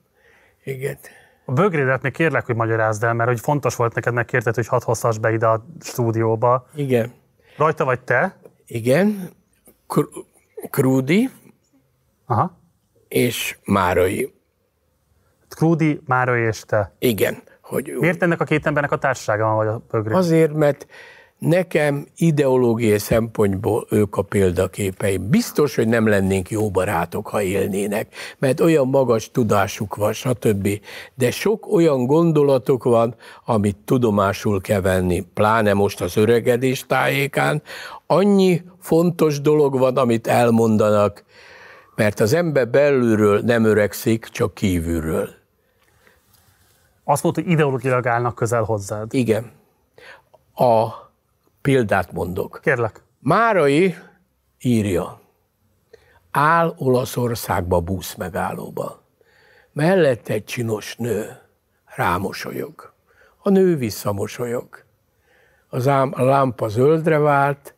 [0.64, 0.98] Igen.
[1.44, 4.82] A bögrédet még kérlek, hogy magyarázd el, mert hogy fontos volt neked, megkérted, hogy hadd
[4.84, 6.66] hozhass be ide a stúdióba.
[6.74, 7.12] Igen.
[7.56, 8.36] Rajta vagy te?
[8.70, 9.30] Igen.
[9.86, 10.24] Kr-
[10.70, 11.30] Krúdi
[12.26, 12.58] Aha.
[13.08, 14.34] és Márai.
[15.48, 16.94] Krúdi, Márai és te.
[16.98, 17.42] Igen.
[17.60, 20.14] Hogy Miért ennek a két embernek a társasága van, vagy a bögré?
[20.14, 20.86] Azért, mert
[21.40, 25.16] nekem ideológiai szempontból ők a példaképei.
[25.16, 30.68] Biztos, hogy nem lennénk jó barátok, ha élnének, mert olyan magas tudásuk van, stb.
[31.14, 37.62] De sok olyan gondolatok van, amit tudomásul kell venni, pláne most az öregedés tájékán.
[38.06, 41.24] Annyi fontos dolog van, amit elmondanak,
[41.94, 45.28] mert az ember belülről nem öregszik, csak kívülről.
[47.04, 49.14] Azt mondta, hogy ideológiailag állnak közel hozzád.
[49.14, 49.50] Igen.
[50.54, 50.88] A
[51.62, 52.60] példát mondok.
[52.62, 53.02] Kérlek.
[53.18, 53.94] Márai
[54.60, 55.20] írja,
[56.30, 59.02] áll Olaszországba busz megállóba.
[59.72, 61.38] Mellett egy csinos nő
[61.84, 62.92] rámosolyog.
[63.38, 64.84] A nő visszamosolyog.
[65.68, 67.74] Az ám, a lámpa zöldre vált,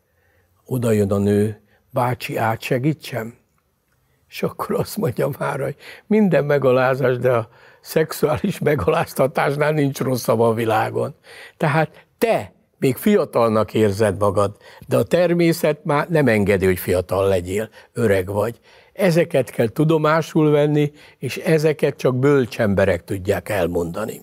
[0.65, 3.35] oda jön a nő, bácsi, átsegítsem?
[4.29, 7.49] És akkor azt mondja már, hogy minden megalázás, de a
[7.81, 11.15] szexuális megaláztatásnál nincs rosszabb a világon.
[11.57, 12.53] Tehát te
[12.83, 14.57] még fiatalnak érzed magad,
[14.89, 18.61] de a természet már nem engedi, hogy fiatal legyél, öreg vagy.
[18.93, 24.23] Ezeket kell tudomásul venni, és ezeket csak bölcs emberek tudják elmondani.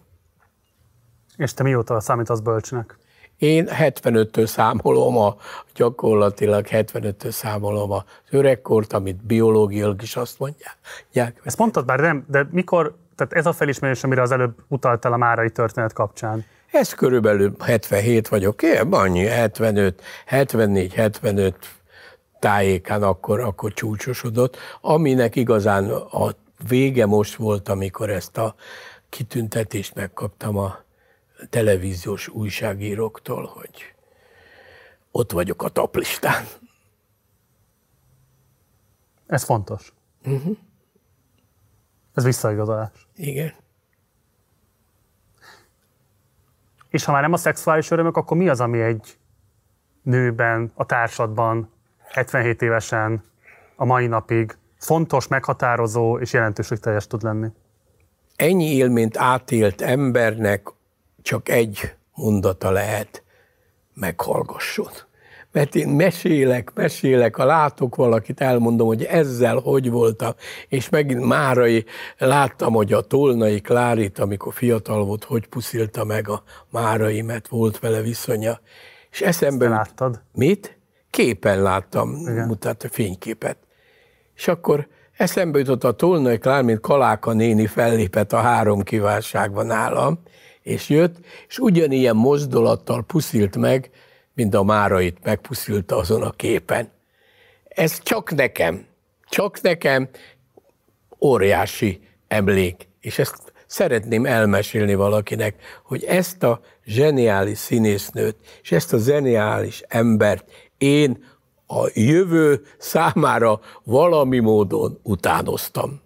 [1.38, 2.98] És te mióta számítasz bölcsnek?
[3.38, 5.36] Én 75-től számolom, a,
[5.76, 11.42] gyakorlatilag 75-től számolom az öregkort, amit biológiailag is azt mondják.
[11.44, 15.18] Ezt mondtad bár nem, de mikor, tehát ez a felismerés, amire az előbb utaltál a
[15.18, 21.56] márai történet kapcsán, ez körülbelül 77 vagyok, én, annyi, 75, 74, 75
[22.40, 26.36] tájékán akkor, akkor csúcsosodott, aminek igazán a
[26.68, 28.56] vége most volt, amikor ezt a
[29.10, 30.84] kitüntetést megkaptam a
[31.50, 33.94] televíziós újságíróktól, hogy
[35.12, 36.46] ott vagyok a taplistán.
[39.28, 39.94] Ez fontos.
[40.26, 40.58] Uh-huh.
[42.14, 43.08] Ez visszaigazolás.
[43.16, 43.54] Igen.
[46.90, 49.18] És ha már nem a szexuális örömök, akkor mi az, ami egy
[50.02, 51.72] nőben, a társadban,
[52.12, 53.24] 77 évesen,
[53.76, 57.48] a mai napig fontos, meghatározó és jelentőségteljes tud lenni?
[58.36, 60.68] Ennyi élményt átélt embernek
[61.22, 63.24] csak egy mondata lehet.
[63.94, 64.92] meghallgasson.
[65.52, 70.32] Mert én mesélek, mesélek, ha látok valakit, elmondom, hogy ezzel hogy voltam,
[70.68, 71.86] és megint Márai,
[72.18, 77.80] láttam, hogy a Tolnai Klárit, amikor fiatal volt, hogy puszilta meg a Márai, mert volt
[77.80, 78.60] vele viszonya.
[79.12, 79.66] És eszembe...
[79.66, 80.22] Ezt láttad?
[80.34, 80.78] Mit?
[81.10, 82.48] Képen láttam, Igen.
[82.48, 83.58] mutatta fényképet.
[84.36, 84.88] És akkor
[85.18, 90.20] eszembe jutott a Tolnai Klár, mint Kaláka néni fellépett a három kívánságban nálam,
[90.62, 91.16] és jött,
[91.48, 93.90] és ugyanilyen mozdulattal puszilt meg,
[94.40, 96.92] mint a Márait megpuszilta azon a képen.
[97.68, 98.86] Ez csak nekem,
[99.30, 100.10] csak nekem
[101.22, 108.98] óriási emlék, és ezt szeretném elmesélni valakinek, hogy ezt a zseniális színésznőt, és ezt a
[108.98, 111.26] zseniális embert én
[111.68, 116.02] a jövő számára valami módon utánoztam.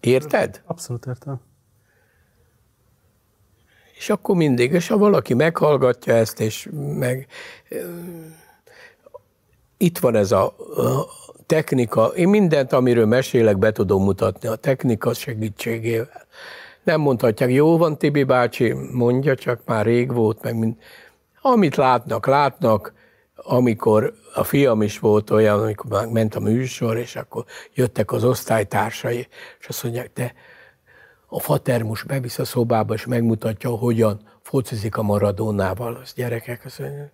[0.00, 0.62] Érted?
[0.66, 1.40] Abszolút értem.
[4.02, 7.26] És akkor mindig, és ha valaki meghallgatja ezt, és meg
[9.76, 10.56] itt van ez a,
[11.46, 16.26] technika, én mindent, amiről mesélek, be tudom mutatni a technika segítségével.
[16.82, 20.74] Nem mondhatják, jó van Tibi bácsi, mondja, csak már rég volt, meg mind.
[21.42, 22.92] Amit látnak, látnak,
[23.36, 29.26] amikor a fiam is volt olyan, amikor ment a műsor, és akkor jöttek az osztálytársai,
[29.60, 30.34] és azt mondják, te
[31.34, 35.98] a fatermus bevisz a szobába, és megmutatja, hogyan focizik a maradónával.
[36.02, 37.10] Az gyerekek, azt mondja,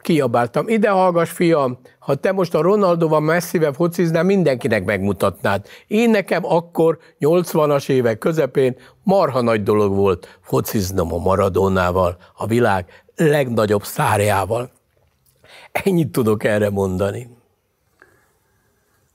[0.00, 5.66] kiabáltam, ide hallgass, fiam, ha te most a Ronaldoval messzivel fociznál, mindenkinek megmutatnád.
[5.86, 13.04] Én nekem akkor, 80-as évek közepén, marha nagy dolog volt fociznom a Maradónával, a világ
[13.16, 14.70] legnagyobb szárjával.
[15.72, 17.39] Ennyit tudok erre mondani.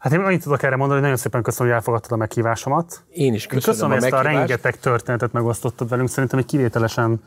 [0.05, 3.03] Hát én annyit tudok erre mondani, hogy nagyon szépen köszönöm, hogy elfogadtad a meghívásomat.
[3.09, 4.37] Én is köszönöm, köszönöm a ezt a meghívást.
[4.37, 6.09] rengeteg történetet megosztottad velünk.
[6.09, 7.21] Szerintem egy kivételesen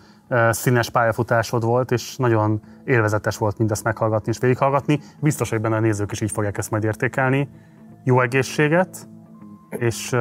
[0.51, 5.01] színes pályafutásod volt, és nagyon élvezetes volt mindezt meghallgatni és végighallgatni.
[5.21, 7.49] Biztos, hogy benne a nézők is így fogják ezt majd értékelni.
[8.05, 9.09] Jó egészséget,
[9.69, 10.17] és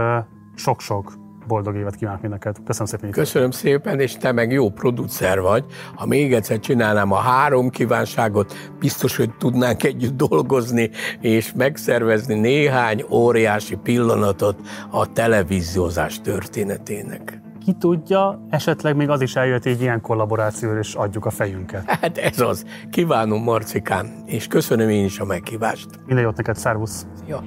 [0.56, 1.14] sok-sok
[1.48, 2.56] boldog évet kívánok mind neked.
[2.66, 3.12] Köszönöm szépen.
[3.12, 5.66] Köszönöm szépen, és te meg jó producer vagy.
[5.96, 10.90] Ha még egyszer csinálnám a három kívánságot, biztos, hogy tudnánk együtt dolgozni,
[11.22, 14.60] és megszervezni néhány óriási pillanatot
[14.92, 17.42] a televíziózás történetének.
[17.66, 21.90] Ki tudja, esetleg még az is eljött egy ilyen kollaboráció, és adjuk a fejünket.
[22.02, 22.66] Hát ez az.
[22.90, 25.88] Kívánom, Marcikám, és köszönöm én is a meghívást.
[26.06, 27.06] Minden jót neked, szervusz!
[27.28, 27.44] Ja.